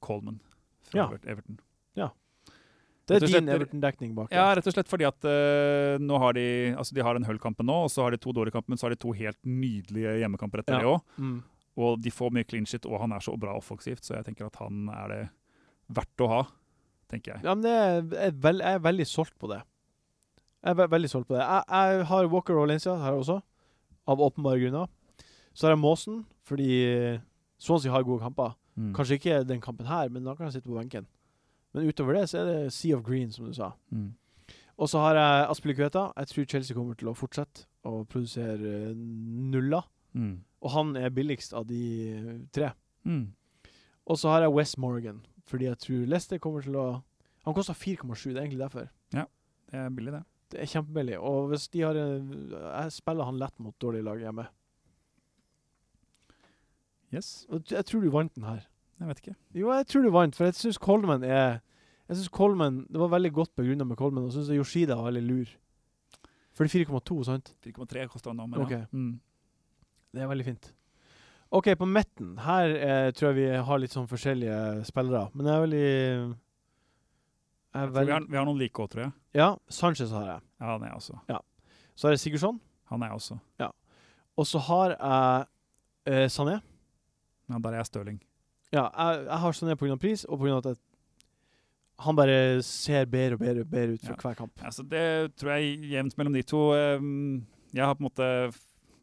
Coleman 0.00 0.40
fra 0.88 1.02
Ja. 1.02 1.08
Everton. 1.10 1.30
Everton. 1.32 1.60
Det 3.08 3.18
er 3.18 3.26
din 3.26 3.50
Everton-dekning 3.50 4.12
bak. 4.14 4.30
Ja, 4.34 4.44
rett 4.54 4.66
og 4.70 4.74
slett 4.76 4.90
fordi 4.90 5.06
at 5.08 5.26
uh, 5.26 5.98
nå 6.02 6.18
har 6.22 6.36
de 6.36 6.44
altså 6.78 6.94
de 6.94 7.02
har 7.02 7.18
den 7.18 7.26
Hull-kampen 7.26 7.66
nå, 7.66 7.80
og 7.86 7.90
så 7.90 8.04
har 8.06 8.14
de 8.14 8.20
to 8.22 8.34
dårlige 8.36 8.54
kamper, 8.54 8.72
men 8.72 8.78
så 8.80 8.86
har 8.86 8.94
de 8.94 9.00
to 9.02 9.14
helt 9.16 9.38
nydelige 9.42 10.14
hjemmekamper 10.22 10.62
etter 10.62 10.76
Ja. 10.76 10.80
det 10.84 10.90
òg. 10.92 11.00
Mm. 11.18 11.38
Og 11.82 12.00
de 12.04 12.12
får 12.12 12.30
mye 12.36 12.46
clean 12.46 12.66
shit, 12.68 12.86
og 12.86 13.00
han 13.00 13.12
er 13.16 13.24
så 13.24 13.34
bra 13.40 13.56
offensivt, 13.58 14.04
så 14.04 14.14
jeg 14.18 14.28
tenker 14.28 14.46
at 14.46 14.58
han 14.60 14.88
er 14.92 15.12
det 15.12 15.20
verdt 15.92 16.24
å 16.24 16.28
ha, 16.30 16.40
tenker 17.10 17.34
jeg. 17.34 17.44
Ja, 17.46 17.54
men 17.56 17.64
det 17.64 17.72
er, 17.72 18.02
er 18.28 18.34
veld, 18.44 18.62
jeg 18.62 18.78
er 18.78 18.84
veldig 18.86 19.06
solgt 19.08 19.34
på 19.40 19.50
det. 19.50 19.62
Jeg 20.62 20.76
er 20.76 20.78
ve 20.78 20.86
veldig 20.92 21.10
solgt 21.10 21.28
på 21.30 21.34
det. 21.34 21.42
Jeg, 21.42 21.64
jeg 21.72 22.04
har 22.12 22.28
Walker 22.30 22.54
Valencia 22.60 22.94
her 23.02 23.18
også, 23.18 23.40
av 24.06 24.22
åpenbare 24.22 24.60
grunner. 24.62 24.86
Så 25.52 25.66
har 25.66 25.74
jeg 25.74 25.82
Maasen, 25.82 26.22
fordi 26.46 26.68
Swansea 27.58 27.92
har 27.92 28.04
gode 28.06 28.22
kamper. 28.22 28.54
Mm. 28.76 28.92
Kanskje 28.96 29.18
ikke 29.18 29.42
den 29.48 29.60
kampen 29.64 29.88
her, 29.90 30.08
men 30.12 30.24
da 30.24 30.36
kan 30.36 30.46
jeg 30.46 30.58
sitte 30.58 30.70
på 30.70 30.78
benken. 30.78 31.08
Men 31.72 31.88
utover 31.88 32.18
det 32.18 32.26
så 32.30 32.42
er 32.42 32.48
det 32.50 32.72
Sea 32.76 32.96
of 32.96 33.04
Green, 33.06 33.30
som 33.32 33.46
du 33.48 33.54
sa. 33.56 33.72
Mm. 33.90 34.10
Og 34.82 34.88
så 34.90 35.00
har 35.02 35.16
jeg 35.16 35.50
Aspilicueta. 35.52 36.06
Jeg 36.16 36.28
tror 36.32 36.48
Chelsea 36.54 36.76
kommer 36.76 36.98
til 36.98 37.10
å 37.10 37.16
fortsette 37.16 37.66
å 37.88 38.02
produsere 38.08 38.72
eh, 38.90 38.96
nuller. 39.52 39.86
Mm. 40.12 40.34
Og 40.62 40.74
han 40.74 40.96
er 41.00 41.14
billigst 41.14 41.54
av 41.56 41.66
de 41.68 41.82
tre. 42.54 42.72
Mm. 43.08 43.32
Og 44.06 44.18
så 44.18 44.32
har 44.32 44.44
jeg 44.44 44.54
West 44.54 44.78
Morgan, 44.82 45.22
fordi 45.48 45.68
jeg 45.68 45.80
tror 45.84 46.06
Leicester 46.10 46.40
kommer 46.42 46.64
til 46.66 46.76
å 46.76 46.86
Han 47.42 47.54
koster 47.56 47.74
4,7, 47.74 48.28
det 48.30 48.36
er 48.36 48.44
egentlig 48.44 48.60
derfor. 48.62 48.84
Ja, 49.12 49.24
Det 49.70 49.78
er 49.78 49.88
billig, 49.90 50.12
det. 50.12 50.22
Det 50.52 50.60
er 50.62 50.68
kjempebillig. 50.70 51.16
Og 51.18 51.48
hvis 51.50 51.68
de 51.72 51.80
har 51.82 51.94
Jeg 51.96 52.92
spiller 52.92 53.24
han 53.24 53.38
lett 53.40 53.58
mot 53.58 53.74
dårlige 53.80 54.04
lag 54.04 54.20
hjemme. 54.20 54.46
Yes. 57.12 57.46
Jeg 57.50 57.84
tror 57.84 58.00
du 58.00 58.10
vant 58.10 58.34
den 58.34 58.44
her. 58.44 58.68
Jeg 59.02 59.10
vet 59.10 59.20
ikke. 59.22 59.34
Jo, 59.58 59.72
jeg 59.74 59.86
tror 59.90 60.04
du 60.04 60.10
vant, 60.14 60.36
for 60.38 60.46
jeg 60.46 60.54
syns 60.54 60.78
Coleman 60.78 61.24
er 61.26 61.58
Jeg 62.06 62.16
synes 62.18 62.28
Coleman, 62.30 62.86
Det 62.86 63.00
var 63.00 63.10
veldig 63.10 63.32
godt 63.32 63.50
begrunna 63.56 63.84
med 63.84 63.98
Coleman, 63.98 64.24
og 64.24 64.30
jeg 64.30 64.38
syns 64.38 64.52
Yoshida 64.54 64.94
var 64.94 65.10
veldig 65.10 65.22
lur. 65.26 65.50
For 66.52 66.64
det 66.64 66.74
er 66.74 66.86
4,2, 66.86 67.24
sant? 67.24 67.54
4,3 67.64 68.06
kosta 68.12 68.30
han 68.30 68.38
nå, 68.38 68.46
men 68.46 68.62
okay. 68.62 68.84
ja. 68.84 68.86
Mm. 68.92 69.20
Det 70.12 70.22
er 70.22 70.28
veldig 70.30 70.44
fint. 70.44 70.72
OK, 71.50 71.70
på 71.78 71.88
midten. 71.88 72.36
Her 72.38 72.74
eh, 72.76 73.10
tror 73.16 73.32
jeg 73.32 73.38
vi 73.40 73.62
har 73.66 73.80
litt 73.80 73.92
sånn 73.92 74.08
forskjellige 74.08 74.84
spillere. 74.88 75.26
Men 75.34 75.48
jeg 75.48 75.54
er 75.54 75.64
veldig 75.66 75.86
jeg 77.72 77.80
er 77.80 77.88
tror 77.88 78.04
vi, 78.04 78.12
har, 78.12 78.26
vi 78.28 78.36
har 78.36 78.44
noen 78.48 78.60
like 78.60 78.84
òg, 78.84 78.90
tror 78.92 79.06
jeg. 79.06 79.12
Ja, 79.36 79.48
Sanchez 79.72 80.12
har 80.12 80.28
jeg. 80.28 80.44
Ja, 80.60 80.66
han 80.74 80.84
er 80.84 80.92
jeg 80.92 81.00
også. 81.00 81.40
Så 81.96 82.08
har 82.08 82.14
jeg 82.14 82.22
Sigurdsson. 82.22 82.60
Han 82.92 83.02
er 83.02 83.12
jeg 83.12 83.20
også. 83.20 83.38
Ja. 83.60 83.70
Og 84.36 84.48
så 84.48 84.60
har 84.68 84.94
jeg 84.94 85.48
eh, 86.12 86.28
Sané. 86.32 86.58
Ja, 87.48 87.58
der 87.58 87.72
er 87.72 87.80
jeg 87.80 87.88
Stirling. 87.88 88.20
Ja, 88.72 88.86
jeg, 88.88 89.24
jeg 89.26 89.38
har 89.42 89.52
Sané 89.52 89.76
pga. 89.76 89.96
pris, 90.00 90.24
og 90.24 90.38
pga. 90.40 90.58
at 90.58 90.64
jeg, 90.64 90.76
han 92.02 92.16
bare 92.16 92.62
ser 92.66 93.04
bedre 93.06 93.34
og 93.36 93.40
bedre, 93.44 93.60
og 93.60 93.70
bedre 93.70 93.92
ut 93.94 94.00
for 94.06 94.14
Ja. 94.16 94.20
hver 94.22 94.34
kamp. 94.38 94.52
Altså, 94.64 94.82
det 94.88 95.36
tror 95.36 95.50
jeg 95.54 95.74
er 95.76 95.88
jevnt 95.98 96.16
mellom 96.18 96.32
de 96.34 96.42
to. 96.42 96.72
Ehm, 96.74 97.46
Jeg 97.74 97.84
har 97.86 97.94
på 97.94 98.00
en 98.04 98.10
måte 98.10 98.54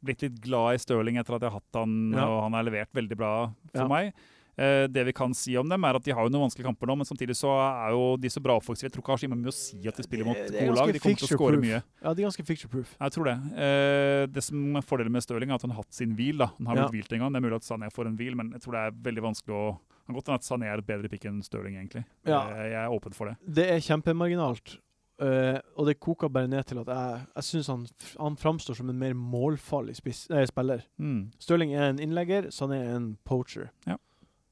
blitt 0.05 0.21
litt 0.21 0.41
glad 0.41 0.75
i 0.75 0.77
Stirling 0.77 1.17
etter 1.17 1.33
at 1.35 1.41
jeg 1.41 1.49
har 1.51 1.59
hatt 1.59 1.73
han, 1.79 2.11
Ja. 2.13 2.25
og 2.27 2.43
han 2.43 2.53
har 2.53 2.63
levert 2.63 2.91
veldig 2.93 3.17
bra 3.17 3.47
for 3.73 3.81
Ja. 3.81 3.87
meg. 3.87 4.13
Eh, 4.59 4.87
Det 4.91 5.05
vi 5.07 5.13
kan 5.15 5.33
si 5.33 5.55
om 5.57 5.69
dem, 5.71 5.85
er 5.87 5.95
at 5.95 6.03
de 6.03 6.11
har 6.11 6.25
jo 6.27 6.31
noen 6.33 6.45
vanskelige 6.49 6.67
kamper 6.67 6.89
nå, 6.91 6.97
men 6.99 7.07
samtidig 7.07 7.35
så 7.39 7.53
er 7.63 7.93
jo 7.95 8.17
de 8.19 8.27
så 8.33 8.41
bra 8.43 8.57
offensive. 8.59 8.89
Jeg 8.89 8.95
tror 8.97 9.05
ikke 9.05 9.15
har 9.15 9.21
så 9.23 9.29
mye 9.31 9.53
å 9.53 9.55
si 9.55 9.79
at 9.87 9.95
de 9.95 10.03
spiller 10.03 10.27
mot 10.27 10.35
gode 10.35 10.75
lag. 10.75 10.91
De 10.93 10.99
kommer 10.99 11.21
til 11.23 11.29
å 11.29 11.37
skåre 11.37 11.61
mye. 11.61 11.79
Ja, 12.03 12.13
de 12.13 12.23
er 12.23 12.27
ganske 12.27 12.45
picture-proof. 12.45 12.95
Jeg 12.99 13.15
tror 13.15 13.29
det. 13.31 13.37
Eh, 13.55 14.25
det 14.27 14.43
som 14.43 14.75
er 14.75 14.81
fordelen 14.83 15.11
med 15.15 15.23
Stirling, 15.23 15.49
er 15.51 15.55
at 15.55 15.61
han 15.61 15.71
har 15.71 15.83
hatt 15.83 15.93
sin 15.93 16.15
hvil. 16.15 16.37
da. 16.43 16.51
Han 16.57 16.67
har 16.67 16.75
Ja. 16.75 16.87
blitt 16.89 17.07
hvilt 17.07 17.13
en 17.13 17.19
gang. 17.19 17.31
Det 17.33 17.39
er 17.43 17.47
mulig 17.47 17.55
at 17.55 17.63
Sané 17.69 17.89
får 17.91 18.07
en 18.07 18.17
hvil, 18.17 18.35
men 18.35 18.51
jeg 18.51 18.61
tror 18.61 18.71
det 18.75 18.81
er 18.83 18.91
veldig 19.11 19.23
vanskelig 19.23 19.55
å 19.55 19.79
kan 20.09 20.15
godt 20.15 20.25
hende 20.27 20.39
at 20.41 20.47
Sané 20.47 20.65
er 20.65 20.77
et 20.79 20.87
bedre 20.87 21.07
pick 21.09 21.25
enn 21.25 21.41
Stirling, 21.43 21.75
egentlig. 21.77 22.03
Ja. 22.25 22.49
Eh, 22.49 22.69
jeg 22.73 22.81
er 22.81 22.89
åpen 22.89 23.13
for 23.13 23.27
det. 23.29 23.37
Det 23.47 23.69
er 23.69 23.79
kjempemarginalt. 23.79 24.79
Uh, 25.21 25.59
og 25.75 25.85
det 25.85 25.99
koker 25.99 26.29
bare 26.31 26.47
ned 26.47 26.65
til 26.65 26.79
at 26.79 26.87
jeg, 26.87 27.25
jeg 27.35 27.43
syns 27.43 27.67
han, 27.67 27.81
han 28.17 28.37
framstår 28.39 28.77
som 28.79 28.89
en 28.89 28.97
mer 28.97 29.11
målfarlig 29.13 29.97
spiss, 29.99 30.29
nei, 30.31 30.45
spiller. 30.45 30.85
Mm. 30.97 31.33
Stirling 31.43 31.73
er 31.75 31.89
en 31.89 31.99
innlegger, 31.99 32.47
Sané 32.55 32.77
er 32.85 32.95
en 32.95 33.17
poacher. 33.27 33.69
Ja. 33.85 33.97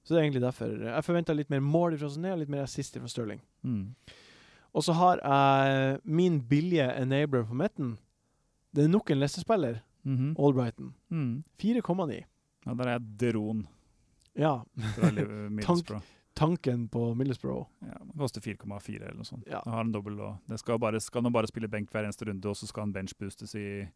Så 0.07 0.13
det 0.15 0.21
er 0.21 0.25
egentlig 0.29 0.41
derfor. 0.45 0.71
Jeg 0.87 1.03
forventer 1.03 1.35
litt 1.35 1.49
mer 1.51 1.59
mål 1.59 1.97
fra 1.99 2.07
Sané 2.13 2.31
og 2.31 2.39
litt 2.39 2.51
mer 2.53 2.63
assist 2.63 2.95
fra 2.95 3.09
Stirling. 3.11 3.41
Mm. 3.67 3.81
Og 4.77 4.83
så 4.85 4.93
har 4.95 5.19
jeg 5.19 5.99
min 6.07 6.37
billige 6.47 6.85
enabler 7.01 7.43
på 7.49 7.57
midten. 7.59 7.97
Det 8.71 8.85
er 8.85 8.91
nok 8.93 9.11
en 9.11 9.19
Leicester-spiller, 9.19 9.81
Mhm. 10.07 10.35
Albrighton. 10.39 10.93
Mm. 11.11 11.43
4,9. 11.59 12.21
Ja, 12.65 12.73
der 12.73 12.83
er 12.87 12.93
jeg 12.99 13.33
Dron 13.33 13.65
Ja. 14.37 14.61
Tank, 15.65 15.91
Tanken 16.35 16.87
på 16.87 17.13
Middlesbrough. 17.17 17.65
Ja, 17.81 17.97
det 18.05 18.15
koster 18.17 18.41
4,4 18.41 19.01
eller 19.01 19.15
noe 19.17 19.25
sånt. 19.25 19.43
Ja. 19.49 19.59
Da 19.65 19.71
har 19.71 19.81
en 19.81 19.91
dobbel, 19.91 20.19
og 20.21 20.37
det 20.47 20.59
skal, 20.61 20.77
bare, 20.79 20.99
skal 21.01 21.23
nå 21.25 21.31
bare 21.33 21.47
spille 21.49 21.67
benk 21.67 21.89
hver 21.91 22.05
eneste 22.05 22.25
runde, 22.29 22.45
og 22.47 22.55
så 22.55 22.67
skal 22.69 22.83
han 22.85 22.93
benchboostes 22.93 23.55
i 23.55 23.87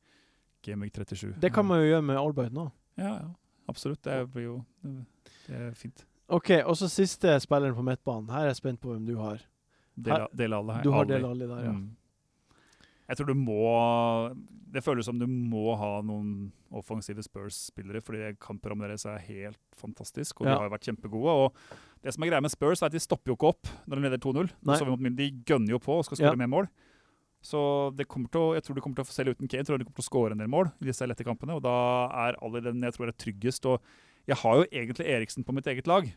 Week 0.76 0.92
37. 0.94 1.36
Det 1.40 1.54
kan 1.54 1.66
man 1.66 1.80
jo 1.80 1.86
gjøre 1.94 2.02
med 2.04 2.18
Albrighton 2.18 2.58
òg. 2.68 2.72
Ja, 2.98 3.14
ja. 3.22 3.30
Absolutt. 3.70 4.02
Det 4.04 4.32
blir 4.34 4.44
jo 4.44 4.56
det 4.84 5.06
er 5.50 5.72
fint. 5.74 6.06
OK, 6.30 6.50
og 6.66 6.76
så 6.80 6.88
siste 6.90 7.28
spilleren 7.44 7.76
på 7.76 7.84
midtbanen. 7.84 8.30
Her 8.30 8.46
er 8.46 8.52
jeg 8.54 8.56
spent 8.62 8.80
på 8.80 8.94
hvem 8.94 9.06
du 9.06 9.18
har. 9.18 9.42
Del, 9.98 10.28
dele 10.34 10.56
alle 10.56 10.74
her. 10.78 10.84
Du 10.84 10.92
har. 10.92 11.06
Del 11.06 11.26
Alli 11.26 11.48
der, 11.48 11.64
ja. 11.66 11.72
Mm. 11.72 11.90
Jeg 13.10 13.18
tror 13.18 13.28
du 13.28 13.34
må 13.36 14.36
Det 14.72 14.80
føles 14.86 15.04
som 15.04 15.18
du 15.20 15.26
må 15.28 15.76
ha 15.76 15.98
noen 16.02 16.52
offensive 16.72 17.20
Spurs-spillere, 17.26 18.00
fordi 18.02 18.30
kampprogrammet 18.40 18.88
deres 18.88 19.04
er 19.06 19.18
helt 19.26 19.60
fantastisk, 19.76 20.40
og 20.40 20.48
Ja. 20.48 20.54
de 20.54 20.58
har 20.62 20.70
jo 20.70 20.76
vært 20.78 20.88
kjempegode. 20.88 21.28
Og 21.28 21.54
det 22.02 22.14
som 22.14 22.24
er 22.24 22.30
greia 22.30 22.42
med 22.42 22.52
Spurs, 22.52 22.82
er 22.82 22.86
at 22.86 22.94
de 22.94 23.00
stopper 23.00 23.32
jo 23.32 23.36
ikke 23.36 23.50
opp 23.50 23.68
når 23.86 23.96
de 23.96 24.02
leder 24.08 24.18
2-0. 24.18 24.50
Nei. 24.64 24.78
Så 24.78 24.86
vi 24.86 24.92
mot 24.92 25.00
Milan, 25.02 25.16
De 25.18 25.32
gønner 25.44 25.70
jo 25.72 25.80
på 25.80 25.98
og 25.98 26.06
skal 26.06 26.18
Ja. 26.24 26.30
skåre 26.32 26.38
mer 26.38 26.48
mål. 26.48 26.70
Så 27.44 27.94
det 27.98 28.08
kommer 28.08 28.30
til 28.32 28.40
å, 28.40 28.54
jeg 28.54 28.64
tror 28.64 28.76
de 28.76 28.82
kommer 28.82 28.96
til 28.96 29.04
å, 29.04 29.12
selv 29.12 29.36
uten 29.36 29.50
Kane, 29.50 29.64
tror 29.66 29.78
de 29.78 29.84
kommer 29.84 30.00
til 30.00 30.06
å 30.08 30.10
skåre 30.10 30.32
en 30.32 30.38
del 30.38 30.48
mål 30.48 30.72
i 30.82 30.86
disse 30.86 31.06
lette 31.06 31.26
kampene. 31.26 31.56
Og 31.56 31.62
da 31.64 32.08
er 32.30 32.36
alle 32.42 32.62
den 32.62 32.80
jeg 32.82 32.94
tror 32.94 33.08
er 33.10 33.12
tryggest. 33.12 33.66
Og 33.66 33.82
jeg 34.30 34.38
har 34.44 34.62
jo 34.62 34.68
egentlig 34.70 35.08
Eriksen 35.08 35.46
på 35.48 35.56
mitt 35.56 35.68
eget 35.68 35.88
lag. 35.90 36.08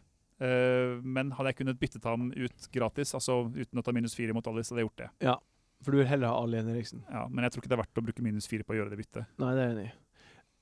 uh, 0.42 1.00
men 1.02 1.32
hadde 1.32 1.52
jeg 1.52 1.60
kunnet 1.62 1.80
byttet 1.80 2.04
ham 2.04 2.30
ut 2.34 2.70
gratis, 2.74 3.14
altså 3.14 3.44
uten 3.54 3.80
å 3.80 3.84
ta 3.86 3.92
minus 3.92 4.16
fire 4.18 4.34
mot 4.36 4.46
Alice, 4.50 4.72
hadde 4.72 4.82
jeg 4.82 4.90
gjort 4.90 5.02
det. 5.04 5.10
Ja, 5.30 5.38
For 5.84 5.92
du 5.92 6.00
vil 6.00 6.08
heller 6.08 6.32
ha 6.32 6.40
Ali 6.42 6.58
enn 6.58 6.72
Eriksen? 6.72 7.04
Ja, 7.10 7.26
men 7.28 7.44
jeg 7.44 7.54
tror 7.54 7.62
ikke 7.62 7.72
det 7.72 7.78
er 7.78 7.84
verdt 7.84 8.00
å 8.00 8.06
bruke 8.06 8.24
minus 8.24 8.48
fire 8.50 8.64
på 8.64 8.74
å 8.74 8.80
gjøre 8.80 8.94
det 8.94 9.00
byttet. 9.02 9.30
Nei, 9.38 9.52
det 9.54 9.62
er 9.62 9.68
jeg 9.68 9.76
enig 9.76 9.86
i. 9.90 9.94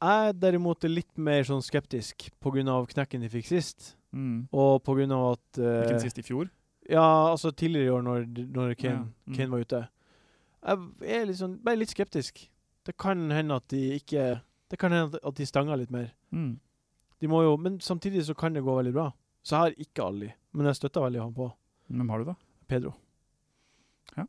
Jeg 0.02 0.34
derimot 0.42 0.84
er 0.84 0.90
litt 0.90 1.18
mer 1.18 1.44
sånn 1.46 1.62
skeptisk 1.62 2.24
pga. 2.42 2.78
knekken 2.90 3.22
de 3.22 3.28
fikk 3.30 3.46
sist. 3.46 3.92
Mm. 4.10 4.48
Og 4.50 4.82
pga. 4.82 5.06
at 5.30 5.60
eh, 5.62 5.76
Hvilken 5.78 6.02
sist 6.02 6.18
i 6.18 6.26
fjor? 6.26 6.50
Ja, 6.90 7.30
altså 7.30 7.52
tidligere 7.54 7.86
i 7.86 7.90
år, 7.90 8.02
når, 8.02 8.24
når 8.50 8.74
Kane, 8.74 8.94
Ja, 8.94 9.30
mm. 9.30 9.36
Kane 9.36 9.50
var 9.52 9.62
ute. 9.62 9.82
Jeg 10.62 11.20
er 11.20 11.26
litt 11.26 11.38
sånn, 11.38 11.54
bare 11.62 11.78
litt 11.78 11.94
skeptisk. 11.94 12.42
Det 12.82 12.96
kan 12.98 13.30
hende 13.30 13.54
at 13.54 13.68
de 13.70 13.80
ikke 13.98 14.40
Det 14.70 14.78
kan 14.78 14.90
hende 14.94 15.20
at 15.22 15.38
de 15.38 15.46
stanger 15.46 15.78
litt 15.78 15.90
mer. 15.94 16.10
Mm. 16.34 16.56
De 17.22 17.28
må 17.30 17.42
jo, 17.46 17.56
Men 17.56 17.78
samtidig 17.80 18.24
så 18.26 18.34
kan 18.34 18.52
det 18.56 18.64
gå 18.66 18.74
veldig 18.76 18.92
bra. 18.96 19.08
Så 19.46 19.54
jeg 19.56 19.60
har 19.62 19.76
ikke 19.84 20.04
Ali, 20.06 20.32
men 20.54 20.66
jeg 20.68 20.78
støtter 20.80 21.04
veldig 21.06 21.20
han 21.22 21.34
på. 21.36 21.46
Hvem 21.92 22.08
har 22.10 22.18
du, 22.22 22.24
da? 22.32 22.34
Pedro. 22.70 22.92
Ja. 24.16 24.24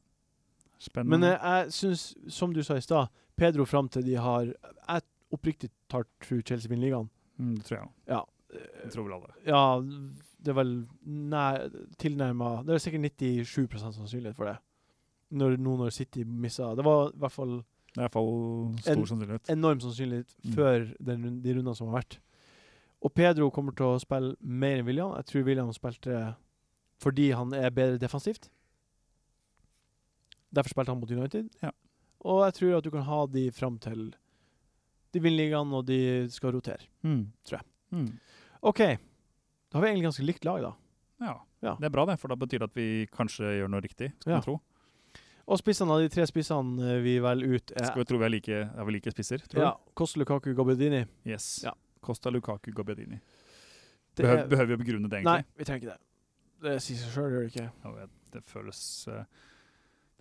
Spennende. 0.81 1.17
Men 1.17 1.27
jeg, 1.29 1.39
jeg 1.43 1.73
syns, 1.77 2.03
som 2.33 2.53
du 2.53 2.61
sa 2.65 2.77
i 2.77 2.85
stad, 2.85 3.09
Pedro 3.39 3.65
fram 3.65 3.89
til 3.89 4.05
de 4.05 4.15
har 4.21 4.45
Jeg 4.51 5.01
oppriktig 5.33 5.69
tar 5.89 6.05
tru 6.21 6.41
Chelsea 6.45 6.69
vinner 6.69 6.85
ligaen. 6.89 7.09
mm, 7.39 7.55
det 7.57 7.65
tror 7.65 7.77
jeg 7.79 7.87
òg. 7.87 7.93
Ja. 8.13 8.21
Det 8.53 8.91
tror 8.93 9.07
vel 9.07 9.13
alle. 9.15 9.31
Ja, 9.49 9.61
det 10.43 10.51
er 10.51 10.57
vel 10.59 10.73
nær 11.09 11.63
tilnærma 11.97 12.49
Det 12.67 12.75
er 12.75 12.83
sikkert 12.83 13.01
97 13.47 13.79
sannsynlighet 13.81 14.35
for 14.37 14.45
det. 14.51 14.57
Når, 15.33 15.55
nå 15.57 15.73
når 15.79 15.89
City 15.95 16.21
missa 16.23 16.75
Det 16.77 16.83
var 16.85 17.07
i 17.09 17.17
hvert 17.17 17.31
fall 17.33 17.55
Det 17.63 17.97
er 17.97 18.03
i 18.03 18.03
hvert 18.03 18.13
fall 18.13 18.77
stor 18.83 18.91
En- 18.93 19.07
sannsynlighet. 19.09 19.49
enorm 19.49 19.79
sannsynlighet 19.81 20.35
Mm. 20.45 20.53
før 20.53 20.85
den, 21.01 21.41
de 21.41 21.53
rundene 21.55 21.75
som 21.75 21.87
har 21.89 22.01
vært. 22.03 22.19
Og 23.04 23.12
Pedro 23.14 23.49
kommer 23.51 23.76
til 23.76 23.86
å 23.91 23.99
spille 24.01 24.36
mer 24.39 24.80
enn 24.80 24.88
William. 24.88 25.12
Jeg 25.20 25.28
tror 25.30 25.45
William 25.49 25.72
spilte 25.76 26.36
fordi 27.04 27.32
han 27.36 27.51
er 27.58 27.74
bedre 27.76 27.99
defensivt. 27.99 28.47
Derfor 30.54 30.72
spilte 30.72 30.93
han 30.93 31.01
mot 31.01 31.12
United. 31.12 31.49
Ja. 31.64 31.72
Og 32.24 32.45
jeg 32.45 32.56
tror 32.60 32.78
at 32.78 32.86
du 32.86 32.91
kan 32.93 33.04
ha 33.08 33.24
de 33.28 33.47
fram 33.51 33.80
til 33.84 34.14
de 35.14 35.22
vinner 35.22 35.43
ligaen 35.43 35.74
og 35.76 35.84
de 35.86 35.97
skal 36.34 36.56
rotere. 36.56 36.88
Mm. 37.06 37.26
Tror 37.45 37.60
jeg. 37.60 37.68
Mm. 37.93 38.08
OK. 38.72 38.80
Da 38.80 39.78
har 39.78 39.84
vi 39.84 39.89
egentlig 39.91 40.08
ganske 40.08 40.26
likt 40.26 40.47
lag, 40.47 40.62
da. 40.64 40.72
Ja. 41.24 41.34
Ja. 41.64 41.76
det 41.80 41.88
er 41.88 41.93
bra, 41.95 42.04
det, 42.10 42.18
for 42.20 42.28
da 42.28 42.36
betyr 42.36 42.60
det 42.60 42.68
at 42.72 42.76
vi 42.76 42.88
kanskje 43.14 43.54
gjør 43.60 43.70
noe 43.72 43.84
riktig. 43.84 44.10
Skal 44.20 44.34
Ja. 44.34 44.39
vi 44.39 44.47
tro. 44.47 44.58
Og 45.43 45.60
spissene 45.60 45.91
av 45.91 45.99
de 45.99 46.10
tre 46.12 46.26
spissene 46.28 46.80
eh, 46.95 46.99
vi 47.04 47.18
velger 47.24 47.56
ut, 47.56 47.72
er 47.76 47.86
Skal 47.89 48.01
vi 48.04 48.08
tro 48.08 48.18
vi 48.20 48.26
er 48.26 48.32
like, 48.32 48.60
er 48.64 48.86
vi 48.88 48.91
like 48.95 49.12
spisser? 49.12 49.43
Tror 49.51 49.64
ja, 49.64 49.72
Kost 49.93 50.16
Lukaku 50.18 50.54
Gabbiadini. 50.56 51.06
Yes. 51.28 51.64
Ja. 51.66 51.74
Costa 52.04 52.32
Lukaku 52.34 52.72
Gabbiadini. 52.76 53.18
Behøver, 54.20 54.43
er- 54.43 54.49
behøver 54.51 54.70
vi 54.70 54.76
å 54.78 54.82
begrunne 54.84 55.10
det, 55.10 55.22
egentlig? 55.24 55.41
Nei, 55.47 55.58
vi 55.58 55.66
trenger 55.68 55.82
ikke 55.88 55.93
det. 55.95 56.01
Det 56.64 56.76
sier 56.86 56.99
seg 57.01 57.10
sjøl, 57.16 57.32
gjør 57.34 57.41
det 57.47 57.49
ikke? 57.54 57.66
Ja, 57.84 58.06
det 58.36 58.41
føles 58.47 58.80
eh, 59.12 59.24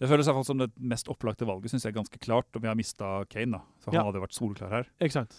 Det 0.03 0.09
føles 0.11 0.27
iallfall 0.27 0.47
som 0.49 0.59
det 0.63 0.71
mest 0.81 1.07
opplagte 1.13 1.47
valget, 1.47 1.71
syns 1.71 1.85
jeg 1.87 1.93
er 1.93 1.99
ganske 2.01 2.19
klart. 2.25 2.49
Og 2.57 2.63
vi 2.65 2.71
har 2.71 2.75
mista 2.79 3.13
Kane, 3.31 3.59
da. 3.59 3.63
For 3.85 3.95
Ja. 3.95 4.01
han 4.03 4.09
hadde 4.11 4.23
vært 4.25 4.35
solklar 4.35 4.71
her. 4.75 4.89
Ikke 5.05 5.19
sant? 5.21 5.37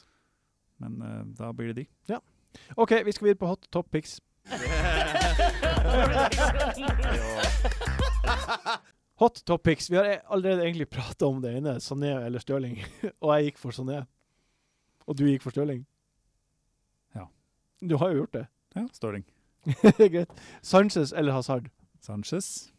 Men 0.80 1.02
uh, 1.02 1.24
da 1.38 1.50
blir 1.52 1.74
det 1.74 1.84
de. 1.84 2.20
OK, 2.78 2.92
vi 3.06 3.12
skal 3.12 3.26
videre 3.32 3.42
på 3.42 3.50
hot 3.50 3.68
top 3.74 3.90
pics. 3.92 4.20
Hot 9.22 9.44
top 9.46 9.64
picks. 9.64 9.90
Vi 9.90 9.98
har 9.98 10.06
e- 10.06 10.22
allerede 10.26 10.64
egentlig 10.66 10.90
prata 10.90 11.26
om 11.26 11.42
det 11.42 11.52
ene, 11.58 11.76
Sané 11.80 12.14
eller 12.26 12.40
Stirling. 12.42 12.80
og 13.24 13.34
jeg 13.38 13.52
gikk 13.52 13.60
for 13.62 13.72
Sané. 13.76 14.02
Og 15.08 15.18
du 15.20 15.26
gikk 15.28 15.44
for 15.46 15.54
Stirling. 15.54 15.84
Ja. 17.84 17.88
Du 17.90 17.98
har 18.02 18.10
jo 18.14 18.24
gjort 18.24 18.34
det. 18.34 18.46
Ja, 18.76 18.88
Stirling. 18.94 19.24
Greit. 20.16 20.32
Sanchez 20.62 21.14
eller 21.14 21.36
Hazard? 21.36 21.70
Sanchez. 22.02 22.72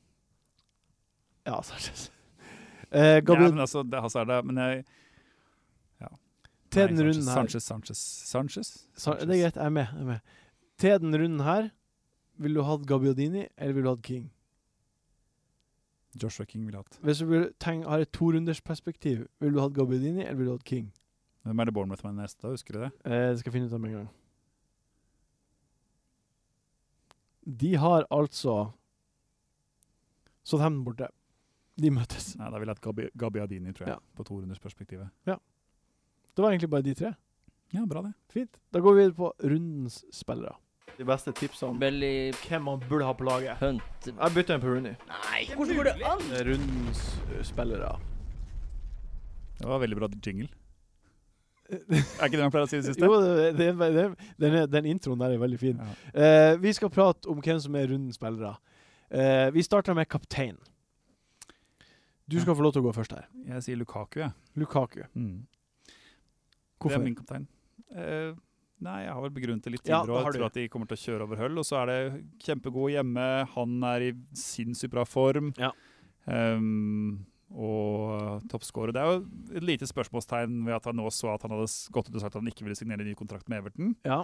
Ja, 1.47 1.61
Sanchez. 1.63 2.11
Eh, 2.91 3.21
Ja, 3.21 3.39
men 3.39 3.59
altså, 3.61 3.83
det, 3.83 3.95
er 3.95 4.01
Hazard 4.01 4.45
men 4.45 4.57
jeg 4.57 4.85
til 6.75 6.89
den 6.89 6.99
runden 7.07 7.23
her 7.23 7.35
Sanchez, 7.35 7.63
Sanchez. 7.63 7.99
Sanchez? 8.27 8.69
Sanchez. 8.97 9.27
Det 9.27 9.37
er 9.37 9.43
greit, 9.43 9.57
jeg 9.57 9.65
er 9.65 9.71
med. 9.71 9.87
Jeg 9.93 10.01
er 10.01 10.05
med. 10.05 10.19
Til 10.79 11.01
den 11.01 11.15
runden 11.15 11.41
her, 11.47 11.69
vil 12.43 12.55
du 12.55 12.63
hatt 12.67 12.87
Gabbiadini 12.87 13.45
eller 13.57 13.75
vil 13.77 13.85
du 13.85 13.89
hatt 13.93 14.03
King? 14.03 14.25
Joshua 16.23 16.47
King 16.47 16.67
ville 16.67 16.79
hatt. 16.83 16.99
Hvis 17.03 17.19
du 17.23 17.27
vil 17.31 17.47
tenke, 17.61 17.89
har 17.89 18.03
et 18.03 18.11
torundersperspektiv, 18.11 19.27
vil 19.41 19.55
du 19.55 19.61
hatt 19.63 19.75
Gabbiadini 19.75 20.25
eller 20.25 20.35
vil 20.41 20.51
du 20.51 20.53
hatt 20.57 20.67
King? 20.67 20.91
Hvem 21.45 21.59
er 21.61 21.65
det 21.65 21.75
Bournemouth 21.75 22.07
med 22.07 22.19
neste? 22.23 22.49
Husker 22.49 22.75
du 22.75 22.81
det? 22.87 22.91
Eh, 23.05 23.31
det 23.31 23.39
skal 23.39 23.51
jeg 23.53 23.59
finne 23.61 23.71
ut 23.71 23.77
av 23.77 23.81
med 23.81 23.91
en 23.91 23.97
gang. 24.01 24.11
De 27.45 27.75
har 27.77 28.07
altså 28.11 28.73
Southampton 30.45 30.85
borte. 30.85 31.09
De 31.81 31.91
møtes. 31.91 32.35
Nei, 32.39 32.51
Da 32.51 32.59
ville 32.61 32.71
jeg 32.71 32.79
hatt 32.79 32.85
Gabi, 32.85 33.09
Gabbiadini, 33.19 33.73
tror 33.75 33.89
jeg. 33.89 33.97
Ja. 33.97 34.17
På 34.17 34.25
200-perspektivet. 34.29 35.11
Det 35.27 36.43
var 36.43 36.51
egentlig 36.51 36.71
bare 36.71 36.83
de 36.87 36.95
tre. 36.95 37.15
Ja, 37.75 37.85
bra 37.87 38.03
det. 38.03 38.13
Fint. 38.31 38.59
Da 38.73 38.81
går 38.83 38.95
vi 38.95 39.03
videre 39.03 39.17
på 39.19 39.33
rundens 39.43 40.05
spillere. 40.15 40.55
De 40.95 41.05
beste 41.09 41.33
tipsene 41.35 41.73
om 41.73 41.79
Belly 41.81 42.31
hvem 42.45 42.63
man 42.69 42.83
burde 42.89 43.07
ha 43.09 43.15
på 43.19 43.27
laget. 43.27 43.59
Hunt 43.59 44.07
Jeg 44.07 44.35
bytter 44.37 44.55
en 44.55 44.63
på 44.63 44.71
Rooney. 44.71 44.95
Nei, 45.11 45.41
hvordan 45.57 45.79
går 45.81 45.89
det 45.89 45.95
an? 46.07 46.23
Rundens 46.51 47.01
spillere. 47.49 47.97
Det 49.59 49.67
var 49.71 49.83
veldig 49.83 49.99
bra 49.99 50.09
jingle. 50.23 50.49
Er 51.71 52.27
ikke 52.27 52.37
det 52.37 52.45
man 52.45 52.53
pleier 52.53 52.67
å 52.67 52.71
si 52.71 52.77
i 52.77 52.83
det 52.83 52.93
siste? 52.93 53.09
Jo, 53.09 53.17
det, 53.23 53.55
det, 53.57 54.05
den, 54.43 54.57
den 54.71 54.89
introen 54.91 55.21
der 55.23 55.35
er 55.35 55.41
veldig 55.41 55.61
fin. 55.61 55.81
Ja. 55.81 55.97
Uh, 56.13 56.53
vi 56.61 56.75
skal 56.77 56.93
prate 56.93 57.31
om 57.33 57.41
hvem 57.41 57.61
som 57.65 57.79
er 57.81 57.89
rundens 57.93 58.21
spillere. 58.21 58.55
Uh, 59.09 59.49
vi 59.55 59.65
starter 59.65 59.97
med 59.97 60.09
kaptein. 60.13 60.59
Du 62.29 62.39
skal 62.41 62.57
få 62.57 62.65
lov 62.65 62.75
til 62.75 62.85
å 62.85 62.89
gå 62.89 62.95
først 62.97 63.17
her. 63.17 63.29
Jeg 63.49 63.67
sier 63.67 63.81
Lukaku, 63.81 64.21
jeg. 64.23 64.33
Lukaku. 64.61 65.03
Mm. 65.13 65.45
Det 66.85 66.97
er 66.97 67.05
min 67.05 67.17
kaptein. 67.17 67.49
Uh, 67.95 68.37
nei, 68.85 69.01
jeg 69.05 69.17
har 69.17 69.25
vel 69.25 69.35
begrunnet 69.35 69.65
det 69.65 69.75
litt 69.77 69.85
tidligere. 69.85 70.13
og 70.13 70.21
jeg 70.21 70.37
tror 70.37 70.47
at 70.49 70.57
de 70.61 70.69
kommer 70.73 70.89
til 70.91 70.99
å 70.99 71.05
kjøre 71.05 71.29
over 71.29 71.45
Hull. 71.45 71.61
Og 71.61 71.69
så 71.69 71.81
er 71.83 71.93
det 71.93 71.99
kjempegod 72.45 72.93
hjemme. 72.97 73.29
Han 73.55 73.77
er 73.93 74.09
i 74.09 74.15
sinnssykt 74.37 74.93
bra 74.93 75.05
form. 75.09 75.53
Ja. 75.61 75.73
Ehm, 76.29 77.25
og 77.55 78.43
toppskårer. 78.51 78.93
Det 78.95 79.01
er 79.03 79.11
jo 79.13 79.59
et 79.59 79.67
lite 79.67 79.87
spørsmålstegn 79.89 80.65
ved 80.67 80.75
at 80.77 80.89
han 80.91 80.99
nå 80.99 81.07
så 81.15 81.35
at 81.35 81.45
han 81.47 81.55
hadde 81.55 81.69
gått 81.95 82.09
ut 82.11 82.17
og 82.17 82.25
sagt 82.25 82.35
at 82.35 82.41
han 82.43 82.51
ikke 82.51 82.67
ville 82.67 82.79
signere 82.79 83.07
ny 83.07 83.15
kontrakt 83.19 83.49
med 83.49 83.63
Everton. 83.63 83.95
Ja. 84.07 84.23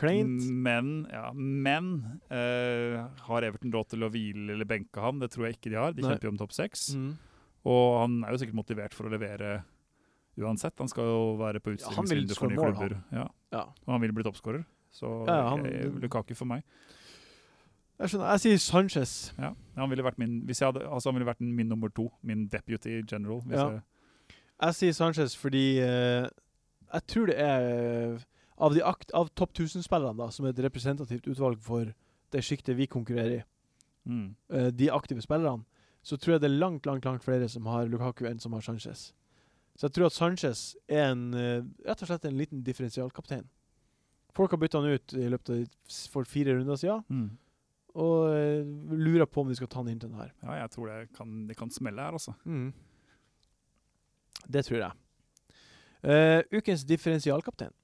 Kleint. 0.00 0.46
Men, 0.48 1.06
ja, 1.12 1.26
men 1.36 1.90
uh, 2.32 3.02
har 3.26 3.44
Everton 3.44 3.74
råd 3.74 3.90
til 3.92 4.06
å 4.06 4.10
hvile 4.12 4.54
eller 4.54 4.68
benke 4.68 5.02
ham? 5.02 5.20
Det 5.20 5.28
tror 5.34 5.48
jeg 5.48 5.58
ikke 5.58 5.74
de 5.74 5.80
har. 5.80 5.92
De 5.92 6.04
Nei. 6.04 6.14
kjemper 6.14 6.30
jo 6.30 6.32
om 6.32 6.40
topp 6.40 6.56
seks. 6.56 6.86
Mm. 6.96 7.10
Og 7.68 7.84
han 8.00 8.14
er 8.24 8.32
jo 8.32 8.40
sikkert 8.40 8.56
motivert 8.62 8.96
for 8.96 9.08
å 9.08 9.12
levere 9.12 9.58
uansett. 10.40 10.78
Han 10.80 10.88
skal 10.88 11.10
jo 11.10 11.20
være 11.40 11.60
på 11.60 11.74
Ja, 11.76 11.92
han 11.98 12.08
vil 12.08 12.24
for 12.32 12.48
nye 12.48 12.56
klubber. 12.62 12.96
Ja. 13.12 13.26
Ja. 13.52 13.66
Og 13.84 13.92
han 13.92 14.00
vil 14.06 14.14
bli 14.16 14.24
toppskårer. 14.24 14.64
Så 14.90 15.10
Ja, 15.28 15.50
han- 15.52 15.68
Lukaku 16.00 16.34
for 16.34 16.48
meg. 16.48 16.64
Jeg 18.00 18.10
skjønner. 18.10 18.30
Jeg 18.32 18.40
sier 18.40 18.60
Sanchez. 18.64 19.14
Ja, 19.36 19.50
han 19.76 19.90
ville 19.92 20.04
vært 20.04 20.18
min 20.20 20.40
hvis 20.48 20.62
jeg 20.62 20.70
hadde, 20.70 20.86
altså 20.88 21.10
han 21.10 21.18
ville 21.18 21.28
vært 21.28 21.42
min 21.44 21.68
nummer 21.68 21.92
to. 21.92 22.08
Min 22.24 22.46
deputy 22.48 23.02
general. 23.04 23.42
Ja. 23.50 23.66
jeg, 23.68 23.82
Jeg 24.62 24.74
sier 24.78 24.96
Sanchez 24.96 25.36
fordi 25.36 25.64
uh, 25.84 26.28
jeg 26.92 27.06
tror 27.06 27.30
det 27.30 27.36
er 27.38 27.66
eh, 27.70 28.22
av, 28.58 28.74
de 28.74 28.82
akt, 28.84 29.12
av 29.14 29.28
topp 29.38 29.52
1000-spillerne, 29.54 30.26
som 30.34 30.46
er 30.46 30.54
et 30.54 30.62
representativt 30.64 31.28
utvalg 31.30 31.60
for 31.62 31.92
det 32.34 32.42
sjiktet 32.44 32.76
vi 32.78 32.88
konkurrerer 32.90 33.36
i, 33.36 33.42
mm. 34.10 34.26
uh, 34.54 34.68
de 34.74 34.90
aktive 34.90 35.22
spillerne, 35.22 35.62
så 36.02 36.16
tror 36.16 36.34
jeg 36.34 36.42
det 36.42 36.50
er 36.50 36.58
langt, 36.58 36.88
langt 36.88 37.04
langt 37.04 37.24
flere 37.24 37.48
som 37.48 37.68
har 37.70 37.86
Lukaku 37.86 38.24
enn 38.26 38.42
som 38.42 38.56
har 38.56 38.64
Sanchez. 38.64 39.10
Så 39.76 39.86
jeg 39.86 39.94
tror 39.96 40.08
at 40.08 40.16
Sanchez 40.16 40.64
er 40.88 41.12
en, 41.12 41.28
uh, 41.34 41.62
rett 41.86 42.02
og 42.02 42.10
slett 42.10 42.26
en 42.26 42.40
liten 42.40 42.64
differensialkaptein. 42.66 43.46
Folk 44.34 44.50
har 44.54 44.60
bytta 44.62 44.82
han 44.82 44.98
ut 44.98 45.14
i 45.14 45.30
løpet 45.30 45.54
av 45.54 46.02
for 46.12 46.26
fire 46.28 46.58
runder 46.58 46.78
siden, 46.80 47.06
Mm. 47.08 47.30
Og 47.94 48.30
eh, 48.34 48.62
lurer 48.94 49.26
på 49.26 49.42
om 49.42 49.50
de 49.50 49.56
skal 49.58 49.70
ta 49.70 49.80
han 49.80 49.90
inn 49.92 50.00
til 50.02 50.12
den 50.12 50.20
her. 50.20 50.32
Ja, 50.44 50.60
jeg 50.62 50.72
tror 50.74 50.90
det 50.90 50.98
kan, 51.16 51.44
det 51.48 51.56
kan 51.58 51.72
smelle 51.74 52.06
her, 52.06 52.16
altså. 52.18 52.34
Mm. 52.44 52.70
Det 54.50 54.64
tror 54.66 54.80
jeg. 54.84 54.92
Uh, 56.00 56.40
ukens 56.56 56.86
differensialkaptein. 56.88 57.74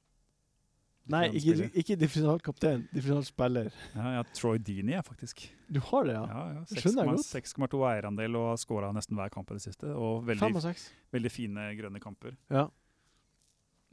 Nei, 1.13 1.27
ikke, 1.39 1.69
ikke 1.79 1.97
differensialkaptein. 2.01 2.87
Differensialspiller. 2.91 3.69
Ja, 3.95 4.07
har 4.17 4.31
Troy 4.35 4.59
jeg, 4.59 5.03
faktisk. 5.07 5.45
Du 5.71 5.79
har 5.91 6.09
det, 6.09 6.17
ja? 6.17 6.25
Ja, 6.27 6.47
ja, 6.57 6.63
det 6.67 6.83
skjønner 6.83 7.07
jeg 7.07 7.21
godt. 7.21 7.29
6,2 7.29 7.83
eierandel 7.93 8.39
og 8.41 8.49
har 8.51 8.59
skåra 8.59 8.91
nesten 8.97 9.19
hver 9.19 9.31
kamp 9.31 9.53
i 9.53 9.59
det 9.59 9.63
siste. 9.69 9.93
Og 9.95 10.27
veldig, 10.27 10.75
veldig 11.15 11.31
fine 11.31 11.69
grønne 11.79 12.03
kamper. 12.03 12.35
Ja. 12.51 12.67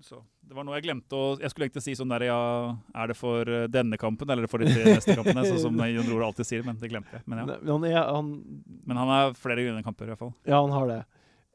Så 0.03 0.19
det 0.43 0.55
var 0.57 0.65
noe 0.67 0.75
jeg 0.75 0.83
glemte 0.83 1.15
å 1.15 1.39
Jeg 1.39 1.53
skulle 1.53 1.69
egentlig 1.69 1.83
si 1.85 1.93
sånn 1.95 2.11
der, 2.11 2.25
ja 2.27 2.39
Er 2.99 3.07
det 3.07 3.15
for 3.15 3.47
eh, 3.47 3.67
denne 3.71 3.95
kampen 3.97 4.29
eller 4.33 4.49
for 4.51 4.59
de 4.59 4.67
tre 4.73 4.83
neste 4.97 5.15
kampene? 5.15 5.45
Sånn 5.47 5.61
som 5.63 5.79
Jon 5.95 6.09
Roar 6.11 6.25
alltid 6.27 6.49
sier, 6.49 6.63
men 6.67 6.75
det 6.81 6.89
glemte 6.91 7.15
jeg. 7.15 7.23
Men 7.31 7.39
ja. 7.45 7.57
Han 7.71 7.85
er, 7.87 7.99
han, 8.03 8.31
Men 8.83 8.99
han 8.99 9.11
har 9.13 9.33
flere 9.39 9.63
kamper, 9.85 10.09
i 10.09 10.13
hvert 10.13 10.19
fall. 10.25 10.33
ja, 10.43 10.59
han 10.59 10.75
har 10.75 10.89
det. 10.91 10.99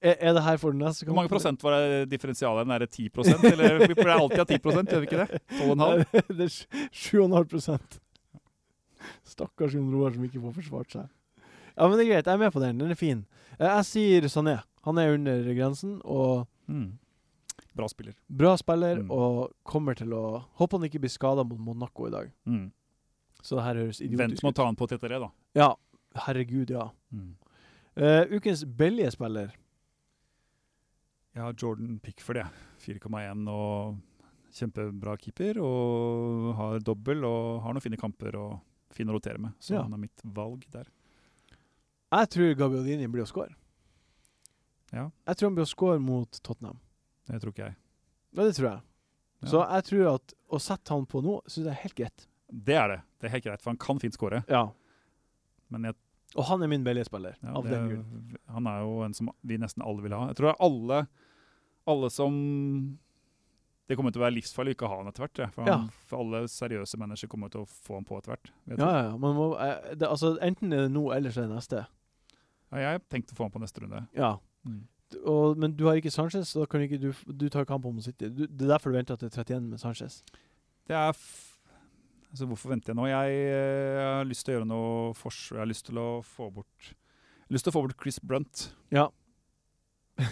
Er, 0.00 0.14
er 0.30 0.34
det 0.36 0.42
her 0.46 0.58
for 0.62 0.70
den 0.72 0.80
neste 0.86 1.06
Hvor 1.08 1.16
mange 1.18 1.30
prosent 1.32 1.62
var 1.66 1.74
det 1.74 2.04
differensialet? 2.12 2.70
Er 2.70 2.84
det 2.84 2.90
10% 2.94 3.44
Eller 3.50 3.80
vi 3.82 3.96
pleier 3.98 4.14
alltid 4.16 4.38
å 4.38 4.44
ha 4.44 4.50
10 4.54 4.92
gjør 4.94 5.02
vi 5.02 5.08
ikke 5.10 5.24
det? 5.24 5.40
12,5? 5.58 6.36
det 6.38 6.46
er 6.46 6.54
7,5 6.94 7.48
prosent. 7.50 7.98
Stakkars 9.28 9.74
Jon 9.74 9.90
Roar 9.92 10.14
som 10.14 10.24
ikke 10.26 10.40
får 10.42 10.54
forsvart 10.60 10.94
seg. 10.94 11.10
Ja, 11.74 11.86
men 11.86 11.98
det 11.98 12.06
er 12.06 12.10
greit. 12.12 12.26
Jeg 12.30 12.34
er 12.34 12.40
med 12.42 12.54
på 12.54 12.62
den. 12.62 12.78
Den 12.80 12.94
er 12.94 12.98
fin. 12.98 13.24
Eh, 13.58 13.66
Jeg 13.66 13.86
sier 13.90 14.30
Sané. 14.32 14.56
Han 14.86 14.98
er 15.02 15.14
under 15.18 15.50
grensen 15.54 15.98
og 16.04 16.46
Mm. 16.68 16.98
Bra 17.78 17.86
spiller. 17.88 18.14
bra 18.28 18.56
spiller 18.58 18.98
Mm. 19.04 19.10
og 19.14 19.52
kommer 19.64 19.94
til 19.96 20.10
å 20.12 20.44
Håper 20.58 20.78
han 20.80 20.88
ikke 20.88 21.00
blir 21.04 21.10
skada 21.14 21.44
mot 21.46 21.58
Monaco 21.58 22.06
i 22.08 22.10
dag. 22.10 22.32
Mm. 22.46 22.72
Så 23.42 23.54
det 23.56 23.64
her 23.64 23.74
høres 23.78 24.00
Vent 24.00 24.10
idiotisk 24.12 24.42
med 24.42 24.50
å 24.50 24.52
ut. 24.52 24.56
ta 24.56 24.64
han 24.66 24.76
på 24.76 24.88
tettere, 24.90 25.20
da. 25.22 25.30
Ja. 25.54 25.74
Herregud, 26.26 26.70
ja. 26.70 26.88
Mm. 27.12 27.36
Uh, 27.96 28.24
ukens 28.34 28.64
billige 28.64 29.10
spiller. 29.14 29.52
Jeg 31.34 31.42
har 31.44 31.54
Jordan 31.54 31.98
Pickford, 32.02 32.36
jeg. 32.36 32.46
4,1 33.00 33.46
og 33.52 33.98
kjempebra 34.58 35.16
keeper. 35.20 35.60
Og 35.62 36.54
har 36.58 36.80
dobbel 36.80 37.22
og 37.28 37.60
har 37.62 37.74
noen 37.76 37.84
fine 37.84 37.96
kamper 38.00 38.34
og 38.40 38.58
fin 38.90 39.06
å 39.06 39.12
rotere 39.18 39.38
med. 39.38 39.52
Så 39.60 39.74
Ja. 39.76 39.82
han 39.82 39.92
er 39.94 39.98
mitt 39.98 40.20
valg 40.24 40.64
der. 40.72 40.86
Jeg 42.10 42.30
tror 42.30 42.54
Gabbiadini 42.56 43.06
blir 43.06 43.22
å 43.22 43.26
score. 43.28 43.54
Ja, 44.92 45.10
Jeg 45.26 45.36
tror 45.36 45.48
han 45.50 45.54
blir 45.54 45.64
å 45.66 45.68
score 45.68 45.98
mot 46.00 46.30
Tottenham. 46.42 46.78
Det 47.28 47.40
tror 47.42 47.52
ikke 47.54 47.66
jeg. 47.68 47.76
Ja, 48.36 48.42
det 48.44 48.54
tror 48.56 48.68
jeg. 48.70 48.80
Ja. 49.42 49.48
Så 49.52 49.62
jeg 49.62 49.84
tror 49.88 50.08
at 50.16 50.34
å 50.50 50.58
sette 50.60 50.94
han 50.94 51.06
på 51.06 51.22
nå, 51.24 51.38
syns 51.46 51.64
jeg 51.66 51.72
er 51.74 51.82
helt 51.84 51.94
greit. 51.98 52.26
Det 52.48 52.74
er 52.80 52.88
det. 52.88 53.00
Det 53.20 53.28
er 53.28 53.34
helt 53.36 53.44
greit, 53.44 53.62
for 53.62 53.70
han 53.70 53.78
kan 53.80 53.98
fint 54.02 54.16
skåre. 54.16 54.42
Ja. 54.48 54.64
Men 55.70 55.84
jeg, 55.90 55.94
Og 56.36 56.44
han 56.48 56.62
er 56.62 56.68
min 56.68 56.84
billige 56.84 57.04
spiller, 57.08 57.36
ja, 57.42 57.52
av 57.56 57.64
det, 57.64 57.70
den 57.76 57.88
grunn. 57.90 58.38
han 58.52 58.66
er 58.66 58.80
jo 58.84 59.02
en 59.04 59.14
som 59.16 59.30
vi 59.42 59.56
nesten 59.60 59.84
alle 59.84 60.02
vil 60.04 60.12
ha. 60.16 60.26
Jeg 60.28 60.36
tror 60.40 60.56
alle, 60.60 61.02
alle 61.88 62.10
som 62.12 62.98
Det 63.88 63.96
kommer 63.96 64.12
til 64.12 64.20
å 64.20 64.26
være 64.26 64.34
livsfarlig 64.36 64.74
å 64.74 64.76
ikke 64.76 64.88
ha 64.92 64.96
han 64.98 65.06
etter 65.08 65.24
hvert. 65.24 65.38
For, 65.54 65.64
Ja. 65.64 65.78
for 66.10 66.20
alle 66.20 66.42
seriøse 66.52 66.98
mennesker 67.00 67.28
kommer 67.32 67.48
til 67.48 67.62
å 67.62 67.68
få 67.68 67.94
han 67.96 68.04
på 68.04 68.18
etter 68.18 68.34
hvert. 68.34 68.50
Ja, 68.76 68.90
ja, 69.08 69.16
må, 69.16 69.54
eh, 69.58 69.94
det, 69.94 70.04
altså, 70.08 70.34
enten 70.44 70.72
er 70.76 70.82
det 70.84 70.92
nå, 70.92 71.06
eller 71.16 71.30
så 71.32 71.44
er 71.44 71.48
det 71.48 71.56
neste. 71.56 71.86
Ja, 72.70 72.78
jeg 72.92 73.08
tenkte 73.08 73.32
å 73.32 73.36
få 73.38 73.44
han 73.48 73.50
på 73.54 73.60
neste 73.62 73.80
runde. 73.80 74.02
Ja. 74.12 74.34
Mm. 74.66 74.82
Og, 75.24 75.56
men 75.56 75.72
du 75.76 75.86
har 75.88 75.96
ikke 75.96 76.10
Sanchez, 76.12 76.50
så 76.52 76.60
da 76.64 76.66
kan 76.68 76.82
ikke 76.84 76.98
du, 77.00 77.12
du 77.32 77.46
tar 77.48 77.64
kampen 77.68 77.94
mot 77.96 78.04
City. 78.04 78.28
Du, 78.28 78.44
det 78.46 78.66
er 78.66 78.74
derfor 78.74 78.92
du 78.92 78.98
venter 78.98 79.16
til 79.16 79.30
31 79.30 79.62
med 79.70 79.80
Sanchez. 79.80 80.20
Det 80.88 80.96
er 80.96 81.08
altså 81.12 82.46
Hvorfor 82.46 82.68
venter 82.74 82.92
jeg 82.92 82.98
nå? 82.98 83.06
Jeg, 83.08 83.36
eh, 83.48 83.96
jeg 83.96 84.08
har 84.18 84.28
lyst 84.28 84.44
til 84.44 84.52
å 84.52 84.56
gjøre 84.58 84.68
noe 84.68 85.14
forsvar. 85.16 85.56
Jeg 85.58 85.64
har 85.64 85.70
lyst 85.72 85.86
til 85.88 86.00
å 86.02 86.08
få 86.26 86.50
bort 86.52 86.90
jeg 87.48 87.54
har 87.54 87.56
lyst 87.56 87.64
til 87.64 87.72
å 87.72 87.76
få 87.78 87.80
bort 87.86 88.02
Chris 88.02 88.18
Brunt, 88.20 88.62
Ja. 88.92 89.06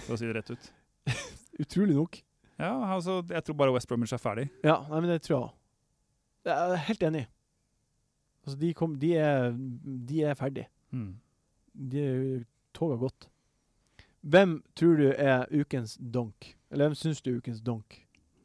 for 0.05 0.13
å 0.13 0.17
si 0.21 0.27
det 0.29 0.35
rett 0.37 0.51
ut. 0.53 0.67
Utrolig 1.65 1.95
nok. 1.97 2.19
Ja, 2.61 2.75
altså, 2.93 3.23
Jeg 3.31 3.45
tror 3.47 3.57
bare 3.57 3.73
West 3.73 3.89
Bromwich 3.89 4.13
er 4.13 4.21
ferdig. 4.21 4.51
Ja, 4.65 4.83
nei, 4.91 5.01
men 5.01 5.09
det 5.09 5.23
tror 5.25 5.33
jeg 5.37 5.47
òg. 5.47 5.55
Jeg 6.45 6.75
er 6.75 6.83
helt 6.91 7.07
enig. 7.09 7.23
Altså, 8.45 8.59
de, 8.61 8.75
kom, 8.77 8.99
de, 9.01 9.15
er, 9.17 9.49
de 10.11 10.21
er 10.29 10.37
ferdig. 10.37 10.67
Mm. 10.93 11.09
De 11.73 12.05
Toget 12.77 12.99
har 12.99 13.03
gått. 13.07 13.29
Hvem 14.27 14.59
tror 14.79 14.99
du 14.99 15.07
er 15.13 15.47
ukens 15.55 15.97
donk? 16.01 16.53
Eller 16.73 16.89
hvem 16.89 16.99
syns 16.99 17.23
du 17.23 17.31
er 17.31 17.39
ukens 17.39 17.63
donk? 17.63 18.01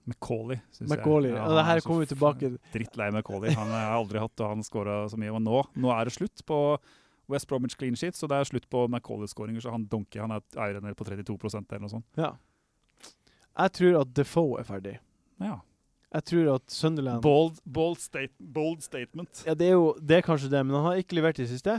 Macauley, 0.09 0.57
syns 0.73 0.89
jeg. 0.89 1.01
Ja, 1.01 1.43
han 1.45 1.55
det 1.55 1.65
her 1.67 1.79
er 1.79 1.85
kommer 1.85 2.03
vi 2.03 2.09
tilbake 2.09 2.49
Drittlei 2.73 3.11
Macauley. 3.13 3.53
Han 3.57 3.69
har 3.69 3.83
jeg 3.85 3.97
aldri 3.99 4.21
hatt, 4.23 4.43
og 4.43 4.53
han 4.55 4.65
skåra 4.65 4.97
så 5.09 5.19
mye. 5.21 5.33
Og 5.33 5.41
nå, 5.45 5.61
nå 5.77 5.93
er 5.93 6.09
det 6.09 6.15
slutt 6.15 6.43
på 6.47 6.57
West 7.31 7.47
Bromwich 7.49 7.77
clean 7.79 7.97
sheet, 7.97 8.17
så 8.17 8.29
det 8.29 8.39
er 8.39 8.49
slutt 8.49 8.67
på 8.69 8.85
Macauley-skåringer. 8.91 9.63
Så 9.63 9.73
han 9.73 9.85
donker, 9.89 10.23
han 10.25 10.35
er 10.35 10.45
eieren 10.57 10.85
nede 10.85 10.97
på 10.97 11.07
32% 11.07 11.61
eller 11.61 11.85
noe 11.85 11.93
sånt. 11.93 12.07
Ja. 12.19 12.33
Jeg 13.61 13.75
tror 13.77 14.01
at 14.01 14.15
Defoe 14.17 14.61
er 14.61 14.67
ferdig. 14.67 14.95
Ja. 15.41 15.59
Jeg 16.11 16.27
tror 16.27 16.49
at 16.57 16.73
Sunderland 16.73 17.23
Bold, 17.23 17.61
bold, 17.63 18.01
state, 18.03 18.33
bold 18.39 18.81
statement. 18.83 19.45
Ja, 19.47 19.55
det 19.55 19.69
er 19.69 19.77
jo 19.77 19.93
det 20.01 20.17
er 20.17 20.25
kanskje 20.25 20.51
det, 20.51 20.65
men 20.65 20.75
han 20.75 20.89
har 20.89 20.99
ikke 20.99 21.15
levert 21.21 21.39
i 21.39 21.47
siste. 21.47 21.77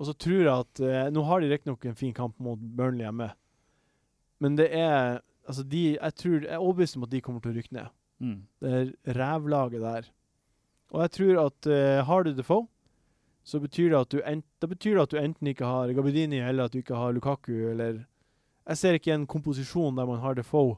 Og 0.00 0.06
så 0.08 0.14
tror 0.16 0.40
jeg 0.40 0.48
at 0.54 0.80
eh, 0.80 1.10
Nå 1.12 1.22
har 1.28 1.40
de 1.42 1.50
riktignok 1.50 1.84
en 1.90 1.94
fin 1.98 2.14
kamp 2.16 2.38
mot 2.40 2.58
Burnley 2.58 3.04
hjemme, 3.04 3.30
men 4.40 4.56
det 4.56 4.70
er 4.76 5.20
Altså, 5.48 5.64
de 5.66 5.96
Jeg 5.98 6.14
tror 6.14 6.40
Jeg 6.44 6.52
er 6.54 6.60
overbevist 6.62 6.96
om 6.96 7.02
at 7.04 7.10
de 7.10 7.20
kommer 7.20 7.40
til 7.42 7.50
å 7.50 7.56
rykke 7.56 7.72
ned. 7.74 7.88
Mm. 8.20 8.36
Det 8.60 8.70
er 8.72 9.14
rævlaget 9.18 9.80
der. 9.82 10.08
Og 10.92 11.00
jeg 11.02 11.10
tror 11.16 11.40
at 11.46 11.66
eh, 11.66 12.04
har 12.06 12.22
du 12.24 12.30
Defoe, 12.36 12.66
så 13.44 13.58
betyr 13.60 13.88
det 13.90 13.98
at 14.00 14.10
du 14.12 14.20
ent, 14.28 14.44
da 14.60 14.66
betyr 14.70 14.94
det 14.98 15.02
at 15.02 15.10
du 15.10 15.18
enten 15.18 15.48
ikke 15.50 15.64
har 15.66 15.92
Gabidini, 15.96 16.38
eller 16.44 16.64
at 16.68 16.72
du 16.72 16.78
ikke 16.78 16.94
har 16.94 17.12
Lukaku, 17.16 17.52
eller 17.72 18.04
Jeg 18.68 18.76
ser 18.78 18.92
ikke 18.98 19.14
en 19.14 19.26
komposisjon 19.26 19.96
der 19.96 20.06
man 20.06 20.20
har 20.20 20.34
Defoe 20.38 20.76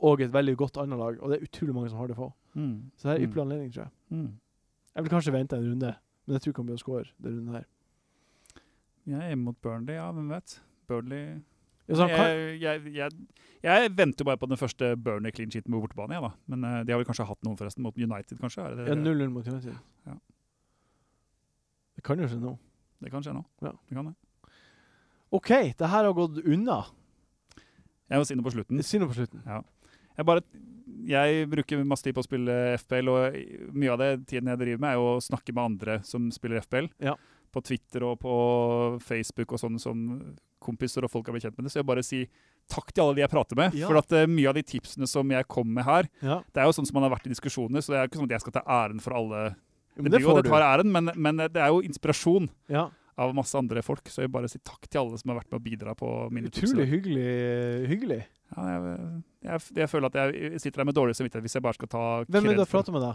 og 0.00 0.20
et 0.24 0.32
veldig 0.32 0.56
godt 0.56 0.78
annet 0.80 0.98
lag, 0.98 1.18
og 1.20 1.28
det 1.30 1.36
er 1.40 1.44
utrolig 1.44 1.74
mange 1.74 1.90
som 1.90 1.98
har 2.00 2.06
Defoe. 2.08 2.32
Mm. 2.54 2.90
Så 2.96 3.08
det 3.08 3.12
er 3.14 3.18
Mm. 3.18 3.24
ypperlig 3.28 3.42
anledning, 3.42 3.72
tror 3.74 3.82
jeg. 3.84 3.92
Mm. 4.10 4.30
Jeg 4.94 5.02
vil 5.04 5.10
kanskje 5.12 5.32
vente 5.32 5.56
en 5.56 5.68
runde, 5.70 5.94
men 6.26 6.32
jeg 6.34 6.40
tror 6.42 6.50
ikke 6.52 6.62
han 6.62 6.66
blir 6.70 6.78
å 6.78 6.84
score 6.86 7.04
den 7.22 7.36
runden 7.36 7.54
her. 7.54 7.64
Jeg 9.08 9.18
er 9.18 9.30
hjemme 9.32 9.50
mot 9.50 9.60
Burnley, 9.62 9.96
ja, 9.96 10.10
hvem 10.12 10.28
vet. 10.34 10.58
Burnley 10.90 11.22
Ja, 11.90 12.06
jeg, 12.06 12.60
jeg, 12.62 12.92
jeg, 12.94 13.38
jeg 13.64 13.92
venter 13.98 14.26
bare 14.28 14.38
på 14.38 14.46
den 14.46 14.58
første 14.60 14.92
Burnley 14.96 15.32
clean 15.34 15.50
sheeten 15.50 15.72
på 15.72 15.80
bortebane. 15.82 16.14
Ja, 16.14 16.20
da. 16.28 16.30
Men 16.52 16.64
uh, 16.64 16.76
de 16.86 16.92
har 16.94 17.00
vel 17.00 17.08
kanskje 17.08 17.26
hatt 17.26 17.40
noen, 17.46 17.58
forresten. 17.58 17.82
Mot 17.82 17.96
United, 17.98 18.38
kanskje? 18.38 18.62
Er 18.62 18.76
det, 18.78 18.86
ja, 18.92 18.98
0-0 18.98 19.32
mot 19.34 19.48
United. 19.48 19.74
Ja. 20.06 20.14
Det 21.98 22.04
kan 22.06 22.22
jo 22.22 22.28
skje 22.30 22.38
nå. 22.40 22.54
det 23.02 23.10
kan 23.12 23.24
skje 23.24 23.34
nå. 23.34 23.42
Ja. 23.64 23.74
Det 23.88 23.96
kan 23.96 24.12
det. 24.12 24.14
OK, 25.30 25.50
det 25.78 25.90
her 25.92 26.06
har 26.06 26.14
gått 26.14 26.40
unna. 26.42 26.80
Jeg 28.10 28.18
må 28.18 28.26
si 28.26 28.36
noe 28.38 28.46
på 28.46 28.54
slutten. 28.54 28.82
Si 28.86 28.98
noe 28.98 29.10
på 29.10 29.18
slutten. 29.18 29.42
Jeg, 29.46 30.26
bare, 30.26 30.42
jeg 31.06 31.44
bruker 31.50 31.84
masse 31.86 32.06
tid 32.06 32.16
på 32.16 32.24
å 32.24 32.26
spille 32.26 32.56
FPL, 32.80 33.10
og 33.12 33.36
mye 33.76 33.92
av 33.94 34.00
det 34.02 34.10
tiden 34.30 34.50
jeg 34.50 34.62
driver 34.62 34.82
med, 34.82 34.90
er 34.90 34.98
jo 34.98 35.12
å 35.12 35.22
snakke 35.22 35.54
med 35.54 35.62
andre 35.64 36.00
som 36.06 36.26
spiller 36.34 36.64
FPL. 36.64 36.90
Ja. 37.02 37.14
På 37.50 37.62
Twitter 37.66 38.04
og 38.06 38.20
på 38.22 38.34
Facebook 39.02 39.56
og 39.56 39.60
sånn 39.62 39.78
som 39.82 40.04
kompiser 40.62 41.04
og 41.06 41.10
folk 41.10 41.26
har 41.26 41.34
blitt 41.34 41.46
kjent 41.48 41.56
med 41.58 41.66
det. 41.66 41.72
Så 41.72 41.80
jeg 41.80 41.88
bare 41.88 42.04
si 42.06 42.20
takk 42.70 42.92
til 42.92 43.02
alle 43.04 43.16
de 43.18 43.24
jeg 43.24 43.32
prater 43.32 43.58
med. 43.58 43.74
Ja. 43.74 43.88
For 43.90 43.98
at 43.98 44.12
uh, 44.14 44.26
mye 44.30 44.52
av 44.52 44.58
de 44.58 44.62
tipsene 44.66 45.08
som 45.10 45.32
jeg 45.34 45.48
kom 45.50 45.72
med 45.74 45.86
her, 45.88 46.08
Ja, 46.22 46.40
det 46.52 46.62
er 46.62 46.70
jo 46.70 46.76
sånn 46.76 46.86
som 46.88 47.00
man 47.00 47.08
har 47.08 47.14
vært 47.16 47.26
i 47.26 47.34
diskusjoner, 47.34 47.82
så 47.82 47.94
det 47.94 47.98
er 47.98 48.06
jo 48.06 48.12
ikke 48.12 48.20
sånn 48.22 48.30
at 48.30 48.36
jeg 48.36 48.44
skal 48.46 48.56
ta 48.60 48.64
æren 48.80 49.02
for 49.02 49.16
alle. 49.18 49.42
men 49.96 50.10
Det 50.12 50.18
det 50.18 50.24
jo 50.24 50.36
jeg 50.38 50.48
tar 50.50 50.66
æren, 50.68 50.92
men, 50.94 51.12
men 51.16 51.44
det 51.48 51.58
er 51.60 51.72
jo 51.72 51.82
inspirasjon 51.82 52.50
Ja, 52.70 52.88
av 53.20 53.34
masse 53.36 53.58
andre 53.58 53.82
folk. 53.84 54.06
Så 54.08 54.22
jeg 54.22 54.30
vil 54.30 54.36
bare 54.38 54.48
si 54.52 54.60
takk 54.64 54.86
til 54.88 55.02
alle 55.02 55.18
som 55.20 55.32
har 55.32 55.40
vært 55.42 55.50
med 55.50 55.58
å 55.60 55.64
bidra 55.64 55.96
på 55.98 56.12
mine 56.32 56.52
tips. 56.52 56.70
Utrolig 56.70 56.86
hyggelig. 56.92 57.26
hyggelig. 57.90 58.20
Ja, 58.54 58.68
jeg, 58.70 59.00
jeg, 59.46 59.66
jeg 59.82 59.90
føler 59.90 60.10
at 60.10 60.16
jeg 60.20 60.62
sitter 60.62 60.82
her 60.82 60.88
med 60.88 60.96
dårlig 60.96 61.14
samvittighet 61.18 61.44
hvis 61.46 61.54
jeg 61.58 61.62
bare 61.62 61.78
skal 61.78 61.90
ta 61.90 62.04
Hvem 62.26 62.46
er 62.46 62.48
det 62.48 62.56
du 62.56 62.64
kred 62.64 62.72
pratet 62.72 62.94
med, 62.96 63.04
da? 63.04 63.12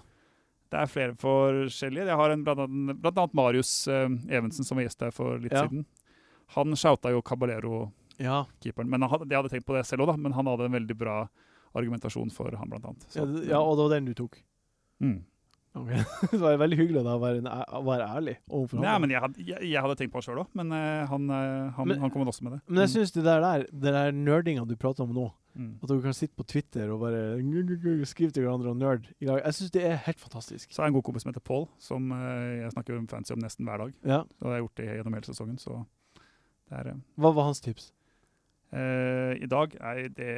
Det 0.76 0.82
er 0.84 0.92
flere 0.92 1.16
forskjellige. 1.22 2.06
Jeg 2.12 2.20
har 2.20 2.34
en, 2.36 2.44
blant, 2.44 2.60
annet, 2.68 3.00
blant 3.02 3.20
annet 3.24 3.36
Marius 3.40 3.72
uh, 3.88 4.10
Evensen, 4.28 4.68
som 4.68 4.76
var 4.80 4.84
gjest 4.90 5.06
her 5.08 5.14
for 5.16 5.40
litt 5.40 5.56
Ja. 5.56 5.64
siden. 5.66 5.86
Han 6.58 6.76
shouta 6.78 7.10
jo 7.14 7.22
Caballero-keeperen. 7.26 8.90
Ja. 8.92 8.92
Men 8.98 9.02
hadde- 9.08 9.30
Jeg 9.32 9.38
hadde 9.40 9.50
tenkt 9.54 9.66
på 9.66 9.74
det 9.78 9.86
selv 9.88 10.04
òg, 10.06 10.18
men 10.20 10.34
han 10.36 10.46
hadde 10.46 10.66
en 10.68 10.76
veldig 10.76 10.98
bra 11.00 11.28
argumentasjon 11.76 12.30
for 12.32 12.52
han, 12.56 12.70
blant 12.70 12.86
annet. 12.86 13.08
Så, 13.10 13.20
Ja, 13.24 13.26
det- 13.26 13.48
ja, 13.50 13.60
og 13.62 13.78
det 13.78 13.84
var 13.88 13.96
den 13.96 14.06
du 14.06 14.14
tok. 14.14 14.38
mm. 15.02 15.24
Okay. 15.76 15.98
det 16.32 16.40
var 16.40 16.56
veldig 16.56 16.78
hyggelig 16.80 17.02
da 17.04 17.18
å 17.18 17.20
være, 17.20 17.42
være 17.84 18.06
ærlig 18.08 18.38
overfor 18.50 18.80
Nei, 18.80 18.88
ham. 18.94 19.02
men 19.04 19.10
jeg 19.12 19.20
hadde, 19.20 19.44
jeg, 19.44 19.60
jeg 19.74 19.82
hadde 19.84 19.96
tenkt 20.00 20.14
på 20.14 20.22
det 20.22 20.28
sjøl 20.30 20.40
òg, 20.40 20.48
men 20.56 20.72
uh, 20.72 21.04
han, 21.12 21.26
eh, 21.30 21.72
han, 21.76 21.88
Men- 21.90 22.00
han 22.00 22.10
kom 22.14 22.24
også 22.32 22.44
med 22.48 22.54
det. 22.56 22.62
Men 22.70 22.80
jeg 22.88 22.94
syns 22.94 23.12
det 23.12 23.26
der, 23.26 23.42
der 23.44 23.66
det 23.68 23.92
der 23.92 24.12
nerdinga 24.16 24.64
du 24.66 24.76
prater 24.80 25.04
om 25.04 25.12
nå, 25.12 25.26
Mm. 25.56 25.78
at 25.82 25.88
dere 25.88 26.04
kan 26.04 26.14
sitte 26.18 26.36
på 26.36 26.44
Twitter 26.52 26.90
og 26.92 27.00
bare 27.06 28.06
skrive 28.06 28.32
til 28.36 28.44
hverandre 28.44 28.74
og 28.74 28.78
nerd 28.78 29.06
i 29.24 29.26
lag, 29.30 29.42
jeg 29.46 29.56
syns 29.56 29.72
det 29.72 29.84
er 29.88 30.02
helt 30.04 30.20
fantastisk. 30.20 30.72
Så 30.72 30.82
har 30.82 30.88
jeg 30.90 30.92
en 30.94 30.98
god 31.00 31.06
kompis 31.08 31.24
som 31.24 31.32
heter 31.32 31.44
Paul, 31.48 31.68
som 31.80 32.12
eh, 32.12 32.64
jeg 32.66 32.74
snakker 32.76 32.98
om 32.98 33.08
fancy 33.08 33.32
om 33.32 33.40
nesten 33.40 33.66
hver 33.66 33.78
dag. 33.86 33.94
Ja. 34.04 34.18
Og 34.26 34.42
det 34.44 34.50
har 34.52 34.58
jeg 34.58 34.66
gjort 34.66 34.82
det 34.82 34.88
gjennom 34.90 35.16
hele 35.16 35.30
sesongen, 35.30 35.58
så 35.62 35.78
det 36.68 36.80
er 36.82 36.92
eh, 36.92 37.00
Hva 37.16 37.32
var 37.38 37.48
hans 37.48 37.64
tips? 37.64 37.92
Uh, 38.76 39.32
I 39.40 39.48
dag 39.48 39.76
er 39.80 40.10
det 40.12 40.32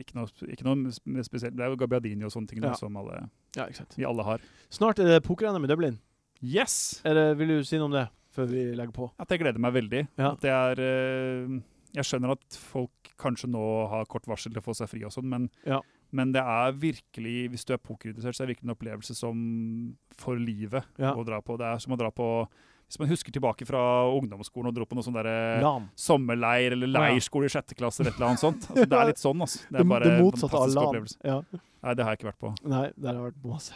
ikke 0.00 0.16
noe, 0.16 0.30
ikke 0.48 0.64
noe 0.64 1.24
spesielt. 1.26 1.56
Det 1.58 1.64
er 1.66 1.72
jo 1.74 1.76
Gabbiadini 1.82 2.24
og 2.24 2.32
sånne 2.32 2.48
ting 2.48 2.62
da, 2.62 2.70
Ja. 2.72 2.78
som 2.78 2.96
alle, 2.96 3.26
Ja, 3.58 3.66
vi 3.98 4.06
alle 4.08 4.24
har. 4.24 4.40
Snart 4.72 4.98
er 5.02 5.10
det 5.10 5.24
poker-NM 5.26 5.66
i 5.66 5.68
Dublin. 5.68 5.98
Yes! 6.40 7.02
Er 7.04 7.14
det, 7.18 7.26
vil 7.38 7.48
du 7.48 7.64
si 7.66 7.76
noe 7.76 7.90
om 7.90 7.92
det 7.98 8.06
før 8.32 8.48
vi 8.48 8.64
legger 8.72 8.94
på? 8.96 9.10
At 9.20 9.28
jeg 9.28 9.42
gleder 9.42 9.60
meg 9.60 9.74
veldig. 9.76 10.06
Ja. 10.16 10.32
At 10.32 10.40
det 10.40 10.50
er 10.54 10.80
eh, 10.86 11.60
Jeg 11.94 12.04
skjønner 12.08 12.32
at 12.34 12.56
folk 12.58 13.12
kanskje 13.20 13.48
nå 13.52 13.64
har 13.92 14.04
kort 14.10 14.26
varsel 14.26 14.52
til 14.52 14.60
å 14.60 14.64
få 14.66 14.74
seg 14.74 14.88
fri 14.90 15.04
og 15.06 15.12
sånn, 15.14 15.28
men, 15.30 15.48
Ja. 15.64 15.80
men 16.12 16.32
det 16.34 16.42
er 16.42 16.72
virkelig, 16.72 17.50
hvis 17.52 17.64
du 17.64 17.72
er 17.74 17.78
pokerinteressert, 17.78 18.34
så 18.34 18.42
er 18.42 18.46
det 18.48 18.56
virkelig 18.56 18.68
en 18.70 18.74
opplevelse 18.76 19.14
som 19.14 19.96
for 20.18 20.34
livet 20.36 20.84
Ja. 20.98 21.14
å 21.14 21.24
dra 21.24 21.40
på. 21.40 21.56
Det 21.58 21.66
er 21.66 21.78
som 21.78 21.92
å 21.94 21.98
dra 21.98 22.10
på 22.10 22.48
Hvis 22.84 22.98
man 23.00 23.08
husker 23.08 23.32
tilbake 23.32 23.64
fra 23.66 24.04
ungdomsskolen 24.12 24.68
og 24.68 24.74
dro 24.76 24.84
på 24.84 24.94
noe 24.94 25.02
sånn 25.02 25.14
derre 25.16 25.88
sommerleir 25.96 26.72
eller 26.76 26.86
leirskole 26.86 27.46
i 27.46 27.48
sjette 27.48 27.74
klasse 27.74 28.00
eller 28.02 28.10
et 28.12 28.18
eller 28.18 28.28
annet 28.28 28.42
sånt. 28.42 28.66
Altså, 28.68 28.84
det 28.86 28.98
er 28.98 29.06
litt 29.10 29.22
sånn, 29.22 29.40
altså. 29.40 29.58
Det 29.72 29.80
er 29.80 29.84
bare 29.88 30.04
det 30.04 30.12
en 30.18 30.24
motsatte 30.26 30.52
av 30.52 30.68
fantastisk 30.68 31.18
LAN. 31.24 31.32
Ja. 31.32 31.60
Nei, 31.82 31.94
det 31.94 32.04
har 32.04 32.12
jeg 32.14 32.18
ikke 32.20 32.28
vært 32.28 32.38
på. 32.44 32.50
Nei, 32.68 32.82
det 32.94 33.06
har 33.08 33.14
jeg 33.14 33.24
vært 33.24 33.40
på 33.42 33.48
masse. 33.54 33.72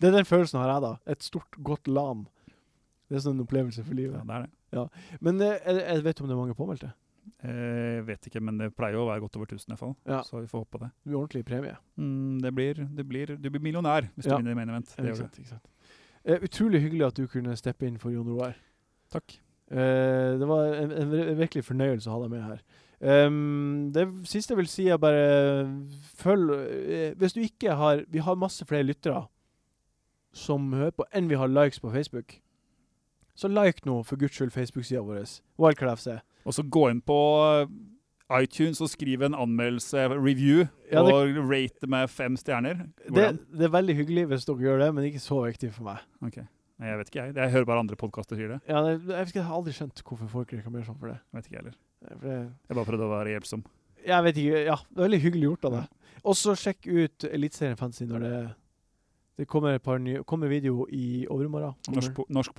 Det 0.00 0.08
er 0.10 0.16
den 0.18 0.24
følelsen 0.28 0.58
har 0.60 0.72
jeg, 0.74 0.82
da. 0.82 0.92
Et 1.14 1.22
stort, 1.22 1.50
godt 1.62 1.86
LAN. 1.88 2.26
Det 3.08 3.16
er 3.16 3.20
sånn 3.24 3.38
en 3.38 3.46
opplevelse 3.46 3.84
for 3.86 3.94
livet. 3.94 4.18
Ja, 4.18 4.24
det 4.26 4.34
er 4.34 4.48
det. 4.82 5.20
Men 5.22 5.40
eh, 5.40 5.58
jeg, 5.64 5.80
jeg 5.86 6.02
vet 6.10 6.20
om 6.20 6.26
det 6.28 6.34
er 6.36 6.42
mange 6.42 6.58
påmeldte. 6.58 6.92
Eh, 7.42 7.98
vet 8.06 8.26
ikke, 8.30 8.40
men 8.44 8.58
det 8.58 8.70
pleier 8.76 8.94
jo 8.98 9.04
å 9.04 9.08
være 9.10 9.20
godt 9.24 9.36
over 9.36 9.46
1000 9.50 9.68
i 9.68 9.72
hvert 9.74 9.80
fall. 9.82 9.94
Ja. 10.06 10.20
Så 10.26 10.40
vi 10.40 10.46
får 10.50 10.64
håpe 10.64 10.78
det. 10.82 10.90
Det 11.04 11.10
blir 11.12 11.18
ordentlig 11.20 11.44
premie. 11.48 11.76
Mm, 11.98 12.38
det 12.42 12.52
blir, 12.54 12.74
det 12.98 13.04
blir, 13.08 13.34
du 13.36 13.50
blir 13.50 13.60
millionær 13.64 14.08
hvis 14.16 14.26
Ja. 14.26 14.36
du 14.36 14.42
vinner 14.42 14.54
main 14.58 14.68
event. 14.70 14.94
Det 14.96 15.04
Ikke 15.06 15.16
sant, 15.22 15.38
ikke 15.38 15.48
sant. 15.54 15.68
Eh, 16.24 16.38
utrolig 16.42 16.80
hyggelig 16.82 17.06
at 17.06 17.14
du 17.16 17.26
kunne 17.26 17.56
steppe 17.56 17.86
inn 17.86 17.98
for 17.98 18.10
Jon 18.10 18.28
Roar. 18.28 18.54
Takk. 19.10 19.38
Uh, 19.70 20.38
det 20.40 20.46
var 20.48 20.64
en, 20.80 20.92
en, 20.92 21.10
vir- 21.12 21.34
virkelig 21.36 21.64
fornøyelse 21.66 22.08
å 22.08 22.14
ha 22.16 22.20
deg 22.22 22.30
med 22.32 22.42
her. 22.42 22.60
Um, 23.28 23.90
det 23.92 24.06
siste 24.26 24.54
jeg 24.54 24.58
vil 24.62 24.66
si, 24.72 24.86
er 24.88 24.96
bare 24.98 25.68
følg 26.18 26.50
uh, 26.50 27.12
Hvis 27.20 27.32
du 27.36 27.40
ikke 27.44 27.76
har 27.78 28.00
Vi 28.10 28.18
har 28.18 28.34
masse 28.34 28.64
flere 28.66 28.82
lyttere 28.82 29.20
som 30.34 30.72
hører 30.72 30.90
på, 30.96 31.04
enn 31.14 31.28
vi 31.30 31.36
har 31.38 31.48
likes 31.48 31.80
på 31.80 31.90
Facebook. 31.92 32.40
Så 33.38 33.48
like 33.48 33.84
nå, 33.86 34.02
for 34.04 34.16
guds 34.20 34.34
skyld, 34.36 34.50
Facebook-sida 34.52 35.00
vår. 35.02 35.24
Wildcard 35.58 35.98
FC. 35.98 36.08
Og 36.46 36.52
så 36.54 36.62
gå 36.68 36.90
inn 36.90 37.00
på 37.04 37.16
eh, 37.62 38.42
iTunes 38.42 38.80
og 38.84 38.90
skrive 38.92 39.24
en 39.26 39.34
anmeldelse, 39.34 40.06
review, 40.14 40.66
Ja, 40.92 41.02
det- 41.02 41.14
og 41.14 41.50
rate 41.50 41.86
med 41.88 42.10
fem 42.10 42.36
stjerner. 42.36 42.86
Det, 43.08 43.38
det 43.56 43.64
er 43.64 43.72
veldig 43.72 43.96
hyggelig 43.96 44.26
hvis 44.28 44.44
dere 44.48 44.58
gjør 44.66 44.78
det, 44.84 44.94
men 44.94 45.04
ikke 45.08 45.20
så 45.24 45.42
viktig 45.46 45.72
for 45.72 45.84
meg. 45.84 45.98
Ok. 46.22 46.38
Nei, 46.78 46.88
jeg 46.92 46.98
vet 46.98 47.08
ikke, 47.10 47.22
jeg. 47.26 47.34
Jeg 47.34 47.50
hører 47.50 47.64
bare 47.66 47.80
andre 47.82 47.96
podkaster 47.98 48.36
sier 48.38 48.48
det. 48.54 48.60
Ja, 48.68 48.82
det, 48.84 49.00
jeg, 49.08 49.32
jeg 49.34 49.42
har 49.42 49.54
aldri 49.56 49.72
skjønt 49.74 50.02
hvorfor 50.06 50.28
folk 50.30 50.52
reklamerer 50.54 50.84
sånn 50.86 50.98
for 51.00 51.08
det. 51.10 51.18
Vet 51.34 51.48
ikke 51.48 51.56
heller. 51.62 51.74
For 52.06 52.28
det 52.28 52.36
Jeg 52.38 52.76
bare 52.78 52.84
prøvde 52.86 53.08
å 53.08 53.10
være 53.16 53.32
hjelpsom. 53.34 53.64
Jeg 54.06 54.24
vet 54.28 54.36
ikke, 54.38 54.60
ja, 54.68 54.76
det 54.92 55.00
er 55.02 55.08
veldig 55.08 55.20
hyggelig 55.24 55.48
gjort 55.48 55.64
av 55.64 55.72
deg. 55.72 55.88
Og 56.24 56.36
så 56.38 56.54
sjekk 56.54 56.86
ut 56.86 57.24
Eliteserien 57.32 57.76
Fantasy 57.80 58.06
når 58.06 58.20
det 58.28 58.36
det 59.38 59.46
kommer 59.46 59.74
et 59.76 59.82
par 59.82 59.98
nye, 60.02 60.24
kommer 60.26 60.48
video 60.50 60.84
i 60.90 61.24
overmorgen. 61.30 61.74
Kommer- 61.86 62.26
Norsk, 62.30 62.54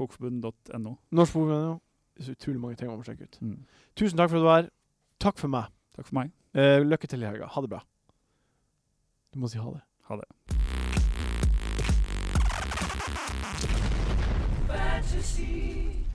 så 2.26 2.36
utrolig 2.36 2.59
mange 2.59 2.76
ting 2.80 2.89
man 2.89 2.99
må 2.99 3.07
sjekke 3.07 3.30
ut. 3.30 3.39
Mm. 3.41 3.65
Tusen 3.95 4.17
takk 4.20 4.32
for 4.32 4.39
at 4.39 4.43
du 4.43 4.49
var 4.49 4.61
her. 4.61 4.72
Takk 5.20 5.38
for 5.39 5.51
meg. 5.51 5.72
Takk 5.95 6.07
for 6.07 6.20
meg. 6.22 6.34
Eh, 6.55 6.80
lykke 6.84 7.07
til 7.07 7.24
i 7.24 7.30
helga. 7.30 7.49
Ha 7.51 7.61
det 7.65 7.72
bra. 7.72 7.84
Du 9.34 9.39
må 9.39 9.51
si 9.51 9.61
ha 9.61 9.76
det. 9.76 9.84
Ha 10.09 10.22
det. 10.22 10.28
fantasy. 15.01 16.09